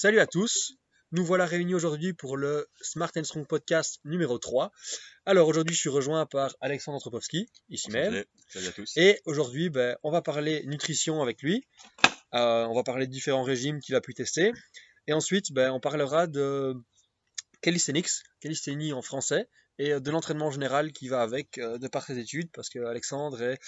Salut 0.00 0.20
à 0.20 0.28
tous, 0.28 0.74
nous 1.10 1.24
voilà 1.24 1.44
réunis 1.44 1.74
aujourd'hui 1.74 2.12
pour 2.12 2.36
le 2.36 2.68
Smart 2.80 3.10
and 3.16 3.24
Strong 3.24 3.48
podcast 3.48 3.98
numéro 4.04 4.38
3. 4.38 4.70
Alors 5.26 5.48
aujourd'hui 5.48 5.74
je 5.74 5.80
suis 5.80 5.88
rejoint 5.88 6.24
par 6.24 6.54
Alexandre 6.60 6.98
Antropovski, 6.98 7.50
ici 7.68 7.90
même. 7.90 8.22
Salut 8.46 8.68
à 8.68 8.70
tous. 8.70 8.96
Et 8.96 9.20
aujourd'hui 9.24 9.70
ben, 9.70 9.96
on 10.04 10.12
va 10.12 10.22
parler 10.22 10.62
nutrition 10.66 11.20
avec 11.20 11.42
lui, 11.42 11.66
Euh, 12.32 12.64
on 12.66 12.76
va 12.76 12.84
parler 12.84 13.08
de 13.08 13.10
différents 13.10 13.42
régimes 13.42 13.80
qu'il 13.80 13.96
a 13.96 14.00
pu 14.00 14.14
tester. 14.14 14.52
Et 15.08 15.12
ensuite 15.12 15.50
ben, 15.50 15.72
on 15.72 15.80
parlera 15.80 16.28
de 16.28 16.76
calisthenics, 17.60 18.22
calisthénie 18.38 18.92
en 18.92 19.02
français, 19.02 19.48
et 19.78 20.00
de 20.00 20.10
l'entraînement 20.10 20.50
général 20.50 20.92
qui 20.92 21.08
va 21.08 21.22
avec 21.22 21.58
euh, 21.58 21.78
de 21.78 21.88
par 21.88 22.04
ses 22.04 22.18
études, 22.18 22.50
parce 22.52 22.68
que 22.68 22.80
Alexandre 22.80 23.42
est 23.42 23.58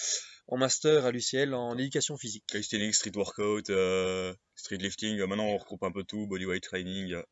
en 0.47 0.57
master 0.57 1.05
à 1.05 1.11
l'UCL 1.11 1.53
en 1.53 1.77
éducation 1.77 2.17
physique. 2.17 2.43
Calisthenics, 2.47 2.95
street 2.95 3.15
workout, 3.15 3.69
euh, 3.69 4.33
street 4.55 4.77
lifting. 4.77 5.19
euh, 5.19 5.27
maintenant, 5.27 5.45
on 5.45 5.57
regroupe 5.57 5.83
un 5.83 5.91
peu 5.91 6.03
tout, 6.03 6.27
bodyweight 6.27 6.63
training, 6.63 7.13
euh, 7.13 7.23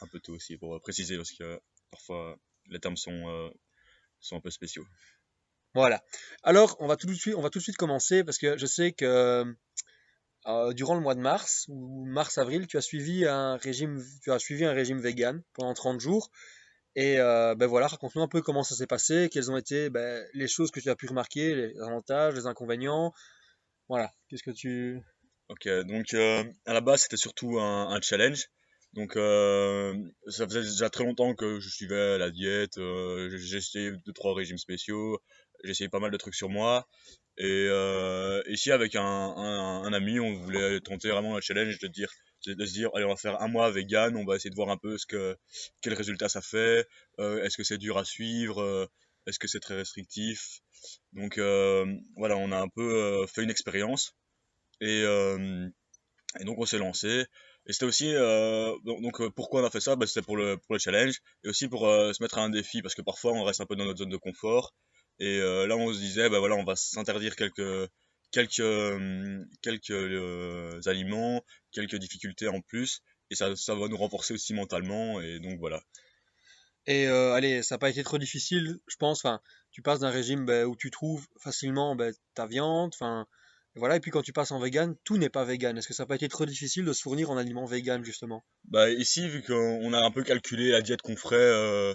un 0.00 0.06
peu 0.08 0.18
tout 0.20 0.32
aussi 0.32 0.56
pour 0.56 0.74
euh, 0.74 0.80
préciser 0.80 1.16
parce 1.16 1.30
que 1.32 1.44
euh, 1.44 1.58
parfois 1.90 2.36
les 2.70 2.80
termes 2.80 2.96
sont, 2.96 3.28
euh, 3.28 3.50
sont 4.20 4.36
un 4.36 4.40
peu 4.40 4.50
spéciaux. 4.50 4.84
Voilà. 5.74 6.02
Alors, 6.42 6.76
on 6.80 6.86
va 6.86 6.96
tout 6.96 7.06
de 7.06 7.14
suite, 7.14 7.34
on 7.36 7.40
va 7.40 7.50
tout 7.50 7.58
de 7.58 7.64
suite 7.64 7.76
commencer 7.76 8.24
parce 8.24 8.38
que 8.38 8.56
je 8.56 8.66
sais 8.66 8.92
que 8.92 9.44
euh, 10.46 10.72
durant 10.72 10.94
le 10.94 11.00
mois 11.00 11.14
de 11.14 11.20
mars 11.20 11.66
ou 11.68 12.04
mars-avril, 12.04 12.66
tu 12.66 12.76
as 12.76 12.80
suivi 12.80 13.26
un 13.26 13.56
régime, 13.56 14.04
tu 14.22 14.30
as 14.30 14.38
suivi 14.38 14.64
un 14.64 14.72
régime 14.72 15.00
vegan 15.00 15.42
pendant 15.52 15.74
30 15.74 16.00
jours. 16.00 16.30
Et 16.96 17.18
euh, 17.18 17.54
ben 17.56 17.66
voilà, 17.66 17.88
raconte-nous 17.88 18.22
un 18.22 18.28
peu 18.28 18.40
comment 18.40 18.62
ça 18.62 18.76
s'est 18.76 18.86
passé, 18.86 19.28
quelles 19.32 19.50
ont 19.50 19.56
été 19.56 19.90
ben, 19.90 20.24
les 20.32 20.46
choses 20.46 20.70
que 20.70 20.80
tu 20.80 20.90
as 20.90 20.96
pu 20.96 21.08
remarquer, 21.08 21.54
les 21.54 21.80
avantages, 21.80 22.34
les 22.34 22.46
inconvénients. 22.46 23.12
Voilà. 23.88 24.12
Qu'est-ce 24.28 24.44
que 24.44 24.52
tu. 24.52 25.00
Ok, 25.48 25.68
donc 25.86 26.14
euh, 26.14 26.44
à 26.66 26.72
la 26.72 26.80
base, 26.80 27.02
c'était 27.02 27.16
surtout 27.16 27.58
un, 27.58 27.88
un 27.90 28.00
challenge. 28.00 28.46
Donc, 28.92 29.16
euh, 29.16 29.92
ça 30.28 30.46
faisait 30.46 30.62
déjà 30.62 30.88
très 30.88 31.02
longtemps 31.02 31.34
que 31.34 31.58
je 31.58 31.68
suivais 31.68 32.16
la 32.16 32.30
diète. 32.30 32.74
j'ai 32.76 33.56
essayé 33.56 33.90
deux, 34.06 34.12
trois 34.12 34.34
régimes 34.34 34.58
spéciaux. 34.58 35.18
J'ai 35.64 35.72
essayé 35.72 35.88
pas 35.88 35.98
mal 35.98 36.12
de 36.12 36.16
trucs 36.16 36.36
sur 36.36 36.48
moi. 36.48 36.86
Et 37.36 37.68
ici, 38.46 38.70
avec 38.70 38.94
un, 38.94 39.02
un, 39.02 39.82
un 39.82 39.92
ami, 39.92 40.20
on 40.20 40.34
voulait 40.34 40.80
tenter 40.80 41.10
vraiment 41.10 41.34
le 41.34 41.40
challenge 41.40 41.80
de 41.80 41.88
dire, 41.88 42.08
de, 42.46 42.66
se 42.66 42.72
dire, 42.72 42.90
allez, 42.94 43.04
on 43.04 43.10
va 43.10 43.16
faire 43.16 43.40
un 43.40 43.48
mois 43.48 43.70
vegan. 43.70 44.16
On 44.16 44.24
va 44.24 44.36
essayer 44.36 44.50
de 44.50 44.54
voir 44.54 44.70
un 44.70 44.76
peu 44.76 44.98
ce 44.98 45.06
que, 45.06 45.36
quel 45.82 45.94
résultat 45.94 46.28
ça 46.28 46.40
fait. 46.40 46.86
euh, 47.20 47.42
Est-ce 47.44 47.56
que 47.56 47.64
c'est 47.64 47.78
dur 47.78 47.98
à 47.98 48.04
suivre 48.04 48.60
euh, 48.62 48.86
Est-ce 49.26 49.38
que 49.38 49.48
c'est 49.48 49.60
très 49.60 49.76
restrictif 49.76 50.60
Donc, 51.12 51.38
euh, 51.38 51.86
voilà, 52.16 52.36
on 52.36 52.52
a 52.52 52.58
un 52.58 52.68
peu 52.68 53.26
fait 53.26 53.42
une 53.42 53.50
expérience. 53.50 54.14
Et, 54.80 55.04
donc 56.44 56.58
on 56.58 56.66
s'est 56.66 56.78
lancé. 56.78 57.24
Et 57.66 57.72
c'était 57.72 57.86
aussi, 57.86 58.12
donc, 58.84 59.26
pourquoi 59.34 59.62
on 59.62 59.64
a 59.64 59.70
fait 59.70 59.80
ça? 59.80 59.96
Bah, 59.96 60.06
C'était 60.06 60.22
pour 60.22 60.36
le, 60.36 60.56
pour 60.58 60.74
le 60.74 60.78
challenge 60.78 61.20
et 61.44 61.48
aussi 61.48 61.68
pour 61.68 61.82
se 61.82 62.22
mettre 62.22 62.38
à 62.38 62.42
un 62.42 62.50
défi 62.50 62.82
parce 62.82 62.94
que 62.94 63.02
parfois 63.02 63.32
on 63.32 63.44
reste 63.44 63.60
un 63.60 63.66
peu 63.66 63.76
dans 63.76 63.84
notre 63.84 64.00
zone 64.00 64.10
de 64.10 64.16
confort. 64.16 64.74
Et 65.20 65.38
là 65.38 65.76
on 65.76 65.92
se 65.92 65.98
disait, 65.98 66.28
bah 66.28 66.40
voilà, 66.40 66.56
on 66.56 66.64
va 66.64 66.76
s'interdire 66.76 67.36
quelques, 67.36 67.88
quelques, 68.34 68.60
euh, 68.60 69.44
quelques 69.62 69.90
euh, 69.90 70.80
aliments, 70.86 71.44
quelques 71.70 71.96
difficultés 71.96 72.48
en 72.48 72.60
plus. 72.60 73.00
Et 73.30 73.36
ça, 73.36 73.54
ça 73.56 73.74
va 73.74 73.86
nous 73.88 73.96
renforcer 73.96 74.34
aussi 74.34 74.54
mentalement. 74.54 75.20
Et 75.20 75.38
donc 75.38 75.58
voilà. 75.60 75.80
Et 76.86 77.06
euh, 77.06 77.32
allez, 77.32 77.62
ça 77.62 77.76
n'a 77.76 77.78
pas 77.78 77.90
été 77.90 78.02
trop 78.02 78.18
difficile, 78.18 78.78
je 78.88 78.96
pense. 78.96 79.24
Enfin, 79.24 79.40
tu 79.70 79.82
passes 79.82 80.00
d'un 80.00 80.10
régime 80.10 80.44
ben, 80.44 80.66
où 80.66 80.76
tu 80.76 80.90
trouves 80.90 81.26
facilement 81.40 81.94
ben, 81.96 82.12
ta 82.34 82.46
viande, 82.46 82.90
enfin, 82.92 83.26
voilà. 83.76 83.96
Et 83.96 84.00
puis 84.00 84.10
quand 84.10 84.22
tu 84.22 84.32
passes 84.32 84.50
en 84.50 84.58
vegan, 84.58 84.94
tout 85.04 85.16
n'est 85.16 85.30
pas 85.30 85.44
vegan. 85.44 85.78
Est-ce 85.78 85.88
que 85.88 85.94
ça 85.94 86.02
n'a 86.02 86.08
pas 86.08 86.16
été 86.16 86.28
trop 86.28 86.44
difficile 86.44 86.84
de 86.84 86.92
se 86.92 87.02
fournir 87.02 87.30
en 87.30 87.36
aliments 87.36 87.64
vegan 87.64 88.04
justement? 88.04 88.44
Bah 88.64 88.90
ici, 88.90 89.28
vu 89.28 89.42
qu'on 89.42 89.92
a 89.92 90.00
un 90.00 90.10
peu 90.10 90.22
calculé 90.22 90.70
la 90.70 90.82
diète 90.82 91.02
qu'on 91.02 91.16
ferait 91.16 91.36
euh, 91.36 91.94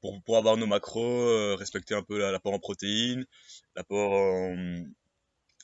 pour, 0.00 0.22
pour 0.24 0.36
avoir 0.36 0.56
nos 0.56 0.66
macros, 0.66 1.28
euh, 1.28 1.54
respecter 1.54 1.94
un 1.94 2.02
peu 2.02 2.18
la- 2.18 2.30
l'apport 2.32 2.52
en 2.52 2.58
protéines, 2.58 3.24
l'apport 3.74 4.12
en, 4.12 4.84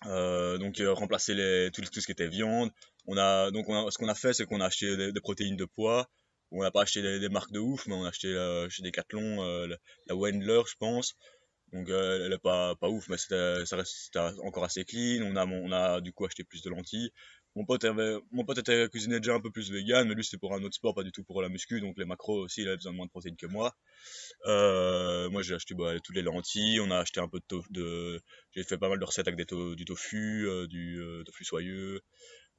euh, 0.06 0.58
donc 0.58 0.80
euh, 0.80 0.92
remplacer 0.92 1.34
les, 1.34 1.70
tout, 1.72 1.82
tout 1.82 2.00
ce 2.00 2.06
qui 2.06 2.12
était 2.12 2.28
viande. 2.28 2.70
On 3.06 3.16
a 3.16 3.50
donc 3.50 3.68
on 3.68 3.86
a, 3.86 3.90
ce 3.90 3.98
qu'on 3.98 4.08
a 4.08 4.14
fait, 4.14 4.32
c'est 4.32 4.46
qu'on 4.46 4.60
a 4.60 4.66
acheté 4.66 5.12
des, 5.12 5.20
protéines 5.20 5.56
de 5.56 5.64
poids. 5.64 6.08
On 6.50 6.62
n'a 6.62 6.70
pas 6.70 6.82
acheté 6.82 7.02
des, 7.20 7.28
marques 7.28 7.52
de 7.52 7.58
ouf, 7.60 7.86
mais 7.86 7.94
on 7.94 8.04
a 8.04 8.08
acheté 8.08 8.28
euh, 8.28 8.68
chez 8.68 8.82
Decathlon 8.82 9.42
euh, 9.42 9.74
la, 10.06 10.14
Wendler, 10.14 10.62
je 10.66 10.74
pense. 10.78 11.14
Donc 11.72 11.88
elle 11.88 12.32
est 12.32 12.42
pas 12.42 12.74
pas 12.76 12.88
ouf, 12.88 13.08
mais 13.08 13.16
ça 13.16 13.76
reste 13.76 14.16
encore 14.42 14.64
assez 14.64 14.84
clean. 14.84 15.22
On 15.24 15.36
a 15.36 15.46
on 15.46 15.72
a 15.72 16.00
du 16.00 16.12
coup 16.12 16.26
acheté 16.26 16.44
plus 16.44 16.62
de 16.62 16.70
lentilles. 16.70 17.10
Mon 17.54 17.66
pote 17.66 17.84
mon 18.30 18.44
pote 18.44 18.58
était 18.58 18.88
cuisiné 18.88 19.20
déjà 19.20 19.34
un 19.34 19.40
peu 19.40 19.50
plus 19.50 19.70
vegan, 19.70 20.08
mais 20.08 20.14
lui 20.14 20.24
c'était 20.24 20.38
pour 20.38 20.54
un 20.54 20.62
autre 20.62 20.74
sport, 20.74 20.94
pas 20.94 21.02
du 21.02 21.12
tout 21.12 21.22
pour 21.22 21.42
la 21.42 21.50
muscu. 21.50 21.80
Donc 21.80 21.98
les 21.98 22.06
macros 22.06 22.44
aussi, 22.44 22.62
il 22.62 22.68
avait 22.68 22.76
besoin 22.76 22.92
de 22.92 22.96
moins 22.96 23.06
de 23.06 23.10
protéines 23.10 23.36
que 23.36 23.46
moi. 23.46 23.76
Euh, 24.46 25.28
moi 25.28 25.42
j'ai 25.42 25.54
acheté 25.54 25.74
bah, 25.74 25.98
toutes 26.02 26.16
les 26.16 26.22
lentilles. 26.22 26.80
On 26.80 26.90
a 26.90 26.98
acheté 26.98 27.20
un 27.20 27.28
peu 27.28 27.40
de, 27.70 28.20
j'ai 28.52 28.64
fait 28.64 28.78
pas 28.78 28.88
mal 28.88 28.98
de 28.98 29.04
recettes 29.04 29.28
avec 29.28 29.46
du 29.46 29.84
tofu, 29.84 30.48
euh, 30.48 30.66
du 30.66 31.00
euh, 31.00 31.22
tofu 31.24 31.44
soyeux. 31.44 32.00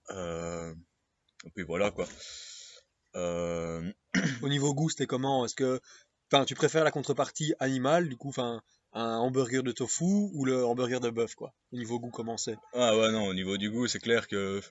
Et 0.10 1.50
puis 1.56 1.64
voilà 1.64 1.92
quoi. 1.92 2.08
Au 4.42 4.50
niveau 4.50 4.74
goût, 4.74 4.90
c'était 4.90 5.08
comment? 5.08 5.46
Est-ce 5.46 5.56
que, 5.56 5.82
tu 6.46 6.56
préfères 6.56 6.84
la 6.84 6.92
contrepartie 6.92 7.54
animale, 7.60 8.10
du 8.10 8.18
coup, 8.18 8.32
un 8.94 9.18
hamburger 9.18 9.64
de 9.64 9.72
tofu 9.72 10.04
ou 10.34 10.46
le 10.46 10.66
hamburger 10.66 11.00
de 11.00 11.10
bœuf, 11.10 11.36
quoi? 11.36 11.54
Au 11.72 11.78
niveau 11.78 12.00
goût, 12.00 12.12
comment 12.12 12.38
c'est? 12.38 12.58
Ah 12.74 12.98
ouais, 12.98 13.12
non, 13.12 13.26
au 13.28 13.34
niveau 13.34 13.58
du 13.58 13.70
goût, 13.72 13.88
c'est 13.88 14.00
clair 14.00 14.28
que. 14.28 14.62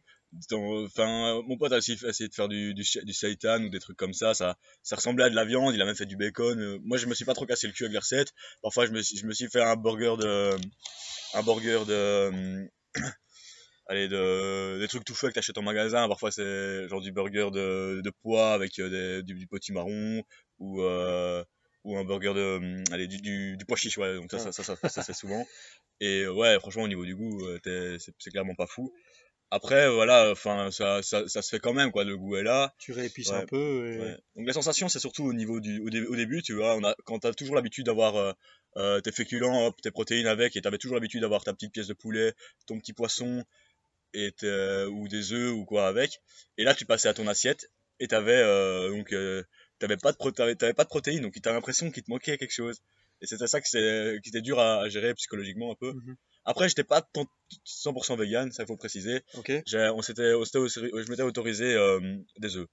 Enfin, 0.50 1.42
mon 1.46 1.58
pote 1.58 1.72
a 1.72 1.76
aussi 1.76 1.92
essayé 2.06 2.28
de 2.28 2.34
faire 2.34 2.48
du, 2.48 2.72
du, 2.72 2.84
seitan 3.12 3.62
ou 3.64 3.68
des 3.68 3.80
trucs 3.80 3.98
comme 3.98 4.14
ça, 4.14 4.32
ça. 4.32 4.56
Ça 4.82 4.96
ressemblait 4.96 5.24
à 5.24 5.30
de 5.30 5.34
la 5.34 5.44
viande, 5.44 5.74
il 5.74 5.82
a 5.82 5.84
même 5.84 5.94
fait 5.94 6.06
du 6.06 6.16
bacon. 6.16 6.58
euh, 6.58 6.78
Moi, 6.84 6.96
je 6.96 7.06
me 7.06 7.14
suis 7.14 7.26
pas 7.26 7.34
trop 7.34 7.44
cassé 7.44 7.66
le 7.66 7.74
cul 7.74 7.84
avec 7.84 7.92
les 7.92 7.98
recettes. 7.98 8.32
Parfois, 8.62 8.86
je 8.86 8.92
me 8.92 9.02
je 9.02 9.26
me 9.26 9.32
suis 9.34 9.48
fait 9.48 9.62
un 9.62 9.76
burger 9.76 10.14
de. 10.18 10.56
Un 11.34 11.42
burger 11.42 11.84
de. 11.86 12.68
Allez, 13.88 14.08
de, 14.08 14.78
des 14.78 14.88
trucs 14.88 15.04
tout 15.04 15.14
faits 15.14 15.30
que 15.30 15.34
t'achètes 15.34 15.58
en 15.58 15.62
magasin. 15.62 16.08
Parfois, 16.08 16.30
c'est 16.30 16.88
genre 16.88 17.00
du 17.00 17.12
burger 17.12 17.50
de, 17.52 18.00
de 18.02 18.10
pois 18.22 18.54
avec 18.54 18.78
euh, 18.78 18.88
des- 18.88 19.22
du, 19.22 19.34
du 19.34 19.46
potimarron 19.46 20.22
ou. 20.58 20.82
euh, 20.82 21.44
ou 21.84 21.96
un 21.98 22.04
burger 22.04 22.32
de. 22.34 22.56
hum, 22.56 22.84
Allez, 22.92 23.06
du, 23.06 23.18
du, 23.20 23.56
du 23.56 23.64
pois 23.64 23.76
chiche, 23.76 23.98
ouais. 23.98 24.14
Donc, 24.14 24.30
ça, 24.30 24.38
ça, 24.38 24.52
ça, 24.52 24.62
ça, 24.62 24.76
ça, 24.76 24.88
ça, 24.88 25.02
c'est 25.02 25.12
souvent. 25.14 25.46
Et 26.00 26.22
euh, 26.22 26.32
ouais, 26.32 26.58
franchement, 26.60 26.82
au 26.84 26.88
niveau 26.88 27.04
du 27.04 27.14
goût, 27.14 27.46
euh, 27.46 27.98
c'est 27.98 28.30
clairement 28.30 28.54
pas 28.54 28.66
fou. 28.66 28.92
Après, 29.50 29.90
voilà, 29.90 30.30
enfin, 30.30 30.70
ça, 30.70 31.02
ça, 31.02 31.28
ça 31.28 31.42
se 31.42 31.50
fait 31.50 31.58
quand 31.60 31.74
même, 31.74 31.92
quoi. 31.92 32.04
Le 32.04 32.16
goût 32.16 32.36
est 32.36 32.42
là. 32.42 32.74
Tu 32.78 32.92
réépices 32.92 33.28
Ouais, 33.30 33.36
un 33.36 33.46
peu 33.46 33.92
et... 33.92 33.98
Ouais. 34.00 34.16
Donc 34.36 34.46
la 34.46 34.52
sensation, 34.54 34.88
c'est 34.88 34.98
surtout 34.98 35.24
au 35.24 35.34
niveau 35.34 35.60
du, 35.60 35.78
au, 35.80 35.90
dé- 35.90 36.06
au 36.06 36.16
début, 36.16 36.42
tu 36.42 36.54
vois, 36.54 36.74
on 36.76 36.84
a, 36.84 36.94
quand 37.04 37.18
t'as 37.18 37.32
toujours 37.34 37.54
l'habitude 37.54 37.84
d'avoir 37.84 38.16
euh, 38.16 38.32
euh, 38.78 39.00
tes 39.00 39.12
féculents, 39.12 39.66
hop, 39.66 39.80
tes 39.82 39.90
protéines 39.90 40.26
avec, 40.26 40.56
et 40.56 40.62
t'avais 40.62 40.78
toujours 40.78 40.94
l'habitude 40.96 41.20
d'avoir 41.20 41.44
ta 41.44 41.52
petite 41.52 41.72
pièce 41.72 41.86
de 41.86 41.92
poulet, 41.92 42.32
ton 42.66 42.78
petit 42.78 42.94
poisson, 42.94 43.44
et 44.14 44.32
ou 44.90 45.08
des 45.08 45.32
œufs 45.34 45.52
ou 45.52 45.64
quoi 45.66 45.86
avec. 45.86 46.20
Et 46.56 46.64
là, 46.64 46.74
tu 46.74 46.86
passais 46.86 47.08
à 47.08 47.14
ton 47.14 47.26
assiette, 47.26 47.70
et 48.00 48.08
t'avais 48.08 48.32
euh, 48.36 48.88
donc 48.88 49.12
euh, 49.12 49.42
t'avais 49.82 49.96
pas 49.96 50.12
de 50.12 50.16
pro- 50.16 50.30
t'avais, 50.30 50.54
t'avais 50.54 50.74
pas 50.74 50.84
de 50.84 50.88
protéines, 50.88 51.22
donc 51.22 51.34
t'avais 51.42 51.56
l'impression 51.56 51.90
qu'il 51.90 52.02
te 52.04 52.10
manquait 52.10 52.38
quelque 52.38 52.52
chose. 52.52 52.78
Et 53.20 53.26
c'était 53.26 53.46
ça 53.46 53.60
que 53.60 53.68
c'est, 53.68 54.18
qui 54.22 54.30
était 54.30 54.40
dur 54.40 54.58
à, 54.58 54.82
à 54.82 54.88
gérer 54.88 55.12
psychologiquement 55.14 55.72
un 55.72 55.74
peu. 55.74 55.92
Mhm. 55.92 56.16
Après, 56.44 56.68
j'étais 56.68 56.84
pas 56.84 57.02
tant- 57.02 57.26
100% 57.64 58.16
vegan, 58.16 58.50
ça 58.52 58.64
faut 58.66 58.76
préciser. 58.76 59.22
Ok. 59.34 59.50
J'ai- 59.66 59.90
on 59.94 60.02
s'était, 60.02 60.32
je 60.32 61.10
m'étais 61.10 61.22
autorisé 61.22 61.74
euh, 61.74 62.00
des 62.38 62.56
œufs. 62.56 62.68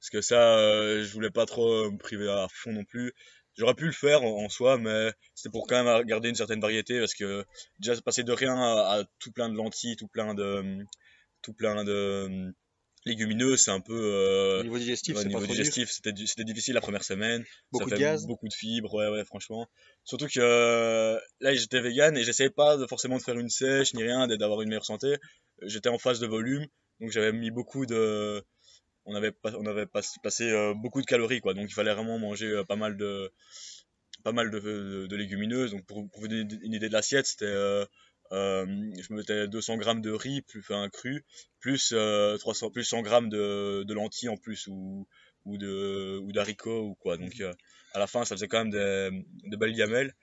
Parce 0.00 0.10
que 0.10 0.20
ça, 0.20 0.58
euh, 0.58 1.04
je 1.04 1.12
voulais 1.12 1.30
pas 1.30 1.46
trop 1.46 1.90
me 1.90 1.98
priver 1.98 2.28
à 2.28 2.46
fond 2.50 2.72
non 2.72 2.84
plus. 2.84 3.12
J'aurais 3.56 3.74
pu 3.74 3.86
le 3.86 3.92
faire 3.92 4.22
en, 4.24 4.44
en 4.44 4.48
soi, 4.48 4.78
mais 4.78 5.12
c'était 5.34 5.50
pour 5.52 5.66
quand 5.68 5.82
même 5.84 6.04
garder 6.04 6.28
une 6.28 6.34
certaine 6.34 6.60
variété 6.60 6.98
parce 6.98 7.14
que 7.14 7.44
déjà 7.78 8.00
passer 8.02 8.24
de 8.24 8.32
rien 8.32 8.56
à, 8.56 8.98
à 9.00 9.04
tout 9.20 9.30
plein 9.32 9.48
de 9.48 9.54
lentilles, 9.56 9.94
tout 9.96 10.08
plein 10.08 10.34
de, 10.34 10.84
tout 11.42 11.54
plein 11.54 11.84
de 11.84 12.52
légumineux, 13.04 13.56
c'est 13.56 13.70
un 13.70 13.80
peu 13.80 13.94
euh, 13.94 14.60
Au 14.60 14.62
niveau 14.64 14.78
digestif, 14.78 15.16
Ouais, 15.16 15.24
niveau 15.24 15.46
digestif, 15.46 15.90
c'était 15.90 16.44
difficile 16.44 16.74
la 16.74 16.80
première 16.80 17.04
semaine. 17.04 17.44
Beaucoup 17.70 17.90
ça 17.90 17.96
de 17.96 18.00
gaz. 18.00 18.26
beaucoup 18.26 18.48
de 18.48 18.54
fibres, 18.54 18.92
ouais, 18.94 19.08
ouais, 19.08 19.24
franchement. 19.24 19.68
Surtout 20.04 20.26
que 20.26 20.40
euh, 20.40 21.18
là, 21.40 21.54
j'étais 21.54 21.80
vegan 21.80 22.16
et 22.16 22.24
j'essayais 22.24 22.50
pas 22.50 22.76
de, 22.76 22.86
forcément 22.86 23.18
de 23.18 23.22
faire 23.22 23.38
une 23.38 23.50
sèche 23.50 23.94
ni 23.94 24.02
rien, 24.02 24.26
d'avoir 24.26 24.62
une 24.62 24.68
meilleure 24.68 24.84
santé. 24.84 25.16
J'étais 25.62 25.88
en 25.88 25.98
phase 25.98 26.20
de 26.20 26.26
volume, 26.26 26.66
donc 27.00 27.10
j'avais 27.10 27.32
mis 27.32 27.50
beaucoup 27.50 27.86
de. 27.86 28.42
On 29.06 29.14
avait, 29.14 29.32
pas, 29.32 29.52
on 29.58 29.66
avait 29.66 29.86
pas, 29.86 30.00
passé 30.22 30.50
euh, 30.50 30.72
beaucoup 30.74 31.02
de 31.02 31.06
calories, 31.06 31.40
quoi. 31.40 31.52
Donc 31.52 31.66
il 31.68 31.74
fallait 31.74 31.92
vraiment 31.92 32.18
manger 32.18 32.62
pas 32.66 32.76
mal 32.76 32.96
de, 32.96 33.30
pas 34.22 34.32
mal 34.32 34.50
de, 34.50 34.58
de, 34.58 35.06
de 35.06 35.16
légumineuses. 35.16 35.72
Donc 35.72 35.84
pour, 35.84 36.08
pour 36.10 36.22
vous 36.22 36.28
donner 36.28 36.48
une 36.62 36.72
idée 36.72 36.88
de 36.88 36.92
l'assiette, 36.94 37.26
c'était. 37.26 37.84
Euh, 38.32 38.66
euh, 38.66 38.92
je 39.00 39.12
me 39.12 39.18
mettais 39.18 39.48
200 39.48 39.76
grammes 39.76 40.00
de 40.00 40.10
riz 40.10 40.42
plus 40.42 40.60
enfin 40.60 40.88
cru 40.90 41.24
plus 41.60 41.92
euh, 41.92 42.36
300 42.38 42.70
plus 42.70 42.84
100 42.84 43.02
grammes 43.02 43.28
de, 43.28 43.84
de 43.84 43.94
lentilles 43.94 44.28
en 44.28 44.36
plus 44.36 44.66
ou 44.68 45.06
ou 45.44 45.58
de 45.58 46.18
ou 46.22 46.32
d'haricots 46.32 46.82
ou 46.88 46.94
quoi 46.94 47.16
donc 47.16 47.40
euh, 47.40 47.52
à 47.92 47.98
la 47.98 48.06
fin 48.06 48.24
ça 48.24 48.34
faisait 48.34 48.48
quand 48.48 48.64
même 48.64 48.70
des, 48.70 49.10
des 49.50 49.56
belles 49.56 49.74
gamelles 49.76 50.14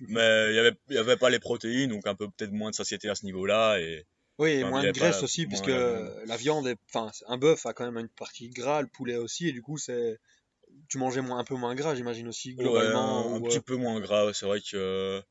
mais 0.00 0.50
il 0.50 0.56
y 0.56 0.58
avait 0.58 0.72
il 0.90 0.94
y 0.96 0.98
avait 0.98 1.16
pas 1.16 1.30
les 1.30 1.40
protéines 1.40 1.90
donc 1.90 2.06
un 2.06 2.14
peu 2.14 2.28
peut-être 2.30 2.52
moins 2.52 2.70
de 2.70 2.74
satiété 2.76 3.08
à 3.08 3.14
ce 3.14 3.24
niveau 3.26 3.46
là 3.46 3.78
et 3.80 4.06
Oui, 4.38 4.50
et 4.50 4.64
moins 4.64 4.82
de 4.84 4.90
pas 4.92 4.98
graisse 4.98 5.22
aussi, 5.22 5.46
puisque 5.46 5.68
la- 5.68 6.24
la 6.26 6.36
viande, 6.36 6.66
est- 6.66 6.76
enfin, 6.92 7.10
un 7.28 7.38
bœuf 7.38 7.64
a 7.66 7.72
quand 7.72 7.84
même 7.84 7.98
une 7.98 8.08
partie 8.08 8.48
gras, 8.50 8.80
le 8.82 8.88
poulet 8.88 9.16
aussi, 9.16 9.48
et 9.48 9.52
du 9.52 9.62
coup, 9.62 9.78
c'est, 9.78 10.18
tu 10.88 10.98
mangeais 10.98 11.22
moins, 11.22 11.38
un 11.38 11.44
peu 11.44 11.54
moins 11.56 11.74
gras, 11.74 11.94
j'imagine 11.94 12.28
aussi, 12.28 12.54
Ouais, 12.56 12.64
globalement. 12.64 13.32
un, 13.32 13.36
un 13.36 13.40
ou, 13.40 13.42
petit 13.42 13.58
euh, 13.58 13.60
peu 13.60 13.76
moins 13.76 14.00
gras, 14.00 14.26
ouais, 14.26 14.34
c'est 14.34 14.46
vrai 14.46 14.60
que. 14.60 15.22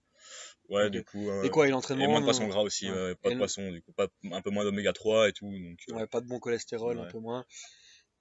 Ouais, 0.71 0.89
du 0.89 1.03
coup. 1.03 1.29
Et 1.44 1.50
quoi, 1.50 1.65
et 1.65 1.69
Et 1.69 1.71
l'entraînement, 1.71 2.07
moins 2.07 2.19
de 2.19 2.25
non 2.25 2.31
poissons 2.31 2.47
gras 2.47 2.62
aussi, 2.62 2.89
Ouais. 2.89 3.15
pas 3.15 3.29
Et 3.29 3.33
de 3.33 3.38
poissons, 3.38 3.69
du 3.71 3.81
coup, 3.81 3.91
pas, 3.91 4.07
un 4.31 4.41
peu 4.41 4.50
moins 4.50 4.63
d'oméga 4.63 4.94
3 4.94 5.29
et 5.29 5.33
tout. 5.33 5.50
Donc, 5.51 5.79
euh, 5.89 5.94
ouais, 5.95 6.07
pas 6.07 6.21
de 6.21 6.27
bon 6.27 6.39
cholestérol, 6.39 6.97
un 7.00 7.06
peu 7.06 7.19
moins. 7.19 7.45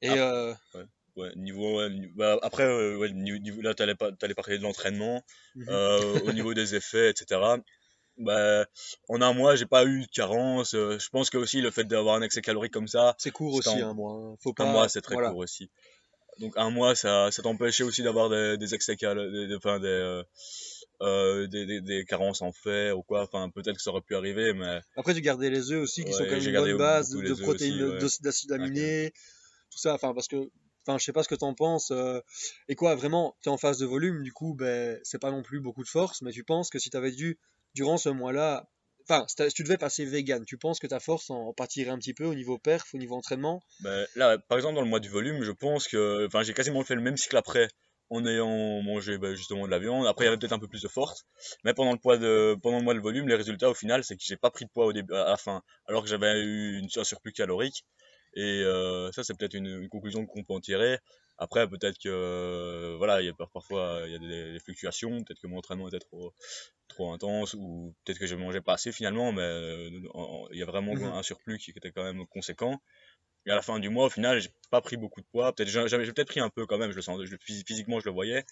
Et 0.03 0.11
euh, 0.11 0.53
ouais, 1.17 1.33
niveau, 1.37 1.79
ouais, 1.79 1.89
bah, 2.15 2.39
après, 2.43 2.65
euh, 2.65 2.97
ouais, 2.97 3.11
niveau, 3.13 3.63
là, 3.63 3.75
pas, 3.95 4.13
t'allais 4.13 4.35
parler 4.35 4.59
de 4.59 4.63
l'entraînement, 4.63 5.23
mhm. 5.55 5.67
euh, 5.69 6.21
au 6.21 6.33
niveau 6.33 6.55
des 6.55 6.75
effets, 6.75 7.11
etc. 7.11 7.59
Bah, 8.19 8.67
en 9.09 9.23
un 9.23 9.33
mois, 9.33 9.57
j'ai 9.57 9.67
pas 9.67 9.85
eu 9.87 10.03
de 10.03 10.11
carence. 10.11 10.75
euh, 10.75 10.99
je 10.99 11.09
pense 11.09 11.31
que 11.31 11.39
aussi 11.39 11.61
le 11.63 11.71
fait 11.71 11.85
d'avoir 11.85 12.17
un 12.17 12.23
excès 12.23 12.43
calorique 12.43 12.73
comme 12.73 12.89
ça, 12.89 13.15
c'est 13.19 13.31
court 13.31 13.55
aussi, 13.55 13.69
en- 13.83 13.91
un 13.91 13.95
mois. 13.95 14.13
hein. 14.13 14.37
Faut 14.41 14.53
un 14.59 14.65
pas, 14.65 14.73
mois, 14.73 14.89
c'est 14.89 15.01
très 15.01 15.15
voilà. 15.15 15.31
court 15.31 15.39
aussi. 15.39 15.71
Donc 16.41 16.55
un 16.57 16.71
mois, 16.71 16.95
ça, 16.95 17.31
ça 17.31 17.43
t'empêchait 17.43 17.85
aussi 17.85 18.03
d'avoir 18.03 18.31
des, 18.31 18.57
des 18.57 18.75
excès 18.75 18.97
euh, 19.03 20.25
euh, 21.03 21.47
des, 21.47 21.67
des, 21.67 21.81
des 21.83 22.05
carences 22.07 22.41
en 22.41 22.51
fer 22.51 22.99
ou 22.99 23.03
quoi. 23.03 23.23
Enfin, 23.23 23.51
peut-être 23.51 23.77
que 23.77 23.83
ça 23.83 23.91
aurait 23.91 24.01
pu 24.01 24.17
arriver, 24.17 24.55
mais 24.55 24.81
Après, 24.97 25.15
tu 25.15 25.21
gardais 25.21 25.51
les 25.51 25.71
œufs 25.71 25.83
aussi, 25.83 26.03
qui 26.03 26.13
sont 26.13 26.25
quand 26.25 26.31
même 26.31 26.41
j'ai 26.41 26.47
une 26.47 26.55
gardé 26.55 26.71
bonne 26.71 26.79
base 26.79 27.11
de 27.11 27.35
protéines, 27.35 27.83
ouais. 27.83 27.99
d'acides 28.23 28.53
aminés, 28.53 29.13
tout 29.71 29.79
ça. 29.79 29.95
Enfin, 29.95 30.15
parce 30.15 30.29
que, 30.29 30.51
enfin, 30.87 30.97
je 30.99 31.05
sais 31.05 31.13
pas 31.13 31.23
ce 31.23 31.29
que 31.29 31.35
t'en 31.35 31.55
penses. 31.55 31.91
euh, 31.91 32.21
et 32.69 32.75
quoi, 32.75 32.95
vraiment, 32.95 33.37
t'es 33.43 33.51
en 33.51 33.59
phase 33.59 33.77
de 33.79 33.87
volume, 33.87 34.23
du 34.23 34.33
coup, 34.33 34.55
ben, 34.55 34.99
c'est 35.03 35.21
pas 35.21 35.31
non 35.31 35.43
plus 35.43 35.61
beaucoup 35.61 35.85
de 35.85 35.89
force, 35.89 36.23
mais 36.23 36.33
tu 36.33 36.43
penses 36.43 36.71
que 36.71 36.79
si 36.79 36.89
t'avais 36.89 37.13
dû, 37.13 37.39
durant 37.75 37.99
ce 37.99 38.09
mois-là, 38.09 38.69
enfin, 39.11 39.27
si 39.27 39.55
tu 39.55 39.63
devais 39.65 39.77
passer 39.77 40.05
vegan, 40.05 40.45
tu 40.45 40.57
penses 40.57 40.79
que 40.79 40.87
ta 40.87 41.01
force 41.01 41.31
en 41.31 41.53
pâtirait 41.53 41.91
un 41.91 41.99
petit 41.99 42.15
peu 42.15 42.25
au 42.25 42.35
niveau 42.35 42.59
perf, 42.59 42.95
au 42.95 42.99
niveau 42.99 43.17
entraînement? 43.17 43.61
Ben, 43.81 44.07
là, 44.17 44.39
par 44.39 44.59
exemple, 44.59 44.77
dans 44.77 44.83
le 44.83 44.89
mois 44.89 45.01
du 45.01 45.09
volume, 45.09 45.43
je 45.43 45.53
pense 45.53 45.89
que 45.89 46.27
enfin, 46.27 46.43
j'ai 46.43 46.55
quasiment 46.55 46.85
fait 46.85 46.95
le 46.95 47.03
même 47.03 47.17
cycle 47.17 47.37
après 47.37 47.69
en 48.11 48.27
ayant 48.27 48.83
mangé 48.83 49.19
ben, 49.19 49.35
justement 49.35 49.67
de 49.67 49.71
la 49.71 49.79
viande. 49.79 50.07
Après, 50.07 50.25
il 50.25 50.27
y 50.27 50.29
avait 50.29 50.39
peut-être 50.39 50.53
un 50.53 50.59
peu 50.59 50.69
plus 50.69 50.83
de 50.83 50.89
force. 50.89 51.25
Mais 51.65 51.75
pendant 51.75 51.93
le, 51.93 52.19
de, 52.19 52.57
pendant 52.61 52.79
le 52.79 52.85
mois 52.85 52.95
de 52.95 53.01
volume, 53.01 53.29
les 53.29 53.37
résultats 53.37 53.71
au 53.71 53.75
final, 53.75 54.03
c'est 54.05 54.17
que 54.17 54.23
j'ai 54.25 54.37
pas 54.37 54.51
pris 54.51 54.65
de 54.65 54.71
poids 54.71 54.87
au 54.87 54.93
début, 54.93 55.15
à 55.15 55.25
la 55.25 55.37
fin, 55.37 55.63
alors 55.87 56.03
que 56.03 56.09
j'avais 56.09 56.41
eu 56.41 56.79
une, 56.79 56.89
un 56.97 57.05
surplus 57.05 57.33
calorique. 57.33 57.85
Et 58.35 58.63
euh, 58.63 59.11
ça, 59.13 59.25
c'est 59.25 59.37
peut-être 59.37 59.55
une, 59.55 59.67
une 59.67 59.89
conclusion 59.89 60.27
qu'on 60.27 60.43
peut 60.43 60.53
en 60.53 60.61
tirer. 60.61 60.99
Après, 61.41 61.69
peut-être 61.69 61.99
que 61.99 62.09
euh, 62.11 62.97
voilà, 62.99 63.23
il 63.23 63.27
y 63.27 63.31
a 63.31 63.35
par- 63.35 63.51
parfois 63.51 64.03
il 64.07 64.13
y 64.13 64.17
a 64.17 64.19
des, 64.21 64.53
des 64.53 64.61
fluctuations. 64.61 65.25
Peut-être 65.25 65.41
que 65.41 65.49
mon 65.49 65.59
entraînement 65.59 65.89
était 65.89 65.99
trop, 66.01 66.35
trop 66.89 67.13
intense 67.13 67.55
ou 67.55 67.95
peut-être 68.05 68.19
que 68.19 68.27
je 68.27 68.37
mangeais 68.37 68.61
pas 68.63 68.75
assez 68.75 68.93
finalement. 68.93 69.33
Mais 69.33 69.43
euh, 69.43 69.91
il 70.53 70.59
y 70.59 70.63
a 70.63 70.67
vraiment 70.67 70.93
Mhm. 70.93 71.15
un 71.17 71.23
surplus 71.23 71.59
qui 71.59 71.73
était 71.73 71.93
quand 71.93 72.05
même 72.05 72.27
conséquent. 72.29 72.81
Et 73.47 73.51
à 73.51 73.55
la 73.55 73.63
fin 73.63 73.79
du 73.79 73.89
mois, 73.89 74.07
au 74.07 74.11
final, 74.11 74.39
j'ai 74.41 74.51
pas 74.71 74.81
pris 74.81 74.97
beaucoup 74.97 75.21
de 75.21 75.27
poids. 75.27 75.55
Peut-être 75.55 75.69
j'ai 75.71 76.13
peut-être 76.13 76.29
pris 76.29 76.41
un 76.41 76.51
peu 76.51 76.67
quand 76.67 76.79
même. 76.79 76.91
Je 76.91 76.97
le 76.97 77.03
sens, 77.03 77.21
je, 77.25 77.37
physiquement, 77.67 77.99
je 78.01 78.05
le 78.07 78.13
voyais. 78.13 78.45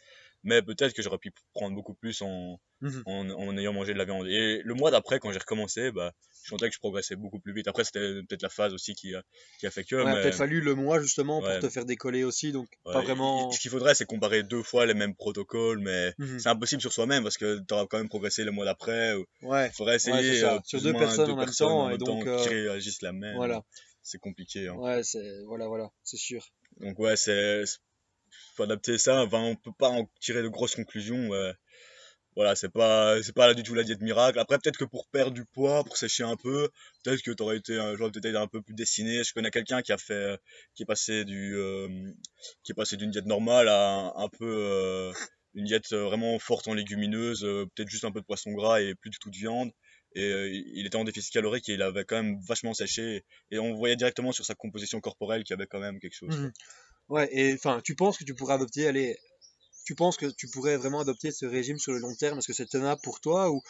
Mais 0.44 0.62
peut-être 0.62 0.94
que 0.94 1.02
j'aurais 1.02 1.18
pu 1.18 1.32
prendre 1.52 1.74
beaucoup 1.74 1.94
plus 1.94 2.22
en, 2.22 2.58
Mhm. 2.80 3.02
en, 3.06 3.30
en 3.30 3.58
ayant 3.58 3.72
mangé 3.72 3.92
de 3.92 3.98
la 3.98 4.04
viande. 4.04 4.26
Et 4.28 4.62
le 4.64 4.74
mois 4.74 4.90
d'après, 4.90 5.18
quand 5.18 5.30
j'ai 5.32 5.38
recommencé, 5.38 5.90
bah, 5.90 6.12
je 6.44 6.50
sentais 6.50 6.68
que 6.68 6.74
je 6.74 6.78
progressais 6.78 7.16
beaucoup 7.16 7.38
plus 7.40 7.52
vite. 7.52 7.68
Après, 7.68 7.84
c'était 7.84 8.22
peut-être 8.28 8.42
la 8.42 8.48
phase 8.48 8.72
aussi 8.72 8.94
qui 8.94 9.14
a, 9.14 9.22
qui 9.58 9.66
a 9.66 9.70
fait 9.70 9.84
que. 9.84 9.96
Ouais, 9.96 10.04
mais, 10.04 10.22
peut-être 10.22 10.36
fallu 10.36 10.60
le 10.60 10.74
mois, 10.74 11.00
justement, 11.00 11.40
pour 11.40 11.48
ouais, 11.48 11.58
te 11.60 11.68
faire 11.68 11.84
décoller 11.84 12.24
aussi, 12.24 12.52
donc 12.52 12.68
ouais, 12.86 12.92
pas 12.94 13.02
vraiment. 13.02 13.50
ce 13.50 13.58
qu'il 13.60 13.70
faudrait, 13.70 13.94
c'est 13.94 14.06
comparer 14.06 14.42
deux 14.44 14.62
fois 14.62 14.86
les 14.86 14.94
mêmes 14.94 15.14
protocoles, 15.14 15.80
mais 15.80 16.14
Mhm. 16.18 16.38
c'est 16.38 16.48
impossible 16.48 16.80
sur 16.80 16.92
soi-même 16.92 17.22
parce 17.24 17.36
que 17.36 17.58
tu 17.58 17.74
auras 17.74 17.86
quand 17.86 17.98
même 17.98 18.08
progressé 18.08 18.44
le 18.44 18.52
mois 18.52 18.64
d'après. 18.64 19.14
ou- 19.14 19.24
Ouais, 19.42 19.66
Il 19.68 19.72
faudrait 19.74 19.96
essayer 19.96 20.42
euh, 20.44 20.58
Sur 20.64 20.80
deux 20.80 20.90
ou 20.90 20.92
moins 20.92 21.00
personnes 21.02 21.26
même 21.28 21.36
personnes 21.36 21.68
temps, 21.68 21.80
en 21.80 21.86
et 21.88 21.90
même 21.90 21.98
donc, 21.98 22.24
qui 22.24 22.48
réagissent 22.48 23.02
la 23.02 23.12
même. 23.12 23.36
voilà. 23.36 23.62
C'est 24.10 24.18
compliqué. 24.18 24.68
hein. 24.68 24.74
Ouais, 24.76 25.02
c'est, 25.02 25.42
voilà, 25.44 25.66
voilà, 25.66 25.90
c'est 26.02 26.16
sûr. 26.16 26.42
Donc 26.80 26.98
ouais, 26.98 27.14
c'est 27.14 27.62
faut 28.54 28.62
adapter 28.62 28.96
ça. 28.96 29.22
Enfin, 29.22 29.42
on 29.42 29.54
peut 29.54 29.72
pas 29.78 29.90
en 29.90 30.08
tirer 30.18 30.42
de 30.42 30.48
grosses 30.48 30.76
conclusions. 30.76 31.28
ouais. 31.28 31.52
Voilà, 32.36 32.54
c'est 32.54 32.70
pas 32.70 33.22
c'est 33.22 33.34
pas 33.34 33.52
du 33.52 33.62
tout 33.62 33.74
la 33.74 33.82
diète 33.82 34.00
miracle. 34.00 34.38
Après, 34.38 34.56
peut-être 34.58 34.78
que 34.78 34.86
pour 34.86 35.08
perdre 35.08 35.32
du 35.32 35.44
poids, 35.44 35.84
pour 35.84 35.98
sécher 35.98 36.22
un 36.24 36.36
peu, 36.36 36.70
peut-être 37.04 37.20
que 37.20 37.32
t'aurais 37.32 37.58
été 37.58 37.76
un 37.78 37.96
j'aurais 37.96 38.10
peut-être 38.10 38.26
été 38.26 38.38
un 38.38 38.46
peu 38.46 38.62
plus 38.62 38.74
dessiné. 38.74 39.24
Je 39.24 39.34
connais 39.34 39.50
quelqu'un 39.50 39.82
qui 39.82 39.92
a 39.92 39.98
fait 39.98 40.38
qui 40.74 40.84
est 40.84 40.86
passé 40.86 41.26
du 41.26 41.54
euh, 41.56 41.88
qui 42.62 42.72
est 42.72 42.74
passé 42.76 42.96
d'une 42.96 43.10
diète 43.10 43.26
normale 43.26 43.68
à 43.68 43.90
un, 43.90 44.24
un 44.24 44.28
peu 44.28 44.46
euh, 44.46 45.12
une 45.54 45.64
diète 45.66 45.92
euh, 45.92 46.04
vraiment 46.04 46.38
forte 46.38 46.66
en 46.68 46.74
légumineuses, 46.74 47.44
euh, 47.44 47.66
peut-être 47.74 47.90
juste 47.90 48.04
un 48.04 48.12
peu 48.12 48.20
de 48.20 48.26
poisson 48.26 48.52
gras 48.52 48.80
et 48.80 48.94
plus 48.94 49.10
du 49.10 49.18
tout 49.18 49.30
de 49.30 49.36
viande. 49.36 49.70
Et 50.14 50.24
euh, 50.24 50.48
il 50.50 50.86
était 50.86 50.96
en 50.96 51.04
déficit 51.04 51.32
calorique 51.32 51.68
et 51.68 51.74
il 51.74 51.82
avait 51.82 52.04
quand 52.04 52.22
même 52.22 52.38
vachement 52.46 52.74
séché. 52.74 53.24
Et 53.50 53.58
on 53.58 53.74
voyait 53.74 53.96
directement 53.96 54.32
sur 54.32 54.44
sa 54.44 54.54
composition 54.54 55.00
corporelle 55.00 55.44
qu'il 55.44 55.54
y 55.54 55.58
avait 55.58 55.66
quand 55.66 55.80
même 55.80 56.00
quelque 56.00 56.14
chose. 56.14 56.36
Mhm. 56.36 56.52
Ouais, 57.08 57.28
et 57.32 57.54
enfin, 57.54 57.80
tu 57.82 57.94
penses 57.94 58.18
que 58.18 58.24
tu 58.24 58.34
pourrais 58.34 58.54
adopter, 58.54 58.86
allez, 58.86 59.16
tu 59.86 59.94
penses 59.94 60.16
que 60.18 60.26
tu 60.26 60.48
pourrais 60.48 60.76
vraiment 60.76 61.00
adopter 61.00 61.30
ce 61.30 61.46
régime 61.46 61.78
sur 61.78 61.92
le 61.92 61.98
long 61.98 62.14
terme? 62.14 62.38
Est-ce 62.38 62.48
que 62.48 62.52
c'est 62.52 62.66
tenable 62.66 63.00
pour 63.02 63.20
toi? 63.20 63.50
Ou, 63.50 63.62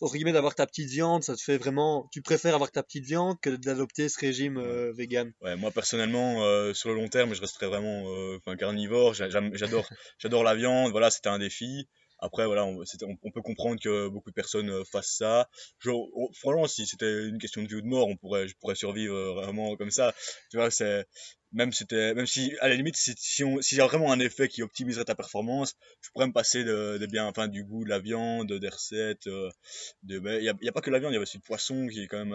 entre 0.00 0.14
guillemets, 0.14 0.32
d'avoir 0.32 0.54
ta 0.54 0.66
petite 0.66 0.88
viande, 0.88 1.22
ça 1.22 1.36
te 1.36 1.42
fait 1.42 1.58
vraiment, 1.58 2.08
tu 2.12 2.22
préfères 2.22 2.54
avoir 2.54 2.70
ta 2.72 2.82
petite 2.82 3.04
viande 3.04 3.36
que 3.42 3.50
d'adopter 3.50 4.08
ce 4.08 4.18
régime 4.18 4.56
euh, 4.56 4.92
vegan? 4.92 5.32
Ouais, 5.42 5.56
moi 5.56 5.70
personnellement, 5.70 6.44
euh, 6.44 6.72
sur 6.72 6.88
le 6.88 6.94
long 6.94 7.08
terme, 7.08 7.34
je 7.34 7.40
resterai 7.40 7.66
vraiment 7.66 8.08
euh, 8.08 8.38
enfin, 8.38 8.56
carnivore. 8.56 9.12
J'adore, 9.14 9.86
j'adore 10.18 10.44
la 10.44 10.54
viande. 10.54 10.90
Voilà, 10.90 11.10
c'était 11.10 11.28
un 11.28 11.38
défi. 11.38 11.86
Après, 12.20 12.46
voilà, 12.46 12.64
on, 12.64 12.76
peut 13.30 13.42
comprendre 13.42 13.80
que 13.80 14.08
beaucoup 14.08 14.30
de 14.30 14.34
personnes 14.34 14.70
euh, 14.70 14.84
fassent 14.84 15.16
ça. 15.16 15.48
Je, 15.78 15.90
on- 15.90 16.32
franchement, 16.34 16.66
si 16.66 16.86
c'était 16.86 17.26
une 17.28 17.38
question 17.38 17.62
de 17.62 17.68
vie 17.68 17.76
ou 17.76 17.80
de 17.80 17.86
mort, 17.86 18.08
on 18.08 18.16
pourrait, 18.16 18.48
je 18.48 18.54
pourrais 18.56 18.74
survivre 18.74 19.14
euh, 19.14 19.34
vraiment 19.34 19.76
comme 19.76 19.90
ça. 19.90 20.14
Tu 20.50 20.56
vois, 20.56 20.70
c'est 20.70 21.06
même 21.52 21.72
c'était, 21.72 22.14
même 22.14 22.26
si 22.26 22.52
à 22.60 22.68
la 22.68 22.74
limite, 22.74 22.96
si, 22.96 23.14
si 23.16 23.42
s'il 23.62 23.78
y 23.78 23.80
a 23.80 23.86
vraiment 23.86 24.12
un 24.12 24.20
effet 24.20 24.48
qui 24.48 24.62
optimiserait 24.62 25.04
ta 25.06 25.14
performance, 25.14 25.74
je 26.02 26.10
pourrais 26.10 26.26
me 26.26 26.32
passer 26.32 26.62
de, 26.64 26.98
bien, 27.10 27.26
enfin, 27.26 27.48
du 27.48 27.64
goût 27.64 27.84
de 27.84 27.88
la 27.88 27.98
viande, 28.00 28.52
des 28.52 28.68
recettes. 28.68 29.26
euh, 29.28 29.48
de, 30.02 30.18
ben, 30.18 30.38
il 30.40 30.44
y 30.44 30.48
a, 30.48 30.54
a 30.68 30.72
pas 30.72 30.80
que 30.80 30.90
la 30.90 30.98
viande, 30.98 31.12
il 31.12 31.16
y 31.16 31.18
a 31.18 31.22
aussi 31.22 31.38
le 31.38 31.42
poisson 31.42 31.86
qui 31.88 32.02
est 32.02 32.06
quand 32.06 32.24
même 32.24 32.32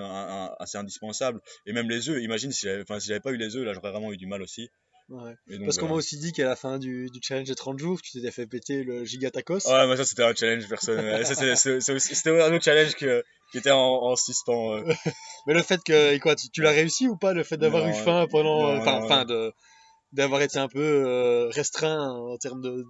assez 0.59 0.77
indispensable. 0.77 1.41
Et 1.65 1.73
même 1.73 1.89
les 1.89 2.09
œufs. 2.09 2.21
Imagine 2.21 2.51
si 2.51 2.61
si 2.61 2.67
j'avais 3.07 3.19
pas 3.19 3.31
eu 3.31 3.37
les 3.37 3.55
œufs, 3.55 3.65
là, 3.65 3.73
j'aurais 3.73 3.91
vraiment 3.91 4.11
eu 4.11 4.17
du 4.17 4.27
mal 4.27 4.41
aussi. 4.41 4.69
Ouais. 5.09 5.33
Et 5.49 5.57
donc, 5.57 5.65
Parce 5.65 5.77
qu'on 5.77 5.89
m'a 5.89 5.95
aussi 5.95 6.17
dit 6.17 6.31
qu'à 6.31 6.45
la 6.45 6.55
fin 6.55 6.79
du, 6.79 7.09
du 7.09 7.19
challenge 7.21 7.47
des 7.47 7.55
30 7.55 7.77
jours, 7.77 8.01
tu 8.01 8.11
t'étais 8.13 8.31
fait 8.31 8.47
péter 8.47 8.83
le 8.83 9.03
gigatacos. 9.05 9.65
Ouais, 9.67 9.87
mais 9.87 9.97
ça 9.97 10.05
c'était 10.05 10.23
un 10.23 10.33
challenge 10.33 10.67
personnel. 10.67 11.25
C'était 11.99 12.29
un 12.41 12.53
autre 12.53 12.63
challenge 12.63 12.95
que, 12.95 13.23
qui 13.51 13.57
était 13.57 13.71
en, 13.71 13.79
en 13.79 14.15
suspens. 14.15 14.75
euh. 14.77 14.93
Mais 15.47 15.53
le 15.53 15.61
fait 15.61 15.81
que, 15.83 16.13
et 16.13 16.19
quoi, 16.19 16.35
tu, 16.35 16.49
tu 16.49 16.61
l'as 16.61 16.71
réussi 16.71 17.07
ou 17.09 17.17
pas, 17.17 17.33
le 17.33 17.43
fait 17.43 17.57
d'avoir 17.57 17.85
eu 17.87 17.93
faim 17.93 18.25
pendant, 18.31 18.77
enfin, 18.77 19.25
de, 19.25 19.51
d'avoir 20.13 20.41
été 20.41 20.57
un 20.57 20.69
peu 20.69 20.79
euh, 20.81 21.49
restreint 21.49 22.09
en 22.11 22.37
termes 22.37 22.61
de, 22.61 22.83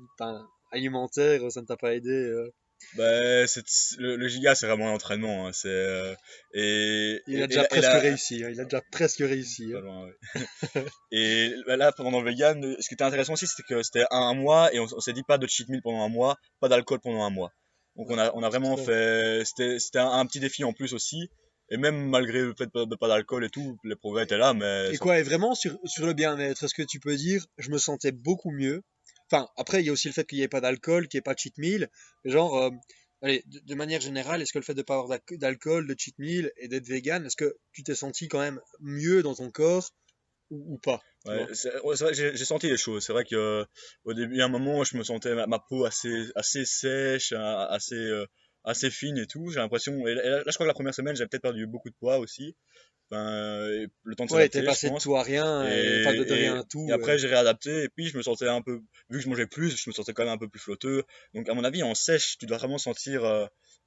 alimentaire, 0.71 1.41
ça 1.51 1.61
ne 1.61 1.65
t'a 1.65 1.77
pas 1.77 1.93
aidé. 1.95 2.09
euh. 2.09 2.51
Bah, 2.95 3.47
c'est, 3.47 3.63
le, 3.97 4.15
le 4.15 4.27
giga 4.27 4.55
c'est 4.55 4.67
vraiment 4.67 4.87
l'entraînement. 4.87 5.47
hein. 5.47 5.51
C'est, 5.53 5.67
euh, 5.69 6.13
et, 6.53 7.21
Il 7.27 7.41
a 7.41 7.47
déjà 7.47 7.61
et 7.61 7.63
la- 7.63 7.65
et 7.65 7.67
presque 7.69 7.93
la- 7.93 7.99
réussi, 7.99 8.43
hein, 8.43 8.49
il 8.51 8.59
a 8.59 8.63
déjà 8.65 8.81
presque 8.91 9.19
réussi. 9.19 9.71
Pas 9.71 9.77
hein. 9.79 9.81
loin, 9.81 10.05
ouais. 10.05 10.13
et 11.11 11.55
bah, 11.67 11.77
là, 11.77 11.91
pendant 11.91 12.21
le 12.21 12.29
vegan, 12.29 12.75
ce 12.79 12.87
qui 12.87 12.93
était 12.93 13.03
intéressant 13.03 13.33
aussi, 13.33 13.47
c'était 13.47 13.63
que 13.63 13.83
c'était 13.83 14.05
un, 14.11 14.17
un 14.21 14.33
mois 14.33 14.73
et 14.73 14.79
on, 14.79 14.85
on 14.95 14.99
s'est 14.99 15.13
dit 15.13 15.23
pas 15.23 15.37
de 15.37 15.47
cheat 15.47 15.67
meal 15.69 15.81
pendant 15.81 16.03
un 16.03 16.09
mois, 16.09 16.37
pas 16.59 16.69
d'alcool 16.69 16.99
pendant 17.01 17.23
un 17.23 17.29
mois. 17.29 17.51
Donc 17.95 18.09
on 18.09 18.17
a, 18.17 18.31
on 18.33 18.41
a 18.43 18.49
vraiment 18.49 18.75
fait, 18.77 19.43
c'était, 19.45 19.79
c'était 19.79 19.99
un, 19.99 20.09
un 20.11 20.25
petit 20.25 20.39
défi 20.39 20.63
en 20.63 20.73
plus 20.73 20.93
aussi. 20.93 21.29
Et 21.69 21.77
même 21.77 22.09
malgré 22.09 22.39
le 22.41 22.53
fait 22.57 22.69
de 22.73 22.95
pas 22.95 23.07
d'alcool 23.07 23.45
et 23.45 23.49
tout, 23.49 23.77
les 23.83 23.95
progrès 23.95 24.23
étaient 24.25 24.37
là, 24.37 24.53
mais 24.53 24.89
Et 24.89 24.93
ça- 24.93 24.97
quoi, 24.99 25.17
et 25.19 25.23
vraiment 25.23 25.55
sur, 25.55 25.77
sur 25.85 26.05
le 26.05 26.13
bien-être, 26.13 26.63
est-ce 26.63 26.73
que 26.73 26.83
tu 26.83 26.99
peux 26.99 27.15
dire, 27.15 27.43
je 27.57 27.69
me 27.71 27.77
sentais 27.77 28.11
beaucoup 28.11 28.51
mieux. 28.51 28.81
Enfin, 29.31 29.47
après, 29.57 29.81
il 29.81 29.85
y 29.85 29.89
a 29.89 29.93
aussi 29.93 30.07
le 30.07 30.13
fait 30.13 30.25
qu'il 30.25 30.37
n'y 30.37 30.43
ait 30.43 30.47
pas 30.47 30.61
d'alcool, 30.61 31.07
qu'il 31.07 31.17
n'y 31.17 31.19
ait 31.19 31.21
pas 31.23 31.33
de 31.33 31.39
cheat 31.39 31.57
meal. 31.57 31.89
Genre, 32.25 32.57
euh, 32.57 32.69
allez, 33.21 33.43
de, 33.47 33.59
de 33.59 33.75
manière 33.75 34.01
générale, 34.01 34.41
est-ce 34.41 34.53
que 34.53 34.59
le 34.59 34.63
fait 34.63 34.73
de 34.73 34.79
ne 34.79 34.83
pas 34.83 34.95
avoir 34.95 35.07
d'alco- 35.09 35.37
d'alcool, 35.37 35.87
de 35.87 35.95
cheat 35.97 36.17
meal 36.19 36.51
et 36.57 36.67
d'être 36.67 36.87
vegan, 36.87 37.25
est-ce 37.25 37.35
que 37.35 37.55
tu 37.71 37.83
t'es 37.83 37.95
senti 37.95 38.27
quand 38.27 38.39
même 38.39 38.59
mieux 38.79 39.23
dans 39.23 39.35
ton 39.35 39.49
corps 39.51 39.89
ou, 40.49 40.75
ou 40.75 40.77
pas 40.77 41.01
Ouais, 41.25 41.45
ouais, 41.85 42.13
j'ai 42.13 42.35
senti 42.45 42.67
les 42.69 42.75
choses. 42.77 43.05
C'est 43.05 43.13
vrai 43.13 43.23
que 43.23 43.35
euh, 43.35 43.65
au 44.03 44.13
début, 44.13 44.41
à 44.41 44.45
un 44.45 44.49
moment, 44.49 44.83
je 44.83 44.97
me 44.97 45.03
sentais 45.03 45.33
ma, 45.35 45.47
ma 45.47 45.59
peau 45.59 45.85
assez, 45.85 46.25
assez 46.35 46.65
sèche, 46.65 47.31
a- 47.31 47.65
assez, 47.67 47.95
euh, 47.95 48.25
assez 48.65 48.91
fine 48.91 49.17
et 49.17 49.25
tout. 49.27 49.49
J'ai 49.49 49.59
l'impression. 49.59 50.05
Et 50.05 50.15
là, 50.15 50.43
je 50.45 50.51
crois 50.53 50.65
que 50.65 50.67
la 50.67 50.73
première 50.73 50.93
semaine, 50.93 51.15
j'avais 51.15 51.29
peut-être 51.29 51.43
perdu 51.43 51.65
beaucoup 51.65 51.89
de 51.89 51.95
poids 51.95 52.17
aussi. 52.17 52.57
Le 53.11 53.87
temps 54.15 54.25
de 54.25 54.31
Ouais, 54.31 54.39
s'adapter, 54.49 54.59
t'es 54.59 54.61
je 54.61 54.65
passé 54.65 54.89
de 54.89 54.97
tout 54.99 55.15
à 55.15 55.23
rien, 55.23 55.67
et, 55.67 56.01
enfin 56.05 56.15
de, 56.17 56.23
de 56.23 56.29
Et, 56.33 56.33
rien 56.33 56.59
à 56.59 56.63
tout. 56.63 56.85
et 56.89 56.91
après, 56.91 57.13
euh. 57.13 57.17
j'ai 57.17 57.27
réadapté. 57.27 57.83
Et 57.83 57.89
puis, 57.89 58.07
je 58.07 58.17
me 58.17 58.23
sentais 58.23 58.47
un 58.47 58.61
peu. 58.61 58.81
Vu 59.09 59.17
que 59.17 59.23
je 59.23 59.29
mangeais 59.29 59.47
plus, 59.47 59.75
je 59.77 59.89
me 59.89 59.93
sentais 59.93 60.13
quand 60.13 60.23
même 60.23 60.33
un 60.33 60.37
peu 60.37 60.47
plus 60.49 60.59
flotteux. 60.59 61.03
Donc, 61.33 61.47
à 61.49 61.53
mon 61.53 61.63
avis, 61.63 61.83
en 61.83 61.95
sèche, 61.95 62.37
tu 62.37 62.45
dois 62.45 62.57
vraiment 62.57 62.77
sentir. 62.77 63.23
euh, 63.23 63.45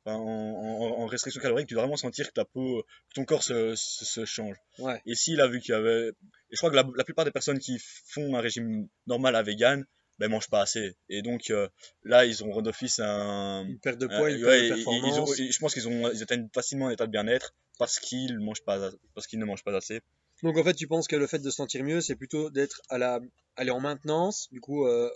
en, 0.09 0.13
en- 0.13 1.03
en 1.03 1.07
restriction 1.07 1.43
calorique, 1.43 1.67
tu 1.67 1.75
dois 1.75 1.83
vraiment 1.83 1.97
sentir 1.97 2.29
que 2.29 2.33
ta 2.33 2.45
peau, 2.45 2.85
que 3.09 3.15
ton 3.15 3.25
corps 3.25 3.43
se, 3.43 3.75
se, 3.75 4.05
se 4.05 4.25
change. 4.25 4.55
Ouais. 4.79 5.01
Et 5.05 5.17
s'il 5.17 5.41
a 5.41 5.49
vu 5.49 5.59
qu'il 5.61 5.73
y 5.73 5.77
avait. 5.77 6.11
Et 6.11 6.13
je 6.53 6.57
crois 6.59 6.71
que 6.71 6.77
la, 6.77 6.85
la 6.97 7.03
plupart 7.03 7.25
des 7.25 7.33
personnes 7.33 7.59
qui 7.59 7.77
font 8.07 8.37
un 8.37 8.41
régime 8.41 8.87
normal 9.09 9.35
à 9.35 9.43
vegan, 9.43 9.85
ben, 10.21 10.31
mangent 10.31 10.49
pas 10.49 10.61
assez. 10.61 10.95
Et 11.09 11.23
donc 11.23 11.51
euh, 11.51 11.67
là, 12.05 12.25
ils 12.25 12.45
ont 12.45 12.63
d'office 12.63 13.01
un. 13.01 13.65
Une 13.67 13.81
perte 13.81 13.99
de 13.99 14.07
un- 14.07 14.17
poids, 14.17 14.31
une 14.31 14.45
ouais, 14.45 14.69
perte 14.69 14.71
de 14.71 14.77
ils- 14.77 14.79
ils 14.79 14.87
ont- 14.89 15.25
performance. 15.27 15.37
je 15.37 15.59
pense 15.59 15.75
qu'ils 15.75 15.89
ont, 15.89 16.13
ils 16.13 16.23
atteignent 16.23 16.49
facilement 16.55 16.87
un 16.87 16.91
état 16.93 17.07
de 17.07 17.11
bien-être 17.11 17.57
parce 17.79 17.99
qu'ils 17.99 18.39
qu'ils 19.27 19.39
ne 19.39 19.45
mangent 19.45 19.65
pas 19.65 19.77
assez. 19.77 20.01
Donc 20.43 20.57
en 20.59 20.65
fait, 20.65 20.75
tu 20.75 20.87
penses 20.87 21.09
que 21.09 21.17
le 21.17 21.27
fait 21.27 21.39
de 21.39 21.51
se 21.51 21.57
sentir 21.57 21.83
mieux, 21.83 22.01
c'est 22.01 22.17
plutôt 22.17 22.51
d'être 22.51 22.83
à 22.91 22.99
la, 22.99 23.21
aller 23.57 23.71
en 23.71 23.81
maintenance, 23.81 24.49
du 24.53 24.61
coup, 24.61 24.87
euh, 24.87 25.11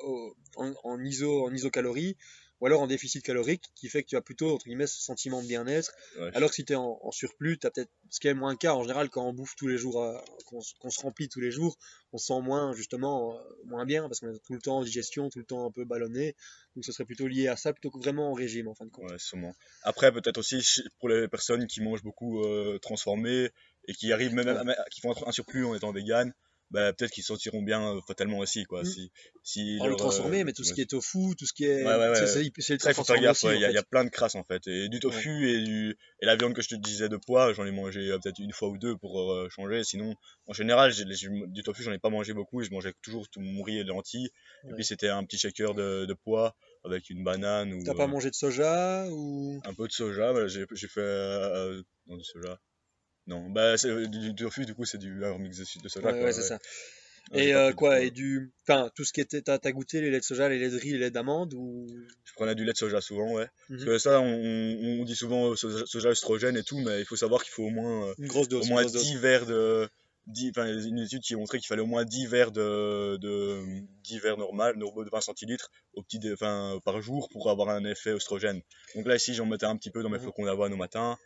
en, 0.56 0.72
en 0.82 1.04
iso, 1.04 1.44
en 1.44 1.52
isocalorie, 1.52 2.16
ou 2.60 2.66
alors 2.66 2.80
en 2.82 2.86
déficit 2.86 3.22
calorique, 3.24 3.64
qui 3.74 3.88
fait 3.88 4.02
que 4.02 4.08
tu 4.08 4.16
as 4.16 4.20
plutôt, 4.20 4.54
entre 4.54 4.66
guillemets, 4.66 4.86
ce 4.86 5.00
sentiment 5.00 5.42
de 5.42 5.46
bien-être. 5.48 5.92
Ouais. 6.18 6.30
Alors 6.34 6.50
que 6.50 6.54
si 6.56 6.64
tu 6.64 6.72
es 6.72 6.76
en, 6.76 6.98
en 7.02 7.10
surplus, 7.10 7.58
tu 7.58 7.66
as 7.66 7.70
peut-être, 7.70 7.90
ce 8.10 8.20
qui 8.20 8.28
est 8.28 8.34
moins 8.34 8.50
le 8.52 8.56
cas 8.58 8.74
en 8.74 8.82
général 8.82 9.08
quand 9.08 9.26
on 9.26 9.32
bouffe 9.32 9.54
tous 9.56 9.66
les 9.68 9.78
jours, 9.78 10.02
euh, 10.02 10.18
qu'on 10.46 10.60
se- 10.60 11.00
remplit 11.00 11.28
tous 11.28 11.40
les 11.40 11.50
jours, 11.50 11.76
on 12.12 12.18
se 12.18 12.26
sent 12.26 12.40
moins, 12.42 12.72
justement, 12.74 13.34
euh, 13.36 13.42
moins 13.64 13.86
bien, 13.86 14.08
parce 14.08 14.20
qu'on 14.20 14.32
est 14.34 14.38
tout 14.44 14.52
le 14.54 14.60
temps 14.60 14.78
en 14.78 14.84
digestion, 14.84 15.30
tout 15.30 15.38
le 15.38 15.44
temps 15.44 15.64
un 15.66 15.70
peu 15.70 15.84
ballonné. 15.84 16.34
Donc 16.76 16.84
ce 16.84 16.92
serait 16.92 17.04
plutôt 17.04 17.26
lié 17.26 17.48
à 17.48 17.56
ça, 17.56 17.72
plutôt 17.72 17.90
que 17.90 17.98
vraiment 17.98 18.30
en 18.30 18.34
régime, 18.34 18.68
en 18.68 18.74
fin 18.74 18.84
de 18.84 18.90
compte. 18.90 19.10
Ouais, 19.10 19.18
sûrement. 19.18 19.54
Après, 19.82 20.12
peut-être 20.12 20.38
aussi 20.38 20.62
pour 20.98 21.08
les 21.08 21.28
personnes 21.28 21.66
qui 21.66 21.80
mangent 21.80 22.02
beaucoup 22.02 22.44
euh, 22.44 22.78
transformé 22.80 23.48
et 23.88 23.94
qui 23.94 24.12
arrivent 24.12 24.34
même 24.34 24.48
à- 24.48 24.60
à- 24.60 24.88
qui 24.90 25.00
font 25.00 25.14
un 25.26 25.32
surplus 25.32 25.64
en 25.64 25.74
étant 25.74 25.92
vegan, 25.92 26.32
bah, 26.70 26.92
peut-être 26.92 27.10
qu'ils 27.10 27.22
se 27.24 27.28
sentiront 27.28 27.62
bien 27.62 27.96
euh, 27.96 28.00
fatalement 28.06 28.38
aussi, 28.38 28.64
quoi. 28.64 28.82
Mm. 28.82 28.86
Si, 28.86 29.10
si 29.42 29.74
Alors, 29.76 29.86
le 29.86 29.90
leur, 29.90 29.96
transformé, 29.98 30.40
euh, 30.40 30.44
mais 30.44 30.52
tout 30.52 30.64
ce 30.64 30.72
qui 30.72 30.80
est 30.80 30.90
tofu, 30.90 31.34
tout 31.36 31.46
ce 31.46 31.52
qui 31.52 31.64
est. 31.64 31.84
Ouais, 31.84 31.96
ouais, 31.96 32.08
ouais. 32.10 32.26
c'est- 32.26 32.44
il 32.44 32.94
faut 32.94 33.04
faire 33.04 33.20
gaffe, 33.20 33.38
aussi, 33.38 33.46
ouais, 33.46 33.52
en 33.54 33.56
il 33.56 33.60
y, 33.60 33.64
a- 33.64 33.70
il 33.70 33.74
y 33.74 33.76
a 33.78 33.80
fait. 33.80 33.88
plein 33.88 34.04
de 34.04 34.10
crasse 34.10 34.34
en 34.36 34.44
fait. 34.44 34.66
Et 34.68 34.88
du 34.88 35.00
tofu 35.00 35.48
et, 35.50 35.62
du, 35.62 35.96
et 36.20 36.26
la 36.26 36.36
viande 36.36 36.54
que 36.54 36.62
je 36.62 36.68
te 36.68 36.74
disais 36.76 37.08
de 37.08 37.16
pois, 37.16 37.52
j'en 37.52 37.64
ai 37.66 37.70
mangé 37.72 38.10
euh, 38.10 38.18
peut-être 38.18 38.38
une 38.38 38.52
fois 38.52 38.68
ou 38.68 38.78
deux 38.78 38.96
pour 38.96 39.20
euh, 39.32 39.48
changer. 39.50 39.82
Sinon, 39.84 40.14
en 40.46 40.52
général, 40.52 40.92
du 40.94 41.62
tofu, 41.62 41.82
j'en 41.82 41.92
ai 41.92 41.98
pas 41.98 42.10
mangé 42.10 42.32
beaucoup. 42.32 42.62
Je 42.62 42.70
mangeais 42.70 42.94
toujours 43.02 43.28
tout 43.28 43.40
mon 43.40 43.62
riz 43.62 43.78
et 43.78 43.84
lentilles. 43.84 44.30
Et 44.68 44.72
puis 44.74 44.84
c'était 44.84 45.08
un 45.08 45.24
petit 45.24 45.38
shaker 45.38 45.74
de, 45.74 46.04
de 46.06 46.14
pois 46.14 46.54
avec 46.84 47.10
une 47.10 47.24
banane 47.24 47.72
ou 47.74 47.82
T'as 47.84 47.94
pas 47.94 48.04
euh, 48.04 48.06
mangé 48.06 48.30
de 48.30 48.34
soja 48.34 49.06
ou. 49.10 49.60
un 49.64 49.74
peu 49.74 49.86
de 49.86 49.92
soja. 49.92 50.32
Bah, 50.32 50.46
j'ai 50.46 50.64
j'ai 50.72 50.88
fait. 50.88 51.00
Euh, 51.00 51.82
non, 52.06 52.16
du 52.16 52.24
soja. 52.24 52.58
Non, 53.30 53.48
bah, 53.48 53.78
c'est- 53.78 54.08
du, 54.08 54.18
du 54.32 54.34
tofu, 54.34 54.66
du 54.66 54.74
coup, 54.74 54.84
c'est 54.84 54.98
du 54.98 55.24
un 55.24 55.38
mix 55.38 55.56
de, 55.58 55.64
de 55.82 55.88
soja. 55.88 56.06
Ouais, 56.08 56.14
quoi, 56.14 56.26
ouais, 56.26 56.32
c'est 56.32 56.42
ça. 56.42 56.58
J'ai 57.32 57.48
Et 57.50 57.54
euh, 57.54 57.68
de 57.70 57.74
quoi, 57.74 58.00
et 58.00 58.10
du. 58.10 58.52
Enfin, 58.66 58.90
tout 58.96 59.04
ce 59.04 59.12
qui 59.12 59.20
était. 59.20 59.40
T'as 59.40 59.58
t'as 59.58 59.70
goûté 59.70 60.00
les 60.00 60.10
laits 60.10 60.20
de 60.22 60.24
soja, 60.26 60.48
les 60.48 60.58
laits 60.58 60.72
de 60.72 60.78
riz, 60.78 60.90
les 60.92 60.98
laits 60.98 61.12
d'amande 61.12 61.54
ou? 61.54 61.86
Je 62.24 62.32
prenais 62.34 62.56
du 62.56 62.64
lait 62.64 62.72
de 62.72 62.76
soja 62.76 63.00
souvent, 63.00 63.32
ouais. 63.34 63.46
Parce 63.68 63.80
Mhm. 63.82 63.86
que 63.86 63.98
ça, 63.98 64.20
on, 64.20 65.04
dit 65.04 65.14
souvent 65.14 65.50
euh, 65.52 65.54
soja, 65.56 65.86
soja 65.86 66.08
oestrogène 66.10 66.56
et 66.56 66.64
tout, 66.64 66.78
mais 66.80 66.98
il 67.00 67.04
faut 67.06 67.14
savoir 67.16 67.42
qu'il 67.44 67.52
faut 67.52 67.64
au 67.64 67.70
moins. 67.70 68.08
euh, 68.08 68.14
Une 68.18 68.26
grosse 68.26 68.48
dose. 68.48 68.64
au 68.64 68.68
moins 68.68 68.80
grosse 68.82 68.92
dose. 68.94 69.02
10 69.04 69.16
verres 69.16 69.46
de. 69.46 69.88
10, 70.26 70.50
enfin, 70.50 70.66
une 70.66 70.98
étude 70.98 71.22
qui 71.22 71.34
a 71.34 71.36
montré 71.36 71.58
qu'il 71.58 71.66
fallait 71.66 71.82
au 71.82 71.86
moins 71.86 72.04
10 72.04 72.26
verres 72.26 72.50
de, 72.52 73.16
de 73.18 73.62
10 74.02 74.18
verres 74.18 74.36
normal, 74.36 74.76
normaux 74.76 75.04
de 75.04 75.10
20 75.10 75.20
centilitres 75.20 75.70
au 75.94 76.02
petit, 76.02 76.20
enfin, 76.32 76.78
par 76.84 77.00
jour 77.00 77.28
pour 77.30 77.48
avoir 77.50 77.68
un 77.70 77.84
effet 77.84 78.12
oestrogène. 78.12 78.60
Donc 78.94 79.06
là, 79.06 79.14
ici, 79.16 79.34
j'en 79.34 79.46
mettais 79.46 79.66
un 79.66 79.76
petit 79.76 79.90
peu 79.90 80.02
dans 80.02 80.08
mes 80.10 80.18
Mhm. 80.18 80.22
flocons 80.24 80.44
d'avoine 80.46 80.72
au 80.72 80.76
matin. 80.76 81.16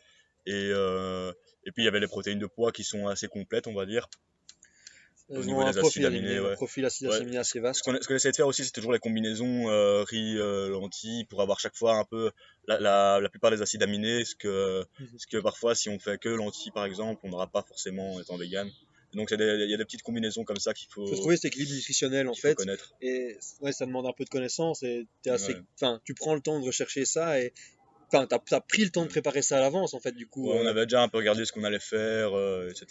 Et, 0.46 0.70
euh, 0.72 1.32
et 1.66 1.72
puis, 1.72 1.82
il 1.82 1.84
y 1.86 1.88
avait 1.88 2.00
les 2.00 2.06
protéines 2.08 2.38
de 2.38 2.46
pois 2.46 2.72
qui 2.72 2.84
sont 2.84 3.06
assez 3.08 3.28
complètes, 3.28 3.66
on 3.66 3.74
va 3.74 3.86
dire. 3.86 4.08
au 5.30 5.36
Elles 5.40 5.46
niveau 5.46 5.60
un 5.62 5.70
des 5.72 5.78
profil 5.80 6.04
acides 6.04 6.18
aminés, 6.18 6.38
ouais. 6.38 6.52
profil 6.54 6.84
acide 6.84 7.08
Ouais. 7.08 7.16
aminé 7.16 7.38
assez 7.38 7.58
vaste. 7.58 7.80
ce 7.82 7.90
qu'on 8.06 8.14
essaie 8.14 8.30
de 8.30 8.36
faire 8.36 8.46
aussi, 8.46 8.62
c'est 8.64 8.72
toujours 8.72 8.92
les 8.92 8.98
combinaisons 8.98 9.70
euh, 9.70 10.02
riz, 10.04 10.36
euh, 10.36 10.68
lentilles, 10.68 11.24
pour 11.24 11.40
avoir 11.40 11.58
chaque 11.60 11.74
fois 11.76 11.94
un 11.96 12.04
peu 12.04 12.30
la, 12.68 12.78
la, 12.78 13.20
la 13.20 13.28
plupart 13.30 13.50
des 13.50 13.62
acides 13.62 13.82
aminés, 13.82 14.24
ce 14.26 14.34
que, 14.34 14.84
Mhm. 15.00 15.08
ce 15.18 15.26
que 15.26 15.38
parfois, 15.38 15.74
si 15.74 15.88
on 15.88 15.98
fait 15.98 16.18
que 16.18 16.28
lentilles 16.28 16.72
par 16.72 16.84
exemple, 16.84 17.20
on 17.24 17.30
n'aura 17.30 17.46
pas 17.46 17.62
forcément 17.62 18.14
en 18.14 18.20
étant 18.20 18.36
vegan. 18.36 18.70
Donc 19.14 19.30
il 19.30 19.40
y 19.40 19.72
a 19.74 19.76
des 19.76 19.84
petites 19.84 20.02
combinaisons 20.02 20.42
comme 20.44 20.58
ça 20.58 20.74
qu'il 20.74 20.88
faut, 20.90 21.04
Il 21.06 21.10
faut 21.10 21.20
trouver 21.20 21.36
cet 21.36 21.46
équilibre 21.46 21.72
nutritionnel 21.72 22.28
en 22.28 22.34
fait. 22.34 22.56
connaître. 22.56 22.92
Et 23.00 23.38
ouais, 23.60 23.70
ça 23.72 23.86
demande 23.86 24.06
un 24.06 24.12
peu 24.12 24.24
de 24.24 24.28
connaissance 24.28 24.82
et 24.82 25.06
assez. 25.28 25.54
Ouais. 25.54 25.88
Tu 26.04 26.14
prends 26.14 26.34
le 26.34 26.40
temps 26.40 26.60
de 26.60 26.66
rechercher 26.66 27.04
ça 27.06 27.40
et. 27.40 27.54
Enfin, 28.14 28.26
t'as 28.26 28.56
as 28.56 28.60
pris 28.60 28.84
le 28.84 28.90
temps 28.90 29.02
de 29.02 29.08
préparer 29.08 29.42
ça 29.42 29.58
à 29.58 29.60
l'avance 29.60 29.92
en 29.94 30.00
fait, 30.00 30.12
du 30.12 30.26
coup. 30.26 30.48
Ouais, 30.50 30.58
on 30.60 30.66
euh, 30.66 30.70
avait 30.70 30.86
déjà 30.86 31.02
un 31.02 31.08
peu 31.08 31.18
regardé 31.18 31.44
ce 31.44 31.52
qu'on 31.52 31.64
allait 31.64 31.80
faire, 31.80 32.36
euh, 32.36 32.68
etc. 32.70 32.86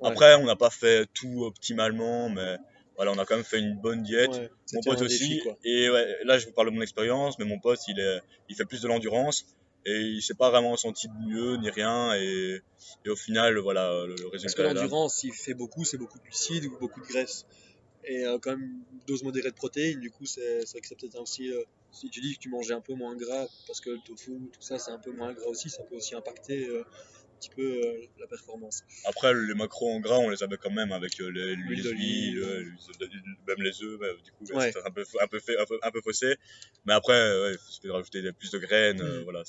Ouais. 0.00 0.08
Après, 0.10 0.34
on 0.34 0.44
n'a 0.44 0.56
pas 0.56 0.70
fait 0.70 1.06
tout 1.14 1.44
optimalement, 1.44 2.28
mais 2.28 2.56
voilà, 2.96 3.12
on 3.12 3.18
a 3.18 3.24
quand 3.24 3.36
même 3.36 3.44
fait 3.44 3.58
une 3.58 3.76
bonne 3.76 4.02
diète. 4.02 4.30
ouais, 4.30 4.50
Mon 4.74 4.80
pote 4.82 4.98
défi, 5.02 5.40
aussi. 5.46 5.58
et 5.64 5.88
là, 6.24 6.38
je 6.38 6.46
vous 6.46 6.52
parle 6.52 6.68
de 6.70 6.74
mon 6.74 6.82
expérience, 6.82 7.38
mais 7.38 7.44
mon 7.44 7.58
pote, 7.58 7.80
il, 7.88 7.98
est, 7.98 8.20
il 8.48 8.56
fait 8.56 8.64
plus 8.64 8.82
de 8.82 8.88
l'endurance 8.88 9.46
et 9.86 10.00
il 10.00 10.20
s'est 10.20 10.34
pas 10.34 10.50
vraiment 10.50 10.76
senti 10.76 11.06
de 11.08 11.28
mieux 11.28 11.56
ni 11.56 11.70
rien. 11.70 12.14
Et, 12.14 12.60
et 13.04 13.08
au 13.08 13.16
final, 13.16 13.56
voilà, 13.58 14.04
le, 14.06 14.08
le 14.08 14.14
Parce 14.16 14.32
résultat 14.32 14.56
que 14.56 14.62
est 14.62 14.74
là. 14.74 14.80
l'endurance, 14.80 15.14
s'il 15.16 15.32
fait 15.32 15.54
beaucoup, 15.54 15.84
c'est 15.84 15.96
beaucoup 15.96 16.18
de 16.18 16.24
glucides 16.24 16.64
ou 16.66 16.76
beaucoup 16.78 17.00
de 17.00 17.06
graisse. 17.06 17.46
Et 18.08 18.24
euh, 18.24 18.38
quand 18.40 18.50
même 18.56 18.62
une 18.92 19.00
dose 19.06 19.22
modérée 19.24 19.50
de 19.50 19.54
protéines, 19.56 20.00
du 20.00 20.10
coup, 20.10 20.26
c'est 20.26 20.40
vrai 20.70 20.80
que 20.80 20.86
c'est 20.86 20.98
peut-être 20.98 21.20
aussi. 21.20 21.50
euh, 21.52 21.62
si 21.92 22.08
tu 22.10 22.20
dis 22.20 22.34
que 22.34 22.40
tu 22.40 22.48
mangeais 22.50 22.74
un 22.74 22.80
peu 22.80 22.94
moins 22.94 23.16
gras, 23.16 23.46
parce 23.66 23.80
que 23.80 23.90
le 23.90 23.98
tofu, 24.06 24.32
tout 24.52 24.60
ça, 24.62 24.78
c'est 24.78 24.90
un 24.90 24.98
peu 24.98 25.12
moins 25.12 25.32
gras 25.32 25.46
aussi, 25.46 25.70
ça 25.70 25.82
peut 25.84 25.96
aussi 25.96 26.14
impacter 26.14 26.66
euh, 26.68 26.82
un 26.82 27.38
petit 27.40 27.48
peu 27.50 27.62
euh, 27.62 28.00
la 28.18 28.26
performance. 28.26 28.82
Après, 29.06 29.32
les 29.34 29.54
macros 29.54 29.90
en 29.90 30.00
gras, 30.00 30.18
on 30.18 30.28
les 30.28 30.42
avait 30.42 30.56
quand 30.58 30.70
même 30.70 30.92
avec 30.92 31.18
euh, 31.20 31.28
les- 31.30 31.56
L'huile 31.56 31.82
d'olive. 31.82 32.38
euh, 32.42 32.64
même 33.46 33.62
les 33.62 33.82
œufs, 33.82 33.98
mais 34.00 34.08
du 34.22 34.30
coup, 34.32 34.44
ouais, 34.50 34.56
Ouais. 34.56 34.72
c'était 34.72 34.86
un 34.86 34.90
peu, 34.90 35.04
un, 35.20 35.26
peu 35.26 35.40
fait- 35.40 35.56
un, 35.58 35.64
peu, 35.64 35.78
un 35.82 35.90
peu 35.90 36.00
faussé. 36.02 36.36
Mais 36.84 36.92
après, 36.92 37.14
ouais, 37.14 37.52
il 37.54 37.72
suffit 37.72 37.86
de 37.88 37.92
rajouter 37.92 38.32
plus 38.32 38.50
de 38.50 38.58
graines, 38.58 39.02
Mm. 39.02 39.24
voilà. 39.24 39.42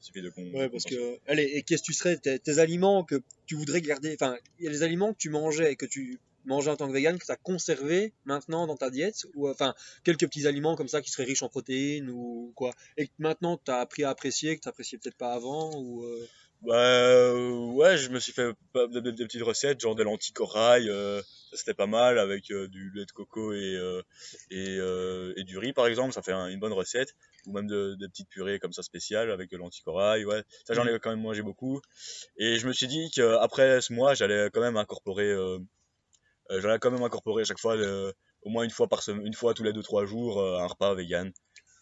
Il 0.00 0.04
suffit 0.04 0.22
de 0.22 0.28
con- 0.30 0.52
Ouais, 0.52 0.68
parce 0.68 0.84
que. 0.84 1.18
Allez, 1.26 1.44
et 1.54 1.62
qu'est-ce 1.62 1.82
que 1.82 1.86
tu 1.86 1.94
serais 1.94 2.18
tes, 2.18 2.38
tes 2.38 2.58
aliments 2.58 3.02
que 3.04 3.16
tu 3.46 3.54
voudrais 3.54 3.80
garder 3.80 4.14
Enfin, 4.20 4.36
il 4.58 4.66
y 4.66 4.68
a 4.68 4.70
des 4.70 4.82
aliments 4.82 5.12
que 5.14 5.18
tu 5.18 5.30
mangeais 5.30 5.72
et 5.72 5.76
que 5.76 5.86
tu 5.86 6.18
mangeais 6.46 6.70
en 6.70 6.76
tant 6.76 6.88
que 6.88 6.92
vegan, 6.92 7.18
que 7.18 7.24
tu 7.24 7.32
as 7.32 7.36
conservé 7.36 8.12
maintenant 8.24 8.66
dans 8.66 8.76
ta 8.76 8.90
diète 8.90 9.26
Ou 9.34 9.48
enfin, 9.48 9.74
quelques 10.04 10.26
petits 10.26 10.46
aliments 10.46 10.76
comme 10.76 10.88
ça 10.88 11.02
qui 11.02 11.10
seraient 11.10 11.24
riches 11.24 11.42
en 11.42 11.48
protéines 11.48 12.10
ou 12.10 12.52
quoi 12.54 12.72
Et 12.96 13.06
que 13.06 13.12
maintenant 13.18 13.58
tu 13.62 13.70
as 13.70 13.78
appris 13.78 14.04
à 14.04 14.10
apprécier, 14.10 14.56
que 14.56 14.62
tu 14.62 14.68
appréciais 14.68 14.98
peut-être 14.98 15.16
pas 15.16 15.32
avant 15.34 15.72
ou, 15.76 16.04
euh, 16.04 16.26
Bah 16.62 16.76
euh, 16.76 17.50
ouais, 17.72 17.98
je 17.98 18.08
me 18.10 18.18
suis 18.18 18.32
fait 18.32 18.52
des, 18.74 19.00
des- 19.02 19.12
des 19.12 19.24
petites 19.26 19.42
recettes, 19.42 19.80
genre 19.80 19.94
des 19.94 20.04
lentilles 20.04 20.32
corail, 20.32 20.88
euh, 20.88 21.20
c'était 21.52 21.74
pas 21.74 21.86
mal 21.86 22.18
avec 22.18 22.50
euh, 22.50 22.68
du 22.68 22.90
lait 22.94 23.04
de 23.04 23.12
coco 23.12 23.52
et, 23.52 23.76
euh, 23.76 24.02
et, 24.50 24.76
euh, 24.78 25.34
et 25.36 25.44
du 25.44 25.58
riz 25.58 25.72
par 25.74 25.86
exemple, 25.86 26.14
ça 26.14 26.22
fait 26.22 26.32
un- 26.32 26.48
une 26.48 26.58
bonne 26.60 26.72
recette. 26.72 27.14
Ou 27.46 27.52
même 27.52 27.66
de- 27.66 27.94
des 28.00 28.08
petites 28.08 28.30
purées 28.30 28.58
comme 28.58 28.72
ça 28.72 28.82
spéciales 28.82 29.30
avec 29.30 29.50
de 29.50 29.58
lentilles 29.58 29.82
corail, 29.84 30.24
ouais. 30.24 30.42
Ça 30.66 30.72
j'en 30.72 30.86
ai 30.86 30.98
quand 30.98 31.10
même 31.10 31.20
mangé 31.20 31.42
beaucoup. 31.42 31.82
Et 32.38 32.58
je 32.58 32.66
me 32.66 32.72
suis 32.72 32.86
dit 32.86 33.10
qu'après 33.14 33.82
ce 33.82 33.92
mois, 33.92 34.14
j'allais 34.14 34.48
quand 34.52 34.62
même 34.62 34.78
incorporer, 34.78 35.30
euh, 36.50 36.54
euh, 36.54 36.60
j'allais 36.60 36.78
quand 36.78 36.90
même 36.90 37.02
incorporer 37.02 37.42
à 37.42 37.44
chaque 37.44 37.58
fois, 37.58 37.76
euh, 37.76 38.12
au 38.42 38.50
moins 38.50 38.64
une 38.64 38.70
fois 38.70 38.88
par 38.88 39.02
semaine, 39.02 39.26
une 39.26 39.34
fois 39.34 39.54
tous 39.54 39.62
les 39.62 39.72
2-3 39.72 40.06
jours, 40.06 40.40
euh, 40.40 40.58
un 40.58 40.66
repas 40.66 40.94
vegan. 40.94 41.32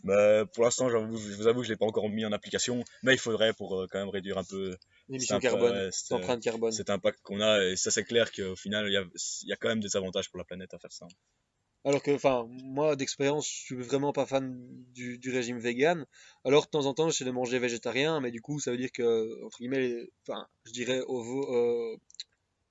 Mais 0.04 0.42
pour 0.52 0.64
l'instant, 0.64 0.88
je 0.88 0.96
vous 0.96 1.46
avoue 1.46 1.60
que 1.60 1.66
je 1.66 1.72
l'ai 1.72 1.76
pas 1.76 1.86
encore 1.86 2.08
mis 2.08 2.24
en 2.24 2.32
application, 2.32 2.82
mais 3.04 3.14
il 3.14 3.18
faudrait 3.18 3.52
pour 3.52 3.80
euh, 3.80 3.86
quand 3.90 4.00
même 4.00 4.08
réduire 4.08 4.36
un 4.36 4.44
peu 4.44 4.76
l'émission 5.08 5.38
carbone, 5.38 5.90
l'empreinte 6.10 6.42
carbone 6.42 6.72
cet 6.72 6.90
impact 6.90 7.20
qu'on 7.22 7.40
a. 7.40 7.64
Et 7.64 7.76
ça, 7.76 7.92
c'est 7.92 8.02
clair 8.02 8.32
qu'au 8.32 8.56
final, 8.56 8.88
il 8.88 8.92
y 8.92 8.96
a, 8.96 9.04
y 9.44 9.52
a 9.52 9.56
quand 9.56 9.68
même 9.68 9.80
des 9.80 9.96
avantages 9.96 10.28
pour 10.28 10.38
la 10.38 10.44
planète 10.44 10.74
à 10.74 10.78
faire 10.78 10.92
ça. 10.92 11.06
Alors 11.84 12.02
que, 12.02 12.12
enfin, 12.12 12.46
moi 12.48 12.94
d'expérience, 12.94 13.46
je 13.48 13.54
suis 13.54 13.76
vraiment 13.76 14.12
pas 14.12 14.24
fan 14.26 14.56
du, 14.92 15.18
du 15.18 15.30
régime 15.32 15.58
vegan. 15.58 16.06
Alors 16.44 16.64
de 16.64 16.70
temps 16.70 16.86
en 16.86 16.94
temps, 16.94 17.08
j'essaie 17.08 17.24
de 17.24 17.32
manger 17.32 17.58
végétarien, 17.58 18.20
mais 18.20 18.30
du 18.30 18.40
coup, 18.40 18.60
ça 18.60 18.70
veut 18.70 18.76
dire 18.76 18.92
que, 18.92 19.44
entre 19.44 19.58
guillemets, 19.58 20.08
enfin, 20.26 20.46
je 20.64 20.72
dirais 20.72 21.00
ovo, 21.06 21.54
euh, 21.54 21.96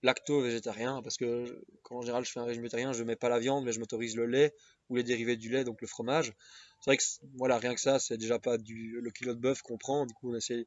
lacto-végétarien, 0.03 1.01
parce 1.01 1.17
que 1.17 1.63
quand 1.83 1.97
en 1.97 2.01
général 2.01 2.25
je 2.25 2.31
fais 2.31 2.39
un 2.39 2.45
régime 2.45 2.63
végétarien, 2.63 2.93
je 2.93 3.03
mets 3.03 3.15
pas 3.15 3.29
la 3.29 3.39
viande, 3.39 3.65
mais 3.65 3.71
je 3.71 3.79
m'autorise 3.79 4.15
le 4.15 4.25
lait 4.25 4.53
ou 4.89 4.95
les 4.95 5.03
dérivés 5.03 5.37
du 5.37 5.49
lait, 5.49 5.63
donc 5.63 5.81
le 5.81 5.87
fromage. 5.87 6.33
C'est 6.81 6.89
vrai 6.89 6.97
que, 6.97 7.03
voilà, 7.35 7.57
rien 7.59 7.75
que 7.75 7.81
ça, 7.81 7.99
c'est 7.99 8.17
déjà 8.17 8.39
pas 8.39 8.57
du, 8.57 8.99
le 8.99 9.11
kilo 9.11 9.35
de 9.35 9.39
bœuf 9.39 9.61
qu'on 9.61 9.77
prend, 9.77 10.05
du 10.05 10.13
coup, 10.13 10.31
on 10.31 10.35
essaie 10.35 10.65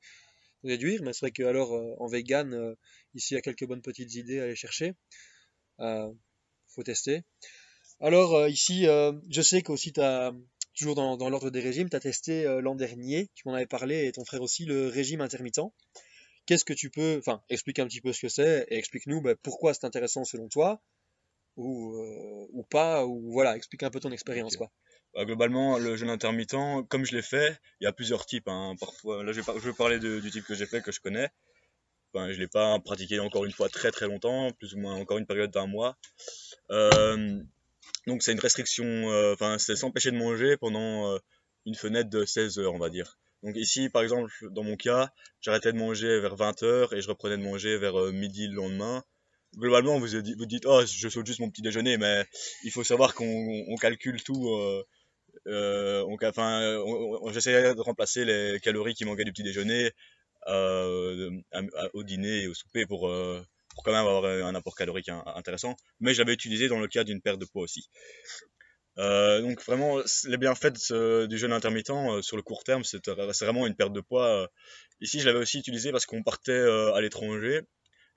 de 0.62 0.68
réduire, 0.68 1.02
mais 1.02 1.12
c'est 1.12 1.20
vrai 1.20 1.30
que 1.32 1.42
alors 1.42 1.74
euh, 1.74 1.94
en 1.98 2.06
vegan, 2.06 2.54
euh, 2.54 2.74
ici, 3.14 3.34
il 3.34 3.36
y 3.36 3.38
a 3.38 3.42
quelques 3.42 3.66
bonnes 3.66 3.82
petites 3.82 4.14
idées 4.14 4.40
à 4.40 4.44
aller 4.44 4.56
chercher. 4.56 4.94
Euh, 5.80 6.12
faut 6.68 6.82
tester. 6.82 7.22
Alors 8.00 8.34
euh, 8.34 8.48
ici, 8.48 8.84
je 8.84 9.42
sais 9.42 9.62
qu'aussi 9.62 9.92
tu 9.92 10.00
as, 10.00 10.32
toujours 10.76 10.94
dans, 10.94 11.16
dans 11.16 11.28
l'ordre 11.28 11.50
des 11.50 11.60
régimes, 11.60 11.90
tu 11.90 11.96
as 11.96 12.00
testé 12.00 12.44
l'an 12.60 12.74
dernier, 12.74 13.28
tu 13.34 13.46
m'en 13.46 13.54
avais 13.54 13.66
parlé, 13.66 14.06
et 14.06 14.12
ton 14.12 14.24
frère 14.24 14.42
aussi, 14.42 14.64
le 14.64 14.88
régime 14.88 15.20
intermittent. 15.20 15.60
Qu'est-ce 16.46 16.64
que 16.64 16.72
tu 16.74 16.90
peux, 16.90 17.16
enfin, 17.18 17.42
explique 17.48 17.78
un 17.78 17.86
petit 17.86 18.00
peu 18.00 18.12
ce 18.12 18.20
que 18.22 18.28
c'est, 18.28 18.66
et 18.68 18.76
explique-nous 18.76 19.20
bah, 19.22 19.34
pourquoi 19.42 19.74
c'est 19.74 19.84
intéressant 19.84 20.24
selon 20.24 20.48
toi, 20.48 20.82
ou, 21.56 21.96
euh, 21.96 22.46
ou 22.50 22.62
pas, 22.64 23.06
ou 23.06 23.32
voilà, 23.32 23.56
explique 23.56 23.82
un 23.82 23.90
peu 23.90 24.00
ton 24.00 24.10
expérience, 24.10 24.56
quoi. 24.56 24.70
Bah, 25.14 25.24
globalement, 25.24 25.78
le 25.78 25.96
jeûne 25.96 26.10
intermittent, 26.10 26.56
comme 26.88 27.04
je 27.04 27.14
l'ai 27.16 27.22
fait, 27.22 27.58
il 27.80 27.84
y 27.84 27.86
a 27.86 27.92
plusieurs 27.92 28.26
types. 28.26 28.48
hein. 28.48 28.74
Parfois, 28.80 29.22
là, 29.24 29.32
je 29.32 29.40
vais, 29.40 29.44
par- 29.46 29.58
je 29.58 29.68
vais 29.68 29.74
parler 29.74 29.98
de- 29.98 30.20
du 30.20 30.30
type 30.30 30.44
que 30.44 30.54
j'ai 30.54 30.66
fait, 30.66 30.82
que 30.82 30.92
je 30.92 31.00
connais. 31.00 31.30
Enfin, 32.14 32.32
je 32.32 32.38
l'ai 32.38 32.46
pas 32.48 32.78
pratiqué 32.80 33.18
encore 33.20 33.44
une 33.44 33.52
fois 33.52 33.68
très 33.68 33.90
très 33.90 34.06
longtemps, 34.06 34.50
plus 34.52 34.74
ou 34.74 34.78
moins 34.78 34.94
encore 34.94 35.18
une 35.18 35.26
période 35.26 35.50
d'un 35.50 35.66
mois. 35.66 35.96
Euh, 36.70 37.42
donc 38.06 38.22
c'est 38.22 38.32
une 38.32 38.40
restriction, 38.40 38.84
euh, 38.86 39.34
enfin 39.34 39.58
c'est 39.58 39.76
s'empêcher 39.76 40.10
de 40.12 40.16
manger 40.18 40.56
pendant 40.56 41.12
euh, 41.12 41.18
une 41.66 41.74
fenêtre 41.74 42.10
de 42.10 42.24
16 42.24 42.58
heures, 42.58 42.74
on 42.74 42.78
va 42.78 42.90
dire. 42.90 43.18
Donc 43.44 43.56
ici, 43.56 43.88
par 43.90 44.02
exemple, 44.02 44.32
dans 44.50 44.64
mon 44.64 44.76
cas, 44.76 45.10
j'arrêtais 45.40 45.72
de 45.72 45.78
manger 45.78 46.20
vers 46.20 46.36
20 46.36 46.62
heures 46.64 46.92
et 46.94 47.02
je 47.02 47.08
reprenais 47.08 47.36
de 47.38 47.42
manger 47.42 47.76
vers 47.78 47.96
euh, 48.00 48.12
midi 48.12 48.48
le 48.48 48.54
lendemain. 48.56 49.04
Globalement, 49.56 49.98
vous 50.00 50.08
vous 50.08 50.46
dites, 50.46 50.66
oh, 50.66 50.82
je 50.86 51.08
saute 51.08 51.26
juste 51.26 51.40
mon 51.40 51.50
petit 51.50 51.62
déjeuner, 51.62 51.96
mais 51.98 52.24
il 52.64 52.72
faut 52.72 52.84
savoir 52.84 53.14
qu'on 53.14 53.26
on 53.68 53.76
calcule 53.76 54.22
tout. 54.22 54.48
euh, 54.50 54.84
euh, 55.48 56.04
enfin, 56.28 56.80
j'essayais 57.32 57.74
de 57.74 57.80
remplacer 57.80 58.24
les 58.24 58.60
calories 58.62 58.94
qui 58.94 59.04
manquaient 59.06 59.24
du 59.24 59.32
petit 59.32 59.42
déjeuner 59.44 59.92
euh, 60.48 61.30
au 61.94 62.04
dîner 62.04 62.42
et 62.44 62.48
au 62.48 62.54
souper 62.54 62.86
pour, 62.86 63.10
pour 63.74 63.84
quand 63.84 63.92
même 63.92 64.00
avoir 64.06 64.24
un 64.26 64.54
apport 64.54 64.76
calorique 64.76 65.08
in- 65.10 65.24
intéressant. 65.36 65.76
Mais 66.00 66.14
je 66.14 66.20
l'avais 66.22 66.34
utilisé 66.34 66.68
dans 66.68 66.80
le 66.80 66.88
cas 66.88 67.04
d'une 67.04 67.20
perte 67.22 67.40
de 67.40 67.46
poids 67.46 67.62
aussi. 67.62 67.88
Euh, 68.98 69.40
donc 69.40 69.62
vraiment, 69.64 69.98
les 70.24 70.36
bienfaits 70.36 70.76
ce- 70.76 71.26
du 71.26 71.38
jeûne 71.38 71.52
intermittent 71.52 71.90
euh, 71.90 72.22
sur 72.22 72.36
le 72.36 72.42
court 72.42 72.62
terme, 72.64 72.84
c'est 72.84 73.08
euh, 73.08 73.32
c'est 73.32 73.44
vraiment 73.44 73.66
une 73.66 73.74
perte 73.74 73.92
de 73.92 74.00
poids. 74.00 74.26
euh. 74.26 74.46
Ici, 75.00 75.20
je 75.20 75.26
l'avais 75.26 75.40
aussi 75.40 75.58
utilisé 75.58 75.90
parce 75.92 76.06
qu'on 76.06 76.22
partait 76.22 76.52
euh, 76.52 76.94
à 76.94 77.00
l'étranger. 77.00 77.62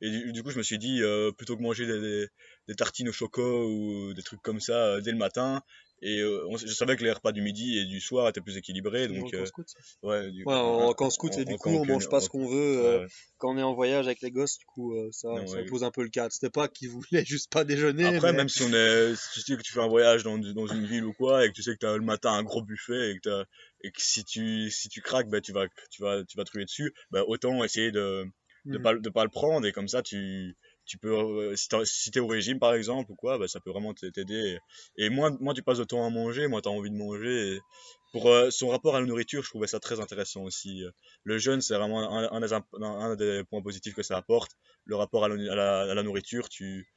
Et 0.01 0.31
du, 0.31 0.43
coup, 0.43 0.51
je 0.51 0.57
me 0.59 0.63
suis 0.63 0.77
dit, 0.77 1.01
euh, 1.01 1.31
plutôt 1.31 1.57
que 1.57 1.61
manger 1.63 1.87
des, 1.87 2.75
tartines 2.75 3.09
au 3.09 3.11
choco 3.11 3.65
ou 3.67 4.13
des 4.13 4.21
trucs 4.23 4.41
comme 4.43 4.59
ça 4.59 4.73
euh, 4.97 5.01
dès 5.01 5.11
le 5.11 5.17
matin, 5.17 5.63
et 6.01 6.19
euh, 6.19 6.45
on- 6.47 6.57
je 6.57 6.67
savais 6.67 6.95
que 6.95 7.03
les 7.03 7.11
repas 7.11 7.31
du 7.31 7.41
midi 7.41 7.77
et 7.79 7.85
du 7.85 7.99
soir 7.99 8.27
étaient 8.29 8.41
plus 8.41 8.57
équilibrés. 8.57 9.07
Donc, 9.07 9.33
En 9.33 9.37
euh, 9.37 9.45
scout, 9.45 9.67
ouais, 10.03 10.31
du, 10.31 10.45
Ouais, 10.45 10.53
en 10.53 10.93
camp 10.93 11.09
scout, 11.09 11.31
et 11.37 11.45
du 11.45 11.53
en 11.53 11.57
coup, 11.57 11.69
on 11.69 11.85
mange 11.85 12.09
pas 12.09 12.21
ce 12.21 12.29
qu'on 12.29 12.47
veut 12.47 12.85
euh, 12.85 13.07
quand 13.37 13.53
on 13.53 13.57
est 13.57 13.63
en 13.63 13.73
voyage 13.73 14.05
avec 14.05 14.21
les 14.21 14.31
gosses. 14.31 14.57
Du 14.57 14.65
coup, 14.65 14.95
euh, 14.95 15.09
ça, 15.11 15.27
Non, 15.29 15.47
ça 15.47 15.57
ouais. 15.57 15.65
pose 15.65 15.83
un 15.83 15.91
peu 15.91 16.03
le 16.03 16.09
cadre. 16.09 16.31
C'était 16.31 16.49
pas 16.49 16.67
qu'ils 16.67 16.89
voulaient 16.89 17.25
juste 17.25 17.51
pas 17.51 17.63
déjeuner. 17.63 18.03
Après, 18.05 18.31
mais- 18.31 18.37
même 18.37 18.49
si 18.49 18.61
on 18.63 18.71
est, 18.73 19.15
si 19.15 19.29
tu 19.33 19.41
sais 19.41 19.57
que 19.57 19.61
tu 19.61 19.73
fais 19.73 19.81
un 19.81 19.87
voyage 19.87 20.23
dans, 20.23 20.37
dans 20.37 20.67
une 20.67 20.85
ville 20.85 21.03
ou 21.05 21.13
quoi, 21.13 21.45
et 21.45 21.49
que 21.49 21.53
tu 21.53 21.63
sais 21.63 21.73
que 21.73 21.79
tu 21.79 21.85
as 21.85 21.97
le 21.97 22.03
matin 22.03 22.31
un 22.31 22.43
gros 22.43 22.61
buffet, 22.61 23.11
et 23.11 23.15
que, 23.15 23.29
t'as- 23.29 23.45
et 23.81 23.91
que 23.91 24.01
si 24.01 24.23
tu, 24.23 24.69
si 24.71 24.89
tu 24.89 25.01
craques, 25.01 25.29
bah, 25.29 25.41
tu 25.41 25.51
vas, 25.51 25.67
tu 25.89 26.01
vas, 26.01 26.23
tu 26.23 26.37
vas 26.37 26.43
te 26.43 26.51
ruer 26.51 26.65
dessus, 26.65 26.93
bah, 27.11 27.23
autant 27.27 27.63
essayer 27.63 27.91
de, 27.91 28.25
de 28.71 28.77
Mhm. 28.77 28.83
pas, 28.83 28.95
de 28.95 29.09
pas 29.09 29.23
le 29.23 29.29
prendre, 29.29 29.65
et 29.65 29.71
comme 29.71 29.87
ça, 29.87 30.01
tu, 30.03 30.55
tu 30.87 30.97
peux, 30.97 31.13
euh, 31.13 31.55
si 31.55 31.67
t'as- 31.69 31.85
si 31.85 32.09
t'es 32.11 32.19
au 32.19 32.27
régime, 32.27 32.59
par 32.59 32.73
exemple, 32.73 33.11
ou 33.11 33.15
quoi, 33.15 33.37
bah, 33.37 33.47
ça 33.47 33.59
peut 33.59 33.69
vraiment 33.71 33.93
t'aider. 33.93 34.59
Et, 34.97 35.05
et 35.05 35.09
moins, 35.09 35.35
moins 35.39 35.53
tu 35.53 35.61
passes 35.63 35.77
de 35.79 35.83
temps 35.83 36.05
à 36.05 36.09
manger, 36.09 36.47
moins 36.47 36.61
tu 36.61 36.69
as 36.69 36.71
envie 36.71 36.89
de 36.89 36.95
manger. 36.95 37.55
Et 37.55 37.59
pour 38.13 38.29
euh, 38.29 38.49
son 38.49 38.69
rapport 38.69 38.95
à 38.95 38.99
la 39.01 39.05
nourriture, 39.05 39.43
je 39.43 39.49
trouvais 39.49 39.67
ça 39.67 39.79
très 39.79 39.99
intéressant 39.99 40.43
aussi. 40.43 40.83
Le 41.23 41.37
jeûne, 41.37 41.61
c'est 41.61 41.75
vraiment 41.75 42.09
un, 42.17 42.31
un 42.31 42.39
des, 42.39 42.53
un- 42.81 43.15
des 43.15 43.43
points 43.49 43.61
positifs 43.61 43.93
que 43.93 44.03
ça 44.03 44.17
apporte. 44.17 44.51
Le 44.85 44.95
rapport 44.95 45.25
à 45.25 45.29
la, 45.29 45.35
à 45.51 45.55
la, 45.55 45.81
à 45.91 45.93
la 45.93 46.03
nourriture, 46.03 46.47
tu, 46.49 46.87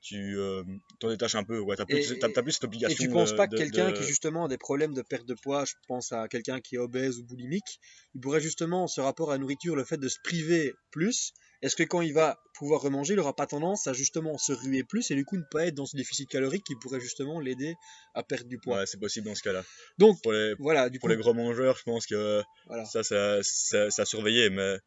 tu 0.00 0.38
euh, 0.38 0.62
t'en 1.00 1.08
détaches 1.08 1.34
un 1.36 1.44
peu. 1.44 1.58
Ouais, 1.60 1.76
t'as 1.76 1.84
plus, 1.86 2.12
Et- 2.12 2.18
t'as- 2.18 2.28
t'as 2.28 2.42
plus 2.42 2.52
cette 2.52 2.64
Et 2.64 2.66
obligation. 2.66 2.96
tu 3.04 3.08
penses 3.10 3.30
de- 3.32 3.36
pas 3.36 3.46
que 3.46 3.56
quelqu'un 3.56 3.90
de- 3.90 3.96
qui 3.96 4.02
justement 4.04 4.44
a 4.46 4.48
des 4.48 4.58
problèmes 4.58 4.94
de 4.94 5.02
perte 5.02 5.26
de 5.26 5.34
poids, 5.34 5.64
je 5.64 5.74
pense 5.88 6.12
à 6.12 6.28
quelqu'un 6.28 6.60
qui 6.60 6.74
est 6.76 6.78
obèse 6.78 7.18
ou 7.18 7.24
boulimique, 7.24 7.78
il 8.14 8.20
pourrait 8.20 8.40
justement, 8.40 8.86
ce 8.88 9.00
rapport 9.00 9.30
à 9.30 9.34
la 9.34 9.38
nourriture, 9.38 9.76
le 9.76 9.84
fait 9.84 9.96
de 9.98 10.08
se 10.08 10.18
priver 10.22 10.74
plus, 10.90 11.32
est-ce 11.62 11.76
que 11.76 11.82
quand 11.82 12.00
il 12.00 12.12
va 12.12 12.38
pouvoir 12.54 12.80
remanger, 12.80 13.14
il 13.14 13.20
aura 13.20 13.34
pas 13.34 13.46
tendance 13.46 13.86
à 13.86 13.92
justement 13.92 14.38
se 14.38 14.52
ruer 14.52 14.82
plus 14.84 15.10
et 15.10 15.14
du 15.14 15.24
coup 15.24 15.36
ne 15.36 15.42
pas 15.50 15.66
être 15.66 15.74
dans 15.74 15.86
ce 15.86 15.96
déficit 15.96 16.28
calorique 16.28 16.64
qui 16.64 16.74
pourrait 16.76 17.00
justement 17.00 17.40
l'aider 17.40 17.74
à 18.14 18.22
perdre 18.22 18.46
du 18.46 18.58
poids? 18.58 18.78
Ouais, 18.78 18.86
c'est 18.86 18.98
possible 19.00 19.26
dans 19.26 19.34
ce 19.34 19.42
cas-là. 19.42 19.62
Donc 19.98 20.20
Pour 20.22 20.32
les, 20.32 20.54
voilà, 20.58 20.88
du 20.88 20.98
pour 20.98 21.08
coup, 21.08 21.14
les 21.14 21.20
gros 21.20 21.34
mangeurs, 21.34 21.76
je 21.76 21.82
pense 21.82 22.06
que 22.06 22.42
voilà. 22.66 22.84
ça, 22.84 23.02
ça, 23.02 23.42
ça, 23.42 24.04
surveillé, 24.04 24.50
mais 24.50 24.78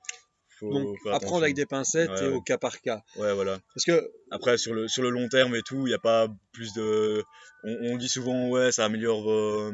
faut 0.59 0.71
Donc 0.71 1.01
faire 1.03 1.13
apprendre 1.13 1.43
avec 1.43 1.55
des 1.55 1.65
pincettes 1.65 2.09
Ouais, 2.09 2.21
et 2.23 2.27
ouais. 2.27 2.35
au 2.35 2.41
cas 2.41 2.57
par 2.57 2.81
cas. 2.81 3.01
Ouais, 3.15 3.33
voilà. 3.33 3.59
Parce 3.73 3.85
que 3.85 4.11
Après, 4.31 4.57
sur 4.57 4.73
le, 4.73 4.87
sur 4.87 5.01
le 5.03 5.09
long 5.09 5.27
terme 5.29 5.55
et 5.55 5.61
tout, 5.61 5.85
il 5.87 5.89
n'y 5.89 5.93
a 5.93 5.99
pas 5.99 6.27
plus 6.51 6.73
de. 6.73 7.23
On, 7.63 7.93
on 7.93 7.97
dit 7.97 8.09
souvent, 8.09 8.49
ouais, 8.49 8.71
ça 8.71 8.85
améliore 8.85 9.21
vos, 9.21 9.71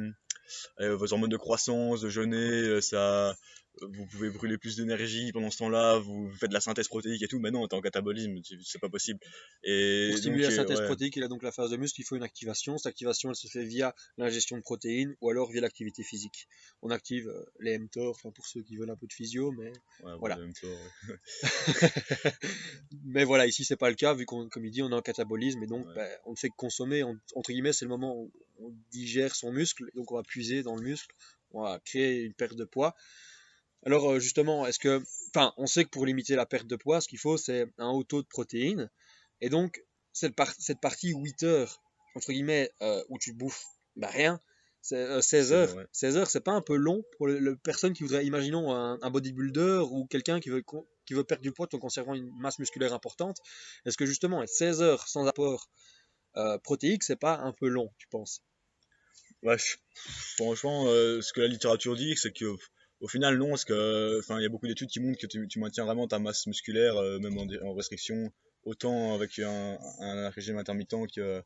euh, 0.80 0.96
vos 0.96 1.12
hormones 1.14 1.30
de 1.30 1.38
croissance, 1.38 2.02
de 2.02 2.10
jeûner, 2.10 2.38
euh, 2.38 2.82
ça. 2.82 3.36
Vous 3.82 4.06
pouvez 4.06 4.30
brûler 4.30 4.58
plus 4.58 4.78
d'énergie 4.78 5.32
pendant 5.32 5.52
ce 5.52 5.58
temps-là, 5.58 5.98
vous 6.00 6.32
faites 6.32 6.50
de 6.50 6.54
la 6.54 6.62
synthèse 6.62 6.88
protéique 6.88 7.22
et 7.22 7.28
tout, 7.28 7.40
mais 7.40 7.52
non, 7.52 7.68
t'es 7.68 7.76
en 7.76 7.82
catabolisme, 7.82 8.36
c'est- 8.64 8.80
pas 8.80 8.90
possible. 8.90 9.20
Et 9.64 10.08
pour 10.12 10.18
stimuler 10.20 10.44
donc, 10.44 10.52
la 10.52 10.54
euh, 10.54 10.62
synthèse 10.64 10.80
ouais. 10.80 10.86
protéique, 10.86 11.16
il 11.16 11.24
a 11.24 11.28
donc 11.28 11.44
la 11.44 11.52
phase 11.52 11.72
de 11.72 11.78
muscle, 11.78 12.00
il 12.00 12.04
faut 12.04 12.16
une 12.16 12.24
activation. 12.24 12.78
Cette 12.78 12.88
activation, 12.88 13.30
elle 13.30 13.36
se 13.36 13.48
fait 13.48 13.64
via 13.66 13.94
l'ingestion 14.18 14.58
de 14.58 14.62
protéines 14.62 15.16
ou 15.22 15.30
alors 15.30 15.52
via 15.52 15.62
l'activité 15.62 16.04
physique. 16.04 16.48
On 16.82 16.90
active 16.90 17.28
euh, 17.28 17.44
les 17.60 17.78
mTOR, 17.78 18.12
enfin 18.12 18.32
pour 18.32 18.46
ceux 18.48 18.62
qui 18.64 18.78
veulent 18.78 18.90
un 18.92 18.96
peu 18.96 19.08
de 19.08 19.14
physio, 19.14 19.52
mais 19.52 19.72
Ouais, 20.04 20.14
Voilà. 20.20 20.38
ouais. 20.38 20.48
mais 23.04 23.24
voilà, 23.24 23.46
ici 23.48 23.64
c'est 23.66 23.76
pas 23.76 23.90
le 23.90 23.96
cas 23.96 24.14
vu 24.14 24.26
qu'on, 24.26 24.50
comme 24.50 24.66
il 24.66 24.72
dit, 24.72 24.82
on 24.82 24.90
est 24.92 24.96
en 24.96 25.02
catabolisme 25.02 25.64
et 25.64 25.68
donc 25.68 25.86
ben, 25.96 26.10
on 26.26 26.32
ne 26.32 26.36
fait 26.36 26.50
que 26.50 26.56
consommer. 26.56 27.04
On- 27.04 27.18
entre 27.36 27.52
guillemets, 27.52 27.74
c'est 27.74 27.86
le 27.86 27.90
moment 27.90 28.16
où 28.16 28.32
on 28.60 28.74
digère 28.92 29.36
son 29.36 29.52
muscle, 29.52 29.90
donc 29.96 30.12
on 30.12 30.16
va 30.16 30.24
puiser 30.24 30.64
dans 30.64 30.76
le 30.76 30.82
muscle, 30.82 31.14
on 31.52 31.62
va 31.64 31.80
créer 31.80 32.22
une 32.24 32.34
perte 32.34 32.56
de 32.56 32.66
poids. 32.66 32.96
Alors 33.86 34.12
euh, 34.12 34.20
justement, 34.20 34.66
est-ce 34.66 34.80
que, 34.80 35.02
enfin, 35.36 35.54
on 35.58 35.68
sait 35.68 35.84
que 35.86 35.90
pour 35.90 36.06
limiter 36.06 36.36
la 36.36 36.46
perte 36.46 36.68
de 36.68 36.76
poids, 36.76 37.02
ce 37.02 37.08
qu'il 37.08 37.20
faut 37.20 37.38
c'est 37.38 37.68
un 37.78 37.90
haut 37.90 38.04
taux 38.04 38.22
de 38.22 38.28
protéines 38.28 38.90
et 39.42 39.50
donc 39.50 39.84
cette, 40.14 40.36
par- 40.36 40.54
cette 40.58 40.80
partie 40.82 41.14
8 41.14 41.44
heures 41.44 41.82
entre 42.16 42.32
guillemets 42.32 42.72
euh, 42.82 43.04
où 43.10 43.18
tu 43.20 43.34
bouffes 43.34 43.66
bah, 43.96 44.08
rien. 44.08 44.40
C'est 44.82 44.98
euh, 44.98 45.22
16 45.22 45.52
C'est 45.52 45.56
heures. 45.56 45.74
vrai. 45.74 45.88
16 45.92 46.18
heures, 46.18 46.30
c'est 46.30 46.42
pas 46.44 46.52
un 46.54 46.62
peu 46.62 46.76
long 46.76 47.04
pour 47.18 47.28
le, 47.28 47.40
le 47.40 47.56
personne 47.58 47.94
qui 47.94 48.04
voudrait, 48.04 48.26
imaginons 48.26 48.74
un, 48.74 49.00
un 49.02 49.10
bodybuilder 49.10 49.82
ou 49.92 50.06
quelqu'un 50.06 50.40
qui 50.40 50.50
veut, 50.50 50.64
qui 51.06 51.14
veut 51.14 51.24
perdre 51.24 51.44
du 51.44 51.52
poids 51.52 51.68
tout 51.68 51.78
en 51.78 51.80
conservant 51.80 52.14
une 52.14 52.32
masse 52.40 52.60
musculaire 52.60 52.94
importante. 52.94 53.38
Est-ce 53.86 53.98
que 53.98 54.06
justement, 54.06 54.46
16 54.46 54.82
heures 54.82 55.08
sans 55.08 55.26
apport 55.28 55.70
euh, 56.38 56.58
protéique, 56.60 57.04
c'est 57.04 57.16
pas 57.20 57.38
un 57.40 57.54
peu 57.54 57.68
long, 57.68 57.92
tu 57.98 58.08
penses? 58.08 58.42
Ouais, 59.44 59.58
franchement, 60.36 60.88
euh, 60.88 61.22
ce 61.22 61.32
que 61.32 61.40
la 61.42 61.48
littérature 61.48 61.96
dit, 61.96 62.16
c'est 62.18 62.34
que 62.34 62.56
au 63.02 63.08
final, 63.08 63.38
non, 63.38 63.50
parce 63.50 63.66
que, 63.66 64.20
enfin, 64.20 64.40
il 64.40 64.44
y 64.44 64.46
a 64.46 64.50
beaucoup 64.50 64.68
d'études 64.68 64.90
qui 64.90 65.00
montrent 65.00 65.20
que 65.20 65.28
tu, 65.28 65.48
tu 65.48 65.60
maintiens 65.60 65.86
vraiment 65.86 66.08
ta 66.08 66.20
masse 66.20 66.48
musculaire, 66.48 66.96
euh, 66.98 67.20
même 67.20 67.38
en, 67.38 67.74
restriction, 67.74 68.32
autant 68.64 69.14
avec 69.16 69.38
un, 69.40 69.78
un 70.00 70.30
régime 70.30 70.58
intermittent 70.58 70.96
que- 71.16 71.42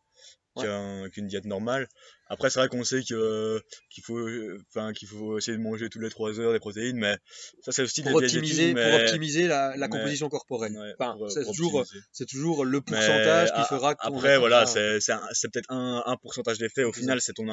Ouais. 0.56 0.64
qu'un- 0.66 1.10
qu'une 1.12 1.28
diète 1.28 1.46
normale. 1.46 1.88
Après, 2.28 2.50
c'est 2.50 2.60
vrai 2.60 2.70
qu'on 2.70 2.84
sait 2.84 3.04
que 3.04 3.62
qu'il 3.92 4.04
faut, 4.04 4.18
euh, 4.18 4.60
enfin, 4.70 4.94
qu'il 4.94 5.08
faut 5.08 5.38
essayer 5.38 5.56
de 5.56 5.62
manger 5.62 5.90
toutes 5.90 6.02
les 6.02 6.10
3 6.10 6.40
heures 6.40 6.52
des 6.54 6.60
protéines, 6.60 6.98
mais 6.98 7.16
ça, 7.62 7.72
c'est 7.72 7.84
aussi 7.84 8.02
pour 8.02 8.20
des 8.20 8.26
optimiser, 8.36 8.72
études, 8.72 8.84
pour 8.84 8.94
optimiser 9.00 9.48
la, 9.48 9.78
la 9.78 9.88
mais- 9.88 9.96
composition 9.98 10.28
corporelle. 10.28 10.76
ouais, 10.76 10.94
Enfin, 11.00 11.16
pour- 11.18 11.32
c'est 11.32 11.44
pour 11.44 11.56
toujours, 11.56 11.86
c'est 12.12 12.26
toujours 12.26 12.66
le 12.66 12.80
Mais 12.80 12.82
pourcentage 12.82 13.54
qui 13.54 13.62
fera 13.70 13.94
que 13.94 14.00
Après, 14.08 14.38
voilà, 14.40 14.66
c'est 14.66 15.00
c'est 15.00 15.12
un- 15.12 15.28
c'est 15.34 15.52
peut-être 15.52 15.72
un, 15.72 16.02
un 16.06 16.18
pourcentage 16.18 16.58
d'effet. 16.58 16.84
Au 16.84 16.94
final, 16.94 17.22
c'est 17.22 17.34
ton, 17.34 17.46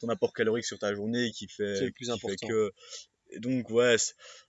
ton 0.00 0.08
apport 0.08 0.32
calorique 0.32 0.64
sur 0.64 0.78
ta 0.78 0.94
journée 0.94 1.30
qui 1.32 1.48
fait, 1.48 1.76
C'est 1.76 1.84
le 1.84 1.92
plus 1.92 2.06
qui 2.06 2.18
fait 2.18 2.26
important. 2.26 2.48
que. 2.48 2.72
Et 3.30 3.40
donc, 3.40 3.70
ouais, 3.70 3.96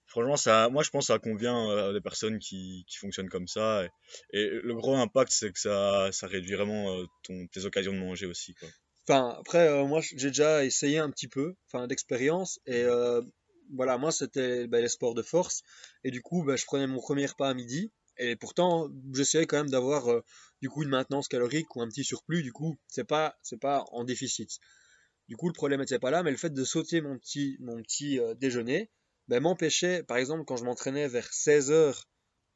franchement, 0.05 0.37
ça, 0.37 0.69
moi, 0.69 0.83
je 0.83 0.89
pense 0.89 1.07
que 1.07 1.13
ça 1.13 1.19
convient 1.19 1.69
euh, 1.69 1.89
à 1.89 1.93
des 1.93 2.01
personnes 2.01 2.39
qui, 2.39 2.85
qui 2.87 2.97
fonctionnent 2.97 3.29
comme 3.29 3.47
ça. 3.47 3.85
Et, 3.85 4.39
et 4.39 4.49
le 4.49 4.73
gros 4.75 4.95
impact, 4.95 5.31
c'est 5.31 5.51
que 5.51 5.59
ça, 5.59 6.09
ça 6.11 6.27
réduit 6.27 6.55
vraiment 6.55 6.95
euh, 6.95 7.05
ton, 7.23 7.47
tes 7.47 7.65
occasions 7.65 7.93
de 7.93 7.99
manger 7.99 8.25
aussi. 8.25 8.53
Quoi. 8.55 8.69
Enfin, 9.07 9.35
après, 9.39 9.67
euh, 9.67 9.85
moi, 9.85 10.01
j'ai 10.01 10.27
déjà 10.27 10.63
essayé 10.63 10.99
un 10.99 11.09
petit 11.09 11.27
peu, 11.27 11.55
enfin, 11.65 11.87
d'expérience, 11.87 12.59
et 12.67 12.83
euh, 12.83 13.21
voilà, 13.73 13.97
moi, 13.97 14.11
c'était 14.11 14.67
ben, 14.67 14.81
les 14.81 14.89
sports 14.89 15.15
de 15.15 15.23
force, 15.23 15.63
et 16.03 16.11
du 16.11 16.21
coup, 16.21 16.43
ben, 16.43 16.55
je 16.55 16.65
prenais 16.65 16.85
mon 16.85 16.99
premier 16.99 17.25
repas 17.25 17.49
à 17.49 17.55
midi, 17.55 17.91
et 18.17 18.35
pourtant, 18.35 18.87
j'essayais 19.13 19.47
quand 19.47 19.57
même 19.57 19.69
d'avoir, 19.71 20.11
euh, 20.11 20.23
du 20.61 20.69
coup, 20.69 20.83
une 20.83 20.89
maintenance 20.89 21.27
calorique 21.27 21.75
ou 21.75 21.81
un 21.81 21.87
petit 21.87 22.03
surplus, 22.03 22.43
du 22.43 22.51
coup, 22.51 22.77
c'est 22.87 23.03
pas, 23.03 23.35
c'est 23.41 23.59
pas 23.59 23.83
en 23.91 24.03
déficit. 24.03 24.59
Du 25.29 25.37
coup, 25.37 25.47
le 25.47 25.53
problème 25.53 25.79
n'était 25.79 25.99
pas 25.99 26.09
là, 26.09 26.23
mais 26.23 26.31
le 26.31 26.37
fait 26.37 26.49
de 26.49 26.63
sauter 26.63 27.01
mon 27.01 27.19
petit, 27.19 28.19
euh, 28.19 28.33
déjeuner, 28.33 28.89
ben, 29.27 29.39
m'empêchait, 29.39 30.01
par 30.01 30.17
exemple, 30.17 30.43
quand 30.43 30.57
je 30.57 30.63
m'entraînais 30.63 31.07
vers 31.07 31.29
16h 31.31 32.01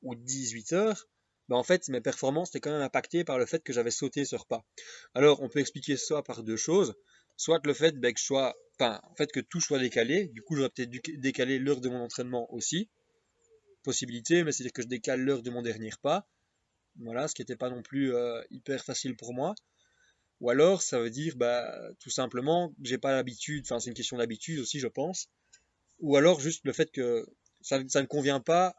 ou 0.02 0.16
18h, 0.16 1.06
ben, 1.50 1.56
en 1.56 1.62
fait, 1.62 1.88
mes 1.90 2.02
performances 2.02 2.50
étaient 2.50 2.62
quand 2.62 2.72
même 2.72 2.82
impactées 2.82 3.24
par 3.24 3.38
le 3.38 3.46
fait 3.46 3.64
que 3.64 3.74
j'avais 3.74 3.92
sauté 3.92 4.26
ce 4.26 4.36
repas. 4.36 4.66
Alors, 5.14 5.44
on 5.44 5.50
peut 5.50 5.60
expliquer 5.60 5.98
ça 5.98 6.24
par 6.24 6.42
deux 6.42 6.58
choses. 6.58 6.96
Soit 7.38 7.62
le 7.64 7.76
fait 7.76 7.96
ben, 8.00 8.12
que 8.12 8.20
je 8.20 8.26
sois, 8.26 8.56
enfin, 8.80 9.00
en 9.04 9.14
fait, 9.14 9.32
que 9.32 9.40
tout 9.40 9.62
soit 9.62 9.78
décalé. 9.78 10.30
Du 10.30 10.42
coup, 10.42 10.56
j'aurais 10.56 10.72
peut-être 10.72 10.90
dû 10.90 11.00
décaler 11.18 11.60
l'heure 11.60 11.80
de 11.80 11.90
mon 11.90 12.02
entraînement 12.02 12.52
aussi. 12.52 12.90
Possibilité, 13.84 14.44
mais 14.44 14.52
c'est-à-dire 14.52 14.74
que 14.74 14.82
je 14.82 14.88
décale 14.88 15.22
l'heure 15.22 15.44
de 15.44 15.52
mon 15.52 15.62
dernier 15.62 15.92
repas. 15.92 16.28
Voilà, 16.96 17.28
ce 17.28 17.36
qui 17.36 17.44
n'était 17.44 17.56
pas 17.56 17.70
non 17.70 17.84
plus 17.84 18.16
euh, 18.16 18.42
hyper 18.50 18.84
facile 18.84 19.16
pour 19.16 19.36
moi. 19.36 19.54
Ou 20.42 20.50
alors, 20.50 20.82
ça 20.82 21.00
veut 21.00 21.10
dire, 21.10 21.36
bah, 21.38 21.74
tout 22.00 22.10
simplement, 22.10 22.74
j'ai 22.82 22.98
pas 22.98 23.12
l'habitude, 23.14 23.64
enfin, 23.66 23.80
c'est 23.80 23.90
une 23.90 23.96
question 23.96 24.18
d'habitude 24.18 24.60
aussi, 24.60 24.80
je 24.80 24.88
pense. 24.88 25.30
Ou 26.00 26.18
alors, 26.18 26.40
juste 26.40 26.62
le 26.66 26.74
fait 26.74 26.92
que 26.92 27.26
ça, 27.62 27.82
ça 27.88 28.02
ne 28.02 28.08
convient 28.08 28.40
pas 28.42 28.76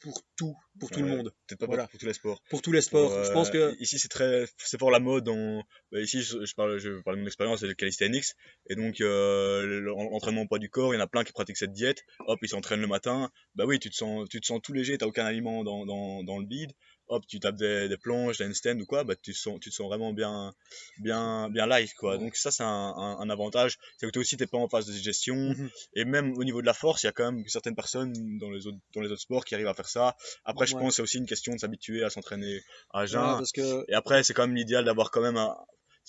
pour 0.00 0.20
tout, 0.36 0.56
pour 0.80 0.90
tout 0.90 0.98
le 1.00 1.06
monde, 1.06 1.32
Peut-être 1.46 1.60
pas 1.60 1.66
Voilà. 1.66 1.86
pour 1.86 2.00
tous 2.00 2.06
les 2.06 2.12
sports. 2.12 2.42
pour 2.50 2.60
tous 2.60 2.72
les 2.72 2.80
Pour, 2.80 3.08
sports. 3.08 3.24
je 3.24 3.30
pense 3.30 3.48
euh, 3.54 3.72
que 3.72 3.80
Ici, 3.80 4.00
c'est 4.00 4.08
très. 4.08 4.46
C'est 4.58 4.76
fort 4.76 4.90
la 4.90 4.98
mode. 4.98 5.28
En... 5.28 5.62
bah, 5.92 6.00
ici, 6.00 6.22
je, 6.22 6.44
je 6.44 6.54
parle, 6.56 6.76
je 6.78 7.00
parle 7.02 7.18
de 7.18 7.20
mon 7.20 7.26
expérience, 7.28 7.60
c'est 7.60 7.68
le 7.68 7.74
calisthenics. 7.74 8.24
Et 8.68 8.74
donc, 8.74 9.00
euh, 9.00 9.62
le- 9.64 9.78
l'entraînement 9.80 10.42
au 10.42 10.48
poids 10.48 10.58
du 10.58 10.68
corps, 10.68 10.92
il 10.92 10.96
y 10.96 11.00
en 11.00 11.04
a 11.04 11.06
plein 11.06 11.22
qui 11.22 11.32
pratiquent 11.32 11.56
cette 11.56 11.72
diète. 11.72 12.02
Hop, 12.26 12.36
ils 12.42 12.48
s'entraînent 12.48 12.80
le 12.80 12.88
matin. 12.88 13.30
Bah 13.54 13.64
oui, 13.64 13.78
tu 13.78 13.90
te 13.90 13.94
sens, 13.94 14.28
tu 14.28 14.40
te 14.40 14.46
sens 14.46 14.60
tout 14.60 14.72
léger, 14.72 14.98
t'as 14.98 15.06
aucun 15.06 15.24
aliment 15.24 15.62
dans, 15.62 15.86
dans, 15.86 16.24
dans 16.24 16.38
le 16.38 16.46
bide. 16.46 16.72
Hop, 17.12 17.26
tu 17.26 17.38
tapes 17.40 17.56
des, 17.56 17.88
des 17.90 17.96
planches, 17.98 18.38
des 18.38 18.46
handstands 18.46 18.78
ou 18.80 18.86
quoi, 18.86 19.04
bah 19.04 19.14
tu 19.14 19.32
te 19.32 19.38
sens, 19.38 19.60
tu 19.60 19.68
te 19.70 19.74
sens 19.74 19.86
vraiment 19.86 20.12
bien, 20.14 20.54
bien, 20.98 21.50
bien 21.50 21.66
light, 21.66 21.92
quoi. 21.94 22.16
Donc, 22.16 22.36
ça, 22.36 22.50
c'est 22.50 22.62
un, 22.62 22.66
un, 22.96 23.18
un 23.20 23.28
avantage. 23.30 23.78
C'est 23.98 24.06
que 24.06 24.10
toi 24.12 24.20
aussi, 24.20 24.36
t'es 24.38 24.46
pas 24.46 24.56
en 24.58 24.68
phase 24.68 24.86
de 24.86 24.92
digestion. 24.92 25.36
Mhm. 25.36 25.70
Et 25.94 26.04
même 26.06 26.32
au 26.38 26.44
niveau 26.44 26.60
de 26.62 26.66
la 26.66 26.72
force, 26.74 27.02
il 27.02 27.06
y 27.06 27.08
a 27.10 27.12
quand 27.12 27.30
même 27.30 27.46
certaines 27.48 27.74
personnes 27.74 28.12
dans 28.38 28.50
les 28.50 28.66
autres, 28.66 28.78
dans 28.94 29.02
les 29.02 29.10
autres 29.12 29.20
sports 29.20 29.44
qui 29.44 29.54
arrivent 29.54 29.68
à 29.68 29.74
faire 29.74 29.88
ça. 29.88 30.16
Après, 30.44 30.66
je 30.66 30.72
pense 30.72 30.88
que 30.88 30.94
c'est 30.96 31.02
aussi 31.02 31.18
une 31.18 31.26
question 31.26 31.52
de 31.54 31.58
s'habituer 31.60 32.02
à 32.02 32.08
s'entraîner 32.10 32.62
à 32.94 33.04
jeun. 33.06 33.20
voilà, 33.20 33.36
parce 33.36 33.52
que 33.52 33.84
Et 33.90 33.94
après, 33.94 34.22
c'est 34.24 34.32
quand 34.34 34.46
même 34.46 34.56
l'idéal 34.56 34.84
d'avoir 34.86 35.10
quand 35.10 35.20
même 35.20 35.36
un. 35.36 35.54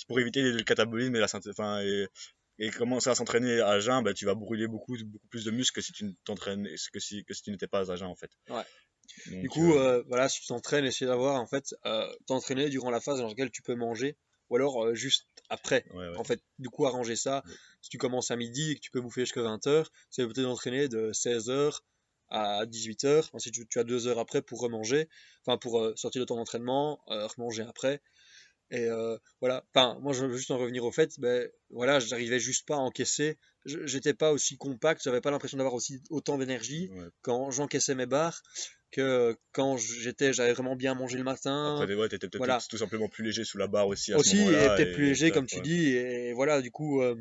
Pour 0.08 0.20
éviter 0.20 0.42
le 0.42 0.63
catabolisme 0.63 1.16
et 1.16 1.20
la 1.20 1.28
synthèse. 1.28 1.52
Enfin, 1.52 1.82
et 1.82 2.08
et 2.60 2.70
commencer 2.70 3.10
à 3.10 3.16
s'entraîner 3.16 3.62
à 3.62 3.80
jeun, 3.80 4.04
bah, 4.04 4.13
tu 4.13 4.26
vas 4.26 4.36
brûler 4.36 4.68
beaucoup, 4.68 4.96
beaucoup 5.04 5.28
plus 5.28 5.44
de 5.44 5.52
muscles 5.52 5.76
que 5.76 5.82
si 5.82 5.92
tu 5.92 6.13
t'entraînes, 6.24 6.68
que 6.94 7.00
si, 7.00 7.26
que 7.26 7.34
si 7.34 7.42
tu 7.42 7.50
n'étais 7.52 7.68
pas 7.68 7.92
à 7.92 7.96
jeun 7.96 8.08
en 8.08 8.16
fait. 8.16 8.30
Ouais. 8.48 8.62
Donc, 9.28 9.42
Du 9.42 9.50
coup, 9.50 9.74
euh, 9.74 10.00
euh, 10.00 10.04
voilà, 10.08 10.30
si 10.30 10.42
tu 10.42 10.48
t'entraînes, 10.48 10.86
essayer 10.86 11.08
d'avoir, 11.08 11.39
en 11.39 11.46
fait, 11.46 11.76
euh, 11.86 12.12
t'entraîner 12.26 12.70
durant 12.70 12.89
la 12.89 13.00
phase 13.00 13.20
dans 13.20 13.28
laquelle 13.28 13.52
tu 13.52 13.62
peux 13.62 13.76
manger, 13.76 14.18
ou 14.50 14.56
alors 14.56 14.84
euh, 14.84 14.96
juste 14.96 15.28
après. 15.50 15.86
ouais, 15.94 16.10
ouais. 16.10 16.18
En 16.18 16.24
fait, 16.24 16.42
du 16.60 16.70
coup, 16.70 16.86
arranger 16.86 17.16
ça. 17.16 17.44
Ouais. 17.46 17.54
Si 17.82 17.89
tu 17.89 17.98
commences 17.98 18.32
à 18.32 18.36
midi 18.36 18.72
et 18.72 18.76
que 18.76 18.80
tu 18.80 18.92
peux 18.92 19.02
bouffer 19.02 19.22
jusqu'à 19.22 19.42
20h, 19.42 19.86
c'est 20.10 20.24
peut-être 20.26 20.42
d'entraîner 20.42 20.88
de 20.88 21.12
16h 21.12 21.80
à 22.30 22.66
18h. 22.66 23.30
Ensuite, 23.34 23.54
tu, 23.54 23.68
tu 23.68 23.80
as 23.80 23.84
deux 23.84 24.08
heures 24.08 24.20
après 24.20 24.42
pour 24.42 24.60
remanger, 24.60 25.10
enfin, 25.46 25.58
pour 25.58 25.92
sortir 25.96 26.22
de 26.22 26.26
ton 26.26 26.39
entraînement, 26.39 27.00
remanger 27.08 27.63
après. 27.63 28.02
Et 28.74 28.90
euh, 28.90 29.18
voilà, 29.40 29.64
enfin, 29.74 30.00
moi, 30.02 30.14
je 30.14 30.26
veux 30.26 30.36
juste 30.36 30.50
en 30.50 30.58
revenir 30.58 30.84
au 30.84 30.92
fait, 30.92 31.20
ben 31.20 31.48
voilà, 31.70 32.00
j'arrivais 32.00 32.40
juste 32.40 32.68
pas 32.68 32.76
à 32.76 32.80
encaisser. 32.80 33.38
J'étais 33.66 34.16
pas 34.16 34.32
aussi 34.32 34.58
compact, 34.58 35.02
j'avais 35.04 35.22
pas 35.22 35.30
l'impression 35.30 35.58
d'avoir 35.58 35.76
aussi 35.76 36.02
autant 36.10 36.40
d'énergie 36.40 36.90
Ouais. 36.92 37.06
quand 37.22 37.52
j'encaissais 37.52 37.94
mes 37.94 38.08
barres 38.08 38.42
que 38.92 39.38
quand 39.52 39.78
j'étais, 39.78 40.34
j'avais 40.34 40.54
vraiment 40.54 40.76
bien 40.76 40.96
mangé 40.96 41.18
le 41.20 41.24
matin. 41.24 41.78
Après, 41.80 41.94
ouais, 41.94 42.10
t'étais 42.10 42.28
peut-être 42.28 42.38
voilà. 42.38 42.60
tout 42.68 42.78
simplement 42.78 43.08
plus 43.08 43.24
léger 43.24 43.44
sous 43.44 43.60
la 43.60 43.68
barre 43.68 43.88
aussi 43.88 44.12
à 44.12 44.18
aussi 44.18 44.42
et 44.42 44.46
peut-être 44.46 44.94
plus 44.94 45.06
léger 45.06 45.32
comme 45.32 45.46
tu 45.46 45.62
dis 45.62 45.90
et 45.90 46.34
voilà 46.34 46.62
du 46.62 46.72
coup 46.72 47.02
euh, 47.02 47.16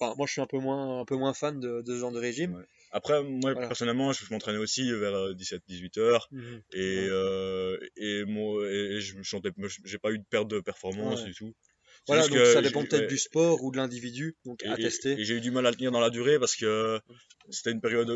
moi 0.00 0.26
je 0.26 0.32
suis 0.32 0.40
un 0.40 0.46
peu 0.46 0.58
moins 0.58 1.00
un 1.00 1.04
peu 1.04 1.16
moins 1.16 1.32
fan 1.32 1.60
de, 1.60 1.82
de 1.82 1.94
ce 1.94 2.00
genre 2.00 2.12
de 2.12 2.18
régime. 2.18 2.64
Après, 2.94 3.22
moi, 3.24 3.52
Voilà. 3.52 3.68
personnellement, 3.68 4.12
je 4.12 4.24
m'entraînais 4.32 4.58
aussi 4.58 4.90
vers 4.92 5.34
17-18 5.34 5.98
heures. 5.98 6.28
Mhm. 6.30 6.62
Et, 6.72 7.08
euh, 7.10 7.76
et, 7.96 8.24
moi, 8.24 8.64
et 8.70 9.00
je 9.00 9.16
me 9.18 9.24
sentais, 9.24 9.50
j'ai 9.84 9.98
pas 9.98 10.12
eu 10.12 10.18
de 10.18 10.24
perte 10.30 10.48
de 10.48 10.60
performance 10.60 11.20
Ouais. 11.20 11.24
du 11.24 11.34
tout. 11.34 11.52
Voilà 12.06 12.28
donc 12.28 12.44
ça 12.46 12.60
dépend 12.60 12.82
peut-être 12.84 13.02
ouais, 13.02 13.08
du 13.08 13.18
sport 13.18 13.62
ou 13.64 13.70
de 13.70 13.76
l'individu 13.78 14.36
donc 14.44 14.62
Et, 14.62 14.68
à 14.68 14.74
et- 14.74 14.82
tester 14.82 15.12
et 15.12 15.24
j'ai 15.24 15.34
eu 15.36 15.40
du 15.40 15.50
mal 15.50 15.66
à 15.66 15.70
le 15.70 15.76
tenir 15.76 15.90
dans 15.90 16.00
la 16.00 16.10
durée 16.10 16.38
parce 16.38 16.54
que 16.56 17.00
c'était 17.50 17.72
une 17.72 17.80
période. 17.80 18.08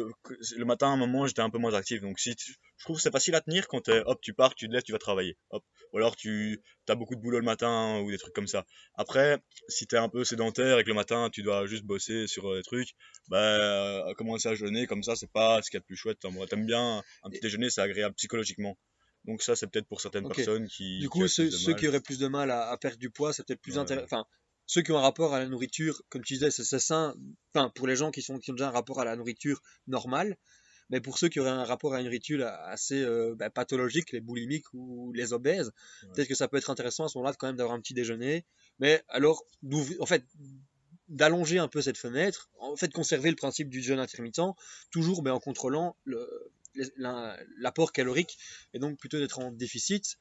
Le 0.56 0.64
matin, 0.64 0.88
à 0.88 0.90
un 0.92 0.96
moment, 0.96 1.26
j'étais 1.26 1.42
un 1.42 1.50
peu 1.50 1.58
moins 1.58 1.74
actif. 1.74 2.00
Donc, 2.00 2.18
si 2.18 2.34
tu- 2.34 2.54
je 2.78 2.84
trouve 2.84 2.96
que 2.96 3.02
c'est 3.02 3.10
facile 3.10 3.34
à 3.34 3.40
tenir 3.42 3.68
quand 3.68 3.82
t'es, 3.82 4.00
hop, 4.06 4.18
tu 4.22 4.32
pars, 4.32 4.54
tu 4.54 4.68
te 4.68 4.72
lèves, 4.72 4.82
tu 4.82 4.92
vas 4.92 4.98
travailler. 4.98 5.36
Hop. 5.50 5.62
Ou 5.92 5.98
alors, 5.98 6.16
tu 6.16 6.62
as 6.88 6.94
beaucoup 6.94 7.14
de 7.14 7.20
boulot 7.20 7.38
le 7.38 7.44
matin 7.44 8.00
ou 8.00 8.10
des 8.10 8.16
trucs 8.18 8.32
comme 8.34 8.46
ça. 8.46 8.64
Après, 8.94 9.38
si 9.68 9.86
t'es 9.86 9.98
un 9.98 10.08
peu 10.08 10.24
sédentaire 10.24 10.78
et 10.78 10.82
que 10.84 10.88
le 10.88 10.94
matin, 10.94 11.28
tu 11.30 11.42
dois 11.42 11.66
juste 11.66 11.84
bosser 11.84 12.26
sur 12.26 12.50
euh, 12.50 12.56
des 12.58 12.62
trucs, 12.62 12.90
bah, 13.28 13.38
euh, 13.38 14.14
commencer 14.14 14.48
à 14.48 14.54
jeûner 14.54 14.86
comme 14.86 15.02
ça, 15.02 15.14
c'est 15.14 15.30
pas 15.30 15.60
ce 15.62 15.70
qu'il 15.70 15.76
y 15.76 15.78
a 15.78 15.80
de 15.80 15.84
plus 15.86 15.96
chouette. 15.96 16.24
Moi, 16.24 16.46
t'aimes 16.46 16.64
bien 16.66 17.02
un 17.22 17.30
petit 17.30 17.40
déjeuner, 17.40 17.68
c'est 17.68 17.82
agréable 17.82 18.14
psychologiquement. 18.14 18.78
Donc, 19.28 19.42
ça, 19.42 19.54
c'est 19.54 19.68
peut-être 19.68 19.86
pour 19.86 20.00
certaines 20.00 20.26
personnes 20.26 20.66
qui. 20.68 20.98
du 20.98 21.08
coup 21.08 21.28
ceux, 21.28 21.48
qui 21.74 21.86
auraient 21.86 22.00
plus 22.00 22.18
de 22.18 22.26
mal 22.26 22.50
à, 22.50 22.70
à 22.70 22.76
perdre 22.78 22.98
du 22.98 23.10
poids 23.10 23.32
c'est 23.32 23.44
peut-être 23.46 23.60
plus 23.60 23.74
Ouais. 23.74 23.82
intéressant 23.82 24.04
enfin 24.06 24.24
ceux 24.66 24.82
qui 24.82 24.90
ont 24.92 24.98
un 24.98 25.02
rapport 25.02 25.34
à 25.34 25.38
la 25.38 25.46
nourriture 25.46 26.02
comme 26.08 26.22
tu 26.22 26.34
disais 26.34 26.50
c'est 26.50 26.78
sain 26.78 27.14
enfin 27.54 27.70
pour 27.74 27.86
les 27.86 27.94
gens 27.96 28.10
qui 28.10 28.22
sont 28.22 28.38
qui 28.38 28.50
ont 28.50 28.54
déjà 28.54 28.68
un 28.68 28.72
rapport 28.72 29.00
à 29.00 29.04
la 29.04 29.14
nourriture 29.16 29.62
normale 29.86 30.36
mais 30.90 31.00
pour 31.02 31.18
ceux 31.18 31.28
qui 31.28 31.38
auraient 31.40 31.50
un 31.50 31.64
rapport 31.64 31.92
à 31.94 31.98
une 32.00 32.06
nourriture 32.06 32.46
assez 32.46 33.02
euh, 33.02 33.34
bah, 33.36 33.50
pathologique, 33.50 34.10
les 34.12 34.20
boulimiques 34.22 34.72
ou 34.72 35.12
les 35.12 35.34
obèses, 35.34 35.70
Ouais. 36.02 36.08
peut-être 36.14 36.28
que 36.28 36.34
ça 36.34 36.48
peut 36.48 36.56
être 36.56 36.70
intéressant 36.70 37.04
à 37.04 37.08
ce 37.08 37.18
moment-là 37.18 37.34
quand 37.38 37.46
même 37.46 37.56
d'avoir 37.56 37.76
un 37.76 37.80
petit 37.82 37.92
déjeuner. 37.92 38.46
Mais 38.78 39.02
alors, 39.08 39.44
en 40.00 40.06
fait, 40.06 40.24
d'allonger 41.08 41.58
un 41.58 41.68
peu 41.68 41.80
cette 41.82 41.98
fenêtre, 41.98 42.50
en 42.58 42.76
fait, 42.76 42.90
conserver 42.92 43.30
le 43.30 43.36
principe 43.36 43.68
du 43.68 43.82
jeûne 43.82 43.98
intermittent, 43.98 44.40
toujours 44.90 45.22
mais 45.22 45.30
en 45.30 45.40
contrôlant 45.40 45.96
le- 46.04 46.50
l'apport 47.58 47.92
calorique 47.92 48.38
et 48.74 48.78
donc 48.78 48.98
plutôt 48.98 49.18
d'être 49.18 49.38
en 49.38 49.50
déficit 49.52 50.16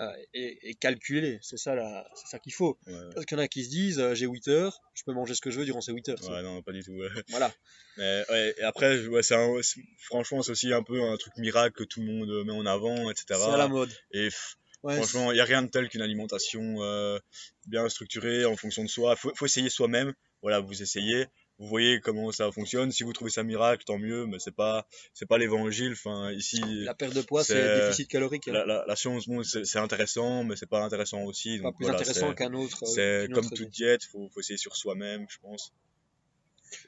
euh, 0.00 0.10
et, 0.32 0.70
et 0.70 0.74
calculer. 0.74 1.38
C'est 1.42 1.58
ça, 1.58 1.74
la- 1.74 2.08
c'est 2.14 2.28
ça 2.28 2.38
qu'il 2.38 2.54
faut. 2.54 2.78
Ouais, 2.86 2.94
Parce 3.14 3.26
qu'il 3.26 3.36
y 3.36 3.40
en 3.40 3.44
a 3.44 3.48
qui 3.48 3.64
se 3.64 3.68
disent 3.70 3.98
euh, 3.98 4.14
j'ai 4.14 4.26
8 4.26 4.48
heures, 4.48 4.80
je 4.94 5.02
peux 5.04 5.12
manger 5.12 5.34
ce 5.34 5.40
que 5.42 5.50
je 5.50 5.58
veux 5.58 5.64
durant 5.66 5.80
ces 5.82 5.92
8 5.92 6.08
heures. 6.08 6.18
ouais, 6.30 6.42
non, 6.42 6.62
pas 6.62 6.72
du 6.72 6.82
tout. 6.82 6.96
Voilà. 7.28 7.52
Mais, 7.98 8.24
et 8.56 8.62
après, 8.62 8.98
c'est 9.22 9.34
un- 9.34 9.60
franchement, 9.98 10.42
c'est 10.42 10.52
aussi 10.52 10.72
un 10.72 10.82
peu 10.82 11.02
un 11.02 11.16
truc 11.18 11.36
miracle 11.36 11.76
que 11.76 11.84
tout 11.84 12.00
le 12.00 12.06
monde 12.06 12.44
met 12.46 12.52
en 12.52 12.64
avant, 12.66 13.10
etc. 13.10 13.24
C'est 13.28 13.50
à 13.52 13.56
la 13.58 13.68
mode. 13.68 13.90
Et 14.12 14.28
pff, 14.28 14.56
franchement, 14.94 15.32
il 15.32 15.34
n'y 15.34 15.40
a 15.40 15.44
rien 15.44 15.62
de 15.62 15.68
tel 15.68 15.88
qu'une 15.90 16.00
alimentation 16.00 16.82
euh, 16.82 17.18
bien 17.66 17.86
structurée 17.90 18.46
en 18.46 18.56
fonction 18.56 18.82
de 18.84 18.88
soi. 18.88 19.14
Il 19.16 19.20
faut, 19.20 19.34
faut 19.34 19.44
essayer 19.44 19.68
soi-même. 19.68 20.14
Voilà, 20.40 20.60
vous 20.60 20.80
essayez, 20.80 21.26
vous 21.60 21.66
voyez 21.68 22.00
comment 22.00 22.32
ça 22.32 22.50
fonctionne. 22.50 22.90
Si 22.90 23.04
vous 23.04 23.12
trouvez 23.12 23.30
ça 23.30 23.42
miracle, 23.44 23.84
tant 23.84 23.98
mieux, 23.98 24.26
mais 24.26 24.38
c'est 24.40 24.54
pas, 24.54 24.86
c'est 25.14 25.26
pas 25.26 25.38
l'évangile. 25.38 25.92
Enfin, 25.92 26.32
ici, 26.32 26.60
la 26.84 26.94
perte 26.94 27.14
de 27.14 27.20
poids, 27.20 27.44
c'est 27.44 27.54
le 27.62 27.80
déficit 27.82 28.08
calorique. 28.08 28.48
hein. 28.48 28.52
la, 28.52 28.66
la, 28.66 28.84
la 28.86 28.96
science, 28.96 29.28
bon, 29.28 29.42
c'est 29.44 29.78
intéressant, 29.78 30.42
mais 30.42 30.56
c'est 30.56 30.68
pas 30.68 30.82
intéressant 30.82 31.22
aussi. 31.22 31.58
pas 31.60 31.70
plus 31.70 31.84
voilà, 31.84 31.98
intéressant 32.00 32.34
qu'un 32.34 32.52
autre. 32.54 32.82
euh, 32.82 32.86
C'est 32.86 33.28
comme 33.32 33.44
autre 33.46 33.54
toute 33.54 33.70
diète. 33.70 34.00
diète, 34.00 34.04
faut, 34.10 34.28
faut 34.34 34.40
essayer 34.40 34.56
sur 34.56 34.74
soi-même, 34.74 35.26
je 35.28 35.38
pense. 35.40 35.72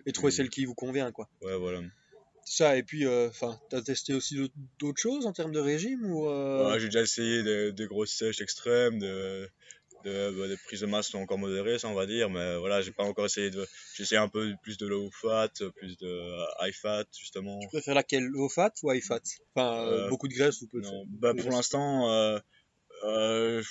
Et 0.06 0.12
trouver 0.12 0.32
celle 0.32 0.48
qui 0.48 0.64
vous 0.64 0.74
convient, 0.74 1.12
quoi. 1.12 1.28
Ouais, 1.42 1.56
voilà. 1.56 1.80
Ça, 2.44 2.76
et 2.76 2.82
puis, 2.82 3.06
euh, 3.06 3.28
enfin, 3.28 3.58
t'as 3.70 3.82
testé 3.82 4.14
aussi 4.14 4.34
d'autres- 4.36 4.54
d'autres 4.80 5.00
choses 5.00 5.26
en 5.26 5.32
termes 5.32 5.52
de 5.52 5.60
régime 5.60 6.04
ou 6.06 6.28
euh, 6.28 6.70
Ouais, 6.72 6.80
j'ai 6.80 6.86
déjà 6.86 7.02
essayé 7.02 7.42
des, 7.44 7.72
des 7.72 7.86
grosses 7.86 8.12
sèches 8.12 8.40
extrêmes, 8.40 8.98
de, 8.98 9.48
de, 10.04 10.30
bah, 10.38 10.48
des 10.48 10.56
prises 10.56 10.80
de 10.80 10.86
masse 10.86 11.14
encore 11.14 11.38
modérées, 11.38 11.78
ça 11.78 11.88
on 11.88 11.94
va 11.94 12.06
dire, 12.06 12.30
mais 12.30 12.56
voilà, 12.58 12.82
j'ai 12.82 12.92
pas 12.92 13.04
encore 13.04 13.26
essayé 13.26 13.50
de. 13.50 13.66
J'ai 13.94 14.02
essayé 14.04 14.18
un 14.20 14.28
peu 14.28 14.52
plus 14.62 14.76
de 14.78 14.86
low 14.86 15.10
fat, 15.10 15.50
plus 15.76 15.96
de 15.98 16.38
high 16.60 16.74
fat, 16.74 17.04
justement. 17.18 17.58
Tu 17.60 17.68
préfères 17.68 17.94
laquelle 17.94 18.24
Low 18.24 18.48
fat 18.48 18.72
ou 18.82 18.92
high 18.92 19.02
fat? 19.02 19.20
Enfin, 19.54 19.86
euh, 19.86 20.06
Euh, 20.06 20.08
beaucoup 20.08 20.28
de 20.28 20.34
graisse 20.34 20.60
ou 20.62 20.68
peu 20.68 20.80
de 20.80 20.84
Non, 20.84 21.04
fat 21.04 21.08
bah, 21.10 21.34
pour 21.34 21.50
l'instant, 21.50 22.10
euh, 22.12 22.38
euh, 23.04 23.62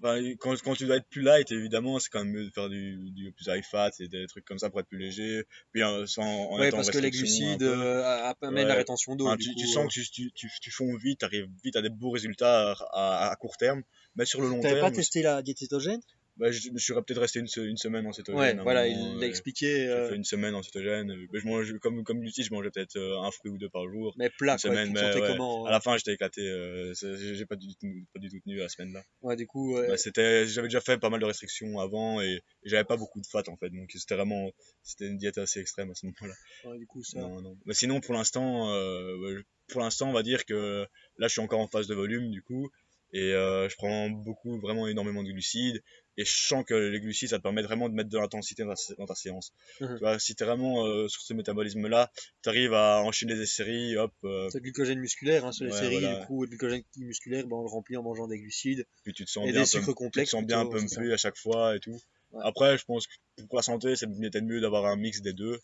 bah, 0.00 0.16
quand, 0.38 0.60
quand 0.62 0.74
tu 0.74 0.86
dois 0.86 0.96
être 0.96 1.08
plus 1.08 1.22
light, 1.22 1.50
évidemment, 1.50 1.98
c'est 1.98 2.10
quand 2.10 2.24
même 2.24 2.32
mieux 2.34 2.44
de 2.44 2.50
faire 2.50 2.68
du, 2.68 3.10
du 3.12 3.32
plus 3.32 3.46
high 3.48 3.64
fat 3.64 3.90
et 4.00 4.08
des 4.08 4.26
trucs 4.26 4.44
comme 4.44 4.58
ça 4.58 4.68
pour 4.68 4.80
être 4.80 4.88
plus 4.88 4.98
léger. 4.98 5.44
Puis 5.72 5.82
euh, 5.82 6.06
sans, 6.06 6.24
en 6.24 6.58
Ouais, 6.58 6.70
parce 6.70 6.90
que 6.90 6.98
les 6.98 7.10
glucides 7.10 7.62
euh, 7.62 8.32
amènent 8.42 8.68
la 8.68 8.74
rétention 8.74 9.16
d'eau. 9.16 9.26
Enfin, 9.28 9.36
tu, 9.36 9.50
euh, 9.50 9.66
sens 9.66 9.86
que 9.94 10.00
tu, 10.00 10.10
tu, 10.10 10.32
tu, 10.34 10.50
tu 10.60 10.70
fonds 10.70 10.94
vite, 10.96 11.20
tu 11.20 11.24
arrives 11.24 11.48
vite 11.64 11.76
à 11.76 11.82
des 11.82 11.88
beaux 11.88 12.10
résultats 12.10 12.72
à, 12.72 13.26
à, 13.26 13.30
à 13.30 13.36
court 13.36 13.56
terme, 13.56 13.82
mais 14.16 14.24
sur 14.24 14.40
le 14.40 14.48
long 14.48 14.60
T'avais 14.60 14.74
terme, 14.74 14.90
pas 14.90 14.96
testé 14.96 15.22
la 15.22 15.42
diète 15.42 15.58
cétogène 15.58 16.00
bah, 16.38 16.50
je, 16.50 16.68
je 16.74 16.84
serais 16.84 17.00
peut-être 17.02 17.20
resté 17.20 17.38
une, 17.38 17.46
se- 17.46 17.60
une 17.60 17.78
semaine 17.78 18.06
en 18.06 18.12
cétogène. 18.12 18.38
Ouais, 18.38 18.60
un 18.60 18.62
voilà, 18.62 18.86
moment, 18.86 19.12
il 19.12 19.16
euh, 19.16 19.20
l'a 19.22 19.26
expliqué. 19.26 19.66
J'ai 19.74 19.88
euh, 19.88 20.08
fait 20.10 20.16
une 20.16 20.24
semaine 20.24 20.54
en 20.54 20.62
cétogène. 20.62 21.10
euh, 21.10 21.26
mais 21.32 21.40
je 21.40 21.46
mange, 21.46 21.78
comme, 21.78 22.04
comme 22.04 22.22
Lucie, 22.22 22.42
je 22.42 22.52
mangeais 22.52 22.70
peut-être 22.70 22.96
euh, 22.96 23.18
un 23.22 23.30
fruit 23.30 23.50
ou 23.50 23.56
deux 23.56 23.70
par 23.70 23.88
jour. 23.88 24.12
mais 24.18 24.28
plat, 24.28 24.52
une 24.52 24.58
quoi. 24.58 24.70
semaine, 24.70 24.92
mais 24.92 25.02
ouais, 25.18 25.28
comment 25.28 25.64
À 25.64 25.68
euh, 25.68 25.72
la 25.72 25.80
fin, 25.80 25.96
j'étais 25.96 26.12
éclaté. 26.12 26.42
euh, 26.46 26.92
j'ai 26.92 27.46
pas 27.46 27.56
du, 27.56 27.74
tout, 27.76 27.86
pas 28.12 28.20
du 28.20 28.28
tout 28.28 28.38
tenu 28.40 28.56
la 28.58 28.68
semaine 28.68 28.92
là. 28.92 29.02
Ouais, 29.22 29.34
du 29.34 29.46
coup. 29.46 29.76
Bah, 29.76 29.96
c'était, 29.96 30.46
j'avais 30.46 30.68
déjà 30.68 30.82
fait 30.82 30.98
pas 30.98 31.08
mal 31.08 31.20
de 31.20 31.24
restrictions 31.24 31.78
avant 31.80 32.20
et, 32.20 32.34
et 32.34 32.68
j'avais 32.68 32.84
pas 32.84 32.98
beaucoup 32.98 33.22
de 33.22 33.26
fat 33.26 33.42
en 33.48 33.56
fait. 33.56 33.70
Donc 33.70 33.90
c'était 33.94 34.14
vraiment, 34.16 34.50
c'était 34.82 35.06
une 35.06 35.16
diète 35.16 35.38
assez 35.38 35.60
extrême 35.60 35.90
à 35.90 35.94
ce 35.94 36.04
moment-là. 36.04 36.34
ouais, 36.70 36.78
du 36.78 36.86
coup, 36.86 37.02
ça. 37.02 37.18
Non, 37.18 37.40
non. 37.40 37.56
Mais 37.64 37.72
sinon, 37.72 38.02
pour 38.02 38.12
l'instant, 38.12 38.70
euh, 38.74 39.16
ouais, 39.16 39.42
pour 39.68 39.80
l'instant, 39.80 40.10
on 40.10 40.12
va 40.12 40.22
dire 40.22 40.44
que 40.44 40.86
là, 41.16 41.28
je 41.28 41.32
suis 41.32 41.40
encore 41.40 41.60
en 41.60 41.66
phase 41.66 41.86
de 41.86 41.94
volume 41.94 42.30
du 42.30 42.42
coup, 42.42 42.68
et 43.12 43.32
euh, 43.32 43.68
je 43.68 43.76
prends 43.76 44.10
beaucoup, 44.10 44.58
vraiment 44.60 44.86
énormément 44.88 45.22
de 45.22 45.30
glucides, 45.30 45.82
et 46.18 46.24
je 46.24 46.32
sens 46.32 46.64
que 46.64 46.74
les 46.74 47.00
glucides, 47.00 47.28
ça 47.28 47.38
te 47.38 47.42
permet 47.42 47.62
vraiment 47.62 47.88
de 47.88 47.94
mettre 47.94 48.08
de 48.10 48.18
l'intensité 48.18 48.64
dans, 48.64 48.74
ta- 48.74 48.94
dans 48.98 49.06
ta 49.06 49.14
séance. 49.14 49.52
Mhm. 49.80 49.94
Tu 49.96 50.00
vois, 50.00 50.18
si 50.18 50.34
t'es 50.34 50.44
vraiment 50.44 50.86
euh, 50.86 51.08
sur 51.08 51.20
ce 51.22 51.34
métabolisme-là, 51.34 52.10
tu 52.42 52.48
arrives 52.48 52.72
à 52.72 53.02
enchaîner 53.02 53.34
des 53.34 53.46
séries, 53.46 53.96
hop, 53.96 54.12
euh, 54.24 54.48
C'est 54.50 54.58
le 54.58 54.62
glycogène 54.62 54.98
musculaire, 54.98 55.44
hein, 55.44 55.52
sur 55.52 55.64
les 55.66 55.72
Ouais, 55.72 55.78
séries, 55.78 56.00
voilà. 56.00 56.20
du 56.20 56.26
coup, 56.26 56.42
le 56.42 56.48
glycogène 56.48 56.82
musculaire, 56.98 57.46
ben, 57.46 57.56
on 57.56 57.62
le 57.62 57.68
remplit 57.68 57.96
en 57.96 58.02
mangeant 58.02 58.26
des 58.28 58.38
glucides 58.38 58.86
puis 59.04 59.12
tu 59.12 59.24
te 59.24 59.30
sens 59.30 59.46
et 59.48 59.52
bien, 59.52 59.60
des 59.62 59.66
sucres 59.66 59.86
tu 59.86 59.92
te 59.92 59.96
complexes. 59.98 60.30
sens 60.30 60.44
bien 60.44 60.64
pumpé 60.66 61.12
à 61.12 61.16
chaque 61.16 61.36
fois 61.36 61.76
et 61.76 61.80
tout. 61.80 61.98
Ouais. 62.32 62.42
Après, 62.44 62.76
je 62.76 62.84
pense 62.84 63.06
que 63.06 63.12
pour 63.48 63.56
la 63.58 63.62
santé, 63.62 63.94
c'est 63.94 64.06
peut-être 64.06 64.42
mieux 64.44 64.60
d'avoir 64.60 64.86
un 64.86 64.96
mix 64.96 65.20
des 65.22 65.32
deux. 65.32 65.58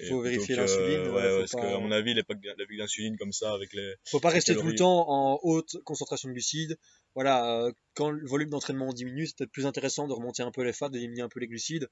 Et 0.00 0.06
faut 0.06 0.20
vérifier 0.20 0.56
l'insuline. 0.56 1.08
Ouais, 1.08 1.12
ouais, 1.12 1.38
parce 1.40 1.52
pas- 1.52 1.60
qu'à 1.60 1.78
mon 1.78 1.92
avis, 1.92 2.14
les 2.14 2.22
packs 2.22 2.40
d'insuline 2.76 3.16
comme 3.16 3.32
ça, 3.32 3.52
avec 3.52 3.72
les, 3.72 3.94
faut 4.08 4.20
pas 4.20 4.30
rester 4.30 4.54
tout 4.56 4.66
le 4.66 4.74
temps 4.74 5.08
en 5.08 5.38
haute 5.42 5.76
concentration 5.84 6.28
de 6.28 6.34
glucides. 6.34 6.76
Voilà, 7.14 7.60
euh, 7.64 7.72
quand 7.94 8.10
le 8.10 8.26
volume 8.28 8.50
d'entraînement 8.50 8.92
diminue, 8.92 9.26
c'est 9.26 9.36
peut-être 9.38 9.52
plus 9.52 9.66
intéressant 9.66 10.06
de 10.06 10.12
remonter 10.12 10.42
un 10.42 10.50
peu 10.50 10.62
les 10.62 10.72
fats, 10.72 10.88
de 10.88 10.98
diminuer 10.98 11.22
un 11.22 11.28
peu 11.28 11.40
les 11.40 11.46
glucides. 11.46 11.88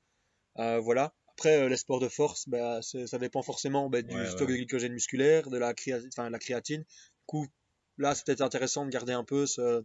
Euh, 0.58 0.78
voilà. 0.80 1.14
Après, 1.36 1.56
euh, 1.62 1.68
les 1.68 1.76
sports 1.76 1.98
de 2.00 2.08
force, 2.08 2.48
bah, 2.48 2.80
ça 2.82 3.18
dépend 3.18 3.42
forcément 3.42 3.88
bah, 3.88 4.02
du 4.02 4.14
Ouais, 4.14 4.26
stock 4.26 4.42
ouais. 4.42 4.52
de 4.54 4.56
glycogène 4.58 4.92
musculaire, 4.92 5.50
de 5.50 5.58
la, 5.58 5.74
créa- 5.74 6.00
enfin, 6.08 6.30
la 6.30 6.38
créatine. 6.38 6.82
Du 6.82 7.24
coup, 7.26 7.46
là, 7.98 8.14
c'est 8.14 8.24
peut-être 8.26 8.42
intéressant 8.42 8.84
de 8.84 8.90
garder 8.90 9.12
un 9.12 9.24
peu 9.24 9.46
ce- 9.46 9.82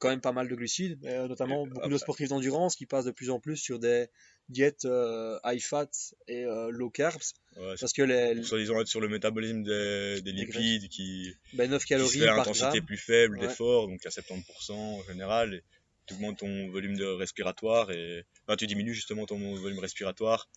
quand 0.00 0.08
même 0.08 0.20
pas 0.20 0.32
mal 0.32 0.48
de 0.48 0.54
glucides, 0.54 0.98
mais, 1.02 1.14
euh, 1.14 1.28
notamment 1.28 1.64
Et 1.66 1.68
beaucoup 1.68 1.88
de 1.88 1.94
après- 1.94 1.98
sportifs 1.98 2.28
d'endurance 2.28 2.74
qui 2.76 2.86
passent 2.86 3.04
de 3.04 3.10
plus 3.12 3.30
en 3.30 3.38
plus 3.40 3.56
sur 3.56 3.78
des 3.78 4.08
diètes 4.48 4.84
euh, 4.86 5.38
high 5.44 5.60
fat 5.60 5.88
et 6.26 6.44
euh, 6.44 6.70
low 6.70 6.90
carbs, 6.90 7.20
ouais, 7.56 7.74
parce 7.78 7.92
que 7.92 8.02
les, 8.02 8.42
soi-disant 8.42 8.80
être 8.80 8.88
sur 8.88 9.00
le 9.00 9.08
métabolisme 9.08 9.62
des, 9.62 10.16
des 10.22 10.22
Des 10.22 10.32
lipides 10.32 10.88
qui, 10.88 11.34
bah, 11.52 11.66
9 11.66 11.78
qui 11.78 11.82
se 11.84 11.88
calories 11.88 12.18
fait 12.20 12.24
à 12.28 12.34
par 12.34 12.40
intensité 12.40 12.66
gramme. 12.68 12.84
plus 12.86 12.96
faible 12.96 13.38
Ouais. 13.38 13.46
d'effort, 13.46 13.88
donc 13.88 14.04
à 14.06 14.10
70% 14.10 14.72
en 14.72 15.02
général, 15.04 15.54
et 15.54 15.62
tu 16.06 16.14
augmentes 16.14 16.38
ton 16.38 16.68
volume 16.70 16.96
de 16.96 17.04
respiratoire 17.04 17.90
et 17.90 18.24
enfin, 18.46 18.56
tu 18.56 18.66
diminues 18.66 18.94
justement 18.94 19.26
ton 19.26 19.54
volume 19.56 19.78
respiratoire. 19.78 20.48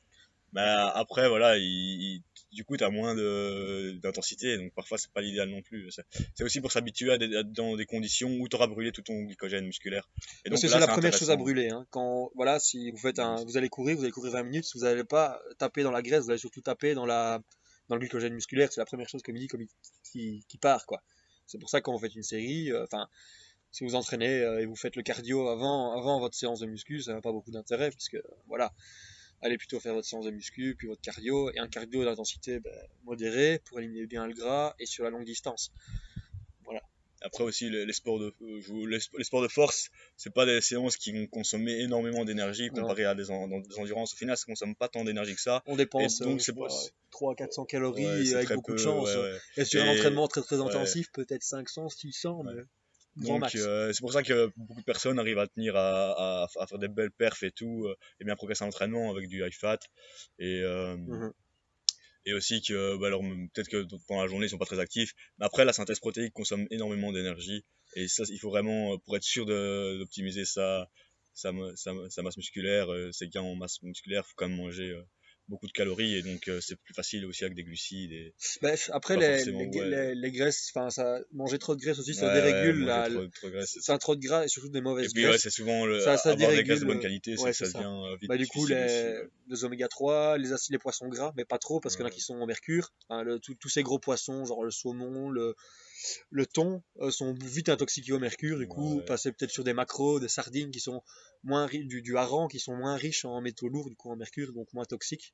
Mais 0.54 0.62
après, 0.62 1.28
voilà, 1.30 1.58
il, 1.58 1.64
il- 1.64 2.24
du 2.52 2.64
coup, 2.66 2.76
tu 2.78 2.84
as 2.84 2.90
moins 2.90 3.16
d'intensité, 3.16 4.58
donc 4.58 4.74
parfois, 4.74 4.98
c'est 4.98 5.12
pas 5.12 5.22
l'idéal 5.22 5.50
non 5.50 5.62
plus. 5.62 5.90
C'est 6.36 6.44
aussi 6.44 6.62
pour 6.62 6.72
s'habituer 6.72 7.12
à, 7.12 7.16
à- 7.40 7.44
dans 7.44 7.76
des 7.76 7.86
conditions 7.86 8.30
où 8.40 8.48
tu 8.48 8.56
auras 8.56 8.68
brûlé 8.68 8.92
tout 8.92 9.02
ton 9.02 9.24
glycogène 9.24 9.66
musculaire. 9.66 10.10
C'est 10.58 10.68
la 10.80 10.88
première 10.94 11.12
chose 11.20 11.32
à 11.32 11.36
brûler. 11.44 11.70
hein. 11.70 11.86
Quand, 11.92 12.32
voilà, 12.36 12.60
si 12.60 12.92
vous 12.92 12.98
faites 12.98 13.20
un, 13.20 13.36
vous 13.46 13.58
allez 13.58 13.70
courir, 13.70 13.96
vous 13.98 14.04
allez 14.04 14.12
courir 14.12 14.34
20 14.34 14.44
minutes, 14.44 14.66
vous 14.76 14.82
n'allez 14.82 15.04
pas 15.04 15.42
taper 15.58 15.84
dans 15.84 15.92
la 15.92 16.02
graisse, 16.02 16.24
vous 16.26 16.30
allez 16.32 16.40
surtout 16.40 16.62
taper 16.62 16.94
dans 16.94 17.06
la, 17.06 17.40
dans 17.90 17.96
le 17.96 18.00
glycogène 18.00 18.34
musculaire. 18.34 18.72
C'est 18.72 18.82
la 18.82 18.86
première 18.86 19.08
chose 19.10 19.22
comme 19.24 19.36
il 19.38 19.42
dit, 19.42 19.48
comme 19.48 19.62
il- 19.62 19.70
qui, 20.12 20.44
qui 20.48 20.58
part, 20.58 20.86
quoi. 20.86 21.02
C'est 21.48 21.58
pour 21.58 21.70
ça 21.70 21.80
que 21.80 21.86
quand 21.86 21.94
vous 21.94 22.00
faites 22.00 22.16
une 22.16 22.24
série, 22.24 22.72
euh, 22.72 22.84
enfin, 22.84 23.08
si 23.72 23.84
vous 23.86 23.96
entraînez 23.96 24.40
euh, 24.42 24.60
et 24.62 24.66
vous 24.66 24.76
faites 24.76 24.96
le 24.98 25.04
cardio 25.04 25.48
avant, 25.48 25.98
avant 25.98 26.20
votre 26.20 26.36
séance 26.36 26.60
de 26.60 26.66
muscu, 26.66 27.02
ça 27.02 27.14
n'a 27.14 27.22
pas 27.22 27.32
beaucoup 27.32 27.52
d'intérêt, 27.52 27.90
puisque, 27.92 28.18
voilà, 28.48 28.72
allez 29.42 29.58
plutôt 29.58 29.80
faire 29.80 29.94
votre 29.94 30.08
séance 30.08 30.26
de 30.26 30.32
muscu, 30.32 30.76
puis 30.78 30.88
votre 30.88 31.02
cardio, 31.02 31.52
et 31.52 31.60
un 31.60 31.68
cardio 31.68 32.04
d'intensité 32.06 32.60
ben, 32.60 32.74
modérée 33.04 33.60
pour 33.66 33.80
éliminer 33.80 34.08
bien 34.08 34.28
le 34.28 34.34
gras 34.34 34.76
et 34.80 34.86
sur 34.86 35.04
la 35.04 35.10
longue 35.10 35.26
distance. 35.26 35.72
Après 37.24 37.44
aussi, 37.44 37.70
les, 37.70 37.86
les 37.86 37.94
sports 37.94 38.18
de, 38.18 38.34
euh, 38.42 38.88
les, 38.88 38.98
les 39.16 39.24
sports 39.24 39.44
de 39.44 39.48
force, 39.48 39.92
c'est 40.18 40.34
pas 40.34 40.48
des 40.48 40.60
séances 40.60 40.98
qui 40.98 41.12
vont 41.12 41.28
consommer 41.28 41.80
énormément 41.82 42.26
d'énergie 42.26 42.70
comparé 42.70 43.06
à 43.06 43.14
des, 43.14 43.30
en- 43.30 43.48
dans 43.48 43.60
des 43.60 43.78
endurances. 43.78 44.14
Au 44.14 44.18
final, 44.18 44.36
ça 44.38 44.46
consomme 44.48 44.76
pas 44.76 44.88
tant 44.88 45.04
d'énergie 45.04 45.36
que 45.36 45.42
ça. 45.42 45.62
On 45.68 45.76
dépense 45.76 46.20
Et 46.20 46.24
donc, 46.24 46.42
euh, 46.50 46.54
pas- 46.54 46.68
crois, 47.12 47.36
300-400 47.36 47.66
calories 47.66 48.04
Ouais, 48.08 48.34
avec 48.34 48.50
beaucoup 48.54 48.72
peu, 48.72 48.78
de 48.78 48.80
chance. 48.84 49.08
ouais, 49.14 49.22
ouais. 49.22 49.38
Et 49.58 49.66
sur 49.66 49.84
un 49.84 49.90
entraînement 49.90 50.28
très 50.28 50.42
très 50.42 50.60
intensif, 50.62 51.12
peut-être 51.12 51.44
500, 51.44 51.90
600, 51.90 52.42
mais 52.44 52.64
Donc, 53.17 53.56
euh, 53.56 53.91
c'est 53.93 54.02
pour 54.02 54.13
ça 54.13 54.24
que 54.24 54.52
beaucoup 54.58 54.80
de 54.82 54.86
personnes 54.86 55.19
arrivent 55.19 55.39
à 55.39 55.47
tenir 55.47 55.76
à, 55.76 56.43
à- 56.43 56.47
à 56.60 56.67
faire 56.67 56.80
des 56.80 56.88
belles 56.88 57.12
perfs 57.12 57.43
et 57.43 57.52
tout, 57.52 57.86
euh, 57.86 57.95
et 58.19 58.24
bien 58.26 58.36
progresser 58.36 58.63
en 58.63 58.67
entraînement 58.67 59.12
avec 59.12 59.28
du 59.28 59.43
high 59.45 59.54
fat. 59.54 59.80
Et, 60.39 60.62
euh, 60.63 60.95
Mhm. 60.97 61.32
et 62.26 62.34
aussi 62.34 62.62
que, 62.62 62.97
bah, 62.97 63.08
alors, 63.08 63.21
peut-être 63.54 63.67
que 63.69 63.86
pendant 64.08 64.21
la 64.21 64.28
journée, 64.28 64.45
ils 64.45 64.50
sont 64.50 64.58
pas 64.58 64.65
très 64.65 64.80
actifs. 64.80 65.13
Mais 65.39 65.45
après, 65.45 65.65
la 65.65 65.74
synthèse 65.74 66.00
protéique 66.00 66.34
consomme 66.34 66.67
énormément 66.71 67.12
d'énergie. 67.12 67.63
Et 67.95 68.08
ça, 68.08 68.24
il 68.30 68.38
faut 68.39 68.50
vraiment, 68.50 68.97
pour 69.00 69.15
être 69.17 69.24
sûr 69.24 69.45
de- 69.45 69.97
d'optimiser 70.00 70.45
sa, 70.45 70.89
sa, 71.34 71.52
sa, 71.76 71.91
sa 72.10 72.21
masse 72.21 72.38
musculaire, 72.38 72.88
ses 73.12 73.28
gains 73.28 73.41
en 73.41 73.56
masse 73.56 73.82
musculaire, 73.82 74.24
il 74.26 74.30
faut 74.30 74.34
quand 74.36 74.47
même 74.50 74.58
manger 74.58 74.95
beaucoup 75.48 75.68
de 75.68 75.72
calories. 75.72 76.16
Et 76.16 76.22
donc, 76.22 76.48
euh, 76.48 76.60
c'est 76.62 76.76
plus 76.78 76.94
facile 76.94 77.26
aussi 77.26 77.44
avec 77.44 77.56
des 77.56 77.64
glucides. 77.64 78.12
Et, 78.12 78.34
Bref, 78.62 78.90
après, 78.94 79.18
les, 79.18 79.44
les, 79.46 79.52
ouais. 79.54 79.90
les- 79.90 80.16
les 80.16 80.32
graisses, 80.32 80.72
enfin, 80.74 80.90
ça, 80.90 81.20
manger 81.34 81.60
trop 81.60 81.76
de 81.76 81.82
graisse 81.82 82.00
aussi, 82.00 82.14
ça 82.14 82.28
Ouais, 82.28 82.34
dérégule 82.34 82.86
la, 82.86 83.10
trop- 83.10 83.28
trop 83.28 83.48
de 83.48 83.52
graisse, 83.52 83.78
c'est 83.82 83.92
un 83.92 83.98
trop 83.98 84.16
de 84.16 84.22
gras 84.22 84.46
et 84.46 84.48
surtout 84.48 84.70
des 84.70 84.80
Et 84.80 84.82
mauvaises 84.82 85.14
puis, 85.14 85.24
ouais, 85.24 85.30
graisses. 85.30 85.42
c'est 85.42 85.50
souvent 85.50 85.86
le, 85.86 86.00
Ça- 86.00 86.18
ça 86.18 86.32
avoir 86.32 86.52
des 86.52 86.64
graisses 86.64 86.80
de 86.82 86.86
bonne 86.86 87.00
qualité, 87.00 87.38
ouais, 87.38 87.54
ça 87.54 87.66
ça. 87.66 87.80
devient 87.80 87.90
euh, 87.90 88.16
vite 88.20 88.30
bah, 88.30 88.38
du 88.38 88.48
coup, 88.48 88.66
les, 88.68 89.16
les 89.50 89.64
oméga 89.66 89.88
3, 89.88 90.38
les 90.38 90.54
acides, 90.54 90.72
les 90.74 90.80
poissons 90.80 91.08
gras, 91.10 91.34
mais 91.36 91.46
pas 91.46 91.58
trop 91.58 91.80
parce 91.80 91.96
qu'il 91.96 92.04
y 92.04 92.06
en 92.06 92.08
a 92.08 92.12
qui 92.12 92.22
sont 92.22 92.36
au 92.40 92.46
mercure. 92.46 92.94
Hein, 93.10 93.24
le- 93.24 93.40
tous 93.40 93.70
ces 93.70 93.84
gros 93.84 94.00
poissons, 94.00 94.46
genre 94.46 94.64
le 94.64 94.72
saumon, 94.72 95.30
le, 95.30 95.56
le 96.30 96.46
thon, 96.46 96.82
euh, 97.00 97.12
sont 97.12 97.34
vite 97.34 97.70
intoxiqués 97.70 98.14
au 98.14 98.20
mercure. 98.20 98.58
Du 98.60 98.68
coup, 98.68 98.98
Ouais. 98.98 99.06
passer 99.06 99.32
peut-être 99.32 99.52
sur 99.52 99.64
des 99.64 99.74
macros, 99.74 100.20
des 100.20 100.28
sardines 100.28 100.72
qui 100.72 100.80
sont 100.80 101.02
moins 101.44 101.68
du, 101.68 102.02
du 102.02 102.18
hareng 102.18 102.48
qui 102.48 102.60
sont 102.60 102.76
moins 102.76 102.96
riches 102.96 103.26
en 103.26 103.42
métaux 103.42 103.68
lourds, 103.70 103.90
du 103.90 103.96
coup 103.96 104.12
en 104.12 104.16
mercure, 104.16 104.54
donc 104.54 104.72
moins 104.74 104.86
toxiques. 104.86 105.34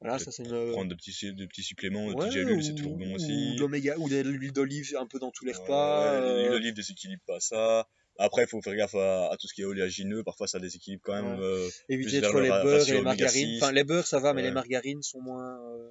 Voilà, 0.00 0.18
ça 0.18 0.30
c'est 0.32 0.44
une. 0.44 0.72
Prendre 0.72 0.88
des 0.88 0.96
petits, 0.96 1.34
des 1.34 1.46
petits 1.46 1.62
suppléments, 1.62 2.08
des 2.08 2.14
Ouais, 2.14 2.20
petites 2.28 2.32
gélules, 2.32 2.64
c'est 2.64 2.72
ou- 2.72 2.76
toujours 2.76 2.96
bon 2.96 3.12
ou 3.12 3.14
aussi. 3.16 3.54
de 3.54 3.60
l'oméga 3.60 3.96
ou 3.98 4.08
de 4.08 4.16
l'huile 4.20 4.52
d'olive 4.52 4.96
un 4.98 5.06
peu 5.06 5.18
dans 5.18 5.30
tous 5.30 5.44
les 5.44 5.52
repas. 5.52 6.00
ouais, 6.00 6.06
euh, 6.22 6.40
L'huile 6.40 6.50
d'olive 6.52 6.74
déséquilibre 6.74 7.22
pas 7.26 7.38
ça. 7.40 7.86
Après, 8.18 8.42
il 8.44 8.48
faut 8.48 8.60
faire 8.62 8.74
gaffe 8.76 8.94
à, 8.94 9.30
à 9.30 9.36
tout 9.36 9.46
ce 9.46 9.52
qui 9.54 9.60
est 9.62 9.64
oléagineux. 9.66 10.22
Parfois, 10.24 10.46
ça 10.46 10.58
déséquilibre 10.58 11.02
quand 11.04 11.14
même. 11.14 11.38
Ouais. 11.38 11.44
euh, 11.44 11.68
éviter 11.90 12.20
trop 12.22 12.38
le 12.38 12.44
les 12.44 12.48
beurres 12.48 12.88
et 12.88 12.92
les 12.92 13.00
margarines. 13.02 13.46
6. 13.46 13.62
Enfin, 13.62 13.72
les 13.72 13.84
beurres 13.84 14.06
ça 14.06 14.18
va, 14.20 14.32
mais 14.32 14.42
les 14.42 14.50
margarines 14.50 15.02
sont 15.02 15.20
moins. 15.20 15.58
euh, 15.70 15.90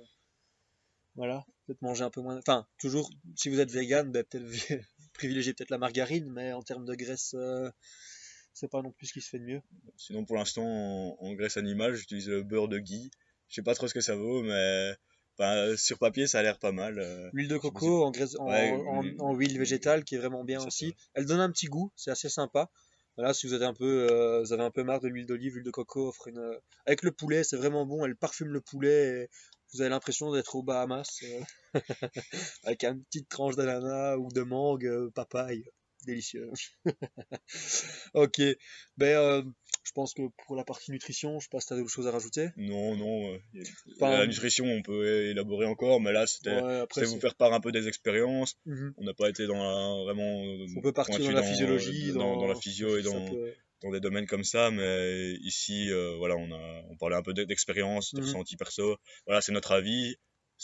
Voilà, 1.16 1.44
peut-être 1.70 1.82
manger 1.84 2.04
un 2.04 2.10
peu 2.10 2.22
moins. 2.22 2.38
Enfin, 2.40 2.66
toujours, 2.80 3.12
si 3.36 3.50
vous 3.50 3.60
êtes 3.60 3.72
vegan, 3.72 4.12
ben, 4.12 4.24
peut-être 4.24 4.46
privilégier 5.14 5.54
peut-être 5.54 5.70
la 5.70 5.78
margarine, 5.78 6.32
mais 6.32 6.52
en 6.54 6.62
termes 6.64 6.86
de 6.86 6.96
graisse, 6.96 7.36
euh, 7.38 7.70
c'est 8.54 8.70
pas 8.70 8.82
non 8.82 8.92
plus 8.92 9.08
ce 9.08 9.14
qui 9.14 9.22
se 9.22 9.30
fait 9.30 9.40
de 9.40 9.46
mieux. 9.46 9.62
Sinon, 9.98 10.26
pour 10.26 10.36
l'instant, 10.38 10.66
en, 10.66 11.18
en 11.20 11.34
graisse 11.34 11.58
animale, 11.58 11.94
j'utilise 11.96 12.28
le 12.30 12.42
beurre 12.44 12.68
de 12.68 12.80
ghee. 12.80 13.12
Je 13.50 13.56
sais 13.56 13.62
pas 13.62 13.76
trop 13.76 13.88
ce 13.88 13.94
que 13.94 14.02
ça 14.02 14.16
vaut, 14.16 14.42
mais 14.44 14.94
sur 15.78 15.98
papier, 16.00 16.28
ça 16.28 16.40
a 16.40 16.44
l'air 16.44 16.60
pas 16.60 16.72
mal. 16.72 17.00
euh. 17.00 17.30
L'huile 17.34 17.48
de 17.48 17.58
coco 17.58 18.04
en, 18.04 18.12
graisse, 18.12 18.36
en, 18.40 18.48
Ouais, 18.50 18.72
en- 18.88 19.02
l'huile- 19.02 19.22
en 19.22 19.34
huile 19.36 19.58
végétale 19.58 20.04
qui 20.04 20.16
est 20.16 20.18
vraiment 20.18 20.44
bien 20.44 20.66
aussi. 20.66 20.90
ça. 20.90 20.96
Elle 21.14 21.26
donne 21.26 21.40
un 21.40 21.52
petit 21.52 21.68
goût, 21.68 21.92
c'est 21.96 22.12
assez 22.12 22.30
sympa. 22.30 22.70
Voilà, 23.18 23.34
si 23.34 23.48
vous 23.48 23.54
êtes 23.54 23.62
un 23.64 23.74
peu, 23.74 24.08
euh, 24.10 24.42
vous 24.42 24.54
avez 24.54 24.64
un 24.64 24.72
peu 24.72 24.84
marre 24.84 25.02
de 25.02 25.08
l'huile 25.10 25.26
d'olive, 25.26 25.54
l'huile 25.56 25.64
de 25.66 25.72
coco 25.72 26.08
offre 26.10 26.28
une. 26.28 26.58
Avec 26.86 27.04
le 27.04 27.12
poulet, 27.12 27.44
c'est 27.44 27.58
vraiment 27.58 27.86
bon. 27.86 28.06
Elle 28.06 28.16
parfume 28.16 28.48
le 28.50 28.62
poulet. 28.62 29.24
Et 29.24 29.30
vous 29.74 29.82
avez 29.82 29.90
l'impression 29.90 30.32
d'être 30.32 30.56
aux 30.56 30.64
Bahamas 30.64 31.22
euh, 31.24 31.42
avec 32.64 32.84
une 32.84 33.04
petite 33.04 33.30
tranche 33.30 33.56
d'ananas 33.56 34.18
ou 34.18 34.30
de 34.32 34.42
mangue, 34.42 34.86
euh, 34.86 35.10
papaye, 35.12 35.64
délicieux. 36.06 36.50
ok, 38.14 38.42
ben 38.98 39.16
euh, 39.18 39.44
je 39.84 39.92
pense 39.92 40.14
que 40.14 40.22
pour 40.46 40.56
la 40.56 40.64
partie 40.64 40.92
nutrition, 40.92 41.40
je 41.40 41.50
passe 41.50 41.72
à 41.72 41.76
d'autres 41.76 41.90
choses 41.90 42.08
à 42.08 42.12
rajouter. 42.12 42.50
Non, 42.58 42.96
non. 42.96 43.34
euh, 43.34 43.40
Enfin, 43.96 44.18
la 44.20 44.28
nutrition, 44.28 44.66
on 44.66 44.82
peut 44.82 45.30
élaborer 45.30 45.66
encore, 45.66 46.00
mais 46.02 46.12
là, 46.12 46.28
c'était 46.28 46.62
Ouais, 46.62 46.86
vous 47.06 47.20
faire 47.20 47.36
part 47.36 47.54
un 47.54 47.60
peu 47.60 47.72
des 47.72 47.88
expériences. 47.88 48.56
Mhm. 48.66 48.94
On 48.98 49.04
n'a 49.04 49.14
pas 49.14 49.30
été 49.30 49.48
dans 49.48 49.56
la, 49.58 50.04
vraiment. 50.04 50.42
on 50.78 50.82
peut 50.82 50.94
partir 50.94 51.20
dans 51.20 51.32
la 51.32 51.44
physiologie, 51.44 52.12
dans, 52.14 52.38
dans 52.38 52.48
la 52.48 52.56
physio 52.56 52.98
et 52.98 53.02
dans, 53.04 53.26
peut- 53.30 53.54
dans 53.82 53.92
des 53.92 54.00
domaines 54.00 54.28
comme 54.28 54.44
ça, 54.44 54.72
mais 54.72 55.34
ici, 55.42 55.90
euh, 55.92 56.16
voilà, 56.18 56.36
on 56.36 56.52
a, 56.52 56.84
on 56.90 56.98
parlait 56.98 57.16
un 57.16 57.22
peu 57.22 57.34
d'e- 57.34 57.46
d'expérience, 57.46 58.14
de 58.14 58.22
ressenti 58.22 58.56
perso. 58.58 58.98
Voilà, 59.26 59.42
c'est 59.42 59.52
notre 59.54 59.72
avis. 59.72 60.16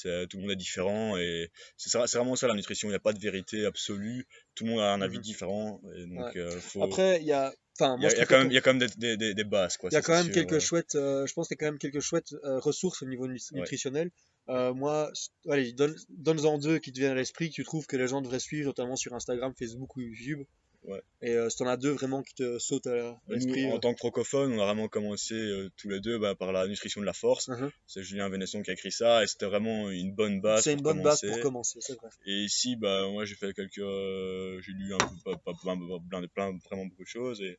Tout 0.03 0.09
le 0.09 0.39
monde 0.41 0.51
est 0.51 0.57
différent 0.57 1.15
et 1.15 1.49
c'est 1.77 1.97
vraiment 2.17 2.35
ça 2.35 2.49
la 2.49 2.53
nutrition. 2.53 2.89
Il 2.89 2.91
n'y 2.91 2.95
a 2.97 2.99
pas 2.99 3.13
de 3.13 3.19
vérité 3.19 3.65
absolue. 3.65 4.27
Tout 4.53 4.65
le 4.65 4.71
monde 4.71 4.81
a 4.81 4.91
un 4.93 4.99
avis 4.99 5.15
Mhm. 5.19 5.23
différent. 5.23 5.81
Et 5.95 6.05
donc, 6.05 6.19
Ouais. 6.35 6.37
euh, 6.41 6.59
faut, 6.59 6.83
Après, 6.83 7.21
il 7.21 7.25
y 7.25 7.31
a. 7.31 7.53
Enfin, 7.79 7.95
il 7.97 7.99
y 7.99 8.01
moi, 8.01 8.07
a, 8.07 8.09
je 8.09 8.15
il 8.15 8.19
y 8.19 8.21
a 8.21 8.25
trouve 8.25 8.27
quand 8.27 8.37
même, 8.39 8.47
que- 8.47 8.51
il 8.51 8.55
y 8.55 8.57
a 8.57 8.61
quand 8.61 8.73
même 8.73 8.87
des, 8.89 8.95
des, 8.97 9.15
des, 9.17 9.33
des 9.33 9.43
bases. 9.45 9.77
Quoi, 9.77 9.89
Il 9.89 9.93
y 9.93 9.95
a 9.97 10.01
quand 10.01 10.11
même 10.13 10.25
sûr, 10.25 10.33
quelques 10.33 10.51
ouais. 10.51 10.59
chouettes, 10.59 10.95
euh, 10.95 11.25
je 11.25 11.33
pense 11.33 11.47
qu'il 11.47 11.55
y 11.55 11.59
a 11.59 11.65
quand 11.65 11.71
même 11.71 11.79
quelques 11.79 12.01
chouettes 12.01 12.33
euh, 12.43 12.59
ressources 12.59 13.01
au 13.03 13.05
niveau 13.05 13.25
Ouais. 13.25 13.37
nutritionnel. 13.53 14.11
Euh, 14.49 14.73
moi, 14.73 15.11
allez, 15.49 15.71
donne, 15.71 15.95
donne-en 16.09 16.57
deux 16.57 16.79
qui 16.79 16.91
te 16.91 16.99
viennent 16.99 17.11
à 17.13 17.15
l'esprit, 17.15 17.49
que 17.49 17.55
tu 17.55 17.63
trouves 17.63 17.87
que 17.87 17.95
les 17.95 18.07
gens 18.09 18.21
devraient 18.21 18.39
suivre, 18.39 18.65
notamment 18.67 18.97
sur 18.97 19.13
Instagram, 19.13 19.53
Facebook 19.57 19.95
ou 19.95 20.01
YouTube. 20.01 20.45
Ouais. 20.87 21.01
Et 21.21 21.31
euh, 21.31 21.49
si 21.49 21.57
t'en 21.57 21.67
as 21.67 21.77
deux 21.77 21.91
vraiment 21.91 22.21
qui 22.21 22.35
te 22.35 22.59
sautent 22.59 22.87
à 22.87 23.17
l'esprit. 23.27 23.65
en 23.65 23.75
euh, 23.75 23.79
tant 23.79 23.93
que 23.93 23.97
francophone, 23.97 24.53
on 24.53 24.61
a 24.61 24.65
vraiment 24.65 24.87
commencé 24.87 25.33
euh, 25.33 25.69
tous 25.77 25.89
les 25.89 25.99
deux 25.99 26.19
bah, 26.19 26.35
par 26.35 26.51
la 26.51 26.67
nutrition 26.67 27.01
de 27.01 27.05
la 27.05 27.13
force. 27.13 27.47
mhm. 27.47 27.71
C'est 27.87 28.03
Julien 28.03 28.29
Vénesson 28.29 28.61
qui 28.61 28.69
a 28.69 28.73
écrit 28.73 28.91
ça 28.91 29.23
et 29.23 29.27
c'était 29.27 29.47
vraiment 29.47 29.89
une 29.89 30.13
bonne 30.13 30.41
base. 30.41 30.63
C'est 30.63 30.73
une 30.73 30.81
bonne 30.81 31.01
base 31.01 31.21
pour 31.21 31.39
commencer, 31.39 31.79
c'est 31.81 31.97
vrai. 31.97 32.09
Et 32.25 32.43
ici, 32.43 32.75
bah, 32.75 33.07
moi, 33.09 33.25
j'ai 33.25 33.35
fait 33.35 33.53
quelques. 33.53 33.79
euh, 33.79 34.61
j'ai 34.61 34.71
lu 34.73 34.93
un 34.93 34.97
peu, 34.97 35.31
pas, 35.31 35.37
pas 35.43 35.53
plein, 35.61 35.77
plein, 36.09 36.27
plein- 36.27 36.57
vraiment 36.65 36.85
beaucoup 36.85 37.03
de 37.03 37.07
choses. 37.07 37.41
Et, 37.41 37.57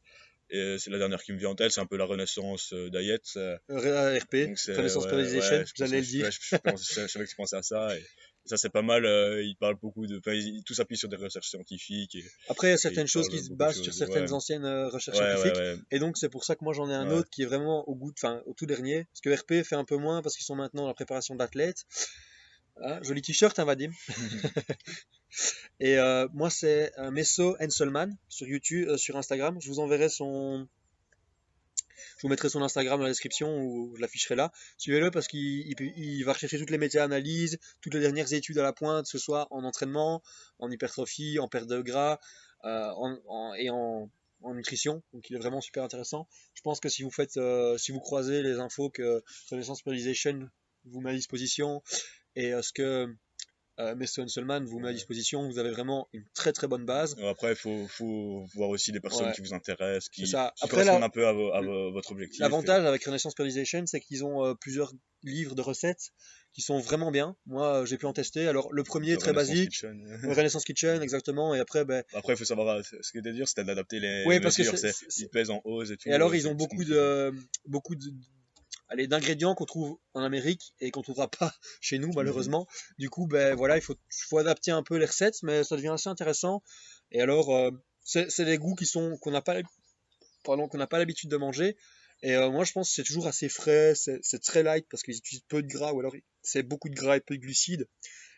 et 0.50 0.78
c'est 0.78 0.90
la 0.90 0.98
dernière 0.98 1.22
qui 1.22 1.32
me 1.32 1.38
vient 1.38 1.50
en 1.50 1.54
tête, 1.56 1.72
c'est 1.72 1.80
un 1.80 1.86
peu 1.86 1.96
la 1.96 2.04
renaissance 2.04 2.72
d'Ayet. 2.72 3.18
RP, 3.68 4.34
Renaissance 4.68 5.04
ouais, 5.04 5.10
Periodization, 5.10 5.56
ouais, 5.56 5.64
j'allais 5.74 5.90
que 5.90 5.96
le 5.96 6.02
dire. 6.02 6.30
Je, 6.30 6.38
je 6.40 6.56
pense- 6.56 6.94
je- 6.94 7.00
je 7.00 7.06
savais 7.08 7.24
que 7.24 7.30
tu 7.30 7.36
pensais 7.36 7.56
à 7.56 7.62
ça. 7.62 7.96
Et, 7.96 8.06
ça, 8.46 8.56
c'est 8.56 8.70
pas 8.70 8.82
mal. 8.82 9.04
euh, 9.04 9.42
il 9.42 9.56
parle 9.56 9.76
beaucoup 9.76 10.06
de. 10.06 10.18
enfin, 10.18 10.32
il- 10.32 10.62
tout 10.64 10.74
s'appuie 10.74 10.96
sur 10.96 11.08
des 11.08 11.16
recherches 11.16 11.48
scientifiques. 11.48 12.14
Et, 12.14 12.24
Après, 12.48 12.68
il 12.68 12.70
y 12.70 12.74
a 12.74 12.78
certaines 12.78 13.06
choses 13.06 13.28
qui 13.28 13.38
se 13.38 13.52
basent 13.52 13.80
sur 13.82 13.92
certaines 13.92 14.24
ouais. 14.24 14.32
anciennes 14.32 14.64
euh, 14.64 14.88
recherches 14.88 15.18
ouais, 15.18 15.34
scientifiques. 15.36 15.56
ouais. 15.56 15.76
Et 15.90 15.98
donc, 15.98 16.16
c'est 16.16 16.28
pour 16.28 16.44
ça 16.44 16.54
que 16.56 16.64
moi, 16.64 16.72
j'en 16.72 16.88
ai 16.90 16.94
un 16.94 17.10
autre 17.10 17.28
qui 17.30 17.42
est 17.42 17.46
vraiment 17.46 17.88
au 17.88 17.94
goût, 17.94 18.12
enfin, 18.16 18.42
au 18.46 18.54
tout 18.54 18.66
dernier. 18.66 19.04
Parce 19.12 19.20
que 19.20 19.30
RP 19.42 19.64
fait 19.66 19.76
un 19.76 19.84
peu 19.84 19.96
moins 19.96 20.22
parce 20.22 20.36
qu'ils 20.36 20.44
sont 20.46 20.56
maintenant 20.56 20.82
dans 20.82 20.88
la 20.88 20.94
préparation 20.94 21.34
d'athlètes. 21.34 21.84
Ah, 22.82 23.00
joli 23.02 23.22
t-shirt, 23.22 23.58
hein, 23.58 23.64
Vadim. 23.64 23.90
Et 25.80 25.98
euh, 25.98 26.28
moi, 26.32 26.50
c'est 26.50 26.92
un 26.96 27.10
Messo 27.10 27.56
Henselman 27.60 28.16
sur 28.28 28.46
YouTube, 28.46 28.88
euh, 28.88 28.96
sur 28.96 29.16
Instagram. 29.16 29.58
Je 29.60 29.68
vous 29.68 29.78
enverrai 29.78 30.08
son. 30.08 30.68
Je 32.16 32.22
vous 32.22 32.28
mettrai 32.28 32.48
son 32.48 32.62
Instagram 32.62 32.98
dans 32.98 33.04
la 33.04 33.10
description 33.10 33.58
ou 33.58 33.94
je 33.96 34.00
l'afficherai 34.00 34.36
là. 34.36 34.52
Suivez-le 34.78 35.10
parce 35.10 35.28
qu'il 35.28 36.22
va 36.24 36.32
rechercher 36.32 36.58
toutes 36.58 36.70
les 36.70 36.78
méta-analyses, 36.78 37.58
toutes 37.80 37.94
les 37.94 38.00
dernières 38.00 38.32
études 38.32 38.58
à 38.58 38.62
la 38.62 38.72
pointe, 38.72 39.04
que 39.04 39.10
ce 39.10 39.18
soit 39.18 39.46
en 39.50 39.64
entraînement, 39.64 40.22
en 40.58 40.70
hypertrophie, 40.70 41.38
en 41.38 41.48
perte 41.48 41.66
de 41.66 41.80
gras 41.80 42.18
euh, 42.64 42.90
et 43.58 43.70
en, 43.70 44.10
en 44.42 44.54
nutrition. 44.54 45.02
Donc 45.12 45.28
il 45.30 45.36
est 45.36 45.38
vraiment 45.38 45.60
super 45.60 45.82
intéressant. 45.82 46.28
Je 46.54 46.62
pense 46.62 46.80
que 46.80 46.88
si 46.88 47.02
vous 47.02 47.10
faites, 47.10 47.36
euh, 47.36 47.76
si 47.78 47.92
vous 47.92 48.00
croisez 48.00 48.42
les 48.42 48.58
infos 48.58 48.90
que 48.90 49.22
Renaissance 49.50 49.82
Periodization 49.82 50.48
vous 50.84 51.00
met 51.00 51.10
à 51.10 51.14
disposition 51.14 51.82
et 52.34 52.52
euh, 52.52 52.62
ce 52.62 52.72
que 52.72 53.14
euh, 53.78 53.94
Messo 53.94 54.22
Henselman 54.22 54.64
vous 54.64 54.78
met 54.80 54.88
à 54.88 54.92
disposition, 54.92 55.48
vous 55.48 55.58
avez 55.58 55.70
vraiment 55.70 56.08
une 56.12 56.24
très 56.34 56.52
très 56.52 56.66
bonne 56.66 56.84
base. 56.86 57.14
Euh, 57.18 57.30
Après, 57.30 57.50
il 57.50 57.56
faut, 57.56 57.86
faut 57.88 58.46
voir 58.54 58.70
aussi 58.70 58.92
des 58.92 59.00
personnes 59.00 59.26
Ouais. 59.26 59.32
qui 59.32 59.42
vous 59.42 59.52
intéressent, 59.54 60.08
qui, 60.08 60.22
C'est 60.22 60.32
ça. 60.32 60.52
qui 60.56 60.64
Après, 60.64 60.76
correspondent 60.78 61.00
la- 61.00 61.06
un 61.06 61.10
peu 61.10 61.26
à, 61.26 61.32
vo- 61.32 61.52
à 61.52 61.60
vo- 61.60 61.92
votre 61.92 62.12
objectif. 62.12 62.40
L'avantage 62.40 62.84
avec 62.84 63.04
Renaissance 63.04 63.34
Periodization, 63.34 63.84
c'est 63.86 64.00
qu'ils 64.00 64.24
ont 64.24 64.44
euh, 64.44 64.54
plusieurs 64.54 64.92
livres 65.22 65.54
de 65.54 65.62
recettes 65.62 66.10
qui 66.52 66.62
sont 66.62 66.78
vraiment 66.78 67.10
bien. 67.10 67.36
Moi, 67.44 67.82
euh, 67.82 67.86
j'ai 67.86 67.98
pu 67.98 68.06
en 68.06 68.14
tester. 68.14 68.48
Alors, 68.48 68.72
le 68.72 68.82
premier, 68.82 69.12
Et 69.12 69.16
très 69.18 69.32
Renaissance 69.32 69.48
basique, 69.50 69.70
Kitchen. 69.70 70.06
Renaissance 70.40 70.64
Kitchen, 70.64 71.02
exactement. 71.02 71.54
Et 71.54 71.58
après, 71.58 71.84
ben, 71.84 72.02
Après, 72.14 72.32
il 72.32 72.36
faut 72.36 72.44
savoir, 72.46 72.82
ce 72.82 73.18
était 73.18 73.32
dur, 73.32 73.46
c'était 73.46 73.64
d'adapter 73.64 74.00
les 74.00 74.24
Oui, 74.26 74.40
parce 74.40 74.56
que 74.56 74.62
mesures. 74.62 74.78
c'est- 74.78 74.92
c'est- 74.92 75.04
c'est- 75.10 75.22
Ils 75.24 75.28
pèsent 75.28 75.50
en 75.50 75.60
hausse 75.64 75.90
et 75.90 75.96
tout. 75.98 76.08
Et 76.08 76.12
alors, 76.14 76.34
ils 76.34 76.42
c'est- 76.42 76.46
ont 76.46 76.50
c'est 76.52 76.56
beaucoup 76.56 76.84
de, 76.84 77.30
beaucoup 77.66 77.94
de, 77.94 78.10
allez, 78.88 79.06
d'ingrédients 79.06 79.54
qu'on 79.54 79.64
trouve 79.64 79.98
en 80.14 80.22
Amérique 80.22 80.74
et 80.80 80.90
qu'on 80.90 81.02
trouvera 81.02 81.30
pas 81.30 81.54
chez 81.80 81.98
nous 81.98 82.12
malheureusement. 82.12 82.66
Du 82.98 83.10
coup, 83.10 83.26
ben 83.26 83.54
voilà, 83.54 83.76
il 83.76 83.82
faut, 83.82 84.38
adapter 84.38 84.70
un 84.70 84.82
peu 84.82 84.96
les 84.96 85.06
recettes, 85.06 85.42
mais 85.42 85.64
ça 85.64 85.76
devient 85.76 85.92
assez 85.94 86.08
intéressant. 86.08 86.62
Et 87.12 87.20
alors, 87.20 87.54
euh, 87.54 87.70
c'est 88.02 88.44
des 88.44 88.58
goûts 88.58 88.76
qu'on 89.20 89.30
n'a 89.30 89.42
pas, 89.42 89.56
pardon, 90.44 90.68
qu'on 90.68 90.78
n'a 90.78 90.86
pas 90.86 90.98
l'habitude 90.98 91.30
de 91.30 91.36
manger. 91.36 91.76
Et 92.22 92.34
euh, 92.34 92.50
moi, 92.50 92.64
je 92.64 92.72
pense 92.72 92.88
que 92.88 92.94
c'est 92.94 93.04
toujours 93.04 93.26
assez 93.26 93.48
frais, 93.48 93.94
c'est 93.94 94.42
très 94.42 94.62
light 94.62 94.86
parce 94.88 95.02
qu'ils 95.02 95.16
utilisent 95.16 95.44
peu 95.48 95.62
de 95.62 95.68
gras 95.68 95.92
ou 95.92 96.00
alors 96.00 96.14
c'est 96.42 96.62
beaucoup 96.62 96.88
de 96.88 96.94
gras 96.94 97.16
et 97.16 97.20
peu 97.20 97.36
de 97.36 97.42
glucides. 97.42 97.88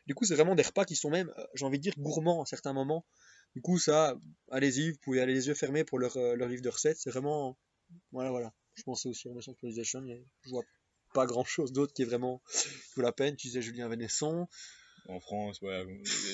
Du 0.06 0.14
coup, 0.14 0.24
c'est 0.24 0.34
vraiment 0.34 0.54
des 0.54 0.62
repas 0.62 0.84
qui 0.84 0.96
sont 0.96 1.10
même, 1.10 1.32
euh, 1.38 1.44
j'ai 1.54 1.64
envie 1.64 1.78
de 1.78 1.82
dire, 1.82 1.94
gourmands 1.98 2.42
à 2.42 2.46
certains 2.46 2.72
moments. 2.72 3.04
Du 3.54 3.60
coup, 3.60 3.78
ça, 3.78 4.16
allez-y, 4.50 4.92
vous 4.92 4.98
pouvez 4.98 5.20
aller 5.20 5.34
les 5.34 5.48
yeux 5.48 5.54
fermés 5.54 5.84
pour 5.84 5.98
euh, 6.00 6.34
leur 6.34 6.48
livre 6.48 6.62
de 6.62 6.68
recettes. 6.68 6.98
C'est 6.98 7.10
vraiment, 7.10 7.58
voilà, 8.10 8.30
voilà. 8.30 8.52
Je 8.78 8.84
pensais 8.84 9.08
aussi 9.08 9.28
à 9.28 9.32
Nation 9.32 9.52
Actualization, 9.52 10.00
mais 10.02 10.22
je 10.44 10.50
vois 10.50 10.62
pas 11.12 11.26
grand 11.26 11.44
chose 11.44 11.72
d'autre 11.72 11.92
qui 11.92 12.02
est 12.02 12.04
vraiment 12.04 12.40
vaut 12.94 13.02
la 13.02 13.12
peine. 13.12 13.34
Tu 13.36 13.48
disais 13.48 13.60
Julien 13.60 13.88
Vénesson. 13.88 14.46
En 15.08 15.20
France, 15.20 15.60
ouais. 15.62 15.86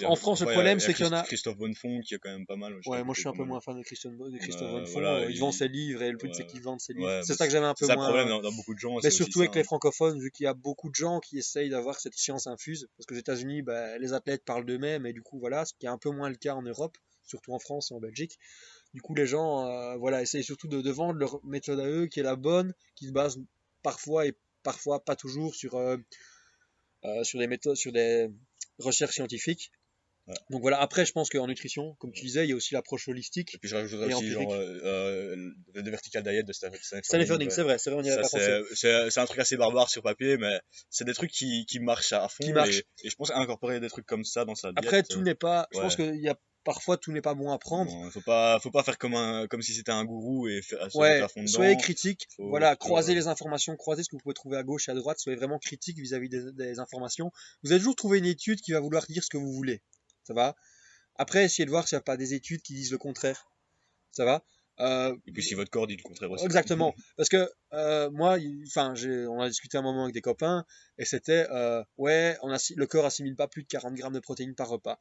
En 0.04 0.16
France, 0.16 0.40
le 0.40 0.46
problème, 0.50 0.80
c'est 0.80 0.94
qu'il 0.94 1.07
y 1.07 1.09
en 1.09 1.12
a- 1.12 1.22
Christophe 1.22 1.57
Bonnefond 1.57 2.00
qui 2.00 2.14
est 2.14 2.18
quand 2.18 2.30
même 2.30 2.44
pas 2.46 2.57
mal. 2.57 2.74
Ouais, 2.87 3.04
moi 3.04 3.14
je 3.14 3.20
suis 3.20 3.28
un 3.28 3.33
peu 3.33 3.44
moins 3.44 3.61
fan 3.61 3.78
de 3.78 3.83
Christian, 3.83 4.11
de 4.11 4.37
Christophe 4.38 4.68
Euh, 4.68 4.72
Bonnefonds. 4.72 4.92
voilà, 4.92 5.24
il, 5.26 5.30
il- 5.37 5.38
vend 5.40 5.52
ses 5.52 5.68
livres 5.68 6.02
et 6.02 6.11
le 6.11 6.16
but 6.16 6.35
c'est 6.35 6.44
qu'il 6.46 6.61
vende 6.61 6.80
ses 6.80 6.92
livres. 6.92 7.07
Ouais, 7.07 7.20
c'est 7.24 7.35
ça 7.35 7.46
que 7.46 7.52
j'avais 7.52 7.66
un 7.66 7.74
peu 7.74 7.85
C'est 7.85 7.87
ça 7.87 7.92
le 7.92 7.98
moins. 7.98 8.09
problème 8.09 8.28
dans, 8.28 8.40
dans 8.42 8.52
beaucoup 8.52 8.74
de 8.74 8.78
gens. 8.80 8.96
Mais 9.02 9.11
surtout 9.11 9.38
ça, 9.38 9.40
avec 9.40 9.54
les 9.54 9.61
hein. 9.61 9.64
francophones, 9.64 10.18
vu 10.18 10.30
qu'il 10.33 10.44
y 10.44 10.46
a 10.48 10.54
beaucoup 10.54 10.90
de 10.90 10.94
gens 10.94 11.20
qui 11.20 11.38
essayent 11.38 11.70
d'avoir 11.70 12.00
cette 12.00 12.14
science 12.14 12.46
infuse, 12.48 12.88
parce 12.96 13.07
qu'aux 13.07 13.14
États-Unis, 13.14 13.62
bah, 13.62 13.96
les 13.98 14.12
athlètes 14.12 14.44
parlent 14.44 14.66
d'eux-mêmes, 14.66 15.07
et 15.07 15.12
du 15.12 15.22
coup, 15.22 15.38
voilà, 15.38 15.64
ce 15.64 15.72
qui 15.78 15.87
est 15.87 15.90
un 15.90 15.98
peu 15.98 16.11
moins 16.11 16.28
le 16.28 16.37
cas 16.37 16.54
en 16.54 16.62
Europe, 16.62 16.96
surtout 17.22 17.52
en 17.52 17.59
France 17.61 17.90
et 17.92 17.94
en 17.94 18.00
Belgique. 18.00 18.38
Du 18.94 19.02
coup, 19.02 19.14
les 19.14 19.26
gens, 19.26 19.66
euh, 19.66 19.96
voilà, 19.96 20.22
essayent 20.22 20.44
surtout 20.44 20.68
de, 20.68 20.80
de 20.80 20.90
vendre 20.90 21.18
leur 21.18 21.44
méthode 21.44 21.80
à 21.80 21.87
eux, 21.87 22.07
qui 22.07 22.20
est 22.20 22.22
la 22.22 22.37
bonne, 22.37 22.72
qui 22.94 23.07
se 23.07 23.12
base 23.12 23.38
parfois 23.83 24.26
et 24.26 24.35
parfois 24.62 25.04
pas 25.04 25.16
toujours 25.16 25.54
sur, 25.54 25.74
euh, 25.74 25.96
euh, 27.04 27.24
sur 27.24 27.38
des 27.38 27.46
méthodes, 27.46 27.76
sur 27.76 27.92
des 27.92 28.30
recherches 28.78 29.14
scientifiques. 29.14 29.70
Donc 30.48 30.62
voilà, 30.62 30.80
après, 30.80 31.04
je 31.04 31.12
pense 31.12 31.28
qu'en 31.28 31.46
nutrition, 31.46 31.96
comme 31.98 32.11
tu 32.11 32.22
disais, 32.22 32.46
il 32.46 32.48
y 32.48 32.52
a 32.54 32.57
aussi 32.57 32.72
l'approche 32.72 33.09
Et 33.09 33.11
holistique. 33.11 33.59
puis 33.61 33.68
je 33.68 33.76
rajouterais 33.76 34.11
et 34.11 34.14
aussi 34.14 34.30
genre 34.30 34.54
euh, 34.54 34.80
euh, 34.83 35.50
le 35.74 35.90
vertical 35.90 36.22
diet 36.22 36.42
de 36.44 36.52
Stanley 36.54 36.78
Ferdinand, 36.80 37.50
c'est 37.50 37.62
vrai, 37.62 37.76
c'est 37.76 37.90
vrai, 37.90 37.98
on 37.98 38.02
n'y 38.02 38.11
avait 38.11 38.22
pas 38.22 38.28
pensé. 38.30 38.62
c'est 38.74 39.20
un 39.20 39.26
truc 39.26 39.38
assez 39.38 39.59
barbare 39.59 39.90
sur 39.90 40.02
papier, 40.02 40.38
mais 40.38 40.59
c'est 40.88 41.04
des 41.04 41.12
trucs 41.12 41.30
qui, 41.30 41.66
qui 41.66 41.78
marchent 41.78 42.14
à 42.14 42.26
fond. 42.28 42.42
Qui. 42.42 42.52
Et, 42.52 43.07
et 43.07 43.11
je 43.11 43.16
pense 43.16 43.33
incorporer 43.33 43.80
des 43.80 43.90
trucs 43.90 44.07
comme 44.07 44.24
ça 44.24 44.46
dans 44.46 44.54
sa 44.54 44.68
diète. 44.72 44.78
Après, 44.78 45.02
tout 45.02 45.20
n'est 45.20 45.35
pas. 45.35 45.68
Je 45.72 45.76
ouais. 45.76 45.85
pense 45.85 45.96
qu'il 45.96 46.16
y 46.16 46.28
a 46.30 46.38
parfois 46.64 46.96
tout 46.96 47.12
n'est 47.12 47.20
pas 47.20 47.35
bon 47.35 47.50
à 47.53 47.59
prendre. 47.59 47.90
bon, 47.90 48.11
faut 48.11 48.20
pas, 48.22 48.59
faut 48.61 48.70
pas 48.70 48.83
faire 48.83 48.98
comme 48.98 49.14
un, 49.14 49.46
comme 49.46 49.62
si 49.62 49.72
c'était 49.74 49.92
un 49.92 50.05
gourou 50.05 50.48
et 50.48 50.62
faire, 50.62 50.88
Ouais, 50.94 51.20
à 51.20 51.29
fond 51.29 51.46
soyez 51.46 51.77
critique. 51.77 52.27
Faut- 52.37 52.48
voilà, 52.48 52.70
faut- 52.72 52.77
croisez 52.79 53.14
les 53.14 53.27
informations, 53.29 53.77
croisez 53.77 54.03
ce 54.03 54.09
que 54.09 54.16
vous 54.16 54.22
pouvez 54.22 54.35
trouver 54.35 54.57
à 54.57 54.62
gauche 54.62 54.88
et 54.88 54.92
à 54.92 54.94
droite. 54.94 55.18
Soyez 55.18 55.37
vraiment 55.37 55.59
critique 55.59 55.98
vis-à-vis 55.98 56.29
des, 56.29 56.53
des 56.53 56.79
informations. 56.81 57.31
Vous 57.62 57.70
allez 57.72 57.81
toujours 57.81 57.96
trouver 57.96 58.18
une 58.18 58.27
étude 58.27 58.61
qui 58.61 58.72
va 58.72 58.81
vouloir 58.81 59.05
dire 59.07 59.22
ce 59.22 59.29
que 59.31 59.37
vous 59.37 59.53
voulez. 59.53 59.83
Ça 60.24 60.35
va? 60.35 60.57
Après, 61.16 61.44
essayez 61.44 61.64
de 61.66 61.70
voir 61.70 61.87
s'il 61.87 61.96
n'y 61.96 62.00
a 62.00 62.03
pas 62.03 62.16
des 62.16 62.35
études 62.35 62.62
qui 62.62 62.74
disent 62.74 62.90
le 62.92 62.98
contraire. 62.98 63.46
Ça 64.12 64.24
va? 64.24 64.42
Euh, 64.81 65.14
Et 65.27 65.31
puis 65.33 65.42
si 65.44 65.55
votre 65.55 65.70
corps 65.70 65.87
dit 65.87 65.96
le 65.96 66.03
contraire 66.03 66.31
aussi. 66.31 66.44
Exactement. 66.44 66.94
Parce 67.16 67.29
que 67.29 67.48
euh, 67.72 68.11
moi, 68.11 68.38
il- 68.38 68.64
enfin, 68.66 68.92
on 69.29 69.40
a 69.40 69.48
discuté 69.48 69.79
un 69.79 69.83
moment 69.83 70.03
avec 70.05 70.14
des 70.14 70.20
copains 70.20 70.64
et 70.98 71.05
c'était 71.05 71.46
euh, 71.50 71.85
ouais, 71.98 72.37
on 72.42 72.48
le 72.48 72.87
corps 72.87 73.05
assimile 73.05 73.37
pas 73.37 73.46
plus 73.46 73.62
de 73.62 73.68
40 73.68 73.94
grammes 73.94 74.14
de 74.14 74.18
protéines 74.20 74.55
par 74.57 74.68
repas. 74.68 75.00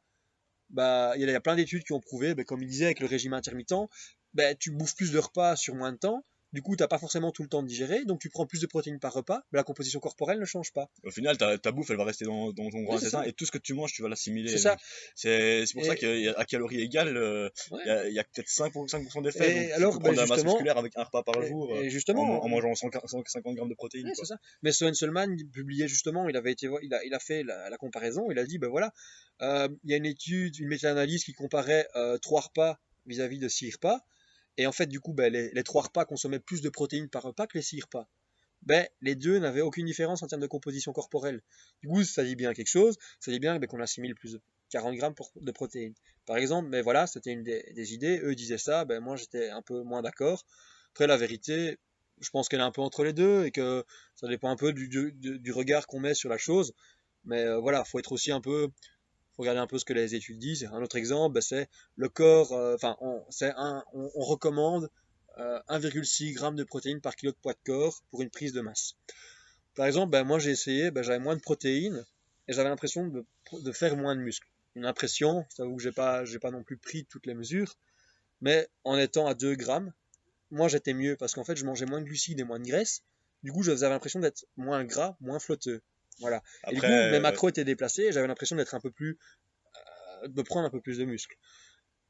Bah, 0.74 1.14
il 1.16 1.22
y, 1.22 1.34
a- 1.34 1.40
plein 1.40 1.56
d'études 1.56 1.84
qui 1.84 1.92
ont 1.94 2.00
prouvé, 2.00 2.34
bah, 2.34 2.44
comme 2.44 2.62
il 2.62 2.68
disait 2.68 2.84
avec 2.86 3.00
le 3.00 3.06
régime 3.06 3.32
intermittent, 3.32 3.88
bah, 4.34 4.54
tu 4.54 4.70
bouffes 4.72 4.94
plus 4.96 5.12
de 5.12 5.18
repas 5.18 5.56
sur 5.56 5.74
moins 5.74 5.92
de 5.92 5.98
temps. 5.98 6.24
Du 6.54 6.62
coup, 6.62 6.76
t'as 6.76 6.86
pas 6.86 6.98
forcément 6.98 7.32
tout 7.32 7.42
le 7.42 7.48
temps 7.48 7.62
de 7.64 7.68
digérer, 7.68 8.04
donc 8.04 8.20
tu 8.20 8.30
prends 8.30 8.46
plus 8.46 8.60
de 8.60 8.66
protéines 8.66 9.00
par 9.00 9.12
repas, 9.12 9.42
mais 9.50 9.56
la 9.58 9.64
composition 9.64 9.98
corporelle 9.98 10.38
ne 10.38 10.44
change 10.44 10.72
pas. 10.72 10.88
Au 11.02 11.10
final, 11.10 11.36
ta, 11.36 11.58
ta 11.58 11.72
bouffe, 11.72 11.90
elle 11.90 11.96
va 11.96 12.04
rester 12.04 12.24
dans, 12.26 12.52
dans 12.52 12.70
ton 12.70 12.82
grand 12.82 12.92
Oui, 12.94 12.98
intestin 12.98 13.24
et 13.24 13.32
tout 13.32 13.44
ce 13.44 13.50
que 13.50 13.58
tu 13.58 13.74
manges, 13.74 13.92
tu 13.92 14.02
vas 14.02 14.08
l'assimiler. 14.08 14.48
C'est 14.50 14.58
ça. 14.58 14.76
C'est 15.16 15.64
pour 15.74 15.82
Et- 15.82 15.86
ça 15.86 15.96
qu'à 15.96 16.44
calories 16.44 16.80
égales, 16.80 17.16
euh, 17.16 17.50
il 17.70 17.74
Ouais. 17.74 18.12
y 18.12 18.18
a, 18.20 18.24
peut-être 18.24 18.48
5%, 18.48 18.86
5 18.86 19.22
d'effet. 19.22 19.72
Alors, 19.72 19.94
bah, 19.94 19.98
prendre 20.00 20.14
de 20.14 20.20
la 20.20 20.26
masse 20.26 20.44
musculaire 20.44 20.78
avec 20.78 20.92
un 20.96 21.02
repas 21.02 21.24
par 21.24 21.42
Et- 21.42 21.48
jour 21.48 21.76
et 21.76 21.88
euh, 21.88 22.12
en, 22.14 22.48
mangeant 22.48 22.74
100 22.76 22.88
150 23.04 23.56
grammes 23.56 23.68
de 23.68 23.74
protéines. 23.74 24.06
Ouais, 24.06 24.14
ça. 24.14 24.36
Mais 24.62 24.70
Sloan 24.70 24.94
Solman 24.94 25.36
publiait 25.52 25.88
justement, 25.88 26.28
il 26.28 26.36
avait 26.36 26.52
été, 26.52 26.68
il 26.82 26.94
a, 26.94 27.04
il 27.04 27.12
a 27.14 27.18
fait 27.18 27.42
la, 27.42 27.68
la 27.68 27.76
comparaison, 27.78 28.30
il 28.30 28.38
a 28.38 28.44
dit, 28.44 28.58
ben 28.58 28.68
voilà, 28.68 28.92
euh, 29.42 29.68
il 29.82 29.90
y 29.90 29.94
a 29.94 29.96
une 29.96 30.06
étude, 30.06 30.56
une 30.60 30.68
méta-analyse 30.68 31.24
qui 31.24 31.32
comparait 31.32 31.88
euh, 31.96 32.16
trois 32.18 32.42
repas 32.42 32.78
vis-à-vis 33.06 33.38
de 33.40 33.48
six 33.48 33.72
repas, 33.72 34.00
et 34.56 34.66
en 34.66 34.72
fait, 34.72 34.86
du 34.86 35.00
coup, 35.00 35.12
ben, 35.12 35.32
les, 35.32 35.64
trois 35.64 35.82
repas 35.82 36.04
consommaient 36.04 36.38
plus 36.38 36.60
de 36.60 36.68
protéines 36.68 37.08
par 37.08 37.22
repas 37.22 37.46
que 37.46 37.58
les 37.58 37.62
six 37.62 37.80
repas. 37.80 38.08
Ben, 38.62 38.86
les 39.00 39.14
deux 39.14 39.38
n'avaient 39.38 39.60
aucune 39.60 39.86
différence 39.86 40.22
en 40.22 40.26
termes 40.26 40.40
de 40.40 40.46
composition 40.46 40.92
corporelle. 40.92 41.42
Du 41.82 41.88
coup, 41.88 42.02
ça 42.04 42.24
dit 42.24 42.36
bien 42.36 42.54
quelque 42.54 42.68
chose, 42.68 42.96
ça 43.20 43.30
dit 43.30 43.40
bien 43.40 43.58
ben, 43.58 43.66
qu'on 43.66 43.80
assimile 43.80 44.14
plus 44.14 44.32
de 44.32 44.40
40 44.70 44.94
grammes 44.96 45.14
de 45.36 45.52
protéines. 45.52 45.94
Par 46.26 46.36
exemple, 46.36 46.68
mais 46.68 46.80
voilà, 46.80 47.06
c'était 47.06 47.32
une 47.32 47.42
des, 47.42 47.94
idées, 47.94 48.20
eux 48.22 48.34
disaient 48.34 48.58
ça, 48.58 48.84
ben 48.86 49.00
moi 49.00 49.16
j'étais 49.16 49.50
un 49.50 49.60
peu 49.60 49.82
moins 49.82 50.00
d'accord. 50.00 50.44
Après, 50.92 51.06
la 51.06 51.16
vérité, 51.16 51.78
je 52.20 52.30
pense 52.30 52.48
qu'elle 52.48 52.60
est 52.60 52.64
un 52.64 52.70
peu 52.70 52.80
entre 52.80 53.04
les 53.04 53.12
deux 53.12 53.44
et 53.44 53.50
que 53.50 53.84
ça 54.14 54.28
dépend 54.28 54.48
un 54.48 54.56
peu 54.56 54.72
du 54.72 55.52
regard 55.52 55.86
qu'on 55.86 56.00
met 56.00 56.14
sur 56.14 56.30
la 56.30 56.38
chose. 56.38 56.72
Mais 57.24 57.42
euh, 57.44 57.58
voilà, 57.58 57.84
faut 57.84 57.98
être 57.98 58.12
aussi 58.12 58.32
un 58.32 58.40
peu, 58.40 58.68
faut 59.36 59.42
regarder 59.42 59.60
un 59.60 59.66
peu 59.66 59.78
ce 59.78 59.84
que 59.84 59.92
les 59.92 60.14
études 60.14 60.38
disent. 60.38 60.68
Un 60.72 60.82
autre 60.82 60.96
exemple, 60.96 61.34
ben, 61.34 61.40
c'est 61.40 61.68
le 61.96 62.08
corps, 62.08 62.52
euh, 62.52 62.74
enfin, 62.74 62.96
on, 63.00 63.22
recommande 64.16 64.90
euh, 65.38 65.58
1,6 65.68 66.38
g 66.38 66.56
de 66.56 66.64
protéines 66.64 67.00
par 67.00 67.16
kilo 67.16 67.32
de 67.32 67.36
poids 67.36 67.54
de 67.54 67.58
corps 67.64 68.02
pour 68.10 68.22
une 68.22 68.30
prise 68.30 68.52
de 68.52 68.60
masse. 68.60 68.96
Par 69.74 69.86
exemple, 69.86 70.10
ben, 70.10 70.24
moi 70.24 70.38
j'ai 70.38 70.50
essayé, 70.50 70.90
ben, 70.90 71.02
j'avais 71.02 71.18
moins 71.18 71.36
de 71.36 71.40
protéines 71.40 72.04
et 72.46 72.52
j'avais 72.52 72.68
l'impression 72.68 73.08
de, 73.08 73.72
faire 73.72 73.96
moins 73.96 74.14
de 74.14 74.20
muscles. 74.20 74.48
Une 74.76 74.86
impression, 74.86 75.44
je 75.50 75.56
t'avoue 75.56 75.76
que 75.76 75.82
j'ai 75.82 75.92
pas, 75.92 76.24
pas 76.40 76.50
non 76.50 76.62
plus 76.62 76.76
pris 76.76 77.04
toutes 77.06 77.26
les 77.26 77.34
mesures, 77.34 77.76
mais 78.40 78.68
en 78.84 78.96
étant 78.96 79.26
à 79.26 79.34
2 79.34 79.54
grammes, 79.54 79.92
moi 80.50 80.68
j'étais 80.68 80.94
mieux 80.94 81.16
parce 81.16 81.34
qu'en 81.34 81.44
fait 81.44 81.56
je 81.56 81.64
mangeais 81.64 81.86
moins 81.86 82.00
de 82.00 82.06
glucides 82.06 82.40
et 82.40 82.44
moins 82.44 82.60
de 82.60 82.66
graisse. 82.66 83.02
Du 83.42 83.52
coup, 83.52 83.62
j'avais 83.62 83.88
l'impression 83.88 84.20
d'être 84.20 84.46
moins 84.56 84.84
gras, 84.84 85.16
moins 85.20 85.38
flotteux. 85.38 85.82
Voilà. 86.20 86.42
et 86.70 86.74
du 86.74 86.80
coup, 86.80 86.86
mes 86.86 86.92
euh, 87.16 87.20
macros 87.20 87.48
étaient 87.48 87.64
déplacés 87.64 88.02
et 88.04 88.12
j'avais 88.12 88.26
l'impression 88.28 88.56
d'être 88.56 88.74
un 88.74 88.80
peu 88.80 88.90
plus. 88.90 89.18
euh, 90.22 90.28
de 90.28 90.42
prendre 90.42 90.66
un 90.66 90.70
peu 90.70 90.80
plus 90.80 90.98
de 90.98 91.04
muscles. 91.04 91.36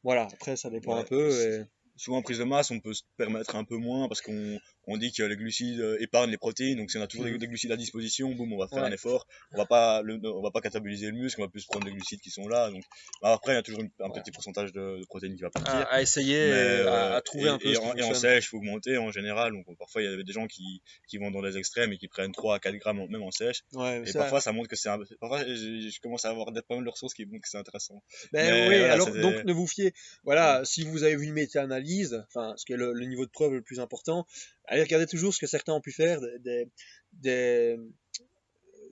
Voilà, 0.03 0.29
après 0.33 0.57
ça 0.57 0.71
dépend 0.71 0.95
Ouais, 0.95 1.01
un 1.01 1.05
peu. 1.05 1.31
et- 1.31 1.65
souvent 1.97 2.19
en 2.19 2.23
prise 2.23 2.39
de 2.39 2.45
masse, 2.45 2.71
on 2.71 2.81
peut 2.81 2.95
se 2.95 3.03
permettre 3.17 3.57
un 3.57 3.65
peu 3.65 3.77
moins 3.77 4.09
parce 4.09 4.21
qu'on 4.21 4.59
on 4.87 4.97
dit 4.99 5.13
que 5.13 5.23
les 5.23 5.37
glucides 5.37 5.81
euh, 5.81 5.97
épargnent 6.01 6.31
les 6.31 6.37
protéines. 6.37 6.77
Donc 6.79 6.91
si 6.91 6.99
on 6.99 7.03
a 7.03 7.07
toujours 7.07 7.25
des, 7.27 7.33
Mhm. 7.33 7.39
des 7.39 7.47
glucides 7.49 7.73
à 7.73 7.77
disposition, 7.77 8.31
boum, 8.33 8.53
on 8.53 8.59
va 8.59 8.69
faire 8.69 8.83
Ouais. 8.83 8.89
un 8.89 8.93
effort. 8.93 9.27
On 9.53 9.57
va 9.59 9.65
pas 9.67 10.03
le, 10.03 10.21
on 10.25 10.43
va 10.43 10.51
pas 10.51 10.61
cataboliser 10.61 11.07
le 11.07 11.13
muscle, 11.13 11.41
on 11.41 11.45
va 11.45 11.49
plus 11.51 11.65
prendre 11.65 11.87
les 11.87 11.93
glucides 11.93 12.21
qui 12.21 12.31
sont 12.31 12.49
là. 12.49 12.71
Donc 12.71 12.83
bah, 13.23 13.33
après, 13.33 13.53
il 13.53 13.57
y 13.57 13.59
a 13.59 13.63
toujours 13.63 13.81
une- 13.81 13.91
un 14.01 14.09
Ouais. 14.11 14.21
petit 14.21 14.31
pourcentage 14.31 14.73
de, 14.73 14.99
de 15.01 15.05
protéines 15.07 15.37
qui 15.37 15.43
va 15.43 15.51
partir. 15.51 15.73
à, 15.75 15.83
à 15.95 16.03
essayer, 16.03 16.37
Mais, 16.37 16.51
et 16.51 16.53
à, 16.53 17.13
euh, 17.13 17.17
à 17.17 17.21
trouver 17.23 17.45
et, 17.45 17.49
un 17.49 17.59
peu 17.59 17.69
et 17.69 17.75
ce 17.75 17.81
en, 17.81 17.95
et 17.97 18.03
en 18.03 18.13
sèche, 18.15 18.45
il 18.45 18.49
faut 18.49 18.59
augmenter 18.59 18.99
en 18.99 19.11
général. 19.11 19.53
Donc 19.53 19.65
parfois, 19.79 20.03
il 20.03 20.11
y 20.11 20.15
a 20.15 20.23
des 20.23 20.33
gens 20.33 20.47
qui, 20.47 20.83
qui 21.09 21.17
vont 21.19 21.31
dans 21.31 21.41
les 21.43 21.57
extrêmes 21.57 21.93
et 21.93 21.97
qui 21.99 22.09
prennent 22.09 22.33
3 22.33 22.57
à 22.57 22.59
4 22.59 22.77
grammes 22.77 23.01
en- 23.01 23.09
même 23.09 23.23
en 23.23 23.31
sèche. 23.31 23.61
Ouais, 23.73 24.03
Et 24.07 24.13
parfois, 24.13 24.41
ça 24.41 24.53
montre 24.53 24.69
que 24.69 24.77
c'est 24.77 24.89
un... 24.91 24.99
Parfois, 25.21 25.45
je, 25.47 25.55
je 25.55 26.01
commence 26.01 26.25
à 26.25 26.31
avoir 26.31 26.53
des, 26.53 26.61
pas 26.63 26.75
mal 26.75 26.85
de 26.85 26.91
ressources 26.91 27.15
qui 27.15 27.25
montrent 27.25 27.43
que 27.43 27.49
c'est 27.49 27.59
intéressant. 27.59 28.03
Ben 28.33 28.51
Mais 28.51 28.69
oui, 28.69 28.79
voilà, 28.79 28.93
alors 28.95 29.07
donc 29.11 29.35
des- 29.37 29.45
ne 29.45 29.53
vous 29.53 29.67
fiez, 29.67 29.93
voilà, 30.25 30.63
si 30.65 30.85
vous 30.85 31.03
avez 31.05 31.17
vu 31.17 31.27
une 31.27 31.33
méta-analyse, 31.35 31.84
enfin, 32.29 32.55
ce 32.57 32.65
qui 32.65 32.73
est 32.73 32.77
le, 32.77 32.93
niveau 33.07 33.27
de 33.27 33.31
preuve 33.31 33.53
le 33.53 33.63
plus 33.63 33.81
important, 33.81 34.27
allez 34.67 34.83
regarder 34.83 35.07
toujours 35.07 35.35
ce 35.35 35.39
que 35.39 35.47
certains 35.47 35.75
ont 35.75 35.81
pu 35.81 35.93
faire, 35.93 36.21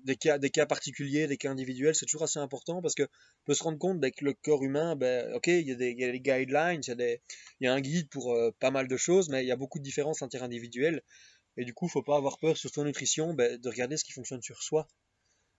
des, 0.04 0.16
cas, 0.16 0.66
particuliers, 0.66 1.26
des 1.26 1.36
cas 1.36 1.50
individuels, 1.50 1.94
c'est 1.94 2.06
toujours 2.06 2.24
assez 2.24 2.38
important 2.38 2.82
parce 2.82 2.94
que 2.94 3.02
on 3.02 3.44
peut 3.46 3.54
se 3.54 3.62
rendre 3.62 3.78
compte 3.78 3.98
avec 4.02 4.20
le 4.20 4.34
corps 4.34 4.62
humain, 4.62 4.96
ben, 4.96 5.32
ok, 5.34 5.48
il 5.48 5.66
y 5.66 5.72
a 5.72 5.74
des, 5.74 5.90
il 5.90 6.22
guidelines, 6.22 6.80
il 6.86 6.88
y 6.88 7.02
a, 7.02 7.16
il 7.60 7.66
un 7.68 7.80
guide 7.80 8.08
pour 8.08 8.32
euh, 8.32 8.50
pas 8.60 8.70
mal 8.70 8.88
de 8.88 8.96
choses, 8.96 9.28
mais 9.28 9.42
il 9.42 9.48
y 9.48 9.52
a 9.52 9.56
beaucoup 9.56 9.78
de 9.78 9.84
différences 9.84 10.22
interindividuelles. 10.22 11.02
Et 11.56 11.64
du 11.64 11.74
coup, 11.74 11.88
faut 11.88 12.02
pas 12.02 12.16
avoir 12.16 12.38
peur, 12.38 12.56
surtout 12.56 12.80
en 12.80 12.84
nutrition, 12.84 13.34
ben, 13.34 13.58
de 13.58 13.68
regarder 13.68 13.96
ce 13.96 14.04
qui 14.04 14.12
fonctionne 14.12 14.42
sur 14.42 14.62
soi. 14.62 14.88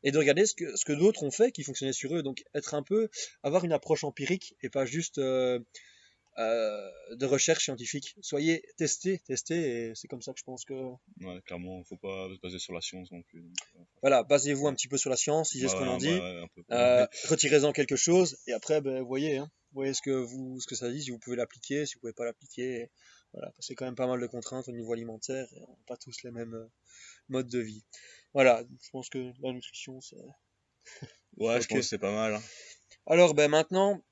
Et 0.04 0.12
de 0.12 0.17
regarder 0.17 0.46
ce 0.46 0.54
que, 0.54 0.76
ce 0.76 0.84
que 0.84 0.93
d'autres 0.93 1.24
ont 1.24 1.32
fait 1.32 1.52
qui 1.52 1.63
fonctionnait 1.63 1.93
sur 1.93 2.15
eux. 2.15 2.24
Donc, 2.24 2.43
être 2.54 2.74
un 2.74 2.84
peu, 2.84 3.10
avoir 3.41 3.63
une 3.63 3.72
approche 3.72 4.04
empirique 4.04 4.56
et 4.62 4.69
pas 4.69 4.86
juste 4.86 5.17
euh, 5.17 5.60
euh, 6.38 6.89
de 7.15 7.26
recherche 7.26 7.63
scientifique. 7.65 8.15
Soyez 8.22 8.63
testés, 8.78 9.19
testés, 9.19 9.89
et 9.89 9.96
c'est 9.96 10.08
comme 10.08 10.22
ça 10.22 10.34
que 10.34 10.39
je 10.39 10.43
pense 10.43 10.65
que, 10.65 10.74
Ouais, 11.22 11.41
clairement, 11.46 11.84
faut 11.84 11.98
pas 11.98 12.28
se 12.34 12.39
baser 12.39 12.60
sur 12.60 12.74
la 12.74 12.82
science 12.82 13.12
non 13.12 13.22
plus. 13.24 13.41
Donc, 13.41 13.56
euh, 13.76 13.84
voilà, 14.02 14.24
basez-vous 14.24 14.67
un 14.67 14.74
petit 14.74 14.88
peu 14.88 14.98
sur 14.98 15.10
la 15.10 15.15
science, 15.17 15.54
lisez 15.54 15.67
ce 15.67 15.74
ouais, 15.74 15.80
qu'on 15.80 15.88
en 15.89 15.98
dit, 15.98 16.19
euh, 16.72 17.06
retirez-en 17.30 17.72
quelque 17.72 17.96
chose, 17.96 18.38
et 18.48 18.54
après, 18.54 18.82
ben, 18.82 19.02
voyez, 19.04 19.38
hein, 19.38 19.52
voyez 19.74 19.93
ce 19.93 20.02
que 20.02 20.12
vous, 20.12 20.60
ce 20.60 20.68
que 20.68 20.76
ça 20.76 20.89
dit, 20.91 21.03
si 21.03 21.12
vous 21.12 21.20
pouvez 21.20 21.36
l'appliquer, 21.36 21.86
si 21.86 21.95
vous 21.95 21.99
pouvez 22.01 22.14
pas 22.14 22.26
l'appliquer. 22.26 22.89
Voilà, 23.34 23.47
parce 23.47 23.57
que 23.60 23.64
c'est 23.66 23.76
quand 23.76 23.86
même 23.86 23.95
pas 23.95 24.05
mal 24.05 24.20
de 24.22 24.28
contraintes 24.28 24.68
au 24.68 24.72
niveau 24.72 24.93
alimentaire, 24.93 25.47
et 25.55 25.62
on 25.68 25.72
n'a 25.72 25.84
pas 25.88 25.97
tous 25.97 26.22
les 26.24 26.30
mêmes 26.32 26.53
euh, 26.53 26.68
modes 27.30 27.47
de 27.49 27.60
vie. 27.60 27.84
Voilà, 28.34 28.64
je 28.82 28.89
pense 28.91 29.10
que 29.10 29.32
la 29.41 29.51
nutrition, 29.53 30.01
c'est 30.01 30.18
Ouais, 31.38 31.60
je 31.62 31.68
pense 31.68 31.78
que 31.78 31.82
c'est 31.82 31.97
pas 31.97 32.12
mal. 32.14 32.36
hein. 32.36 32.41
Alors 33.07 33.34
ben 33.34 33.49
maintenant, 33.49 34.03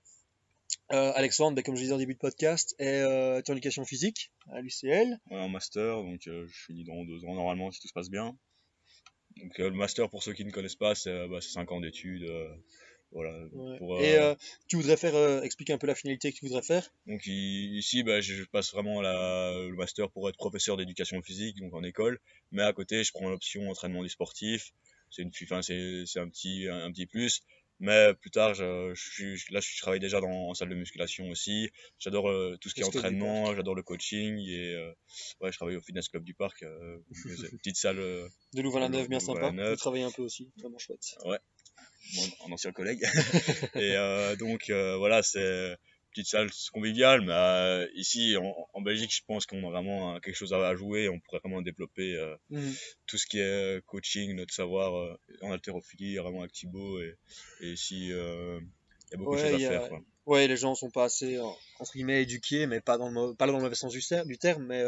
Euh, 0.92 1.12
Alexandre, 1.16 1.56
ben, 1.56 1.64
comme 1.64 1.76
je 1.76 1.82
disais 1.82 1.94
en 1.94 1.98
début 1.98 2.14
de 2.14 2.20
podcast, 2.20 2.76
est 2.80 3.02
euh, 3.02 3.42
en 3.48 3.52
éducation 3.54 3.86
physique 3.86 4.32
à 4.52 4.62
l'UCL. 4.62 5.18
Ouais, 5.30 5.40
en 5.40 5.50
master, 5.50 6.04
donc 6.04 6.28
euh, 6.28 6.46
je 6.48 6.66
finis 6.66 6.84
dans 6.84 7.04
deux 7.06 7.24
ans 7.26 7.36
normalement 7.36 7.72
si 7.72 7.80
tout 7.80 7.88
se 7.88 7.94
passe 7.94 8.10
bien. 8.10 8.38
Donc 9.38 9.60
euh, 9.60 9.70
le 9.70 9.76
master, 9.76 10.10
pour 10.10 10.24
ceux 10.24 10.34
qui 10.34 10.44
ne 10.44 10.52
connaissent 10.52 10.76
pas, 10.76 10.94
c'est 10.96 11.28
bah, 11.30 11.40
c'est 11.42 11.52
cinq 11.52 11.72
ans 11.72 11.80
d'études. 11.80 12.30
voilà. 13.12 13.46
Ouais. 13.54 13.78
pour, 13.78 14.02
Et 14.02 14.18
tu 14.68 14.76
voudrais 14.76 14.98
faire, 14.98 15.44
expliquer 15.44 15.74
un 15.74 15.78
peu 15.78 15.88
la 15.88 15.96
finalité 15.96 16.32
que 16.32 16.38
tu 16.38 16.46
voudrais 16.46 16.62
faire. 16.62 16.94
Donc 17.06 17.26
ici, 17.26 18.04
bah, 18.04 18.20
je 18.20 18.44
passe 18.44 18.74
vraiment 18.74 19.02
la, 19.02 19.54
le 19.58 19.76
master 19.76 20.12
pour 20.12 20.28
être 20.28 20.38
professeur 20.38 20.76
d'éducation 20.76 21.22
physique, 21.22 21.58
donc 21.60 21.74
en 21.74 21.84
école. 21.84 22.20
Mais 22.52 22.64
à 22.64 22.74
côté, 22.74 23.04
je 23.04 23.12
prends 23.14 23.30
l'option 23.30 23.70
entraînement 23.70 24.04
du 24.04 24.10
sportif. 24.10 24.74
C'est 25.12 25.24
une, 25.24 25.32
enfin, 25.44 25.62
c'est, 25.62 26.04
c'est 26.06 26.20
un 26.20 26.30
petit, 26.30 26.68
un, 26.70 26.92
petit 26.92 27.06
plus. 27.06 27.44
Mais 27.82 28.14
plus 28.14 28.30
tard, 28.32 28.54
je, 28.54 28.94
je 28.94 29.36
je- 29.36 29.54
là, 29.54 29.60
je 29.60 29.82
travaille 29.82 30.00
déjà 30.00 30.22
dans, 30.22 30.30
en 30.50 30.54
salle 30.54 30.70
de 30.70 30.76
musculation 30.76 31.28
aussi. 31.30 31.70
J'adore 32.00 32.30
euh, 32.30 32.56
tout 32.62 32.70
ce 32.70 32.76
qui 32.76 32.82
est 32.82 32.84
entraînement, 32.86 33.54
j'adore 33.56 33.76
le 33.76 33.84
coaching 33.84 34.38
et 34.48 34.76
euh, 34.76 34.92
ouais, 35.42 35.52
je 35.52 35.58
travaille 35.58 35.76
au 35.76 35.82
fitness 35.82 36.08
club 36.08 36.24
du 36.24 36.34
parc, 36.36 36.62
euh, 36.64 37.00
petite 37.58 37.76
salle, 37.78 38.00
euh, 38.00 38.28
De 38.54 38.62
Louvain-la-Neuve, 38.62 39.10
bien 39.10 39.20
sympa. 39.20 39.52
Tu 39.72 39.78
travailles 39.78 40.04
un 40.04 40.12
peu 40.12 40.22
aussi, 40.22 40.52
vraiment 40.58 40.78
chouette. 40.78 41.16
mon, 41.26 42.28
mon 42.48 42.54
ancien 42.54 42.72
collègue. 42.72 43.04
et 43.76 43.96
donc 44.38 44.70
voilà, 44.70 45.24
c'est 45.24 45.76
petite 46.12 46.28
salle 46.28 46.50
conviviale, 46.74 47.22
mais 47.22 47.32
euh, 47.34 47.88
ici 47.96 48.36
en, 48.38 48.54
en 48.74 48.82
Belgique, 48.82 49.14
je 49.16 49.22
pense 49.26 49.46
qu'on 49.46 49.66
a 49.68 49.72
vraiment 49.72 50.16
euh, 50.16 50.20
quelque 50.20 50.36
chose 50.36 50.54
à, 50.54 50.76
jouer. 50.76 51.10
On 51.10 51.20
pourrait 51.20 51.40
vraiment 51.44 51.62
développer 51.62 52.16
euh, 52.16 52.36
Mhm. 52.50 52.74
tout 53.08 53.18
ce 53.18 53.26
qui 53.26 53.40
est 53.40 53.44
euh, 53.78 53.82
coaching, 53.86 54.36
notre 54.36 54.54
savoir 54.54 54.96
euh, 54.96 55.18
en 55.42 55.52
haltérophilie, 55.52 56.18
vraiment 56.18 56.42
avec 56.42 56.52
Thibaut. 56.52 57.00
Et, 57.02 57.16
et 57.62 57.72
ici, 57.72 58.12
euh, 58.12 58.60
il 58.60 59.12
y 59.12 59.16
a 59.16 59.18
beaucoup 59.18 59.36
Ouais, 59.36 59.42
de 59.42 59.58
choses 59.58 59.64
à 59.66 59.68
a- 59.68 59.80
faire. 59.80 59.90
Quoi. 59.90 60.02
Ouais, 60.28 60.48
les 60.48 60.58
gens 60.58 60.76
sont 60.76 60.92
pas 60.92 61.06
assez, 61.06 61.40
entre 61.80 61.94
guillemets, 61.94 62.22
éduqués, 62.22 62.68
mais 62.68 62.80
pas 62.80 62.98
dans 62.98 63.10
le, 63.10 63.34
pas 63.34 63.48
dans 63.48 63.58
le 63.58 63.64
mauvais 63.64 63.76
sens 63.76 63.92
du, 63.92 64.02
du 64.26 64.38
terme, 64.38 64.66
mais 64.66 64.84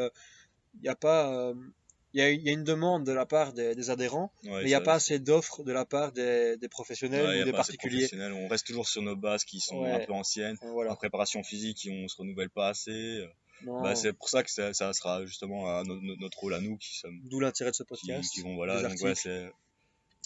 il 0.76 0.86
y 0.86 0.90
a 0.90 0.96
pas, 0.96 1.54
il 2.14 2.20
y 2.20 2.24
a, 2.24 2.30
il 2.30 2.42
y 2.44 2.50
a 2.50 2.52
une 2.52 2.64
demande 2.64 3.06
de 3.06 3.12
la 3.12 3.26
part 3.26 3.54
des, 3.54 3.76
des 3.76 3.90
adhérents, 3.90 4.32
Ouais, 4.44 4.50
mais 4.52 4.62
il 4.64 4.68
n'y 4.68 4.74
a 4.74 4.82
pas 4.82 4.94
assez 4.96 5.20
d'offres 5.20 5.64
de 5.64 5.72
la 5.72 5.86
part 5.86 6.12
des, 6.12 6.58
des 6.58 6.70
professionnels 6.70 7.26
ouais, 7.28 7.40
ou 7.40 7.42
a 7.42 7.46
des 7.46 7.52
pas 7.52 7.60
assez 7.62 7.74
de 7.74 7.78
particuliers. 7.78 8.08
On 8.34 8.48
reste 8.48 8.66
toujours 8.68 8.88
sur 8.88 9.02
nos 9.02 9.16
bases 9.16 9.44
qui 9.46 9.60
sont 9.60 9.80
Ouais. 9.82 9.92
un 9.92 10.00
peu 10.06 10.14
anciennes. 10.14 10.58
Euh, 10.64 10.68
En 10.68 10.74
Voilà. 10.74 10.96
préparation 10.96 11.42
physique, 11.44 11.88
on 11.92 12.08
se 12.08 12.18
renouvelle 12.18 12.50
pas 12.50 12.70
assez. 12.70 13.26
Bah, 13.66 13.96
c'est 13.96 14.12
pour 14.14 14.28
ça 14.30 14.44
que 14.44 14.52
ça, 14.52 14.74
ça 14.74 14.92
sera 14.94 15.26
justement 15.26 15.68
à 15.78 15.84
no- 15.84 16.00
no- 16.02 16.16
notre 16.18 16.38
rôle 16.40 16.54
à 16.54 16.60
nous 16.60 16.78
qui 16.78 16.98
sommes 16.98 17.18
D'où 17.24 17.40
l'intérêt 17.40 17.72
de 17.72 17.76
ce 17.76 17.84
podcast. 17.84 18.30
qui 18.34 18.42
vont 18.42 18.56
voilà 18.56 18.82
donc 18.82 18.98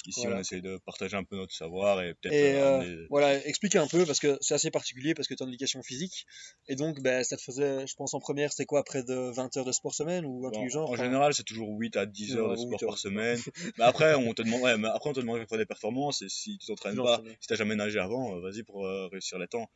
ici 0.06 0.22
Voilà. 0.22 0.38
on 0.38 0.40
essaye 0.42 0.62
de 0.62 0.78
partager 0.86 1.16
un 1.18 1.24
peu 1.24 1.36
notre 1.36 1.54
savoir 1.54 2.02
et 2.02 2.14
peut-être 2.16 2.34
euh, 2.34 2.82
euh, 2.84 3.08
voilà, 3.10 3.46
expliquer 3.48 3.78
un 3.80 3.88
peu 3.88 4.06
parce 4.06 4.20
que 4.20 4.38
c'est 4.42 4.54
assez 4.54 4.70
particulier 4.72 5.14
parce 5.14 5.28
que 5.28 5.34
tu 5.34 5.42
es 5.42 5.46
en 5.46 5.48
éducation 5.50 5.82
physique 5.82 6.26
et 6.68 6.76
donc 6.76 7.02
ben, 7.02 7.24
ça 7.24 7.38
te 7.38 7.42
faisait, 7.42 7.88
je 7.88 7.96
pense 7.96 8.14
en 8.14 8.20
première, 8.20 8.52
c'était 8.52 8.66
quoi, 8.66 8.84
près 8.84 9.04
de 9.04 9.32
20 9.32 9.58
heures 9.58 9.66
de 9.66 9.72
sport 9.72 9.94
semaine 9.96 10.26
ou 10.26 10.46
un 10.46 10.52
truc 10.52 10.64
du 10.66 10.70
genre 10.70 10.90
en 10.90 10.94
enfin, 10.94 11.04
général 11.06 11.34
c'est 11.34 11.44
toujours 11.44 11.70
8 11.78 11.96
à 11.98 12.06
10 12.06 12.36
heures 12.38 12.50
de 12.50 12.56
8 12.56 12.62
sport 12.62 12.84
heures. 12.84 12.90
par 12.90 12.98
semaine 12.98 13.40
mais 13.78 13.84
après 13.84 14.14
on 14.16 14.34
te 14.34 14.42
demande 14.42 14.62
ouais, 14.62 14.78
mais 14.78 14.88
après 14.90 15.10
on 15.10 15.14
te 15.14 15.20
demande 15.22 15.46
des 15.50 15.66
performances 15.66 16.22
et 16.22 16.30
si 16.30 16.58
tu 16.58 16.68
t'entraînes 16.68 16.98
pas 16.98 17.22
si 17.40 17.48
t'as 17.48 17.56
jamais 17.56 17.76
nagé 17.76 18.00
avant 18.00 18.36
euh, 18.36 18.42
vas-y 18.42 18.64
pour 18.64 18.86
euh, 18.86 19.08
réussir 19.08 19.40
les 19.40 19.48
temps 19.48 19.70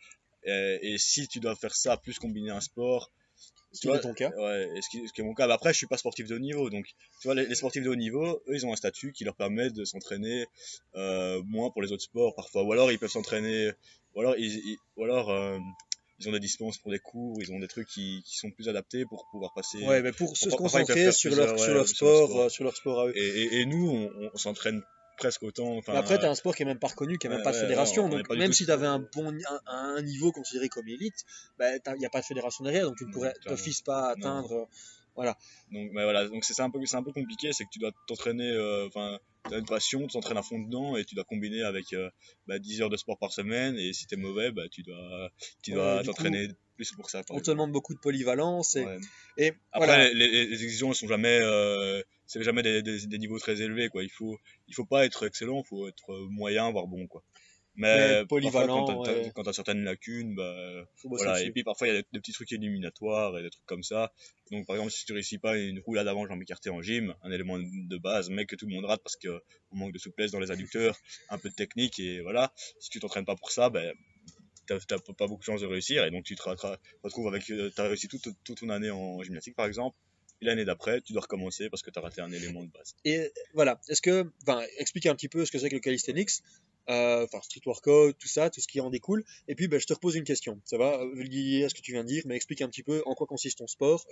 et, 0.44 0.80
et 0.82 0.98
si 0.98 1.28
tu 1.28 1.40
dois 1.40 1.56
faire 1.56 1.74
ça 1.76 1.98
plus 1.98 2.20
combiner 2.20 2.52
un 2.52 2.62
sport 2.62 3.12
Ce 3.74 3.80
tu 3.80 3.82
qui 3.82 3.88
est 3.88 3.92
vois, 3.92 4.00
ton 4.00 4.14
cas. 4.14 4.30
Ouais, 4.38 4.68
et 4.76 4.82
ce 4.82 4.90
qui, 4.90 5.08
ce 5.08 5.14
qui 5.14 5.22
est 5.22 5.24
mon 5.24 5.34
cas. 5.34 5.48
Bah, 5.48 5.54
après, 5.54 5.72
je 5.72 5.78
suis 5.78 5.88
pas 5.88 5.98
sportif 5.98 6.28
de 6.28 6.36
haut 6.36 6.40
niveau, 6.40 6.70
donc 6.70 6.86
tu 7.22 7.28
vois, 7.28 7.36
les, 7.36 7.46
les 7.46 7.56
sportifs 7.56 7.84
de 7.84 7.90
haut 7.90 7.96
niveau, 7.96 8.42
eux, 8.48 8.54
ils 8.56 8.66
ont 8.66 8.74
un 8.74 8.76
statut 8.76 9.14
qui 9.14 9.24
leur 9.24 9.36
permet 9.36 9.70
de 9.70 9.86
s'entraîner 9.86 10.46
euh, 10.96 11.42
moins 11.46 11.70
pour 11.72 11.82
les 11.82 11.92
autres 11.92 12.04
sports 12.04 12.36
parfois, 12.36 12.64
ou 12.64 12.72
alors 12.74 12.92
ils 12.92 13.00
peuvent 13.00 13.10
s'entraîner, 13.10 13.72
ou 14.16 14.20
alors 14.22 14.36
ils, 14.38 14.58
ils- 14.58 14.78
ou 14.98 15.04
alors 15.06 15.30
euh, 15.32 15.58
ils 16.20 16.28
ont 16.30 16.34
des 16.34 16.40
dispenses 16.40 16.78
pour 16.78 16.92
des 16.92 17.00
cours, 17.00 17.42
ils 17.42 17.52
ont 17.52 17.60
des 17.60 17.68
trucs 17.68 17.88
qui, 17.88 18.22
qui 18.26 18.38
sont 18.38 18.52
plus 18.52 18.68
adaptés 18.70 19.06
pour 19.06 19.26
pouvoir 19.32 19.54
passer. 19.54 19.82
Ouais, 19.84 20.02
mais 20.02 20.12
pour 20.12 20.36
se 20.38 20.50
concentrer 20.50 21.12
sur 21.14 21.34
leur, 21.36 21.58
sur 21.60 21.74
leur 21.74 21.88
sport. 21.88 22.42
euh, 22.42 22.50
sur 22.50 22.64
leur 22.64 22.76
sport 22.76 23.00
à 23.02 23.08
eux. 23.08 23.14
Et, 23.18 23.22
et, 23.44 23.62
et 23.62 23.66
nous, 23.66 23.90
on, 23.90 24.30
on 24.34 24.38
s'entraîne 24.38 24.82
presque 25.22 25.44
autant. 25.44 25.78
Enfin, 25.78 25.94
après, 25.94 26.18
tu 26.20 26.26
as 26.26 26.30
un 26.30 26.36
sport 26.36 26.56
qui 26.56 26.64
est 26.64 26.66
même 26.66 26.80
pas 26.80 26.88
reconnu, 26.88 27.18
qui 27.18 27.28
a 27.28 27.30
même 27.30 27.44
pas 27.44 27.52
de 27.52 27.58
fédération. 27.58 28.10
donc, 28.10 28.28
pas 28.28 28.36
même 28.36 28.54
si 28.54 28.66
tu 28.66 28.72
avais 28.72 28.88
un 28.88 29.00
bon 29.00 29.30
un, 29.30 29.60
un 29.68 30.02
niveau 30.02 30.32
considéré 30.32 30.68
comme 30.70 30.88
élite, 30.88 31.26
il 31.60 31.80
n'y 32.00 32.06
a 32.06 32.10
pas 32.10 32.22
de 32.22 32.26
fédération 32.26 32.64
derrière, 32.64 32.86
donc 32.88 32.98
tu 32.98 33.06
ne 33.06 33.12
pourrais 33.14 33.34
d'office 33.48 33.82
pas 33.82 34.10
atteindre. 34.12 34.52
euh, 34.54 34.66
Donc, 35.72 35.92
mais 35.94 36.04
voilà, 36.04 36.28
donc 36.28 36.44
c'est 36.46 36.60
un 36.62 36.70
peu, 36.70 36.80
c'est 36.86 36.96
un 36.96 37.04
peu 37.04 37.12
compliqué, 37.12 37.52
c'est 37.54 37.66
que 37.66 37.70
tu 37.72 37.80
dois 37.80 37.92
t'entraîner, 38.08 38.50
euh, 38.50 38.88
enfin, 38.88 39.20
tu 39.48 39.54
as 39.54 39.58
une 39.58 39.66
passion, 39.66 40.02
tu 40.08 40.14
t'entraînes 40.14 40.38
à 40.38 40.42
fond 40.44 40.60
dedans 40.60 40.96
et 40.96 41.04
tu 41.06 41.16
dois 41.16 41.26
combiner 41.26 41.64
avec 41.64 41.94
euh, 41.94 42.10
bah, 42.48 42.60
10 42.60 42.82
heures 42.82 42.90
de 42.90 42.98
sport 42.98 43.18
par 43.18 43.32
semaine 43.32 43.78
et 43.78 43.94
si 43.94 44.08
t'es 44.08 44.16
mauvais, 44.16 44.52
bah, 44.52 44.64
tu 44.72 44.84
dois, 44.84 45.30
tu 45.62 45.72
dois 45.74 46.02
t'entraîner 46.04 46.48
plus 46.82 46.92
pour 46.96 47.10
ça. 47.10 47.22
On 47.30 47.40
te 47.40 47.52
demande 47.52 47.72
beaucoup 47.72 47.94
de 47.94 48.00
polyvalence. 48.00 48.76
Et, 48.76 48.86
Ouais. 48.86 48.98
et 49.38 49.48
Après, 49.72 49.88
voilà. 49.88 50.10
les, 50.14 50.28
les- 50.28 50.46
les 50.48 50.64
exigences 50.64 50.98
sont 51.00 51.08
jamais, 51.08 51.40
euh, 51.42 52.02
c'est 52.26 52.42
jamais 52.44 52.64
des, 52.64 52.82
des, 52.82 53.06
des 53.06 53.18
niveaux 53.20 53.40
très 53.40 53.62
élevés, 53.62 53.90
quoi. 53.90 54.04
Il 54.04 54.10
faut, 54.10 54.38
il 54.68 54.74
faut 54.74 54.86
pas 54.86 55.06
être 55.06 55.26
excellent, 55.26 55.62
il 55.64 55.68
faut 55.68 55.88
être 55.88 56.08
moyen, 56.30 56.72
voire 56.72 56.88
bon, 56.88 57.08
quoi. 57.08 57.24
Mais 57.76 57.88
Mais, 57.98 58.10
parfois, 58.10 58.28
polyvalent, 58.28 58.86
quand 58.86 59.08
ouais. 59.08 59.32
quand 59.34 59.44
t'as 59.44 59.54
certaines 59.54 59.84
lacunes, 59.86 60.36
bah, 60.36 60.84
faut 60.98 61.08
bosser 61.08 61.24
voilà, 61.24 61.42
et 61.42 61.52
puis 61.52 61.64
parfois 61.64 61.88
il 61.88 61.94
y 61.94 61.98
a 61.98 62.02
des, 62.02 62.08
des 62.12 62.20
petits 62.20 62.34
trucs 62.34 62.52
éliminatoires 62.52 63.38
et 63.38 63.44
des 63.44 63.50
trucs 63.50 63.66
comme 63.66 63.82
ça. 63.82 64.12
Donc 64.52 64.68
par 64.68 64.76
exemple 64.76 64.92
si 64.92 65.06
tu 65.06 65.14
réussis 65.14 65.38
pas 65.38 65.58
une 65.58 65.80
roulade 65.80 66.06
avant 66.10 66.28
jambe 66.28 66.42
écartée 66.42 66.70
en 66.70 66.82
gym, 66.82 67.16
un 67.24 67.32
élément 67.32 67.58
de 67.60 67.98
base, 67.98 68.30
mais 68.30 68.46
que 68.46 68.58
tout 68.58 68.68
le 68.68 68.76
monde 68.76 68.84
rate 68.84 69.02
parce 69.02 69.16
que 69.16 69.30
on 69.72 69.78
manque 69.78 69.94
de 69.94 70.00
souplesse 70.00 70.32
dans 70.32 70.42
les 70.42 70.52
adducteurs, 70.52 70.98
un 71.30 71.38
peu 71.38 71.48
de 71.50 71.56
technique 71.56 71.98
et 71.98 72.20
voilà. 72.20 72.52
Si 72.82 72.90
tu 72.90 73.00
t'entraînes 73.00 73.24
pas 73.32 73.38
pour 73.38 73.52
ça, 73.52 73.70
ben 73.70 73.94
t'as 74.68 75.00
pas 75.18 75.28
beaucoup 75.28 75.40
de 75.40 75.46
chances 75.46 75.62
de 75.62 75.68
réussir 75.68 76.06
et 76.06 76.12
donc 76.12 76.24
tu 76.24 76.36
te 76.36 76.42
retrouves 76.42 77.28
avec 77.28 77.50
euh, 77.50 77.72
t'as 77.76 77.88
réussi 77.88 78.08
toute, 78.08 78.28
toute 78.44 78.60
ton 78.60 78.70
année 78.70 78.92
en 78.92 79.22
gymnastique 79.24 79.56
par 79.56 79.66
exemple. 79.66 79.98
Et 80.42 80.46
l'année 80.46 80.66
d'après, 80.66 81.02
tu 81.02 81.14
dois 81.14 81.22
recommencer 81.22 81.70
parce 81.70 81.84
que 81.84 81.92
tu 81.92 82.00
as 82.00 82.02
raté 82.02 82.22
un 82.22 82.32
élément 82.32 82.64
de 82.64 82.70
base. 82.72 82.96
Et 83.06 83.32
voilà, 83.54 83.80
est-ce 83.90 84.02
que, 84.02 84.32
enfin, 84.42 84.64
explique 84.80 85.06
un 85.06 85.14
petit 85.14 85.30
peu 85.30 85.46
ce 85.46 85.52
que 85.52 85.60
c'est 85.60 85.70
que 85.70 85.76
le 85.76 85.82
calisthenics, 85.82 86.32
euh, 86.90 87.26
enfin, 87.26 87.42
street 87.42 87.62
workout, 87.66 88.18
tout 88.18 88.28
ça, 88.28 88.50
tout 88.50 88.60
ce 88.60 88.68
qui 88.68 88.82
en 88.82 88.90
découle. 88.90 89.24
Et 89.48 89.56
puis, 89.56 89.68
ben, 89.68 89.80
je 89.80 89.86
te 89.86 89.94
repose 89.94 90.16
une 90.16 90.24
question. 90.24 90.60
Ça 90.66 90.78
va, 90.78 91.00
euh, 91.00 91.66
à 91.66 91.70
ce 91.70 91.76
que 91.76 91.82
tu 91.82 91.92
viens 91.92 92.04
de 92.04 92.08
dire, 92.08 92.24
mais 92.26 92.36
explique 92.36 92.62
un 92.62 92.70
petit 92.70 92.84
peu 92.84 93.04
en 93.06 93.14
quoi 93.14 93.28
consiste 93.28 93.60
ton 93.60 93.68
sport. 93.68 94.06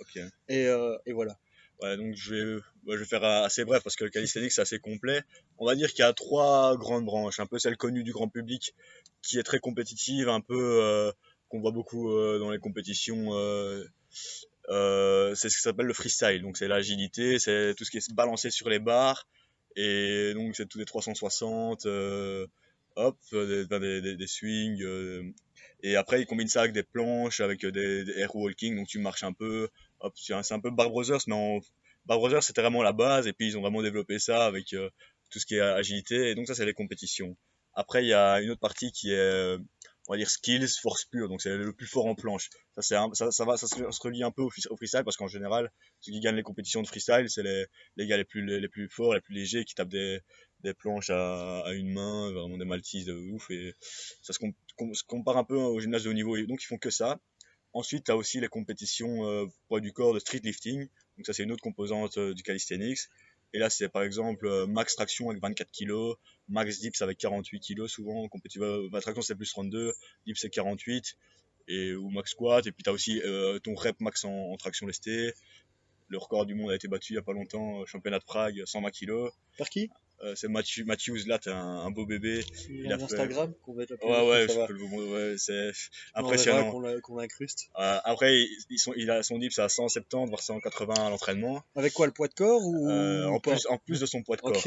Et, 0.48 0.66
euh, 0.66 0.96
et 1.04 1.12
voilà. 1.12 1.36
Ouais, 1.82 1.96
donc 1.96 2.14
je 2.14 2.60
vais, 2.86 3.04
faire 3.06 3.24
assez 3.24 3.64
bref 3.64 3.82
parce 3.82 3.96
que 3.96 4.04
le 4.04 4.10
calisthenics 4.10 4.52
c'est 4.52 4.60
assez 4.60 4.78
complet. 4.78 5.22
On 5.58 5.66
va 5.66 5.74
dire 5.74 5.88
qu'il 5.90 6.00
y 6.00 6.02
a 6.02 6.12
trois 6.12 6.76
grandes 6.76 7.06
branches. 7.06 7.40
Un 7.40 7.46
peu 7.46 7.58
celle 7.58 7.76
connue 7.78 8.02
du 8.04 8.12
grand 8.12 8.28
public 8.28 8.74
qui 9.22 9.38
est 9.38 9.42
très 9.42 9.60
compétitive, 9.60 10.28
un 10.28 10.40
peu 10.42 10.82
euh, 10.82 11.12
qu'on 11.48 11.60
voit 11.60 11.70
beaucoup 11.72 12.10
euh, 12.12 12.38
dans 12.38 12.50
les 12.50 12.58
compétitions. 12.58 13.34
euh, 13.34 13.84
euh, 14.68 15.34
c'est 15.34 15.48
ce 15.50 15.56
qui 15.56 15.62
s'appelle 15.62 15.86
le 15.86 15.94
freestyle. 15.94 16.42
Donc 16.42 16.56
c'est 16.58 16.68
l'agilité, 16.68 17.38
c'est 17.38 17.74
tout 17.76 17.84
ce 17.84 17.90
qui 17.90 17.96
est 17.98 18.12
balancé 18.14 18.50
sur 18.50 18.68
les 18.68 18.78
barres. 18.78 19.26
Et 19.76 20.32
donc 20.34 20.56
c'est 20.56 20.66
tous 20.68 20.78
les 20.78 20.84
360, 20.84 21.86
euh, 21.86 22.46
hop, 22.96 23.16
des, 23.32 23.66
des, 23.66 24.00
des, 24.02 24.16
des 24.16 24.26
swings. 24.26 24.82
euh, 24.82 25.22
et 25.82 25.96
après 25.96 26.20
ils 26.22 26.26
combinent 26.26 26.48
ça 26.48 26.60
avec 26.60 26.72
des 26.72 26.82
planches, 26.82 27.40
avec 27.40 27.64
des, 27.64 28.04
des 28.04 28.12
air 28.18 28.34
walking. 28.36 28.76
Donc 28.76 28.88
tu 28.88 28.98
marches 28.98 29.24
un 29.24 29.32
peu, 29.32 29.68
c'est 30.14 30.54
un, 30.54 30.60
peu 30.60 30.70
Bar 30.70 30.90
Brothers, 30.90 31.20
mais 31.26 31.34
en 31.34 31.60
Bar 32.06 32.18
Brothers 32.18 32.42
c'était 32.42 32.62
vraiment 32.62 32.82
la 32.82 32.92
base. 32.92 33.26
Et 33.26 33.32
puis 33.32 33.48
ils 33.48 33.58
ont 33.58 33.62
vraiment 33.62 33.82
développé 33.82 34.18
ça 34.18 34.46
avec 34.46 34.72
euh, 34.74 34.88
tout 35.30 35.38
ce 35.38 35.46
qui 35.46 35.56
est 35.56 35.60
agilité. 35.60 36.30
Et 36.30 36.34
donc 36.34 36.46
ça 36.46 36.54
c'est 36.54 36.66
les 36.66 36.74
compétitions. 36.74 37.36
Après 37.74 38.04
il 38.04 38.08
y 38.08 38.14
a 38.14 38.40
une 38.40 38.50
autre 38.50 38.60
partie 38.60 38.92
qui 38.92 39.12
est 39.12 39.16
euh, 39.16 39.58
on 40.08 40.14
va 40.14 40.16
dire 40.18 40.28
skills, 40.28 40.66
force 40.82 41.04
pure, 41.04 41.28
donc 41.28 41.40
c'est 41.40 41.56
le 41.56 41.72
plus 41.72 41.86
fort 41.86 42.06
en 42.06 42.16
planche. 42.16 42.50
Ça, 42.74 42.82
c'est 42.82 42.96
ça, 43.14 43.30
ça 43.30 43.44
va, 43.44 43.56
ça 43.56 43.68
se, 43.68 44.02
relie 44.02 44.24
un 44.24 44.32
peu 44.32 44.42
au, 44.42 44.50
free- 44.50 44.66
au 44.68 44.76
freestyle 44.76 45.04
parce 45.04 45.16
qu'en 45.16 45.28
général, 45.28 45.70
ceux 46.00 46.10
qui 46.10 46.18
gagnent 46.18 46.34
les 46.34 46.42
compétitions 46.42 46.82
de 46.82 46.88
freestyle, 46.88 47.26
c'est 47.28 47.44
les, 47.44 47.66
les 47.96 48.06
gars 48.08 48.16
les 48.16 48.24
plus, 48.24 48.44
les, 48.44 48.68
plus 48.68 48.88
forts, 48.88 49.14
les 49.14 49.20
plus 49.20 49.34
légers, 49.34 49.64
qui 49.64 49.76
tapent 49.76 49.88
des, 49.88 50.20
des 50.64 50.74
planches 50.74 51.10
à, 51.10 51.60
à 51.60 51.74
une 51.74 51.92
main, 51.92 52.32
vraiment 52.32 52.58
des 52.58 52.64
maltises 52.64 53.04
de 53.04 53.14
ouf. 53.14 53.50
Et 53.50 53.74
ça 54.20 54.32
se, 54.32 54.40
com- 54.40 54.94
se 54.94 55.04
compare 55.04 55.36
un 55.36 55.44
peu 55.44 55.54
au 55.54 55.78
gymnase 55.78 56.02
de 56.02 56.10
haut 56.10 56.14
niveau. 56.14 56.36
Et 56.36 56.44
donc 56.44 56.60
ils 56.60 56.66
font 56.66 56.78
que 56.78 56.90
ça. 56.90 57.20
Ensuite, 57.72 58.04
tu 58.04 58.10
as 58.10 58.16
aussi 58.16 58.40
les 58.40 58.48
compétitions 58.48 59.26
euh, 59.26 59.46
poids 59.68 59.80
du 59.80 59.92
corps 59.92 60.12
de 60.12 60.18
street 60.18 60.40
lifting. 60.42 60.88
Donc 61.16 61.26
ça, 61.26 61.32
c'est 61.32 61.44
une 61.44 61.52
autre 61.52 61.62
composante 61.62 62.18
euh, 62.18 62.34
du 62.34 62.42
calisthenics. 62.42 63.00
Et 63.52 63.58
là, 63.58 63.70
c'est 63.70 63.88
par 63.88 64.02
exemple 64.02 64.46
euh, 64.46 64.66
max 64.66 64.94
traction 64.96 65.30
avec 65.30 65.42
24 65.42 65.70
kg, 65.70 66.14
max 66.48 66.80
dips 66.80 67.02
avec 67.02 67.18
48 67.18 67.60
kg 67.60 67.86
souvent. 67.86 68.28
Euh, 68.56 68.88
bah, 68.90 69.00
traction 69.00 69.22
c'est 69.22 69.34
plus 69.34 69.50
32, 69.50 69.92
dips 70.26 70.40
c'est 70.40 70.50
48 70.50 71.16
et 71.68 71.94
ou 71.94 72.10
max 72.10 72.30
squat. 72.30 72.66
Et 72.66 72.72
puis 72.72 72.82
tu 72.82 72.90
as 72.90 72.92
aussi 72.92 73.20
ton 73.62 73.74
rep 73.74 74.00
max 74.00 74.24
en, 74.24 74.30
en 74.30 74.56
traction 74.56 74.86
lestée. 74.86 75.32
Le 76.08 76.18
record 76.18 76.46
du 76.46 76.54
monde 76.54 76.72
a 76.72 76.74
été 76.74 76.88
battu 76.88 77.12
il 77.12 77.16
y 77.16 77.18
a 77.18 77.22
pas 77.22 77.32
longtemps, 77.32 77.84
championnat 77.86 78.18
de 78.18 78.24
Prague, 78.24 78.62
120 78.64 78.90
kg. 78.90 79.30
Par 79.58 79.68
qui? 79.68 79.90
Euh, 80.22 80.34
c'est 80.36 80.48
Matthew, 80.48 80.84
Matthews 80.84 81.20
là, 81.26 81.38
t'es 81.38 81.50
un, 81.50 81.56
un 81.56 81.90
beau 81.90 82.04
bébé. 82.04 82.44
Il, 82.68 82.84
Il 82.84 82.92
a 82.92 82.96
Instagram 82.96 83.54
qu'on 83.64 83.72
va 83.74 83.84
être 83.84 83.94
Ouais, 84.04 84.28
ouais, 84.28 84.46
je 84.48 84.54
va. 84.58 84.66
peux 84.66 84.74
le 84.74 84.84
ouais, 84.84 85.38
c'est 85.38 85.72
On 86.14 86.20
impressionnant. 86.26 86.70
qu'on 87.02 87.16
l'incruste. 87.16 87.68
Euh, 87.78 87.98
après, 88.04 88.38
ils 88.38 88.48
ils 88.68 88.78
sont, 88.78 88.92
il 88.96 89.10
a 89.10 89.22
son 89.22 89.38
dips 89.38 89.58
à 89.58 89.68
170 89.70 90.28
voire 90.28 90.42
180 90.42 90.94
à 91.06 91.10
l'entraînement, 91.10 91.62
Avec 91.74 91.94
quoi, 91.94 92.06
le 92.06 92.12
poids 92.12 92.28
de 92.28 92.34
corps 92.34 92.60
ou 92.62 92.90
euh, 92.90 93.24
en 93.26 93.40
plus, 93.40 93.66
en 93.68 93.78
plus 93.78 94.00
de 94.00 94.06
son 94.06 94.22
poids 94.22 94.36
de 94.36 94.42
corps. 94.42 94.62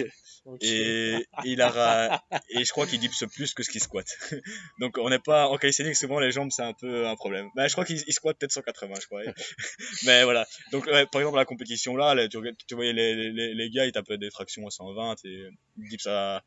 Et 0.61 1.27
il 1.45 1.61
a 1.61 2.23
et 2.49 2.65
je 2.65 2.71
crois 2.71 2.87
qu'il 2.87 2.99
dips 2.99 3.23
plus 3.33 3.53
que 3.53 3.61
ce 3.63 3.69
qu'il 3.69 3.81
squatte. 3.81 4.17
Donc 4.79 4.97
on 4.97 5.09
n'est 5.09 5.19
pas 5.19 5.47
en 5.47 5.57
calisthenics 5.57 5.95
souvent 5.95 6.19
les 6.19 6.31
jambes 6.31 6.49
c'est 6.51 6.63
un 6.63 6.73
peu 6.73 7.07
un 7.07 7.15
problème. 7.15 7.49
Mais 7.55 7.67
je 7.67 7.73
crois 7.73 7.85
qu'il 7.85 8.01
il 8.07 8.13
squatte 8.13 8.37
peut-être 8.39 8.51
180 8.53 8.95
je 9.01 9.05
crois. 9.05 9.21
Mais 10.05 10.23
voilà. 10.23 10.45
Donc 10.71 10.85
ouais, 10.87 11.05
par 11.05 11.21
exemple 11.21 11.37
la 11.37 11.45
compétition 11.45 11.95
là, 11.95 12.15
là, 12.15 12.27
tu, 12.27 12.37
tu 12.67 12.75
voyais 12.75 12.93
les, 12.93 13.31
les, 13.31 13.53
les 13.53 13.69
gars 13.69 13.85
ils 13.85 13.91
tapaient 13.91 14.17
des 14.17 14.29
tractions 14.31 14.65
à 14.67 14.71
120 14.71 15.15
et 15.25 15.42
dips 15.77 16.07
à 16.07 16.43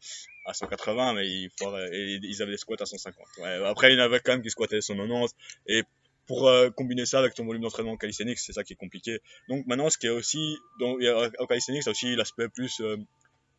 à 0.46 0.54
180 0.54 1.14
mais 1.14 1.26
ils 1.28 1.50
foiraient- 1.58 1.90
et 1.92 2.18
ils 2.22 2.42
avaient 2.42 2.52
des 2.52 2.58
squats 2.58 2.76
à 2.80 2.86
150. 2.86 3.24
Ouais, 3.38 3.64
après 3.66 3.92
il 3.92 3.98
y 3.98 4.00
en 4.00 4.04
avait 4.04 4.20
quand 4.20 4.32
même 4.32 4.42
qui 4.42 4.50
squattaient 4.50 4.80
190 4.80 5.34
et 5.66 5.82
pour 6.26 6.48
euh, 6.48 6.70
combiner 6.70 7.06
ça 7.06 7.20
avec 7.20 7.34
ton 7.34 7.44
volume 7.44 7.62
d'entraînement 7.62 7.96
calisthenics, 7.96 8.38
c'est 8.40 8.52
ça 8.52 8.64
qui 8.64 8.72
est 8.72 8.76
compliqué. 8.76 9.20
Donc 9.48 9.64
maintenant, 9.66 9.88
ce 9.90 9.96
qui 9.96 10.06
est 10.08 10.10
aussi, 10.10 10.56
donc, 10.80 10.98
il 11.00 11.08
au 11.38 11.46
calisthenics, 11.46 11.84
c'est 11.84 11.90
aussi 11.90 12.16
l'aspect 12.16 12.48
plus 12.48 12.80
euh, 12.80 12.96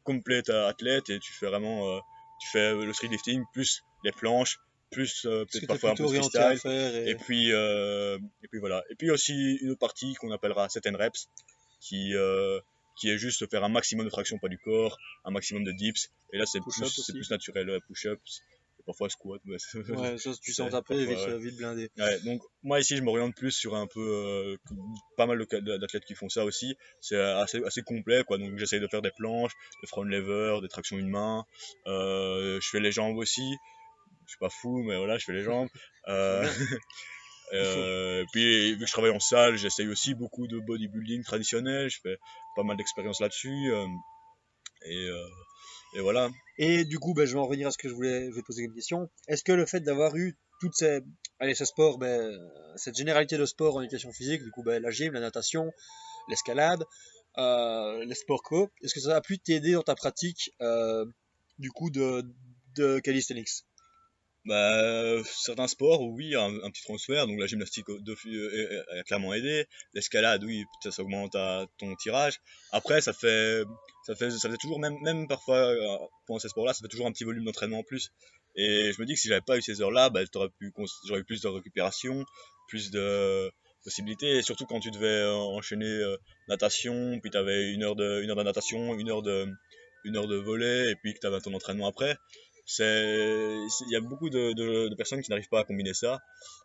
complète 0.04 0.50
à 0.50 0.68
athlète 0.68 1.10
et 1.10 1.20
tu 1.20 1.32
fais 1.34 1.46
vraiment 1.48 1.88
euh, 1.96 2.00
tu 2.42 2.50
fais 2.50 2.74
le 2.74 2.92
street 2.94 3.08
lifting 3.10 3.44
plus 3.54 3.84
les 4.04 4.12
planches 4.12 4.58
plus 4.92 5.26
euh, 5.26 5.44
peut-être 5.46 5.68
parfois 5.68 5.92
un 5.92 5.96
peu 5.96 6.04
à 6.06 6.08
freestyle 6.08 6.60
faire 6.60 6.96
et... 6.96 7.10
et 7.10 7.16
puis 7.16 7.50
et 7.52 8.48
puis 8.50 8.60
voilà 8.60 8.84
et 8.90 8.96
puis 8.96 9.12
aussi 9.12 9.56
une 9.62 9.72
autre 9.72 9.80
partie 9.80 10.14
qu'on 10.16 10.32
appellera 10.32 10.70
set 10.70 10.88
and 10.88 10.96
reps 10.98 11.28
qui 11.82 12.14
qui 13.00 13.10
est 13.10 13.18
juste 13.18 13.50
faire 13.50 13.64
un 13.64 13.70
maximum 13.70 14.06
de 14.06 14.10
traction 14.12 14.38
pas 14.40 14.48
du 14.50 14.58
corps 14.58 14.98
un 15.26 15.32
maximum 15.32 15.64
de 15.64 15.72
dips 15.72 16.10
et 16.34 16.38
là 16.38 16.46
c'est 16.46 16.60
plus 16.62 16.82
plus 17.14 17.30
naturel 17.32 17.80
push-ups 17.88 18.42
et 18.80 18.84
parfois 18.86 19.10
squat 19.10 19.42
ouais, 19.46 19.58
c'est- 19.60 19.78
Ouais, 19.90 20.18
ça, 20.18 20.32
tu 20.42 20.54
sens 20.54 20.70
taper 20.72 20.98
vite, 21.06 21.16
parfois, 21.16 21.34
ouais. 21.34 21.40
vite 21.40 21.58
blindé. 21.58 21.90
Ouais, 21.98 22.20
donc 22.22 22.42
moi 22.64 22.80
ici 22.80 22.96
je 22.98 23.02
m'oriente 23.02 23.36
plus 23.36 23.52
sur 23.52 23.76
un 23.76 23.88
peu 23.88 24.00
euh, 24.00 24.58
pas 25.16 25.26
mal 25.26 25.44
d'athlètes 25.46 26.06
qui 26.06 26.14
font 26.16 26.30
ça 26.30 26.46
aussi. 26.46 26.76
C'est 27.02 27.20
assez, 27.20 27.64
assez 27.64 27.82
complet 27.82 28.24
quoi. 28.24 28.38
Donc 28.38 28.58
j'essaye 28.58 28.80
de 28.80 28.88
faire 28.88 29.02
des 29.02 29.12
planches, 29.18 29.54
des 29.82 29.88
front 29.88 30.04
lever, 30.04 30.60
des 30.62 30.68
tractions 30.68 30.98
une 30.98 31.10
main. 31.10 31.44
Euh, 31.88 32.60
je 32.62 32.70
fais 32.70 32.80
les 32.80 32.92
jambes 32.92 33.18
aussi. 33.18 33.50
Je 34.26 34.32
suis 34.32 34.40
pas 34.40 34.50
fou 34.50 34.84
mais 34.84 34.96
voilà 34.98 35.18
je 35.18 35.26
fais 35.26 35.34
les 35.34 35.44
jambes. 35.44 35.70
Euh, 36.08 36.44
euh, 37.54 38.26
puis 38.32 38.74
vu 38.74 38.80
que 38.80 38.86
je 38.86 38.92
travaille 38.92 39.12
en 39.12 39.20
salle, 39.20 39.58
j'essaye 39.58 39.88
aussi 39.88 40.14
beaucoup 40.14 40.48
de 40.48 40.60
bodybuilding 40.60 41.24
traditionnel. 41.24 41.90
Je 41.90 42.00
fais 42.02 42.18
pas 42.56 42.64
mal 42.64 42.78
d'expérience 42.78 43.22
là-dessus. 43.22 43.72
euh, 43.72 43.88
et, 44.86 45.08
euh, 45.08 45.28
et 45.96 46.02
voilà. 46.02 46.30
Et 46.58 46.86
du 46.86 47.00
coup, 47.00 47.14
ben, 47.14 47.26
je 47.26 47.34
vais 47.34 47.40
en 47.40 47.46
revenir 47.46 47.68
à 47.68 47.72
ce 47.72 47.78
que 47.78 47.90
je 47.90 47.94
voulais, 47.94 48.30
je 48.30 48.36
vais 48.36 48.42
te 48.42 48.46
poser 48.46 48.66
comme 48.66 48.76
question. 48.76 49.10
Est-ce 49.28 49.44
que 49.44 49.54
le 49.54 49.66
fait 49.66 49.80
d'avoir 49.80 50.16
eu 50.16 50.36
toutes 50.60 50.76
ces, 50.76 51.02
allez, 51.40 51.56
ce 51.56 51.66
sport, 51.66 51.98
ben, 51.98 52.38
cette 52.76 52.98
généralité 52.98 53.38
de 53.38 53.46
sport 53.46 53.76
en 53.78 53.82
éducation 53.82 54.12
physique, 54.12 54.44
du 54.44 54.52
coup, 54.52 54.64
ben, 54.64 54.82
la 54.82 54.92
gym, 54.92 55.14
la 55.14 55.20
natation, 55.20 55.72
l'escalade, 56.28 56.84
euh, 57.38 58.04
les 58.04 58.16
sports 58.16 58.44
co, 58.44 58.70
est-ce 58.84 58.94
que 58.94 59.00
ça 59.00 59.16
a 59.16 59.22
pu 59.22 59.40
t'aider 59.40 59.74
dans 59.74 59.84
ta 59.84 59.96
pratique, 59.96 60.52
du 61.60 61.72
coup, 61.72 61.90
de, 61.90 62.24
de 62.76 63.00
calisthenics? 63.00 63.64
Bah, 64.48 65.22
certains 65.26 65.68
sports, 65.68 66.02
oui, 66.04 66.34
un, 66.36 66.72
petit 66.72 66.84
transfert. 66.84 67.28
Donc 67.28 67.38
la 67.38 67.48
gymnastique 67.48 67.86
de, 67.90 68.16
euh, 68.28 69.00
a 69.00 69.04
clairement 69.04 69.34
aidé. 69.34 69.66
L'escalade, 69.94 70.42
oui, 70.46 70.64
ça 70.90 71.02
augmente 71.02 71.34
ta- 71.34 71.66
ton 71.78 71.94
tirage. 71.96 72.40
Après, 72.72 73.02
ça 73.02 73.12
fait, 73.12 73.64
ça 74.06 74.16
fait, 74.16 74.32
ça 74.32 74.50
fait 74.50 74.56
toujours, 74.56 74.80
même, 74.80 74.96
même 75.02 75.28
parfois 75.28 75.58
euh, 75.58 75.98
pendant 76.26 76.40
ces 76.40 76.48
sports-là, 76.48 76.74
ça 76.74 76.80
fait 76.82 76.88
toujours 76.88 77.08
un 77.08 77.12
petit 77.12 77.26
volume 77.26 77.44
d'entraînement 77.44 77.80
en 77.80 77.84
plus. 77.84 78.10
Et 78.56 78.94
je 78.94 79.02
me 79.02 79.06
dis 79.06 79.16
que 79.16 79.20
si 79.20 79.28
j'avais 79.28 79.42
pas 79.42 79.58
eu 79.58 79.62
ces 79.62 79.82
heures-là, 79.82 80.10
bah, 80.10 80.22
j'aurais 80.34 80.50
eu 80.62 80.72
plus 81.26 81.42
de 81.42 81.48
récupération, 81.50 82.24
plus 82.70 82.90
de 82.90 83.52
possibilités. 83.84 84.38
Et 84.38 84.42
surtout 84.44 84.66
quand 84.66 84.80
tu 84.80 84.92
devais 84.92 85.26
enchaîner 85.26 85.86
euh, 85.86 86.16
natation, 86.48 87.20
puis 87.22 87.32
t'avais 87.32 87.74
une 87.74 87.84
heure 87.84 87.98
de, 87.98 88.22
une 88.24 88.30
heure 88.30 88.38
de 88.38 88.44
natation, 88.44 88.96
une 88.96 89.10
heure 89.10 89.24
de, 89.24 89.46
une 90.06 90.16
heure 90.16 90.28
de 90.28 90.38
volley, 90.38 90.92
et 90.92 90.96
puis 90.96 91.14
que 91.14 91.20
t'avais 91.20 91.42
ton 91.42 91.54
entraînement 91.54 91.88
après 91.88 92.16
il 92.80 93.92
y 93.92 93.96
a 93.96 94.02
beaucoup 94.02 94.30
de, 94.30 94.94
personnes 94.96 95.22
qui 95.22 95.30
n'arrivent 95.30 95.50
pas 95.50 95.62
à 95.62 95.64
combiner 95.64 95.94
ça. 95.94 96.20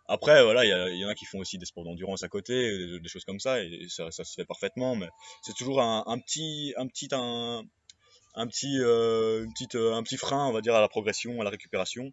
Après 0.06 0.42
voilà 0.42 0.64
il 0.64 0.98
y, 0.98 1.04
en 1.04 1.08
a 1.08 1.14
qui 1.14 1.24
font 1.24 1.38
aussi 1.38 1.58
des 1.58 1.66
sports 1.66 1.84
d'endurance 1.84 2.22
à 2.22 2.28
côté 2.28 2.54
des, 2.54 3.00
des 3.00 3.08
choses 3.08 3.24
comme 3.24 3.38
ça 3.38 3.62
et 3.62 3.86
ça, 3.88 4.10
se 4.10 4.34
fait 4.34 4.44
parfaitement 4.44 4.96
mais 4.96 5.08
c'est 5.42 5.54
toujours 5.54 5.80
un, 5.80 6.18
petit 6.18 6.74
un 6.76 6.88
petit 6.88 7.08
un, 7.12 8.46
petit 8.48 8.80
euh, 8.80 9.44
une 9.44 9.52
petite, 9.52 9.76
euh, 9.76 9.94
un 9.94 10.02
petit 10.02 10.16
frein 10.16 10.46
on 10.48 10.52
va 10.52 10.60
dire 10.60 10.74
à 10.74 10.80
la 10.80 10.88
progression 10.88 11.40
à 11.40 11.44
la 11.44 11.50
récupération. 11.50 12.12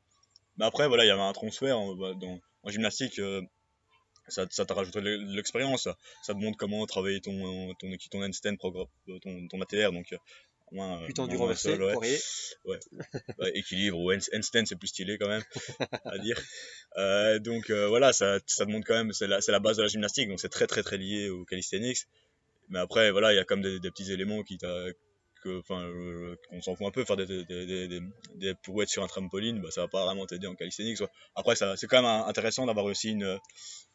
Mais 0.58 0.66
après 0.66 0.88
voilà 0.88 1.04
il 1.04 1.08
y 1.08 1.12
avait 1.12 1.22
un 1.22 1.34
transfert 1.34 1.80
en, 1.80 1.96
en 2.64 2.70
gymnastique 2.70 3.20
euh, 3.20 3.42
ça, 4.30 4.46
ça 4.50 4.66
t'a 4.66 4.74
rajouté 4.74 5.02
de 5.02 5.36
l'expérience 5.36 5.90
ça, 6.24 6.34
te 6.34 6.40
montre 6.40 6.58
comment 6.58 6.86
travailler 6.86 7.20
ton 7.22 7.74
ton 7.80 7.90
ton 8.12 8.24
handstand 8.24 8.58
ton, 8.58 9.48
ton 9.48 9.62
ATR 9.62 9.92
donc 9.92 10.14
euh, 10.14 10.18
moins, 10.72 11.05
Putain, 11.05 11.28
du 11.28 11.36
renversé, 11.38 11.76
sol, 11.76 11.84
ouais. 12.65 12.80
équilibre 13.53 13.97
ou 13.97 14.11
hand- 14.11 14.30
handstand 14.34 14.65
c'est 14.65 14.76
plus 14.78 14.88
stylé 14.88 15.17
quand 15.17 15.28
même 15.28 15.43
à 16.05 16.17
dire. 16.17 16.39
Euh, 16.97 17.38
donc 17.38 17.70
euh, 17.70 17.88
voilà 17.88 18.13
ça, 18.13 18.39
ça 18.47 18.65
te 18.65 18.72
montre 18.72 18.88
quand 18.88 18.95
même 18.95 19.13
c'est 19.13 19.28
la, 19.28 19.39
la 19.47 19.59
base 19.59 19.78
de 19.78 19.84
la 19.84 19.88
gymnastique 19.88 20.28
donc 20.28 20.39
c'est 20.39 20.49
très 20.49 20.65
très 20.65 20.82
très 20.82 20.97
lié 20.97 21.30
au 21.30 21.45
calisthenics. 21.45 22.07
Mais 22.70 22.80
après 22.80 23.11
voilà 23.11 23.32
il 23.32 23.36
y 23.36 23.39
a 23.39 23.45
comme 23.45 23.61
des, 23.61 23.80
des 23.80 23.91
petits 23.91 24.11
éléments 24.11 24.41
qui 24.41 24.57
que 24.57 25.59
enfin 25.59 25.84
euh, 25.84 26.36
qu'on 26.49 26.61
s'en 26.61 26.76
fout 26.76 26.88
un 26.88 26.91
peu 26.91 27.05
faire 27.05 27.15
des, 27.15 27.28
des, 27.28 27.45
des, 27.88 28.01
des, 28.36 28.55
pirouettes 28.55 28.89
sur 28.89 29.03
un 29.03 29.07
trampoline 29.07 29.61
bah, 29.61 29.70
ça 29.72 29.82
va 29.82 29.88
pas 29.88 30.03
vraiment 30.03 30.26
t'aider 30.26 30.47
en 30.47 30.55
calisthenics 30.55 30.97
après 31.36 31.55
c'est 31.55 31.88
quand 31.88 31.97
même 31.97 32.05
un- 32.05 32.26
intéressant 32.26 32.65
d'avoir 32.65 32.86
aussi 32.86 33.11
une 33.11 33.38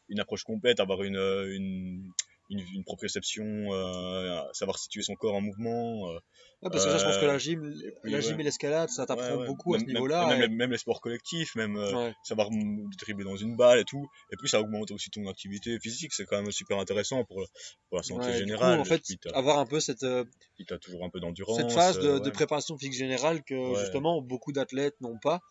une 0.07 0.19
approche 0.21 0.43
complète 0.43 0.79
avoir 0.79 1.03
une 1.03 1.17
une 1.49 2.11
une, 2.49 2.59
une 2.73 2.83
proprioception, 2.83 3.43
euh, 3.73 4.41
savoir 4.53 4.77
situer 4.77 5.01
son 5.01 5.15
corps 5.15 5.35
en 5.35 5.41
mouvement, 5.41 6.09
euh, 6.11 6.19
Ouais, 6.61 6.69
parce 6.71 6.85
que 6.85 6.91
ça, 6.91 6.97
je 6.97 7.03
pense 7.03 7.17
que 7.17 7.25
Euh, 7.25 7.27
la 7.27 7.37
gym, 7.37 7.61
puis, 8.03 8.11
la 8.11 8.17
ouais. 8.17 8.23
gym 8.23 8.39
et 8.39 8.43
l'escalade, 8.43 8.89
ça 8.89 9.05
t'apprend 9.05 9.37
Ouais, 9.37 9.47
beaucoup 9.47 9.75
à 9.75 9.79
ce 9.79 9.85
niveau-là. 9.85 10.25
Même, 10.29 10.39
et- 10.41 10.47
les- 10.47 10.55
même 10.55 10.71
les 10.71 10.77
sports 10.77 11.01
collectifs, 11.01 11.55
même 11.55 11.75
euh, 11.77 12.11
savoir 12.23 12.49
dribbler 12.99 13.23
dans 13.25 13.35
une 13.35 13.55
balle 13.55 13.79
et 13.79 13.83
tout. 13.83 14.07
Et 14.31 14.35
puis 14.37 14.47
ça 14.49 14.61
augmente 14.61 14.89
aussi 14.91 15.09
ton 15.09 15.27
activité 15.27 15.79
physique, 15.79 16.13
c'est 16.13 16.25
quand 16.25 16.41
même 16.41 16.51
super 16.51 16.79
intéressant 16.79 17.23
pour, 17.25 17.45
pour 17.89 17.97
la 17.97 18.03
santé 18.03 18.33
générale. 18.33 18.75
coup, 18.77 18.81
en 18.81 18.85
fait, 18.85 19.01
Puis 19.03 19.17
avoir 19.33 19.59
un 19.59 19.65
peu 19.65 19.79
cette, 19.79 20.03
euh, 20.03 20.23
puis 20.55 20.65
toujours 20.65 21.03
un 21.05 21.09
peu 21.09 21.19
d'endurance. 21.19 21.57
cette 21.57 21.71
phase 21.71 21.99
de, 21.99 22.09
euh, 22.09 22.31
préparation 22.31 22.77
physique 22.77 22.93
générale 22.95 23.43
que 23.43 23.75
justement 23.75 24.21
beaucoup 24.21 24.51
d'athlètes 24.51 24.95
n'ont 25.01 25.19
pas. 25.19 25.41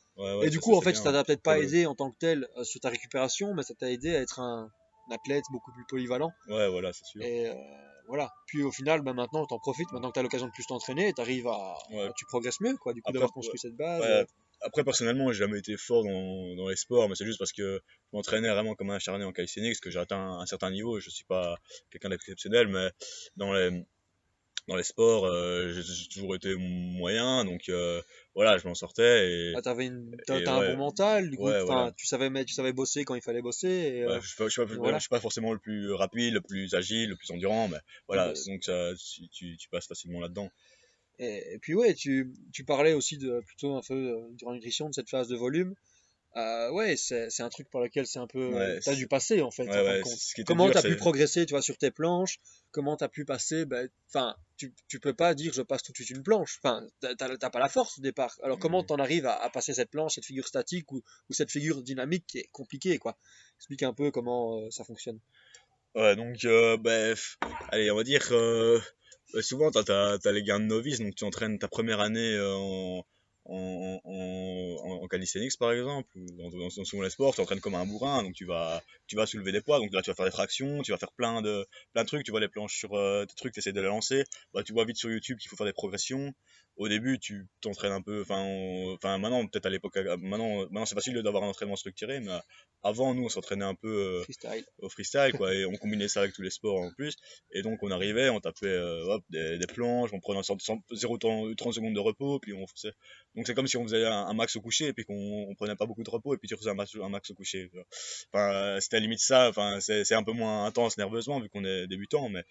Et 0.43 0.51
du 0.51 0.59
coup, 0.61 0.73
ça, 0.73 0.79
en 0.79 0.81
fait, 0.81 0.93
bien. 0.93 1.03
ça 1.03 1.13
t'a 1.13 1.25
peut-être 1.25 1.43
pas 1.43 1.59
aidé 1.59 1.87
en 1.87 1.95
tant 1.95 2.11
que 2.11 2.17
tel 2.19 2.49
euh, 2.57 2.65
sur 2.65 2.81
ta 2.81 2.89
récupération, 2.89 3.53
mais 3.55 3.63
ça 3.63 3.75
t'a 3.75 3.91
aidé 3.91 4.15
à 4.15 4.21
être 4.21 4.41
un 4.41 4.69
athlète 5.11 5.45
beaucoup 5.51 5.73
plus 5.73 5.85
polyvalent. 5.89 6.33
Ouais, 6.49 6.69
voilà, 6.69 6.93
c'est 6.93 7.05
sûr. 7.05 7.23
Et 7.23 7.49
euh, 7.49 7.55
voilà. 8.09 8.31
Puis 8.47 8.63
au 8.63 8.71
final, 8.73 9.03
bah, 9.03 9.13
maintenant, 9.13 9.47
t'en 9.47 9.59
profites. 9.59 9.91
Maintenant 9.93 10.09
que 10.09 10.15
t'as 10.15 10.23
l'occasion 10.23 10.47
de 10.47 10.53
plus 10.53 10.67
t'entraîner, 10.67 11.13
t'arrives 11.13 11.47
à, 11.49 11.75
Ouais. 11.91 12.11
tu 12.17 12.25
progresses 12.27 12.61
mieux, 12.61 12.77
quoi. 12.77 12.93
Du 12.93 13.03
coup, 13.03 13.13
d'avoir 13.13 13.33
construit 13.33 13.59
cette 13.59 13.77
base. 13.77 14.01
Ouais, 14.03 14.27
Après, 14.61 14.85
personnellement, 14.85 15.31
j'ai 15.33 15.41
jamais 15.41 15.59
été 15.59 15.77
fort 15.77 16.05
dans, 16.05 16.55
dans 16.57 16.69
les 16.69 16.77
sports, 16.77 17.09
mais 17.09 17.15
c'est 17.15 17.27
juste 17.27 17.39
parce 17.39 17.53
que 17.53 17.81
je 18.13 18.17
m'entraînais 18.17 18.49
vraiment 18.49 18.75
comme 18.75 18.91
un 18.91 18.97
acharné 18.97 19.25
en 19.25 19.33
calisthenics, 19.33 19.73
parce 19.73 19.81
que 19.81 19.91
j'ai 19.91 19.99
atteint 19.99 20.39
un 20.39 20.47
certain 20.47 20.71
niveau. 20.71 21.01
Je 21.01 21.11
suis 21.11 21.25
pas 21.25 21.57
quelqu'un 21.91 22.09
d'exceptionnel, 22.09 22.69
mais 22.69 22.91
dans 23.37 23.53
les, 23.53 23.85
dans 24.69 24.77
les 24.77 24.83
sports, 24.85 25.27
euh, 25.27 25.71
j'ai 25.73 25.83
j'ai 25.83 26.09
toujours 26.09 26.35
été 26.35 26.55
moyen, 26.57 27.45
donc 27.45 27.69
euh, 27.69 28.01
voilà, 28.35 28.59
je 28.59 28.67
m'en 28.67 28.75
sortais. 28.75 29.31
Et, 29.31 29.53
ah, 29.57 29.63
t'avais 29.63 29.87
une, 29.87 30.17
t'as, 30.27 30.37
ouais. 30.39 30.49
un 30.49 30.73
bon 30.73 30.77
mental. 30.77 31.31
Du 31.31 31.37
coup, 31.37 31.45
Ouais, 31.45 31.57
enfin, 31.57 31.65
voilà. 31.65 31.93
tu 31.97 32.07
savais, 32.07 32.31
mais 32.31 32.45
tu 32.45 32.55
savais 32.55 32.73
bosser 32.73 33.05
quand 33.05 33.15
il 33.15 33.23
fallait 33.23 33.43
bosser. 33.43 33.69
Et, 33.69 34.03
euh, 34.03 34.09
Ouais, 34.09 34.21
je 34.21 34.27
je 34.27 34.49
suis 34.49 34.65
pas- 34.65 34.75
voilà. 34.75 34.99
je 34.99 35.03
suis 35.03 35.09
pas 35.09 35.21
forcément 35.21 35.53
le 35.53 35.59
plus 35.59 35.93
rapide, 35.93 36.35
le 36.35 36.41
plus 36.41 36.75
agile, 36.75 37.11
le 37.11 37.17
plus 37.17 37.31
endurant, 37.31 37.69
mais 37.69 37.79
voilà, 38.09 38.29
Ouais. 38.29 38.35
donc 38.47 38.65
ça, 38.65 38.91
tu, 39.33 39.57
passes 39.71 39.87
facilement 39.87 40.21
là-dedans. 40.21 40.51
Et, 41.21 41.55
et 41.55 41.59
puis 41.59 41.75
ouais, 41.75 41.95
tu, 41.95 42.33
tu 42.53 42.65
parlais 42.65 42.93
aussi 42.93 43.19
de 43.19 43.41
plutôt 43.47 43.77
un 43.77 43.83
peu 43.83 43.95
euh, 43.95 44.21
durant 44.33 44.53
nutrition 44.53 44.89
de 44.89 44.95
cette 44.95 45.09
phase 45.09 45.29
de 45.29 45.37
volume. 45.37 45.75
Euh, 46.37 46.71
ouais, 46.73 46.97
c'est 46.97 47.41
un 47.41 47.49
truc 47.49 47.71
par 47.71 47.81
lequel 47.81 48.09
c'est 48.09 48.19
un 48.19 48.27
peu 48.27 48.49
Ouais, 48.49 48.81
t'as 48.81 48.97
dû 48.97 49.07
passer 49.07 49.41
en 49.41 49.53
fait. 49.53 49.69
Ouais, 49.69 49.81
ouais, 49.81 50.03
ce 50.05 50.35
qui 50.35 50.43
Comment 50.43 50.69
t'as 50.69 50.83
pu 50.83 50.97
progresser, 50.97 51.47
tu 51.47 51.53
vois, 51.53 51.63
sur 51.63 51.79
tes 51.79 51.93
planches? 51.93 52.41
Comment 52.73 52.97
t'as 52.97 53.09
pu 53.09 53.25
passer 53.25 53.65
ben, 53.65 53.89
Enfin, 54.09 54.35
tu, 54.57 54.75
tu 54.89 55.01
peux 55.01 55.15
pas 55.15 55.35
dire 55.35 55.53
je 55.53 55.63
passe 55.63 55.83
tout 55.83 55.93
de 55.93 55.97
suite 55.97 56.11
une 56.11 56.23
planche. 56.23 56.59
Enfin, 56.63 56.87
t'as- 57.01 57.51
pas 57.51 57.59
la 57.59 57.69
force 57.69 57.99
au 57.99 58.03
départ. 58.03 58.37
Alors 58.43 58.59
comment 58.59 58.81
Mhm. 58.81 58.87
t'en 58.87 58.97
arrives 58.97 59.27
à, 59.27 59.35
à 59.43 59.51
passer 59.51 59.75
cette 59.75 59.91
planche, 59.91 60.15
cette 60.15 60.25
figure 60.25 60.47
statique 60.47 60.91
ou, 60.93 61.03
ou 61.29 61.33
cette 61.33 61.51
figure 61.51 61.83
dynamique 61.83 62.25
qui 62.27 62.39
est 62.39 62.49
compliquée 62.53 62.99
quoi? 62.99 63.19
Explique 63.59 63.83
un 63.83 63.95
peu 63.95 64.11
comment 64.11 64.61
euh, 64.61 64.71
ça 64.71 64.85
fonctionne. 64.85 65.21
Ouais, 65.95 66.17
donc, 66.17 66.45
euh, 66.45 66.77
bref, 66.77 67.39
allez, 67.69 67.91
on 67.91 67.97
va 67.97 68.03
dire, 68.03 68.27
euh, 68.33 68.81
souvent, 69.41 69.71
t'as, 69.71 69.85
t'as, 69.85 70.19
t'as 70.19 70.33
les 70.33 70.43
gains 70.43 70.59
de 70.59 70.65
novice, 70.65 70.99
donc 70.99 71.15
tu 71.15 71.25
entraînes 71.25 71.59
ta 71.59 71.69
première 71.69 72.01
année 72.01 72.37
en, 72.41 73.05
en, 73.47 74.01
en, 74.05 74.77
en, 74.85 75.03
en 75.05 75.09
calisthenics, 75.09 75.59
par 75.59 75.73
exemple, 75.73 76.09
ou 76.17 76.27
dans, 76.33 76.51
dans, 76.51 76.69
dans 76.69 77.03
les 77.03 77.11
sports, 77.11 77.35
tu 77.35 77.41
entraînes 77.41 77.61
comme 77.61 77.75
un 77.75 77.87
bourrin, 77.87 78.23
donc 78.23 78.35
tu 78.35 78.45
vas, 78.45 78.83
tu 79.07 79.17
vas 79.17 79.27
soulever 79.27 79.53
des 79.53 79.61
poids, 79.61 79.79
donc 79.79 79.93
là, 79.93 80.03
tu 80.03 80.11
vas 80.11 80.15
faire 80.15 80.27
des 80.27 80.33
tractions, 80.33 80.83
tu 80.83 80.93
vas 80.93 80.99
faire 80.99 81.13
plein 81.13 81.43
de, 81.43 81.67
plein 81.93 82.03
de 82.03 82.09
trucs, 82.09 82.25
tu 82.25 82.31
vois 82.31 82.41
les 82.41 82.49
planches 82.49 82.77
sur 82.77 82.95
euh, 82.95 83.25
tes 83.27 83.35
trucs, 83.35 83.53
tu 83.53 83.61
essaies 83.61 83.73
de 83.73 83.81
les 83.81 83.87
lancer, 83.87 84.25
bah, 84.53 84.63
tu 84.63 84.73
vois 84.73 84.85
vite 84.85 84.97
sur 84.97 85.11
YouTube 85.11 85.39
qu'il 85.39 85.49
faut 85.49 85.57
faire 85.57 85.67
des 85.67 85.73
progressions, 85.73 86.33
au 86.77 86.89
début, 86.89 87.19
tu 87.19 87.47
t'entraînes 87.61 87.93
un 87.93 88.03
peu. 88.03 88.23
Enfin, 88.23 88.43
enfin 88.95 89.19
maintenant, 89.19 89.47
peut-être 89.47 89.67
à 89.67 89.71
l'époque, 89.71 89.97
maintenant, 89.97 90.61
maintenant 90.63 90.87
c'est 90.87 90.95
facile 90.95 91.15
d'avoir 91.23 91.45
un 91.45 91.49
entraînement 91.49 91.77
structuré, 91.77 92.21
mais 92.21 92.33
avant, 92.83 93.15
nous, 93.15 93.25
on 93.25 93.29
s'entraînait 93.29 93.65
un 93.65 93.75
peu 93.75 93.89
euh, 93.89 94.23
Freestyle. 94.25 94.65
au 94.79 94.89
freestyle, 94.91 95.33
quoi, 95.37 95.55
et 95.55 95.65
on 95.65 95.73
combinait 95.77 96.07
ça 96.09 96.21
avec 96.21 96.35
tous 96.35 96.43
les 96.43 96.51
sports 96.51 96.77
en 96.77 96.91
plus. 96.93 97.17
Et 97.53 97.63
donc, 97.63 97.83
on 97.83 97.91
arrivait, 97.91 98.29
on 98.29 98.41
tapait 98.41 98.67
euh, 98.67 99.05
hop, 99.05 99.25
des, 99.31 99.59
des 99.59 99.67
planches, 99.67 100.11
on 100.13 100.21
prenait 100.21 100.41
0 100.43 101.19
temps, 101.19 101.55
30 101.55 101.75
secondes 101.75 101.95
de 101.95 102.01
repos, 102.01 102.39
puis 102.41 102.53
on 102.53 102.67
faisait. 102.67 102.93
Donc, 103.35 103.47
c'est 103.47 103.55
comme 103.55 103.67
si 103.67 103.79
on 103.79 103.85
faisait 103.85 104.05
un, 104.05 104.35
max 104.35 104.55
au 104.57 104.61
coucher, 104.61 104.89
et 104.89 104.93
puis 104.93 105.05
qu'on 105.05 105.47
on 105.49 105.55
prenait 105.55 105.77
pas 105.77 105.87
beaucoup 105.87 106.03
de 106.03 106.11
repos, 106.11 106.35
et 106.35 106.37
puis 106.37 106.47
tu 106.47 106.57
faisais 106.57 106.71
un 106.71 106.75
max, 106.75 106.95
un 107.03 107.09
max 107.09 107.31
au 107.31 107.35
coucher. 107.35 107.71
Enfin, 108.33 108.79
c'était 108.81 108.99
à 108.99 109.01
limite 109.01 109.21
ça. 109.21 109.49
Enfin, 109.49 109.79
c'est 109.81 110.15
un 110.15 110.23
peu 110.23 110.33
moins 110.33 110.67
intense 110.67 110.99
nerveusement, 110.99 111.41
vu 111.41 111.49
qu'on 111.49 111.65
est 111.65 111.87
débutant, 111.87 112.29
mais. 112.29 112.45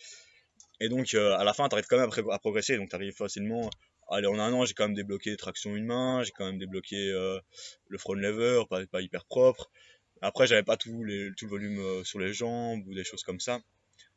Et 0.80 0.90
donc, 0.90 1.14
euh, 1.14 1.38
à 1.38 1.44
la 1.44 1.54
fin, 1.54 1.70
tu 1.70 1.76
arrives 1.76 1.86
quand 1.88 2.00
même 2.00 2.10
à, 2.32 2.40
progresser, 2.40 2.78
donc 2.78 2.90
tu 2.90 2.96
arrives 2.96 3.14
facilement 3.14 3.70
allez, 4.10 4.28
en 4.28 4.40
un 4.40 4.54
an, 4.54 4.66
j'ai 4.66 4.74
quand 4.74 4.86
même 4.86 4.96
débloqué 4.96 5.36
traction 5.38 5.76
une 5.76 5.86
main, 5.86 6.24
j'ai 6.24 6.32
quand 6.32 6.46
même 6.46 6.60
débloqué 6.60 7.12
euh, 7.12 7.40
le 7.88 7.98
front 7.98 8.14
lever, 8.14 8.64
pas, 8.70 8.86
pas, 8.86 9.02
hyper 9.02 9.26
propre. 9.26 9.72
Après, 10.22 10.48
j'avais 10.48 10.64
pas 10.64 10.78
tout, 10.78 11.04
les, 11.04 11.32
tout 11.38 11.46
le 11.46 11.52
volume 11.52 11.80
euh, 11.80 12.04
sur 12.04 12.20
les 12.20 12.34
jambes 12.34 12.86
ou 12.88 12.94
des 12.94 13.04
choses 13.04 13.24
comme 13.24 13.40
ça. 13.40 13.60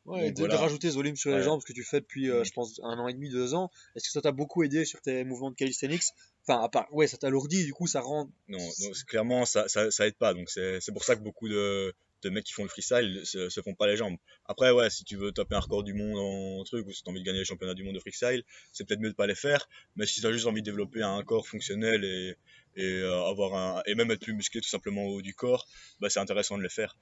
Ouais, 0.05 0.31
de, 0.31 0.45
rajouter 0.45 0.91
ce 0.91 0.95
volume 0.95 1.17
sur 1.17 1.33
les 1.33 1.43
jambes, 1.43 1.61
ce 1.61 1.67
que 1.67 1.73
tu 1.73 1.83
fais 1.83 2.01
depuis, 2.01 2.31
euh, 2.31 2.43
mm. 2.43 2.45
je 2.45 2.53
pense, 2.53 2.81
un 2.85 2.97
an 2.97 3.09
et 3.09 3.15
demi, 3.15 3.29
deux 3.29 3.55
ans, 3.55 3.73
est-ce 3.97 4.05
que 4.05 4.13
ça 4.13 4.21
t'a 4.21 4.31
beaucoup 4.31 4.63
aidé 4.63 4.85
sur 4.85 5.01
tes 5.01 5.25
mouvements 5.25 5.51
de 5.51 5.57
calisthenics? 5.57 6.05
Enfin, 6.47 6.63
à 6.63 6.69
part, 6.69 6.87
ouais, 6.95 7.09
ça 7.09 7.17
t'alourdit, 7.17 7.65
du 7.65 7.73
coup, 7.73 7.89
ça 7.89 8.01
rend. 8.01 8.31
Non, 8.47 8.59
non 8.59 8.91
clairement, 9.09 9.45
ça, 9.47 9.67
ça, 9.67 9.91
ça, 9.91 10.07
aide 10.07 10.15
pas. 10.15 10.33
Donc, 10.33 10.49
c'est 10.49 10.93
pour 10.93 11.03
ça 11.03 11.17
que 11.17 11.23
beaucoup 11.23 11.49
de, 11.49 11.93
de 12.23 12.31
mecs 12.31 12.45
qui 12.45 12.53
font 12.53 12.63
le 12.63 12.69
freestyle 12.69 13.21
se, 13.25 13.49
se 13.49 13.61
font 13.61 13.75
pas 13.75 13.87
les 13.87 13.97
jambes. 13.97 14.17
Après, 14.47 14.71
ouais, 14.71 14.91
si 14.91 15.05
tu 15.05 15.17
veux 15.17 15.33
taper 15.33 15.55
un 15.55 15.61
record 15.61 15.83
du 15.83 15.95
monde 15.95 16.19
en 16.19 16.65
truc 16.65 16.87
ou 16.87 16.93
si 16.93 17.03
tu 17.03 17.09
as 17.09 17.13
envie 17.13 17.21
de 17.21 17.27
gagner 17.27 17.41
les 17.41 17.45
championnats 17.45 17.75
du 17.75 17.85
monde 17.85 17.95
de 17.95 18.01
freestyle, 18.01 18.43
c'est 18.73 18.87
peut-être 18.87 19.01
mieux 19.01 19.11
de 19.11 19.15
pas 19.15 19.27
les 19.27 19.35
faire. 19.35 19.69
Mais 19.97 20.07
si 20.07 20.21
tu 20.21 20.27
as 20.27 20.33
juste 20.33 20.47
envie 20.47 20.63
de 20.63 20.67
développer 20.67 21.03
un 21.03 21.23
corps 21.23 21.47
fonctionnel 21.47 22.05
et, 22.05 22.37
et, 22.77 22.85
euh, 22.85 23.25
avoir 23.25 23.55
un, 23.55 23.83
et 23.87 23.95
même 23.95 24.11
être 24.11 24.21
plus 24.21 24.35
musclé 24.35 24.61
tout 24.61 24.69
simplement 24.69 25.05
au 25.07 25.19
haut 25.19 25.23
du 25.23 25.35
corps, 25.35 25.67
bah, 26.01 26.09
c'est 26.11 26.21
intéressant 26.21 26.59
de 26.59 26.63
les 26.63 26.69
faire. 26.69 26.97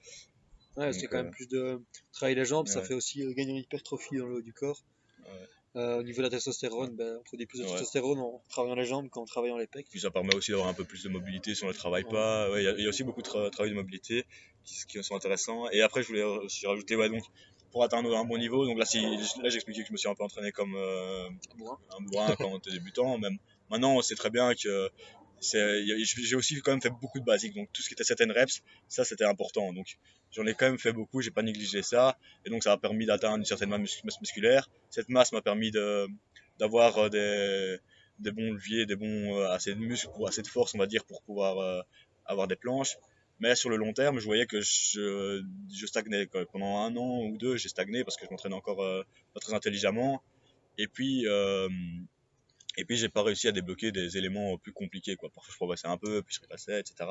Ouais, 0.77 0.93
c'est 0.93 1.07
quand 1.07 1.19
même 1.19 1.27
euh, 1.27 1.31
plus 1.31 1.49
de 1.49 1.81
travailler 2.12 2.35
les 2.35 2.45
jambes, 2.45 2.67
ça 2.67 2.83
fait 2.83 2.95
aussi 2.95 3.23
euh, 3.23 3.33
gagner 3.33 3.53
une 3.53 3.59
hypertrophie 3.59 4.17
dans 4.17 4.27
le 4.27 4.37
haut 4.37 4.43
du 4.43 4.53
corps. 4.53 4.83
Euh, 5.77 5.99
au 5.99 6.03
niveau 6.05 6.19
de 6.19 6.23
la 6.23 6.31
testostérone, 6.31 6.95
ben, 6.95 7.17
on 7.19 7.23
produit 7.25 7.47
plus 7.47 7.59
de 7.59 7.65
testostérone 7.65 8.21
en 8.21 8.43
travaillant 8.49 8.77
les 8.77 8.85
jambes 8.85 9.09
qu'en 9.09 9.25
travaillant 9.25 9.57
les 9.57 9.67
pecs. 9.67 9.87
Puis 9.91 10.01
ça 10.01 10.11
permet 10.11 10.35
aussi 10.35 10.53
d'avoir 10.53 10.69
un 10.69 10.75
peu 10.75 10.85
plus 10.85 11.03
de 11.03 11.09
mobilité 11.09 11.55
si 11.55 11.65
on 11.65 11.69
ne 11.69 11.73
travaille 11.73 12.05
pas. 12.05 12.49
Il 12.59 12.62
y, 12.62 12.87
a 12.87 12.89
aussi 12.89 13.03
beaucoup 13.03 13.23
de 13.23 13.27
travail 13.27 13.71
de 13.71 13.75
mobilité 13.75 14.25
qui, 14.65 14.87
qui, 14.87 15.03
sont 15.03 15.17
intéressants. 15.17 15.69
Et 15.71 15.83
après, 15.83 16.03
je 16.03 16.09
voulais 16.09 16.23
aussi 16.23 16.67
rajouter, 16.67 16.97
ouais, 16.97 17.09
donc, 17.09 17.23
pour 17.71 17.83
atteindre 17.83 18.17
un 18.17 18.25
bon 18.25 18.39
niveau, 18.39 18.65
donc 18.67 18.79
là, 18.79 18.85
si, 18.85 19.01
là 19.43 19.49
j'expliquais 19.49 19.83
que 19.83 19.89
je 19.89 19.93
me 19.93 19.97
suis 19.97 20.09
un 20.09 20.15
peu 20.15 20.23
entraîné 20.23 20.53
comme 20.53 20.77
euh, 20.77 21.29
un 21.29 22.03
bourrin 22.05 22.35
quand 22.37 22.47
on 22.47 22.59
était 22.59 22.71
débutant. 22.71 23.19
Même 23.19 23.37
maintenant, 23.69 24.01
c'est 24.01 24.15
très 24.15 24.31
bien 24.31 24.55
que 24.55 24.91
j'ai 25.41 26.37
aussi 26.37 26.61
quand 26.62 26.71
même 26.71 26.81
fait 26.81 26.91
beaucoup 26.91 27.21
de 27.21 27.25
basiques. 27.25 27.55
Donc 27.55 27.69
tout 27.73 27.83
ce 27.83 27.89
qui 27.89 27.95
était 27.95 28.05
certaines 28.05 28.33
reps, 28.33 28.62
ça 28.89 29.05
c'était 29.05 29.25
important. 29.25 29.73
Donc 29.73 29.99
j'en 30.31 30.47
ai 30.47 30.55
quand 30.55 30.67
même 30.67 30.79
fait 30.79 30.93
beaucoup, 30.93 31.21
j'ai 31.21 31.31
pas 31.31 31.43
négligé 31.43 31.83
ça. 31.83 32.19
Et 32.45 32.51
donc 32.51 32.62
ça 32.62 32.71
m'a 32.71 32.79
permis 32.79 33.07
d'atteindre 33.07 33.39
une 33.39 33.45
certaine 33.45 33.71
masse 33.71 34.21
musculaire. 34.21 34.69
Cette 34.91 35.09
masse 35.09 35.33
m'a 35.33 35.43
permis 35.43 35.71
d'avoir 36.59 36.99
euh, 36.99 37.09
des, 37.09 37.79
des, 38.19 38.31
bons 38.31 38.53
leviers, 38.53 38.87
des 38.87 38.97
bons, 38.97 39.39
euh, 39.39 39.51
assez 39.51 39.75
de 39.75 39.81
muscles, 39.81 40.09
assez 40.27 40.43
de 40.43 40.49
force, 40.49 40.75
on 40.75 40.79
va 40.79 40.87
dire, 40.87 41.05
pour 41.05 41.23
pouvoir 41.23 41.59
euh, 41.59 41.81
avoir 42.25 42.49
des 42.49 42.57
planches. 42.57 42.97
Mais 43.41 43.55
sur 43.57 43.68
le 43.70 43.76
long 43.76 43.93
terme, 43.93 44.18
je 44.20 44.24
voyais 44.24 44.47
que 44.47 44.61
je, 44.61 45.43
je 45.74 45.87
stagnais. 45.87 46.26
Pendant 46.53 46.78
un 46.78 46.97
an 46.97 47.22
ou 47.24 47.37
deux, 47.37 47.57
j'ai 47.57 47.68
stagné 47.68 48.05
parce 48.05 48.16
que 48.16 48.24
je 48.26 48.30
m'entraînais 48.30 48.55
encore 48.55 49.05
pas 49.35 49.41
très 49.41 49.55
intelligemment. 49.55 50.22
Et 50.78 50.87
puis, 50.87 51.26
et 52.76 52.85
puis 52.85 52.97
j'ai 52.97 53.09
pas 53.09 53.22
réussi 53.22 53.49
à 53.49 53.53
débloquer 53.53 53.93
des 53.93 54.16
éléments 54.16 54.59
plus 54.59 54.72
compliqués 54.72 55.16
quoi. 55.16 55.30
Parfois 55.30 55.53
je 55.53 55.57
progressais 55.57 55.89
un 55.89 55.97
peu, 55.97 56.22
puis 56.22 56.35
je 56.35 56.41
repassais, 56.41 56.80
etc. 56.80 57.11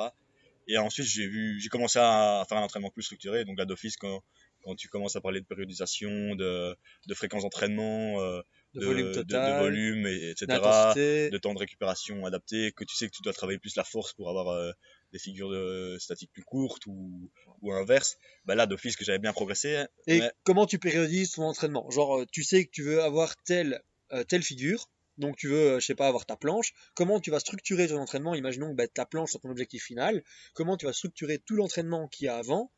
Et 0.67 0.77
ensuite 0.77 1.05
j'ai 1.05 1.27
vu, 1.27 1.59
j'ai 1.59 1.69
commencé 1.69 1.99
à 1.99 2.45
faire 2.47 2.57
un 2.57 2.63
entraînement 2.63 2.89
plus 2.89 3.03
structuré. 3.03 3.45
Donc 3.45 3.57
là 3.57 3.65
d'office 3.65 3.97
quand 3.97 4.23
quand 4.63 4.75
tu 4.75 4.87
commences 4.87 5.15
à 5.15 5.21
parler 5.21 5.41
de 5.41 5.45
périodisation, 5.45 6.35
de, 6.35 6.75
de 7.07 7.13
fréquence 7.13 7.43
d'entraînement, 7.43 8.21
euh, 8.21 8.41
de, 8.73 8.85
volume 8.85 9.11
total, 9.11 9.59
de, 9.59 9.63
volume, 9.65 10.07
et, 10.07 10.29
etc., 10.29 10.47
de 10.47 11.37
temps 11.37 11.53
de 11.53 11.59
récupération 11.59 12.25
adapté, 12.25 12.71
que 12.71 12.85
tu 12.85 12.95
sais 12.95 13.07
que 13.07 13.11
tu 13.11 13.21
dois 13.21 13.33
travailler 13.33 13.59
plus 13.59 13.75
la 13.75 13.83
force 13.83 14.13
pour 14.13 14.29
avoir 14.29 14.47
euh, 14.49 14.71
des 15.13 15.19
figures 15.19 15.49
de 15.49 15.97
statiques 15.99 16.31
plus 16.33 16.43
courtes 16.43 16.85
ou, 16.87 17.31
ou 17.61 17.71
inverse, 17.71 18.17
bah 18.43 18.55
là 18.55 18.65
d'office 18.65 18.97
que 18.97 19.05
j'avais 19.05 19.19
bien 19.19 19.31
progressé. 19.31 19.85
Et 20.07 20.21
comment 20.43 20.65
tu 20.65 20.79
périodises 20.79 21.31
ton 21.31 21.43
entraînement? 21.43 21.89
Genre 21.89 22.19
euh, 22.19 22.25
tu 22.31 22.43
sais 22.43 22.65
que 22.65 22.71
tu 22.71 22.83
veux 22.83 23.01
avoir 23.01 23.35
telle, 23.43 23.81
telle 24.27 24.43
figure, 24.43 24.89
donc 25.17 25.37
tu 25.37 25.47
veux, 25.47 25.73
euh, 25.73 25.79
je 25.79 25.85
sais 25.85 25.95
pas, 25.95 26.07
avoir 26.07 26.25
ta 26.25 26.35
planche. 26.35 26.73
Comment 26.95 27.19
tu 27.19 27.31
vas 27.31 27.39
structurer 27.39 27.87
ton 27.87 27.99
entraînement? 27.99 28.33
Imaginons 28.33 28.71
que 28.71 28.75
bah, 28.75 28.87
ta 28.87 29.05
planche 29.05 29.31
soit 29.31 29.39
ton 29.39 29.49
objectif 29.49 29.83
final. 29.83 30.23
Comment 30.53 30.77
tu 30.77 30.85
vas 30.85 30.93
structurer 30.93 31.39
tout 31.39 31.55
l'entraînement 31.55 32.07
qu'il 32.07 32.25
y 32.25 32.29
a 32.29 32.37
avant? 32.37 32.71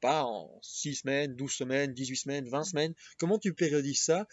Pas 0.00 0.24
en 0.24 0.58
6 0.62 0.96
semaines, 0.96 1.36
12 1.36 1.52
semaines, 1.52 1.94
18 1.94 2.16
semaines, 2.16 2.48
20 2.48 2.64
semaines. 2.64 2.94
Comment 3.18 3.38
tu 3.38 3.54
périodises 3.54 4.00
ça? 4.00 4.26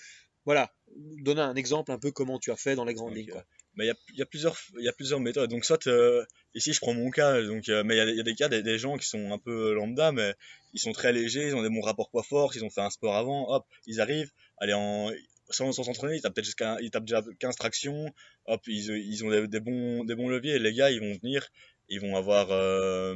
Voilà, 0.46 0.74
donne 1.22 1.40
un 1.40 1.56
exemple 1.56 1.92
un 1.92 2.00
peu 2.00 2.12
comment 2.12 2.38
tu 2.38 2.52
as 2.52 2.58
fait 2.58 2.76
dans 2.76 2.84
les 2.84 2.94
grandes 2.94 3.16
lignes. 3.16 3.32
Mais 3.76 3.86
il 3.86 4.18
y 4.18 4.22
a, 4.22 4.26
plusieurs, 4.26 4.58
y 4.78 4.88
a 4.88 4.94
plusieurs 4.94 5.20
méthodes. 5.20 5.50
Donc 5.50 5.66
soit, 5.66 5.88
euh, 5.88 6.24
ici 6.54 6.74
je 6.74 6.80
prends 6.80 6.94
mon 6.94 7.10
cas, 7.10 7.42
donc, 7.42 7.70
euh, 7.70 7.84
mais 7.84 7.98
il 7.98 8.16
y, 8.16 8.20
a 8.20 8.24
des 8.24 8.36
cas, 8.36 8.48
des, 8.50 8.78
gens 8.78 8.98
qui 8.98 9.08
sont 9.08 9.32
un 9.32 9.40
peu 9.40 9.74
lambda, 9.74 10.12
mais 10.12 10.34
ils 10.74 10.80
sont 10.80 10.92
très 10.92 11.12
légers, 11.12 11.48
ils 11.48 11.56
ont 11.56 11.64
des 11.64 11.70
bons 11.70 11.82
rapports 11.82 12.10
poids-force, 12.10 12.56
ils 12.56 12.64
ont 12.64 12.70
fait 12.70 12.82
un 12.82 12.90
sport 12.90 13.16
avant, 13.16 13.50
hop, 13.50 13.66
ils 13.88 14.00
arrivent, 14.00 14.32
allez, 14.60 14.74
en, 14.74 15.10
sans 15.50 15.72
s'entraîner, 15.72 16.18
ils 16.18 16.22
tapent 16.22 16.36
peut-être 16.36 16.46
jusqu'à, 16.46 16.78
ils 16.82 16.92
tapent 16.92 17.06
déjà 17.06 17.24
15 17.40 17.56
tractions, 17.56 18.14
hop, 18.46 18.62
ils, 18.68 18.90
ils 18.92 19.26
ont 19.26 19.30
des, 19.48 19.60
bons, 19.60 20.04
des 20.04 20.16
bons 20.16 20.30
leviers, 20.30 20.60
les 20.60 20.74
gars, 20.74 20.92
ils 20.92 21.00
vont 21.00 21.14
venir, 21.22 21.50
ils 21.90 22.00
vont 22.00 22.16
avoir 22.16 22.52
euh, 22.52 23.16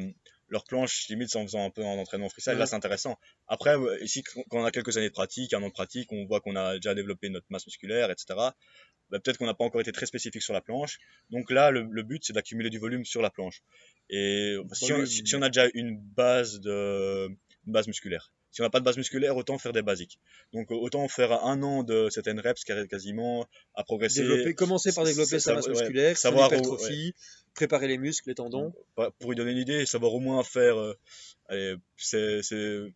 leur 0.49 0.63
planche 0.63 1.07
limite 1.09 1.35
en 1.35 1.43
faisant 1.43 1.65
un 1.65 1.69
peu 1.69 1.83
en 1.83 1.97
entraînement 1.97 2.29
freestyle, 2.29 2.53
là 2.53 2.65
c'est 2.65 2.75
intéressant. 2.75 3.17
Après, 3.47 3.75
ici, 4.01 4.23
quand 4.23 4.43
on 4.51 4.63
a 4.63 4.71
quelques 4.71 4.97
années 4.97 5.09
de 5.09 5.13
pratique, 5.13 5.53
un 5.53 5.61
an 5.63 5.67
de 5.67 5.73
pratique, 5.73 6.11
on 6.11 6.25
voit 6.25 6.41
qu'on 6.41 6.55
a 6.55 6.75
déjà 6.75 6.95
développé 6.95 7.29
notre 7.29 7.47
masse 7.49 7.65
musculaire, 7.65 8.11
etc. 8.11 8.39
Bah, 9.09 9.19
peut-être 9.19 9.37
qu'on 9.37 9.45
n'a 9.45 9.53
pas 9.53 9.63
encore 9.63 9.81
été 9.81 9.91
très 9.91 10.05
spécifique 10.05 10.41
sur 10.41 10.53
la 10.53 10.61
planche. 10.61 10.97
Donc 11.29 11.49
là, 11.51 11.71
le, 11.71 11.87
le 11.89 12.03
but, 12.03 12.23
c'est 12.25 12.33
d'accumuler 12.33 12.69
du 12.69 12.77
volume 12.77 13.05
sur 13.05 13.21
la 13.21 13.29
planche. 13.29 13.61
Et 14.09 14.57
si 14.73 14.91
on, 14.93 15.05
si 15.05 15.35
on, 15.35 15.41
a 15.41 15.49
déjà 15.49 15.67
une 15.73 15.97
base, 15.97 16.59
de, 16.59 17.27
une 17.27 17.73
base 17.73 17.87
musculaire, 17.87 18.31
si 18.57 18.61
on 18.61 18.63
n'a 18.63 18.71
pas 18.71 18.79
de 18.79 18.85
base 18.85 18.97
musculaire, 18.97 19.37
autant 19.37 19.59
faire 19.59 19.71
des 19.71 19.83
basiques. 19.83 20.17
Donc 20.51 20.71
autant 20.71 21.07
faire 21.07 21.45
un 21.45 21.61
an 21.61 21.83
de 21.83 22.09
certaines 22.09 22.39
reps 22.39 22.63
quasiment 22.63 23.45
à 23.75 23.83
progresser. 23.83 24.23
Développer, 24.23 24.55
commencer 24.55 24.91
par 24.91 25.03
développer 25.03 25.37
sa 25.37 25.53
masse 25.53 25.67
musculaire, 25.67 26.17
savoir 26.17 26.47
hypertrophie, 26.47 27.13
préparer 27.53 27.87
les 27.87 27.99
muscles, 27.99 28.29
les 28.29 28.33
tendons. 28.33 28.73
Pour 29.19 29.31
y 29.31 29.35
donner 29.35 29.51
une 29.51 29.59
idée, 29.59 29.85
savoir 29.85 30.11
au 30.15 30.19
moins 30.19 30.41
faire, 30.41 30.75
euh, 31.51 31.77
c'est 31.97 32.41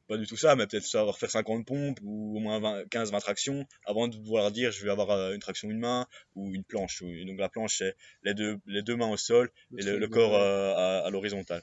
pas 0.08 0.18
du 0.18 0.26
tout 0.26 0.36
ça, 0.36 0.56
mais 0.56 0.66
peut-être 0.66 0.84
savoir 0.84 1.20
faire 1.20 1.30
50 1.30 1.64
pompes 1.64 2.00
ou 2.02 2.38
au 2.38 2.40
moins 2.40 2.82
15-20 2.86 3.20
tractions 3.20 3.68
avant 3.86 4.08
de 4.08 4.18
pouvoir 4.18 4.52
dire 4.52 4.72
je 4.72 4.84
vais 4.84 4.90
avoir 4.90 5.12
euh, 5.12 5.36
une 5.36 5.42
traction 5.42 5.70
une 5.70 5.78
main 5.78 6.08
ou 6.34 6.56
une 6.56 6.64
planche. 6.64 7.04
Donc 7.04 7.38
la 7.38 7.50
planche 7.50 7.78
c'est 7.78 7.96
les 8.24 8.34
deux, 8.34 8.58
les 8.66 8.82
deux 8.82 8.96
mains 8.96 9.12
au 9.12 9.18
sol 9.18 9.52
et 9.78 9.84
le, 9.84 10.08
corps 10.08 10.34
euh, 10.34 10.74
à, 10.74 11.06
à 11.06 11.10
l'horizontale. 11.12 11.62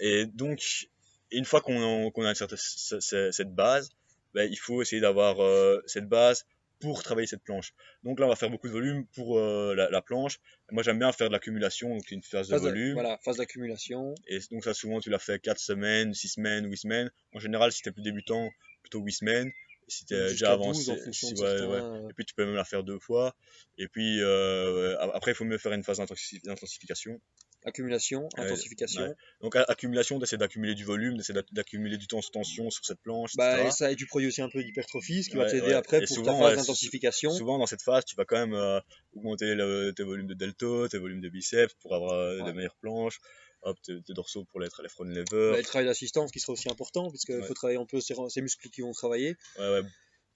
Et 0.00 0.26
donc 0.26 0.88
une 1.32 1.44
fois 1.44 1.60
qu'on 1.60 2.24
a 2.24 2.34
cette, 2.34 3.32
cette 3.32 3.54
base, 3.54 3.90
ben, 4.34 4.50
il 4.50 4.58
faut 4.58 4.82
essayer 4.82 5.00
d'avoir 5.00 5.40
euh, 5.40 5.82
cette 5.86 6.08
base 6.08 6.46
pour 6.80 7.02
travailler 7.02 7.28
cette 7.28 7.44
planche. 7.44 7.72
Donc 8.02 8.18
là, 8.18 8.26
on 8.26 8.28
va 8.28 8.36
faire 8.36 8.50
beaucoup 8.50 8.66
de 8.66 8.72
volume 8.72 9.06
pour 9.14 9.38
euh, 9.38 9.74
la, 9.74 10.02
planche. 10.02 10.40
moi, 10.72 10.82
j'aime 10.82 10.98
bien 10.98 11.12
faire 11.12 11.28
de 11.28 11.32
l'accumulation, 11.32 11.90
donc 11.90 12.10
une 12.10 12.22
phase, 12.22 12.48
de 12.48 12.56
volume. 12.56 12.94
voilà, 12.94 13.18
phase 13.24 13.36
d'accumulation. 13.36 14.14
Et 14.26 14.40
donc 14.50 14.64
ça, 14.64 14.74
souvent, 14.74 15.00
tu 15.00 15.08
l'as 15.08 15.20
fait 15.20 15.38
4 15.38 15.58
semaines, 15.58 16.12
6 16.12 16.28
semaines, 16.28 16.68
8 16.68 16.76
semaines. 16.76 17.10
En 17.34 17.38
général, 17.38 17.70
si 17.70 17.82
tu 17.82 17.88
es 17.88 17.92
plus 17.92 18.02
débutant, 18.02 18.50
plutôt 18.82 19.00
8 19.00 19.12
semaines. 19.12 19.52
Si 19.88 20.04
tu 20.06 20.14
es 20.14 20.28
déjà 20.28 20.52
avancé, 20.52 20.96
si, 21.12 21.34
ouais, 21.34 21.66
ouais. 21.66 22.10
et 22.10 22.14
puis 22.14 22.24
tu 22.24 22.34
peux 22.34 22.46
même 22.46 22.54
la 22.54 22.64
faire 22.64 22.82
deux 22.82 22.98
fois. 22.98 23.34
Et 23.78 23.88
puis 23.88 24.20
euh, 24.20 24.96
après, 25.00 25.32
il 25.32 25.34
faut 25.34 25.44
mieux 25.44 25.58
faire 25.58 25.72
une 25.72 25.82
phase 25.82 25.98
d'intensification. 26.44 27.20
Accumulation, 27.64 28.28
intensification. 28.36 29.14
Donc 29.40 29.56
accumulation, 29.56 30.18
d'essayer 30.18 30.38
d'accumuler 30.38 30.74
du 30.74 30.84
volume, 30.84 31.16
d'essayer 31.16 31.38
d'accumuler 31.52 31.96
du 31.96 32.06
temps 32.06 32.20
tension 32.20 32.70
sur 32.70 32.84
cette 32.84 33.00
planche. 33.00 33.36
Bah, 33.36 33.62
et 33.66 33.70
ça, 33.70 33.92
et 33.92 33.96
tu 33.96 34.06
produis 34.06 34.28
aussi 34.28 34.42
un 34.42 34.48
peu 34.48 34.62
d'hypertrophie, 34.62 35.22
ce 35.22 35.30
qui 35.30 35.36
va 35.36 35.50
t'aider 35.50 35.72
après 35.72 36.00
pour 36.00 36.16
souvent, 36.16 36.38
ta 36.38 36.48
phase 36.48 36.58
d'intensification. 36.58 37.30
Souvent 37.30 37.58
dans 37.58 37.66
cette 37.66 37.82
phase, 37.82 38.04
tu 38.04 38.16
vas 38.16 38.24
quand 38.24 38.38
même 38.38 38.54
euh, 38.54 38.80
augmenter 39.14 39.56
tes 39.96 40.02
volumes 40.02 40.26
de 40.26 40.34
delto, 40.34 40.88
tes 40.88 40.98
volumes 40.98 41.20
de 41.20 41.28
biceps 41.28 41.74
pour 41.80 41.94
avoir 41.94 42.12
euh, 42.12 42.42
des 42.42 42.52
meilleures 42.52 42.76
planches. 42.76 43.20
Hop, 43.64 43.78
tes, 43.80 44.00
dorsaux 44.08 44.44
pour 44.50 44.58
les, 44.58 44.66
les 44.82 44.88
front 44.88 45.04
levers. 45.04 45.24
Bah, 45.30 45.56
le 45.56 45.62
travail 45.62 45.86
d'assistance 45.86 46.32
qui 46.32 46.40
sera 46.40 46.52
aussi 46.52 46.68
important, 46.68 47.10
puisqu'il 47.10 47.44
faut 47.44 47.54
travailler 47.54 47.78
un 47.78 47.86
peu 47.86 48.00
ces, 48.00 48.14
ces 48.28 48.42
muscles 48.42 48.68
qui 48.70 48.80
vont 48.80 48.90
travailler. 48.90 49.36
Ouais, 49.56 49.80
ouais 49.80 49.82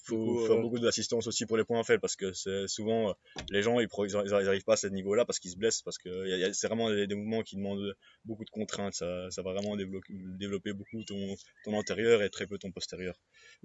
faut 0.07 0.17
coup, 0.17 0.39
faire 0.39 0.57
euh, 0.57 0.63
beaucoup 0.63 0.79
d'assistance 0.79 1.27
aussi 1.27 1.47
pour 1.47 1.57
les 1.57 1.65
points 1.65 1.83
faibles 1.85 2.01
parce 2.01 2.17
que 2.17 2.33
c'est 2.33 2.67
souvent 2.69 3.11
euh, 3.11 3.13
les 3.51 3.63
gens 3.63 3.81
ils, 3.81 3.89
arrivent 4.33 4.65
pas 4.65 4.75
à 4.75 4.77
ce 4.77 4.87
niveau-là 4.87 5.25
parce 5.25 5.39
qu'ils 5.39 5.51
se 5.53 5.57
blessent 5.57 5.83
parce 5.83 5.99
que 5.99 6.53
c'est 6.53 6.67
vraiment 6.69 6.91
des, 6.91 7.07
des 7.07 7.15
mouvements 7.15 7.43
qui 7.43 7.57
demandent 7.57 7.95
beaucoup 8.25 8.45
de 8.45 8.51
contraintes. 8.51 8.95
Ça, 8.95 9.31
ça 9.31 9.43
va 9.43 9.53
vraiment 9.53 9.77
développer, 9.77 10.13
développer 10.39 10.73
beaucoup 10.73 11.03
ton, 11.05 11.35
ton 11.65 11.75
antérieur 11.75 12.23
et 12.23 12.31
très 12.31 12.47
peu 12.47 12.59
ton 12.59 12.73
postérieur. 12.73 13.15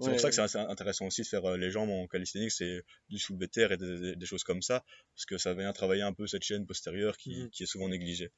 C'est 0.00 0.06
ouais, 0.06 0.10
pour 0.10 0.20
ça 0.20 0.30
que 0.30 0.48
c'est 0.48 0.58
intéressant 0.58 1.06
aussi 1.06 1.22
de 1.22 1.26
faire 1.26 1.44
euh, 1.44 1.56
les 1.56 1.70
jambes 1.70 1.90
en 1.90 2.06
calisthenics 2.06 2.52
c'est 2.52 2.82
du 3.08 3.18
soulevé 3.18 3.46
de 3.46 3.50
terre 3.52 3.72
et 3.72 3.76
des, 3.76 3.98
des- 4.00 4.16
des 4.16 4.26
choses 4.26 4.44
comme 4.44 4.62
ça 4.62 4.84
parce 5.14 5.26
que 5.26 5.38
ça 5.38 5.54
vient 5.54 5.72
travailler 5.72 6.02
un 6.02 6.12
peu 6.12 6.26
cette 6.26 6.42
chaîne 6.44 6.66
postérieure 6.66 7.16
qui, 7.16 7.30
Mhm. 7.34 7.50
qui 7.50 7.62
est 7.64 7.66
souvent 7.66 7.88
négligée 7.88 8.30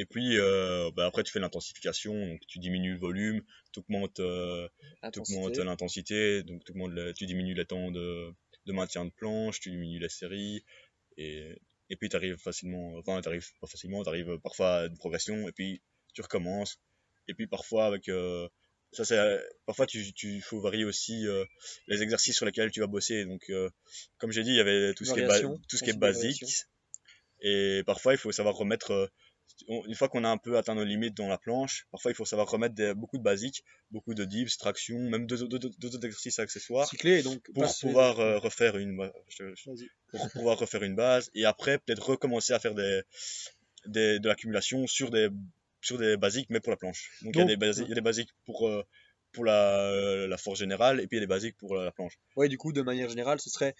et 0.00 0.06
puis 0.06 0.38
euh, 0.38 0.90
bah, 0.96 1.06
après 1.06 1.22
tu 1.24 1.32
fais 1.32 1.40
l'intensification 1.40 2.14
donc 2.28 2.40
tu 2.46 2.58
diminues 2.58 2.94
le 2.94 2.98
volume 3.08 3.42
tu 3.72 3.80
augmentes 3.80 4.20
euh, 4.20 4.66
l'intensité, 5.64 6.42
donc 6.44 6.64
tu, 6.64 6.72
le- 6.74 7.12
diminues 7.12 7.54
les 7.54 7.66
temps 7.66 7.90
de, 7.90 8.32
de 8.66 8.72
maintien 8.72 9.04
de 9.04 9.10
planche, 9.10 9.60
tu 9.60 9.70
diminues 9.70 9.98
les 9.98 10.08
séries, 10.08 10.64
et, 11.16 11.60
et 11.90 11.96
puis 11.96 12.08
tu 12.08 12.16
arrives 12.16 12.36
facilement, 12.36 12.96
enfin 12.98 13.20
tu 13.20 13.28
arrives 13.28 13.48
pas 13.60 13.66
facilement, 13.66 14.02
tu 14.02 14.08
arrives 14.08 14.38
parfois 14.48 14.70
à 14.82 14.86
une 14.86 14.96
progression, 14.96 15.48
et 15.48 15.52
puis 15.52 15.82
tu 16.14 16.22
recommences, 16.22 16.78
et 17.28 17.34
puis 17.34 17.46
parfois 17.46 17.86
avec... 17.86 18.08
euh, 18.08 18.48
ça 18.92 19.04
c'est 19.04 19.18
parfois 19.66 19.86
tu, 19.86 20.12
tu 20.14 20.40
faut 20.40 20.60
varier 20.60 20.84
aussi 20.84 21.26
euh, 21.26 21.44
les 21.88 22.02
exercices 22.02 22.36
sur 22.36 22.46
lesquels 22.46 22.70
tu 22.70 22.80
vas 22.80 22.86
bosser. 22.86 23.24
Donc 23.26 23.42
euh, 23.50 23.68
comme 24.18 24.32
j'ai 24.32 24.42
dit 24.42 24.50
il 24.50 24.56
y 24.56 24.60
avait 24.60 24.94
tout 24.94 25.04
ce 25.04 25.12
qui 25.12 25.20
est, 25.20 25.26
ba- 25.28 25.34
tout 25.68 25.76
ce 25.76 25.82
qui 25.84 25.90
est 25.90 25.92
basique. 26.00 26.42
Et 27.40 27.82
parfois 27.86 28.14
il 28.14 28.18
faut 28.18 28.32
savoir 28.32 28.54
remettre 28.56 29.10
une 29.68 29.94
fois 29.94 30.08
qu'on 30.08 30.24
a 30.24 30.28
un 30.28 30.38
peu 30.38 30.56
atteint 30.56 30.74
nos 30.74 30.84
limites 30.84 31.14
dans 31.16 31.28
la 31.28 31.38
planche, 31.38 31.86
parfois 31.90 32.10
il 32.10 32.14
faut 32.14 32.24
savoir 32.24 32.48
remettre 32.50 32.74
des- 32.74 32.94
beaucoup 32.94 33.18
de 33.18 33.22
basiques, 33.22 33.64
beaucoup 33.90 34.14
de 34.14 34.24
dips, 34.24 34.56
traction, 34.56 34.98
même 34.98 35.26
deux, 35.26 35.46
deux- 35.48 35.58
deux- 35.58 35.70
deux 35.78 35.88
autres 35.94 36.04
exercices 36.06 36.38
accessoires 36.38 36.88
Cycler, 36.88 37.22
donc 37.22 37.42
pour 37.52 37.64
pouvoir 37.80 38.20
euh, 38.20 38.38
refaire 38.38 38.76
une 38.76 39.10
je- 39.28 39.54
je- 39.54 39.70
pour 40.10 40.30
pouvoir 40.32 40.58
refaire 40.62 40.82
une 40.82 40.94
base 40.96 41.30
et 41.34 41.44
après 41.44 41.78
peut-être 41.78 42.04
recommencer 42.10 42.52
à 42.52 42.58
faire 42.58 42.74
des, 42.74 43.02
des 43.86 44.18
de 44.20 44.28
l'accumulation 44.28 44.86
sur 44.86 45.10
des 45.10 45.28
sur 45.80 45.98
des 45.98 46.16
basiques 46.16 46.50
mais 46.50 46.60
pour 46.60 46.70
la 46.70 46.76
planche. 46.76 47.10
Donc, 47.22 47.34
il 47.34 47.38
y 47.38 47.40
a 47.40 47.44
Donc, 47.44 47.50
des 47.50 47.56
basiques, 47.56 47.86
il 47.86 47.90
y 47.90 47.92
a 47.92 47.94
des 47.94 48.00
basiques 48.00 48.30
pour 48.44 48.68
euh, 48.68 48.84
pour 49.32 49.44
la, 49.44 50.26
la 50.26 50.38
force 50.38 50.58
générale 50.58 51.00
et 51.00 51.06
puis 51.06 51.16
il 51.18 51.20
y 51.20 51.22
a 51.22 51.26
des 51.26 51.34
basiques 51.34 51.56
pour 51.56 51.76
la, 51.76 51.84
la 51.84 51.92
planche. 51.92 52.18
Ouais, 52.36 52.48
du 52.48 52.56
coup, 52.58 52.72
de 52.72 52.82
manière 52.82 53.08
générale, 53.10 53.40
ce 53.40 53.50
serait, 53.50 53.74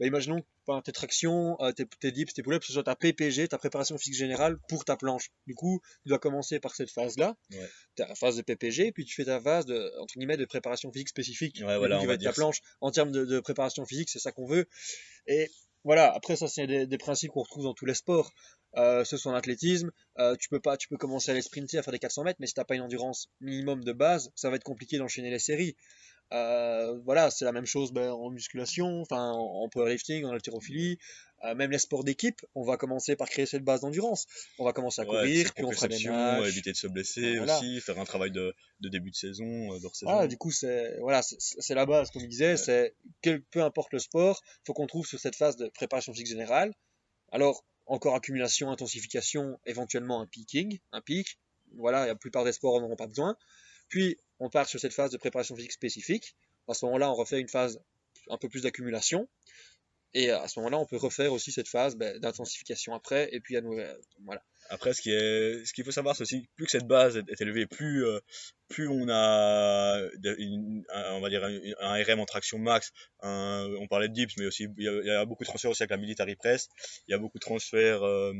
bah, 0.00 0.06
imaginons 0.06 0.42
enfin, 0.66 0.80
tes 0.82 0.92
tractions, 0.92 1.56
euh, 1.60 1.72
tes, 1.72 1.84
tes 1.86 2.10
dips, 2.10 2.32
tes 2.32 2.42
pull-ups, 2.42 2.66
ce 2.66 2.72
soit 2.72 2.82
ta 2.84 2.96
PPG, 2.96 3.48
ta 3.48 3.58
préparation 3.58 3.98
physique 3.98 4.16
générale 4.16 4.56
pour 4.68 4.84
ta 4.84 4.96
planche. 4.96 5.30
Du 5.46 5.54
coup, 5.54 5.80
tu 6.02 6.08
dois 6.08 6.18
commencer 6.18 6.58
par 6.60 6.74
cette 6.74 6.90
phase-là, 6.90 7.36
Ouais. 7.52 7.68
ta 7.96 8.14
phase 8.14 8.36
de 8.36 8.42
PPG, 8.42 8.92
puis 8.92 9.04
tu 9.04 9.14
fais 9.14 9.24
ta 9.26 9.40
phase 9.40 9.66
de, 9.66 9.92
entre 10.00 10.14
guillemets, 10.14 10.36
de 10.38 10.44
préparation 10.46 10.90
physique 10.92 11.08
spécifique. 11.10 11.62
Ouais, 11.64 11.76
voilà, 11.78 12.00
ta 12.16 12.18
ça. 12.24 12.32
planche. 12.32 12.60
En 12.80 12.90
termes 12.90 13.10
de, 13.12 13.24
de 13.24 13.40
préparation 13.40 13.84
physique, 13.86 14.08
c'est 14.10 14.18
ça 14.18 14.32
qu'on 14.32 14.46
veut. 14.46 14.66
Et 15.26 15.50
voilà, 15.84 16.10
après, 16.14 16.36
ça, 16.36 16.48
c'est 16.48 16.66
des, 16.66 16.86
des 16.86 16.98
principes 16.98 17.30
qu'on 17.32 17.42
retrouve 17.42 17.64
dans 17.64 17.74
tous 17.74 17.84
les 17.86 17.94
sports. 17.94 18.32
Euh, 18.76 19.04
ce 19.04 19.16
soit 19.16 19.30
en 19.30 19.36
athlétisme, 19.36 19.92
euh, 20.18 20.34
tu 20.34 20.48
peux 20.48 20.58
pas, 20.58 20.76
tu 20.76 20.88
peux 20.88 20.96
commencer 20.96 21.30
à 21.30 21.32
aller 21.34 21.42
sprinter, 21.42 21.78
à 21.78 21.82
faire 21.84 21.92
des 21.92 22.00
400 22.00 22.24
mètres, 22.24 22.38
mais 22.40 22.48
si 22.48 22.54
t'as 22.54 22.64
pas 22.64 22.74
une 22.74 22.80
endurance 22.80 23.28
minimum 23.40 23.84
de 23.84 23.92
base, 23.92 24.32
ça 24.34 24.50
va 24.50 24.56
être 24.56 24.64
compliqué 24.64 24.98
d'enchaîner 24.98 25.30
les 25.30 25.38
séries. 25.38 25.76
Euh, 26.32 26.98
voilà, 27.04 27.30
c'est 27.30 27.44
la 27.44 27.52
même 27.52 27.66
chose 27.66 27.92
ben, 27.92 28.10
en 28.10 28.30
musculation, 28.30 29.00
enfin 29.02 29.30
en, 29.32 29.68
powerlifting, 29.68 30.24
en 30.24 30.30
haltérophilie, 30.30 30.98
euh, 31.44 31.54
même 31.54 31.70
les 31.70 31.78
sports 31.78 32.02
d'équipe. 32.02 32.40
On 32.54 32.64
va 32.64 32.76
commencer 32.76 33.14
par 33.14 33.28
créer 33.28 33.46
cette 33.46 33.62
base 33.62 33.82
d'endurance. 33.82 34.26
On 34.58 34.64
va 34.64 34.72
commencer 34.72 35.02
à 35.02 35.04
Ouais, 35.04 35.10
courir, 35.20 35.52
puis 35.54 35.64
on 35.64 35.70
fera 35.70 35.86
des 35.88 36.02
matchs. 36.08 36.48
éviter 36.48 36.72
de 36.72 36.76
se 36.76 36.86
blesser 36.86 37.36
Voilà. 37.36 37.58
aussi, 37.58 37.80
faire 37.80 37.98
un 38.00 38.04
travail 38.04 38.30
de, 38.32 38.54
de 38.80 38.88
début 38.88 39.10
de 39.10 39.16
saison, 39.16 39.72
euh, 39.74 39.78
d'hors 39.78 39.94
saison. 39.94 40.10
Ah, 40.12 40.26
du 40.26 40.36
coup, 40.36 40.50
c'est 40.50 40.98
voilà, 41.00 41.22
c'est- 41.22 41.74
la 41.74 41.86
base, 41.86 42.10
comme 42.10 42.22
il 42.22 42.28
disait, 42.28 42.52
Ouais. 42.52 42.56
c'est 42.56 42.94
peu 43.50 43.62
importe 43.62 43.92
le 43.92 43.98
sport, 43.98 44.40
faut 44.66 44.72
qu'on 44.72 44.86
trouve 44.86 45.06
sur 45.06 45.20
cette 45.20 45.36
phase 45.36 45.56
de 45.56 45.68
préparation 45.68 46.12
physique 46.12 46.28
générale. 46.28 46.72
Alors, 47.30 47.64
encore 47.86 48.14
accumulation, 48.14 48.70
intensification, 48.70 49.60
éventuellement 49.66 50.20
un 50.22 50.26
peaking, 50.26 50.78
un 50.92 51.02
pic. 51.02 51.38
Voilà, 51.76 52.06
la 52.06 52.14
plupart 52.14 52.44
des 52.44 52.52
sports 52.52 52.80
n'en 52.80 52.86
auront 52.86 52.96
pas 52.96 53.08
besoin. 53.08 53.36
Puis, 53.88 54.16
on 54.40 54.50
part 54.50 54.68
sur 54.68 54.80
cette 54.80 54.92
phase 54.92 55.10
de 55.10 55.16
préparation 55.16 55.54
physique 55.56 55.72
spécifique. 55.72 56.34
À 56.68 56.74
ce 56.74 56.84
moment-là, 56.86 57.10
on 57.10 57.14
refait 57.14 57.40
une 57.40 57.48
phase 57.48 57.80
un 58.28 58.38
peu 58.38 58.48
plus 58.48 58.62
d'accumulation. 58.62 59.28
Et 60.14 60.30
à 60.30 60.46
ce 60.46 60.60
moment-là, 60.60 60.78
on 60.78 60.86
peut 60.86 60.96
refaire 60.96 61.32
aussi 61.32 61.50
cette 61.50 61.68
phase 61.68 61.96
ben, 61.96 62.18
d'intensification 62.20 62.94
après. 62.94 63.28
Et 63.32 63.40
puis, 63.40 63.56
à 63.56 63.60
nouveau, 63.60 63.80
euh, 63.80 63.94
voilà. 64.24 64.42
Après, 64.70 64.94
ce 64.94 65.02
qui 65.02 65.10
est, 65.10 65.64
ce 65.66 65.72
qu'il 65.72 65.84
faut 65.84 65.90
savoir, 65.90 66.14
c'est 66.14 66.22
aussi 66.22 66.48
plus 66.56 66.66
cette 66.68 66.86
base 66.86 67.16
est, 67.16 67.40
élevée, 67.40 67.66
plus, 67.66 68.06
euh, 68.06 68.20
plus 68.68 68.88
on 68.88 69.08
a, 69.08 69.98
un- 69.98 71.12
on 71.14 71.20
va 71.20 71.28
dire 71.28 71.44
un, 71.80 72.02
RM 72.02 72.20
en 72.20 72.24
traction 72.26 72.58
max. 72.58 72.92
on 73.22 73.86
parlait 73.90 74.08
de 74.08 74.14
dips, 74.14 74.36
mais 74.38 74.46
aussi 74.46 74.68
il 74.78 74.84
y, 74.84 74.88
a, 74.88 74.92
il 75.00 75.06
y 75.06 75.10
a 75.10 75.24
beaucoup 75.24 75.42
de 75.42 75.48
transferts 75.48 75.72
aussi 75.72 75.82
avec 75.82 75.90
la 75.90 75.96
military 75.96 76.36
press. 76.36 76.68
Il 77.08 77.10
y 77.10 77.14
a 77.14 77.18
beaucoup 77.18 77.38
de 77.38 77.44
transferts 77.44 78.04
euh, 78.04 78.32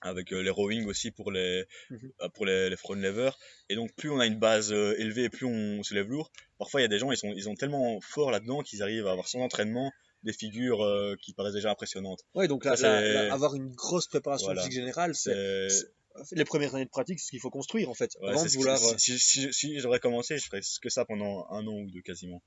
avec 0.00 0.32
euh, 0.32 0.40
les 0.42 0.50
rowing 0.50 0.86
aussi 0.86 1.10
pour 1.10 1.30
les, 1.30 1.64
Mhm. 1.90 2.12
euh, 2.22 2.28
pour 2.30 2.46
les, 2.46 2.70
les 2.70 2.76
front 2.76 2.94
levers. 2.94 3.38
Et 3.68 3.74
donc, 3.74 3.92
plus 3.94 4.10
on 4.10 4.20
a 4.20 4.26
une 4.26 4.38
base 4.38 4.72
euh, 4.72 4.94
élevée, 4.98 5.28
plus 5.28 5.46
on 5.46 5.82
se 5.82 5.94
lève 5.94 6.08
lourd. 6.08 6.30
Parfois, 6.58 6.80
il 6.80 6.84
y 6.84 6.86
a 6.86 6.88
des 6.88 6.98
gens, 6.98 7.10
ils 7.12 7.16
sont, 7.16 7.32
ils 7.34 7.42
sont 7.44 7.54
tellement 7.54 8.00
forts 8.00 8.30
là-dedans 8.30 8.62
qu'ils 8.62 8.82
arrivent 8.82 9.06
à 9.06 9.12
avoir 9.12 9.28
sans 9.28 9.40
entraînement 9.40 9.90
des 10.24 10.32
figures 10.32 10.82
euh, 10.84 11.14
qui 11.22 11.32
paraissent 11.32 11.54
déjà 11.54 11.70
impressionnantes. 11.70 12.20
Ouais, 12.34 12.48
donc 12.48 12.64
là, 12.64 12.72
avoir 13.32 13.54
une 13.54 13.70
grosse 13.70 14.06
préparation 14.08 14.46
Voilà. 14.46 14.62
physique 14.62 14.74
générale, 14.80 15.14
c'est 15.14 15.68
les 16.32 16.44
premières 16.44 16.74
années 16.74 16.84
de 16.84 16.90
pratique, 16.90 17.20
c'est 17.20 17.26
ce 17.26 17.30
qu'il 17.30 17.40
faut 17.40 17.50
construire 17.50 17.88
en 17.90 17.94
fait. 17.94 18.10
Ouais, 18.20 18.30
avant 18.30 18.38
c'est 18.38 18.44
de 18.46 18.48
ce 18.50 18.54
que- 18.54 18.58
vouloir. 18.58 18.78
si, 18.98 19.18
si, 19.20 19.20
si, 19.20 19.52
si 19.52 19.78
j'aurais 19.78 20.00
commencé, 20.00 20.36
je 20.36 20.44
ferais 20.46 20.60
que 20.82 20.88
ça 20.90 21.04
pendant 21.04 21.46
un 21.50 21.64
an 21.66 21.72
ou 21.74 21.88
deux 21.92 22.00
quasiment. 22.02 22.42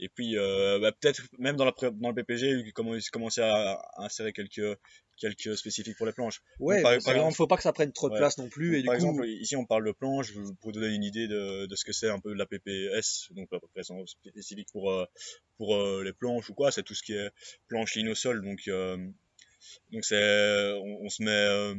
Et 0.00 0.08
puis, 0.08 0.36
euh, 0.38 0.78
bah, 0.78 0.92
peut-être 0.92 1.22
même 1.38 1.56
dans, 1.56 1.64
la, 1.64 1.72
dans 1.92 2.10
le 2.10 2.14
PPG, 2.14 2.72
comment 2.72 2.94
commencer 3.12 3.40
à, 3.40 3.72
à 3.72 4.04
insérer 4.04 4.32
quelques, 4.32 4.78
quelques 5.16 5.56
spécifiques 5.56 5.96
pour 5.96 6.06
les 6.06 6.12
planches. 6.12 6.40
Ouais, 6.60 6.82
par- 6.82 6.92
par 7.02 7.14
exemple- 7.14 7.34
faut 7.34 7.46
pas 7.48 7.56
que 7.56 7.64
ça 7.64 7.72
prenne 7.72 7.92
trop 7.92 8.08
de 8.08 8.12
Ouais. 8.12 8.18
place 8.20 8.38
non 8.38 8.48
plus. 8.48 8.76
Et 8.76 8.82
du 8.82 8.86
Par 8.86 8.94
coup, 8.94 9.00
exemple, 9.00 9.26
ici 9.26 9.56
on 9.56 9.66
parle 9.66 9.84
de 9.86 9.90
planche, 9.92 10.32
je- 10.32 10.52
pour 10.60 10.70
donner 10.70 10.94
une 10.94 11.02
idée 11.02 11.26
de, 11.26 11.66
de 11.66 11.74
ce 11.76 11.84
que 11.84 11.92
c'est 11.92 12.08
un 12.10 12.20
peu 12.20 12.30
de 12.32 12.38
la 12.38 12.46
PPS, 12.46 13.28
donc 13.32 13.48
la 13.50 13.58
préparation 13.58 14.06
spécifique 14.06 14.68
pour, 14.70 14.92
euh, 14.92 15.04
pour 15.56 15.74
euh, 15.74 16.04
les 16.04 16.12
planches 16.12 16.48
ou 16.48 16.54
quoi, 16.54 16.70
c'est 16.70 16.84
tout 16.84 16.94
ce 16.94 17.02
qui 17.02 17.14
est 17.14 17.30
planche 17.66 17.96
ligne 17.96 18.10
au 18.10 18.14
sol. 18.14 18.40
Donc, 18.44 18.60
euh, 18.68 18.96
donc 19.90 20.04
c'est, 20.04 20.72
on, 20.74 21.06
on 21.06 21.08
se 21.08 21.22
met, 21.24 21.30
euh, 21.30 21.74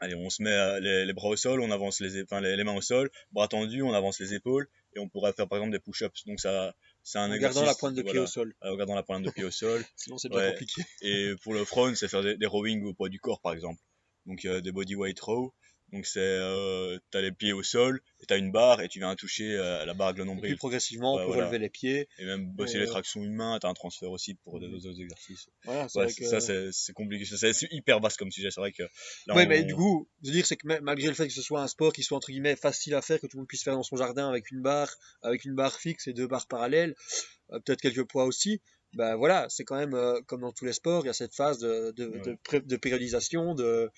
allez, 0.00 0.14
on 0.14 0.28
se 0.30 0.42
met 0.42 0.80
les, 0.80 1.06
les 1.06 1.12
bras 1.14 1.28
au 1.28 1.36
sol, 1.36 1.60
on 1.60 1.70
avance 1.70 2.00
les, 2.00 2.22
enfin, 2.22 2.40
les, 2.42 2.56
les 2.56 2.64
mains 2.64 2.74
au 2.76 2.82
sol, 2.82 3.10
bras 3.32 3.48
tendus, 3.48 3.82
on 3.82 3.94
avance 3.94 4.20
les 4.20 4.34
épaules 4.34 4.68
et 4.94 4.98
on 4.98 5.08
pourrait 5.08 5.32
faire 5.32 5.48
par 5.48 5.58
exemple 5.58 5.72
des 5.72 5.80
push-ups. 5.80 6.24
Donc 6.26 6.40
ça, 6.40 6.74
c'est 7.06 7.18
un 7.18 7.30
en 7.30 7.34
exercice. 7.34 7.56
gardant 7.56 7.70
la 7.70 7.74
pointe 7.76 7.94
de 7.94 8.02
pied 8.02 8.12
voilà, 8.12 8.22
au 8.24 8.26
sol. 8.26 8.54
en 8.62 8.76
gardant 8.76 8.94
la 8.96 9.02
pointe 9.04 9.22
de 9.24 9.30
pied 9.30 9.44
au 9.44 9.50
sol. 9.50 9.82
Sinon, 9.96 10.18
c'est 10.18 10.28
déjà 10.28 10.42
Ouais. 10.42 10.50
compliqué. 10.50 10.82
Et 11.02 11.34
pour 11.42 11.54
le 11.54 11.64
front, 11.64 11.94
c'est 11.94 12.08
faire 12.08 12.22
des, 12.22 12.36
des 12.36 12.46
rowing 12.46 12.84
au 12.84 12.94
poids 12.94 13.08
du 13.08 13.20
corps, 13.20 13.40
par 13.40 13.52
exemple. 13.52 13.80
Donc 14.26 14.44
euh, 14.44 14.60
des 14.60 14.72
bodyweight 14.72 15.18
row. 15.20 15.54
Donc 15.92 16.04
c'est, 16.06 16.18
euh, 16.20 16.98
t'as 17.10 17.20
les 17.20 17.30
pieds 17.32 17.52
au 17.52 17.62
sol, 17.62 18.00
et 18.20 18.26
t'as 18.26 18.38
une 18.38 18.50
barre, 18.50 18.80
et 18.80 18.88
tu 18.88 18.98
viens 18.98 19.14
toucher 19.14 19.52
euh, 19.54 19.84
la 19.84 19.94
barre 19.94 20.08
avec 20.08 20.24
le 20.24 20.30
Et 20.30 20.40
puis 20.40 20.56
progressivement, 20.56 21.14
on 21.14 21.16
Ouais, 21.16 21.22
peut 21.22 21.26
voilà. 21.28 21.44
relever 21.44 21.58
les 21.60 21.70
pieds. 21.70 22.08
Et 22.18 22.24
même 22.24 22.46
bosser 22.50 22.78
Euh, 22.78 22.80
les 22.80 22.86
tractions 22.86 23.22
une 23.22 23.34
main, 23.34 23.58
t'as 23.60 23.68
un 23.68 23.74
transfert 23.74 24.10
aussi 24.10 24.34
pour 24.34 24.58
des 24.58 24.66
Mhm. 24.66 24.74
autres 24.74 25.00
exercices. 25.00 25.48
Voilà, 25.64 25.88
c'est 25.88 25.98
Ouais, 26.00 26.12
que- 26.12 26.24
Ça, 26.26 26.40
c'est 26.40 26.70
c'est 26.72 26.92
compliqué. 26.92 27.24
C'est 27.24 27.68
hyper 27.70 28.00
vaste 28.00 28.16
comme 28.18 28.32
sujet. 28.32 28.50
C'est 28.50 28.60
vrai 28.60 28.72
que 28.72 28.82
là, 28.82 29.34
Ouais, 29.36 29.44
on- 29.44 29.48
mais 29.48 29.62
du 29.62 29.74
coup, 29.76 30.08
je 30.22 30.28
veux 30.28 30.34
dire, 30.34 30.46
c'est 30.46 30.56
que 30.56 30.66
malgré 30.80 31.06
le 31.08 31.14
fait 31.14 31.28
que 31.28 31.32
ce 31.32 31.42
soit 31.42 31.62
un 31.62 31.68
sport 31.68 31.92
qui 31.92 32.02
soit 32.02 32.16
entre 32.16 32.30
guillemets 32.32 32.56
facile 32.56 32.94
à 32.94 33.02
faire, 33.02 33.20
que 33.20 33.26
tout 33.26 33.36
le 33.36 33.42
monde 33.42 33.48
puisse 33.48 33.62
faire 33.62 33.74
dans 33.74 33.82
son 33.84 33.96
jardin 33.96 34.28
avec 34.28 34.50
une 34.50 34.62
barre, 34.62 34.92
avec 35.22 35.44
une 35.44 35.54
barre 35.54 35.78
fixe 35.78 36.08
et 36.08 36.12
deux 36.12 36.26
barres 36.26 36.48
parallèles, 36.48 36.94
euh, 37.52 37.60
peut-être 37.60 37.80
quelques 37.80 38.04
poids 38.04 38.24
aussi, 38.24 38.60
ben 38.94 39.14
voilà, 39.16 39.46
c'est 39.50 39.64
quand 39.64 39.76
même 39.76 39.94
euh, 39.94 40.20
comme 40.26 40.40
dans 40.40 40.52
tous 40.52 40.64
les 40.64 40.72
sports, 40.72 41.04
il 41.04 41.06
y 41.06 41.10
a 41.10 41.12
cette 41.12 41.34
phase 41.34 41.58
de, 41.58 41.92
de, 41.92 42.06
Ouais. 42.08 42.60
de 42.60 42.76
périodisation, 42.76 43.54
de 43.54 43.90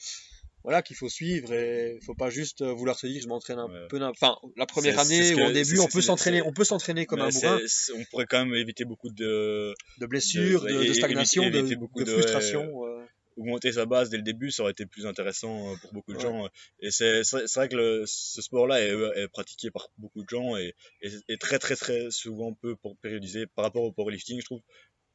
voilà 0.64 0.82
qu'il 0.82 0.96
faut 0.96 1.08
suivre 1.08 1.52
et 1.52 1.96
il 2.00 2.04
faut 2.04 2.14
pas 2.14 2.30
juste 2.30 2.62
euh, 2.62 2.72
vouloir 2.72 2.98
se 2.98 3.06
dire 3.06 3.22
je 3.22 3.28
m'entraîne 3.28 3.58
un 3.58 3.68
Ouais. 3.68 3.86
peu 3.88 4.02
enfin 4.02 4.36
la 4.56 4.66
première 4.66 4.98
année 4.98 5.34
ou 5.34 5.40
en 5.40 5.50
début 5.52 5.78
on 5.78 5.86
peut 5.86 6.02
s'entraîner 6.02 6.42
on 6.42 6.52
peut 6.52 6.64
s'entraîner 6.64 7.06
comme 7.06 7.20
un 7.20 7.28
bourrin 7.30 7.58
on 7.96 8.04
pourrait 8.10 8.26
quand 8.26 8.44
même 8.44 8.54
éviter 8.54 8.84
beaucoup 8.84 9.10
de 9.10 9.74
de 9.98 10.06
blessures 10.06 10.62
de, 10.64 10.84
de 10.88 10.92
stagnation 10.92 11.42
éviter- 11.44 11.52
de, 11.52 11.58
éviter 11.60 11.76
beaucoup 11.76 12.00
de 12.00 12.04
de- 12.04 12.12
frustration 12.12 12.86
euh. 12.86 13.04
augmenter 13.36 13.70
sa 13.70 13.86
base 13.86 14.10
dès 14.10 14.16
le 14.16 14.24
début, 14.24 14.50
ça 14.50 14.62
aurait 14.64 14.72
été 14.72 14.84
plus 14.84 15.06
intéressant 15.06 15.70
euh, 15.72 15.76
pour 15.80 15.92
beaucoup 15.92 16.12
de 16.12 16.16
Ouais. 16.16 16.24
gens. 16.24 16.48
Et 16.80 16.90
c'est 16.90 17.22
vrai 17.54 17.68
que 17.68 17.76
le- 17.76 18.02
ce 18.04 18.42
sport-là 18.42 18.80
est, 18.82 18.90
est 19.14 19.28
pratiqué 19.28 19.70
par 19.70 19.86
beaucoup 19.96 20.24
de 20.24 20.28
gens 20.28 20.56
et 20.56 20.74
et 21.02 21.10
est 21.28 21.40
très 21.40 21.60
très 21.60 21.76
très 21.76 22.10
souvent 22.10 22.52
peu 22.54 22.74
pour 22.74 22.96
périodisé 22.96 23.46
par 23.46 23.64
rapport 23.64 23.84
au 23.84 23.92
powerlifting, 23.92 24.40
je 24.40 24.44
trouve. 24.44 24.60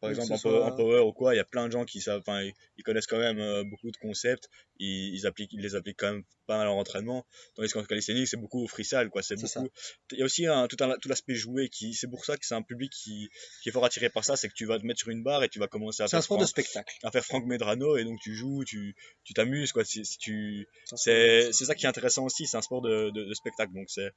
Par 0.03 0.09
Oui, 0.11 0.15
exemple, 0.17 0.33
en, 0.33 0.37
power- 0.39 0.57
soit- 0.59 0.65
en 0.65 0.75
power 0.75 0.99
ou 0.99 1.13
quoi, 1.13 1.33
il 1.33 1.37
y 1.37 1.39
a 1.39 1.45
plein 1.45 1.65
de 1.67 1.71
gens 1.71 1.85
qui 1.85 2.01
savent, 2.01 2.21
ils, 2.27 2.53
ils 2.77 2.83
connaissent 2.83 3.07
quand 3.07 3.17
même 3.19 3.39
euh, 3.39 3.63
beaucoup 3.63 3.89
de 3.89 3.95
concepts, 3.97 4.49
ils, 4.77 5.13
ils 5.15 5.25
appliquent, 5.25 5.53
ils 5.53 5.61
les 5.61 5.75
appliquent 5.75 5.97
quand 5.99 6.11
même 6.11 6.23
pas 6.45 6.57
mal 6.57 6.67
en 6.67 6.77
entraînement. 6.77 7.25
Tandis 7.55 7.71
qu'en 7.71 7.83
calisthenics, 7.85 8.27
c'est 8.27 8.35
beaucoup 8.35 8.61
au 8.63 8.67
freestyle, 8.67 9.07
quoi. 9.09 9.23
C'est 9.23 9.37
beaucoup. 9.61 9.69
Il 10.11 10.19
y 10.19 10.21
a 10.21 10.25
aussi 10.25 10.45
un, 10.45 10.67
tout, 10.67 10.75
un, 10.81 10.97
tout 11.01 11.07
l'aspect 11.07 11.35
joué 11.35 11.69
qui, 11.69 11.93
c'est 11.93 12.09
pour 12.09 12.25
ça 12.25 12.35
que 12.35 12.45
c'est 12.45 12.53
un 12.55 12.61
public 12.63 12.91
qui, 12.91 13.29
qui 13.61 13.69
est 13.69 13.71
fort 13.71 13.85
attiré 13.85 14.09
par 14.09 14.25
ça, 14.25 14.35
c'est 14.35 14.49
que 14.49 14.53
tu 14.53 14.65
vas 14.65 14.77
te 14.77 14.85
mettre 14.85 14.99
sur 14.99 15.07
une 15.09 15.23
barre 15.23 15.41
et 15.43 15.47
tu 15.47 15.57
vas 15.59 15.67
commencer 15.69 16.03
à 16.03 16.07
c'est 16.09 16.17
un 16.17 16.19
faire 16.19 16.23
sport 16.25 16.37
de 16.37 16.45
spectacle 16.45 16.93
à 17.03 17.09
faire 17.09 17.23
Franck 17.23 17.45
Medrano 17.45 17.95
et 17.95 18.03
donc 18.03 18.19
tu 18.21 18.35
joues, 18.35 18.65
tu 18.65 18.95
tu 19.23 19.33
t'amuses 19.33 19.71
quoi. 19.71 19.85
Si, 19.85 20.01
tu 20.19 20.67
c'est 20.97 21.53
c'est 21.53 21.63
ça 21.63 21.75
qui 21.75 21.85
est 21.85 21.89
intéressant 21.89 22.25
aussi, 22.25 22.45
c'est 22.45 22.57
un 22.57 22.61
sport 22.61 22.81
de, 22.81 23.09
de, 23.11 23.23
de 23.23 23.33
spectacle 23.33 23.71
donc 23.73 23.85
c'est 23.89 24.11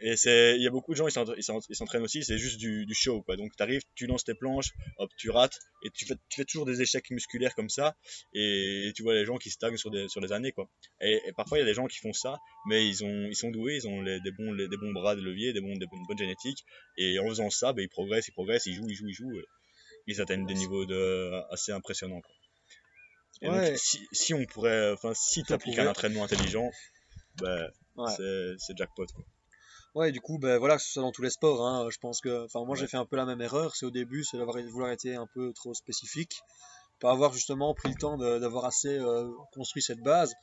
Et 0.00 0.16
c'est, 0.16 0.56
il 0.56 0.62
y 0.62 0.66
a 0.66 0.70
beaucoup 0.70 0.92
de 0.92 0.96
gens, 0.96 1.06
ils 1.06 1.12
s'entra- 1.12 1.34
ils 1.36 1.42
s'en- 1.42 1.60
ils 1.68 1.76
s'entraînent 1.76 2.02
aussi, 2.02 2.24
c'est 2.24 2.36
juste 2.38 2.58
du, 2.58 2.84
du 2.86 2.94
show, 2.94 3.22
quoi. 3.22 3.36
Donc, 3.36 3.54
t'arrives, 3.56 3.82
tu 3.94 4.06
lances 4.06 4.24
tes 4.24 4.34
planches, 4.34 4.70
hop, 4.98 5.10
tu 5.16 5.30
rates, 5.30 5.58
et 5.82 5.90
tu 5.90 6.04
fais, 6.04 6.14
tu 6.28 6.36
fais 6.40 6.44
toujours 6.44 6.66
des 6.66 6.82
échecs 6.82 7.10
musculaires 7.10 7.54
comme 7.54 7.68
ça, 7.68 7.96
et 8.32 8.92
tu 8.96 9.02
vois 9.02 9.14
les 9.14 9.24
gens 9.24 9.36
qui 9.38 9.50
stagnent 9.50 9.76
sur 9.76 9.90
des, 9.90 10.08
sur 10.08 10.20
des 10.20 10.32
années, 10.32 10.52
quoi. 10.52 10.68
Et, 11.00 11.20
et 11.26 11.32
parfois, 11.32 11.58
il 11.58 11.60
y 11.60 11.64
a 11.64 11.66
des 11.66 11.74
gens 11.74 11.86
qui 11.86 11.98
font 11.98 12.12
ça, 12.12 12.38
mais 12.66 12.86
ils 12.86 13.04
ont, 13.04 13.26
ils 13.28 13.36
sont 13.36 13.50
doués, 13.50 13.76
ils 13.76 13.86
ont 13.88 14.02
les- 14.02 14.20
des 14.20 14.30
bons, 14.32 14.52
les- 14.52 14.68
des 14.68 14.76
bons 14.76 14.92
bras, 14.92 15.14
des 15.14 15.22
leviers, 15.22 15.52
des 15.52 15.60
bons, 15.60 15.76
des 15.76 15.86
bonnes, 15.86 16.04
bonnes 16.08 16.18
génétiques, 16.18 16.64
et 16.96 17.18
en 17.18 17.28
faisant 17.28 17.50
ça, 17.50 17.72
ben, 17.72 17.82
ils 17.82 17.88
progressent, 17.88 18.28
ils 18.28 18.32
progressent, 18.32 18.66
ils 18.66 18.74
jouent, 18.74 18.88
ils 18.90 18.94
jouent, 18.96 19.08
ils 19.08 19.14
jouent, 19.14 19.40
ils 20.06 20.20
atteignent 20.20 20.46
des 20.46 20.54
niveaux 20.54 20.84
de, 20.86 21.30
assez 21.52 21.72
impressionnants, 21.72 22.20
quoi. 22.20 22.34
Et 23.42 23.46
donc, 23.46 23.78
si, 23.78 24.06
si 24.12 24.32
on 24.34 24.44
pourrait, 24.46 24.92
enfin, 24.92 25.12
si 25.14 25.42
tu 25.44 25.52
appliques 25.52 25.78
un 25.78 25.86
entraînement 25.86 26.24
intelligent, 26.24 26.70
ben, 27.36 27.68
Ouais. 27.96 28.10
c'est, 28.16 28.54
c'est 28.58 28.76
jackpot, 28.76 29.06
quoi. 29.14 29.24
Ouais, 29.94 30.10
du 30.10 30.20
coup, 30.20 30.38
ben 30.38 30.58
voilà, 30.58 30.76
c'est 30.80 30.92
ça 30.94 31.00
dans 31.02 31.12
tous 31.12 31.22
les 31.22 31.30
sports. 31.30 31.64
Hein. 31.64 31.88
Je 31.88 31.98
pense 31.98 32.20
que, 32.20 32.44
enfin, 32.46 32.64
moi 32.64 32.74
j'ai 32.74 32.88
fait 32.88 32.96
un 32.96 33.04
peu 33.04 33.14
la 33.14 33.24
même 33.24 33.40
erreur. 33.40 33.76
C'est 33.76 33.86
au 33.86 33.92
début, 33.92 34.24
c'est 34.24 34.36
d'avoir 34.36 34.60
vouloir 34.64 34.90
être 34.90 35.06
un 35.06 35.28
peu 35.32 35.52
trop 35.52 35.72
spécifique, 35.72 36.40
pas 37.00 37.12
avoir 37.12 37.32
justement 37.32 37.72
pris 37.74 37.90
le 37.90 37.94
temps 37.94 38.18
d'avoir 38.18 38.64
assez 38.64 38.98
euh, 38.98 39.30
construit 39.52 39.82
cette 39.82 40.02
base. 40.02 40.34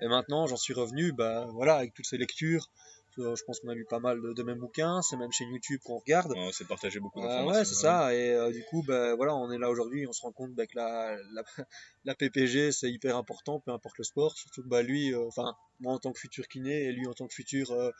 Et 0.00 0.06
maintenant, 0.06 0.46
j'en 0.46 0.56
suis 0.56 0.74
revenu, 0.74 1.12
bah 1.12 1.46
voilà, 1.52 1.74
avec 1.74 1.92
toutes 1.92 2.06
ces 2.06 2.18
lectures. 2.18 2.70
Euh, 3.18 3.34
Je 3.36 3.44
pense 3.44 3.60
qu'on 3.60 3.68
a 3.68 3.74
lu 3.74 3.84
pas 3.84 3.98
mal 3.98 4.20
de, 4.22 4.32
de 4.32 4.42
mêmes 4.42 4.58
bouquins. 4.58 5.02
C'est 5.02 5.16
même 5.16 5.32
chez 5.32 5.44
YouTube 5.44 5.80
qu'on 5.84 5.98
regarde. 5.98 6.32
On 6.36 6.52
s'est 6.52 6.64
partagé 6.64 7.00
beaucoup 7.00 7.20
Euh, 7.20 7.26
d'informations. 7.26 7.58
ouais, 7.58 7.64
c'est 7.64 7.74
ça. 7.74 8.14
Et 8.14 8.30
euh, 8.32 8.52
du 8.52 8.62
coup, 8.64 8.82
ben 8.86 9.14
voilà, 9.16 9.34
on 9.34 9.50
est 9.50 9.58
là 9.58 9.68
aujourd'hui. 9.68 10.06
On 10.06 10.12
se 10.12 10.22
rend 10.22 10.32
compte 10.32 10.52
bah, 10.54 10.66
que 10.66 10.76
la, 10.76 11.16
la, 11.32 11.42
la 12.04 12.14
PPG, 12.14 12.72
c'est 12.72 12.90
hyper 12.90 13.16
important, 13.16 13.60
peu 13.60 13.72
importe 13.72 13.98
le 13.98 14.04
sport. 14.04 14.36
Surtout 14.36 14.62
que 14.62 14.68
bah, 14.68 14.82
lui, 14.82 15.12
euh, 15.12 15.26
enfin, 15.26 15.54
moi 15.80 15.92
en 15.94 15.98
tant 15.98 16.12
que 16.12 16.20
futur 16.20 16.46
kiné 16.48 16.84
et 16.84 16.92
lui 16.92 17.06
en 17.06 17.12
tant 17.14 17.26
que 17.26 17.34
futur 17.34 17.72
euh, 17.72 17.90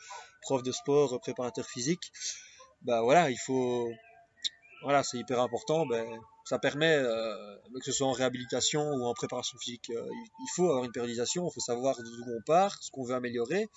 prof 0.41 0.63
de 0.63 0.71
sport, 0.71 1.13
euh, 1.13 1.19
préparateur 1.19 1.65
physique, 1.67 2.11
bah 2.81 3.01
voilà, 3.01 3.29
il 3.29 3.37
faut. 3.37 3.89
Voilà, 4.83 5.03
c'est 5.03 5.17
hyper 5.17 5.39
important. 5.39 5.85
Ben, 5.85 6.07
ça 6.45 6.57
permet, 6.57 6.95
euh, 6.95 7.55
que 7.75 7.83
ce 7.85 7.91
soit 7.91 8.07
en 8.07 8.13
réhabilitation 8.13 8.81
ou 8.81 9.03
en 9.05 9.13
préparation 9.13 9.55
physique, 9.59 9.91
euh, 9.91 10.03
il, 10.11 10.23
il 10.39 10.47
faut 10.55 10.67
avoir 10.69 10.83
une 10.83 10.91
périodisation. 10.91 11.47
Il 11.47 11.53
faut 11.53 11.59
savoir 11.59 11.95
d'où 11.97 12.23
on 12.35 12.41
part, 12.47 12.75
ce 12.81 12.89
qu'on 12.89 13.03
veut 13.03 13.13
améliorer. 13.13 13.67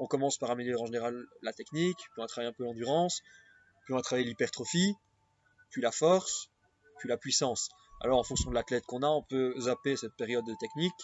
On 0.00 0.06
commence 0.06 0.38
par 0.38 0.50
améliorer 0.50 0.82
en 0.82 0.86
général 0.86 1.26
la 1.42 1.52
technique, 1.52 1.98
puis 1.98 2.08
on 2.16 2.22
va 2.22 2.26
travailler 2.26 2.48
un 2.48 2.54
peu 2.54 2.64
l'endurance, 2.64 3.20
puis 3.84 3.92
on 3.92 3.96
va 3.96 4.02
travailler 4.02 4.26
l'hypertrophie, 4.26 4.94
puis 5.70 5.82
la 5.82 5.92
force, 5.92 6.50
puis 6.98 7.08
la 7.08 7.18
puissance. 7.18 7.68
Alors 8.00 8.18
en 8.18 8.24
fonction 8.24 8.48
de 8.48 8.54
l'athlète 8.54 8.86
qu'on 8.86 9.02
a, 9.02 9.08
on 9.08 9.22
peut 9.22 9.54
zapper 9.60 9.96
cette 9.96 10.16
période 10.16 10.46
de 10.46 10.54
technique 10.58 10.94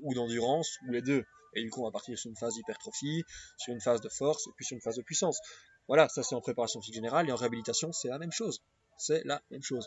ou 0.00 0.14
d'endurance, 0.14 0.78
ou 0.88 0.92
les 0.92 1.02
deux. 1.02 1.24
Et 1.54 1.62
du 1.62 1.68
coup, 1.68 1.82
on 1.82 1.84
va 1.84 1.90
partir 1.90 2.18
sur 2.18 2.30
une 2.30 2.36
phase 2.36 2.54
d'hypertrophie, 2.54 3.22
sur 3.58 3.74
une 3.74 3.82
phase 3.82 4.00
de 4.00 4.08
force, 4.08 4.46
et 4.46 4.50
puis 4.56 4.64
sur 4.64 4.74
une 4.76 4.80
phase 4.80 4.96
de 4.96 5.02
puissance. 5.02 5.38
Voilà, 5.86 6.08
ça 6.08 6.22
c'est 6.22 6.34
en 6.34 6.40
préparation 6.40 6.80
physique 6.80 6.94
générale, 6.94 7.28
et 7.28 7.32
en 7.32 7.36
réhabilitation, 7.36 7.92
c'est 7.92 8.08
la 8.08 8.18
même 8.18 8.32
chose. 8.32 8.62
C'est 8.96 9.22
la 9.24 9.42
même 9.50 9.62
chose. 9.62 9.86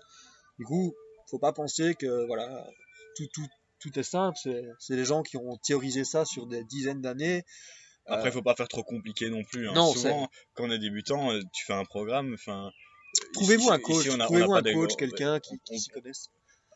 Du 0.59 0.65
coup, 0.65 0.93
faut 1.31 1.39
pas 1.39 1.51
penser 1.51 1.95
que 1.95 2.27
voilà, 2.27 2.67
tout, 3.15 3.25
tout, 3.33 3.47
tout 3.79 3.99
est 3.99 4.03
simple. 4.03 4.37
C'est 4.77 4.95
les 4.95 5.05
gens 5.05 5.23
qui 5.23 5.37
ont 5.37 5.57
théorisé 5.57 6.03
ça 6.03 6.25
sur 6.25 6.45
des 6.45 6.63
dizaines 6.63 7.01
d'années. 7.01 7.43
Après, 8.07 8.25
Euh, 8.27 8.29
il 8.29 8.33
faut 8.33 8.41
pas 8.41 8.55
faire 8.55 8.67
trop 8.67 8.83
compliqué 8.83 9.29
non 9.29 9.43
plus. 9.43 9.67
hein. 9.67 9.73
Non, 9.73 9.91
Souvent, 9.93 10.29
quand 10.53 10.65
on 10.67 10.71
est 10.71 10.79
débutant, 10.79 11.31
euh, 11.31 11.41
tu 11.53 11.65
fais 11.65 11.73
un 11.73 11.85
programme. 11.85 12.33
Enfin, 12.35 12.71
Trouvez-vous 13.33 13.71
un 13.71 13.79
coach, 13.79 14.05
ici, 14.05 14.09
on 14.09 14.13
a- 14.13 14.17
on 14.17 14.19
a 14.21 14.25
trouvez-vous 14.25 14.53
un 14.53 14.61
coach, 14.73 14.95
quelqu'un 14.97 15.39
qui, 15.39 15.57
s'y 15.79 15.89
connaisse. 15.89 16.27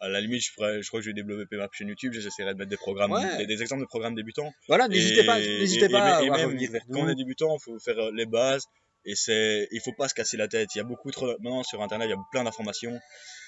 À 0.02 0.08
la 0.08 0.22
limite, 0.22 0.42
je, 0.42 0.54
pourrais- 0.54 0.82
je 0.82 0.88
crois 0.88 1.02
que 1.02 1.04
je 1.06 1.10
vais 1.10 1.14
développer 1.14 1.58
ma 1.58 1.68
chaîne 1.74 1.90
YouTube. 1.90 2.14
J'essaierai 2.14 2.54
de 2.54 2.58
mettre 2.58 2.70
des 2.70 2.78
programmes, 2.78 3.12
Ouais. 3.12 3.38
des, 3.38 3.46
des 3.46 3.62
exemples 3.62 3.82
de 3.82 3.88
programmes 3.88 4.16
débutants. 4.16 4.50
Voilà, 4.70 4.88
n'hésitez 4.88 5.22
Et- 5.22 5.26
pas, 5.26 5.38
n'hésitez 5.40 5.86
et- 5.86 5.90
pas 5.90 6.24
et 6.24 6.30
à, 6.30 6.34
à 6.34 6.38
même 6.38 6.46
revenir 6.48 6.72
vers 6.72 6.82
Quand 6.90 7.02
on 7.02 7.10
est 7.10 7.16
débutant, 7.16 7.58
il 7.58 7.62
faut 7.62 7.80
faire 7.80 8.00
euh, 8.00 8.12
les 8.16 8.26
bases. 8.26 8.64
Et 9.06 9.16
c'est, 9.16 9.68
il 9.72 9.80
faut 9.82 9.94
pas 9.94 10.08
se 10.10 10.14
casser 10.14 10.38
la 10.38 10.48
tête. 10.48 10.70
Il 10.76 10.78
y 10.80 10.82
a 10.82 10.84
beaucoup 10.84 11.10
trop. 11.12 11.28
Maintenant, 11.40 11.64
sur 11.64 11.82
Internet, 11.82 12.08
il 12.08 12.12
y 12.12 12.14
a 12.14 12.22
plein 12.32 12.44
d'informations. 12.44 13.00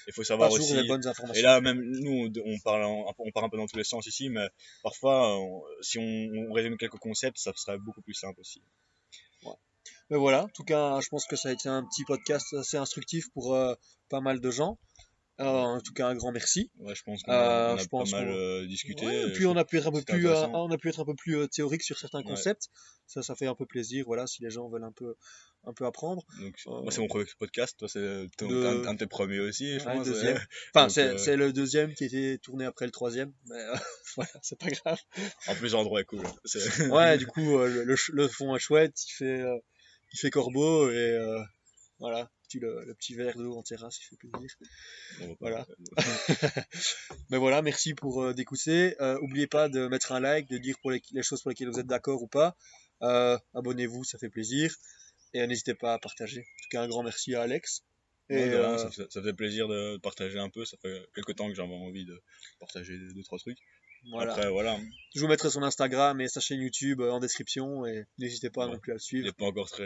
Il 0.08 0.12
faut 0.12 0.22
Pas 0.22 0.26
savoir 0.28 0.50
toujours 0.50 0.66
aussi. 0.66 0.76
les 0.82 0.88
bonnes 0.88 1.06
informations. 1.06 1.38
Et 1.38 1.42
là, 1.42 1.60
même 1.60 1.80
nous, 1.80 2.32
on- 2.44 2.58
parle, 2.64 2.82
en- 2.84 3.14
on 3.18 3.30
part 3.30 3.44
un 3.44 3.48
peu 3.48 3.56
dans 3.58 3.66
tous 3.66 3.76
les 3.76 3.84
sens 3.84 4.06
ici, 4.06 4.28
mais 4.30 4.48
parfois, 4.82 5.38
on- 5.38 5.62
si 5.80 5.98
on, 5.98 6.02
on 6.48 6.52
résume 6.52 6.76
quelques 6.76 6.98
concepts, 6.98 7.38
ça 7.38 7.52
serait 7.54 7.78
beaucoup 7.78 8.02
plus 8.02 8.14
simple 8.14 8.40
aussi. 8.40 8.62
Mais 10.10 10.18
voilà, 10.18 10.44
en 10.44 10.48
tout 10.48 10.64
cas, 10.64 11.00
je 11.00 11.08
pense 11.08 11.26
que 11.26 11.36
ça 11.36 11.48
a 11.48 11.52
été 11.52 11.68
un 11.68 11.84
petit 11.84 12.04
podcast 12.04 12.52
assez 12.54 12.76
instructif 12.76 13.30
pour 13.32 13.54
euh, 13.54 13.74
pas 14.10 14.20
mal 14.20 14.40
de 14.40 14.50
gens. 14.50 14.78
Euh, 15.40 15.44
en 15.44 15.80
tout 15.80 15.92
cas, 15.94 16.08
un 16.08 16.14
grand 16.14 16.30
merci. 16.30 16.70
Ouais, 16.78 16.94
je 16.94 17.02
pense 17.02 17.22
qu'on 17.22 17.32
Euh, 17.32 17.70
a, 17.70 17.74
on 17.74 17.78
a 17.78 17.82
je 17.82 17.88
pas 17.88 18.04
mal 18.04 18.28
euh, 18.28 18.66
discuté. 18.66 19.06
Ouais, 19.06 19.14
et 19.16 19.24
euh, 19.24 19.32
puis 19.32 19.46
on 19.46 19.56
a 19.56 19.64
pu 19.64 19.78
être 19.78 19.86
un 19.88 19.90
peu 19.92 19.98
c'était 20.00 20.12
plus, 20.12 20.28
euh, 20.28 20.46
on 20.52 20.70
a 20.70 20.76
pu 20.78 20.88
être 20.90 21.00
un 21.00 21.04
peu 21.04 21.14
plus 21.14 21.36
euh, 21.38 21.46
théorique 21.48 21.82
sur 21.82 21.98
certains 21.98 22.18
Ouais. 22.18 22.24
concepts. 22.24 22.68
Ça, 23.06 23.22
ça 23.22 23.34
fait 23.34 23.46
un 23.46 23.54
peu 23.54 23.66
plaisir. 23.66 24.04
Voilà, 24.06 24.26
si 24.26 24.42
les 24.42 24.50
gens 24.50 24.68
veulent 24.68 24.84
un 24.84 24.92
peu, 24.92 25.14
un 25.64 25.72
peu 25.72 25.86
apprendre. 25.86 26.22
Donc, 26.38 26.54
Euh, 26.66 26.82
moi, 26.82 26.92
c'est 26.92 27.00
mon 27.00 27.08
premier 27.08 27.24
podcast. 27.38 27.76
Toi, 27.78 27.88
c'est 27.88 27.98
de- 28.00 28.26
un, 28.84 28.86
un 28.88 28.92
de 28.94 28.98
tes 28.98 29.06
premiers 29.06 29.40
aussi, 29.40 29.78
je 29.78 29.84
Ouais, 29.86 29.96
pense. 29.96 30.06
deuxième. 30.06 30.36
ouais. 30.36 30.42
Enfin, 30.74 30.88
c'est 30.90 31.30
euh, 31.30 31.36
le 31.36 31.52
deuxième 31.52 31.94
qui 31.94 32.04
a 32.04 32.06
été 32.06 32.38
tourné 32.38 32.64
après 32.66 32.84
le 32.84 32.92
troisième. 32.92 33.32
Mais 33.48 33.56
euh, 33.58 33.74
voilà, 34.16 34.30
c'est 34.42 34.58
pas 34.58 34.68
grave. 34.70 34.98
En 35.48 35.54
plus, 35.54 35.72
l'endroit 35.72 36.00
est 36.02 36.04
cool. 36.04 36.26
Ouais, 36.90 37.16
du 37.18 37.26
coup, 37.26 37.58
euh, 37.58 37.84
le, 37.84 37.96
le 38.12 38.28
fond 38.28 38.54
est 38.54 38.60
chouette. 38.60 38.94
Il 39.08 39.12
fait, 39.12 39.40
euh, 39.40 39.58
il 40.12 40.18
fait 40.18 40.30
corbeau 40.30 40.90
et 40.90 40.94
euh, 40.94 41.42
voilà. 41.98 42.30
Petit, 42.52 42.58
le, 42.60 42.84
le 42.84 42.94
petit 42.94 43.14
verre 43.14 43.34
d'eau 43.36 43.54
en 43.56 43.62
terrasse, 43.62 43.98
il 44.02 44.04
fait 44.04 44.16
plaisir. 44.16 44.50
Voilà. 45.40 45.66
Mais 47.30 47.38
voilà, 47.38 47.62
merci 47.62 47.94
pour 47.94 48.22
euh, 48.22 48.34
d'écouter. 48.34 48.94
Euh, 49.00 49.18
oubliez 49.22 49.46
pas 49.46 49.68
de 49.68 49.86
mettre 49.88 50.12
un 50.12 50.20
like, 50.20 50.48
de 50.50 50.58
dire 50.58 50.76
pour 50.82 50.90
les, 50.90 51.00
les 51.12 51.22
choses 51.22 51.40
pour 51.42 51.50
lesquelles 51.50 51.70
vous 51.70 51.80
êtes 51.80 51.86
d'accord 51.86 52.22
ou 52.22 52.26
pas. 52.26 52.56
Euh, 53.02 53.38
Abonnez-vous, 53.54 54.04
ça 54.04 54.18
fait 54.18 54.28
plaisir. 54.28 54.74
Et 55.34 55.40
euh, 55.40 55.46
n'hésitez 55.46 55.74
pas 55.74 55.94
à 55.94 55.98
partager. 55.98 56.40
En 56.40 56.62
tout 56.62 56.68
cas, 56.70 56.82
un 56.82 56.88
grand 56.88 57.02
merci 57.02 57.34
à 57.34 57.42
Alex. 57.42 57.82
Et 58.28 58.34
Ouais, 58.36 58.42
euh, 58.52 58.76
ça, 58.78 58.90
fait, 58.90 59.10
ça 59.10 59.22
fait 59.22 59.32
plaisir 59.32 59.66
de 59.66 59.96
partager 59.96 60.38
un 60.38 60.50
peu. 60.50 60.64
Ça 60.66 60.76
fait 60.82 61.02
quelques 61.14 61.34
temps 61.36 61.48
que 61.48 61.54
j'avais 61.54 61.72
envie 61.74 62.04
de 62.04 62.20
partager 62.60 62.98
deux, 62.98 63.22
trois 63.22 63.38
trucs. 63.38 63.58
voilà. 64.10 64.32
Après, 64.34 64.50
voilà. 64.50 64.78
Je 65.14 65.20
vous 65.20 65.26
mettrai 65.28 65.48
son 65.50 65.62
Instagram 65.62 66.20
et 66.20 66.28
sa 66.28 66.40
chaîne 66.40 66.60
YouTube 66.60 67.00
euh, 67.00 67.10
en 67.12 67.18
description. 67.20 67.86
Et 67.86 68.04
n'hésitez 68.18 68.50
pas 68.50 68.66
Ouais. 68.66 68.72
non 68.74 68.78
plus 68.78 68.92
à 68.92 68.96
le 68.96 69.00
Il 69.00 69.04
suivre. 69.04 69.26
n'est 69.26 69.32
pas 69.32 69.46
encore 69.46 69.70
très 69.70 69.80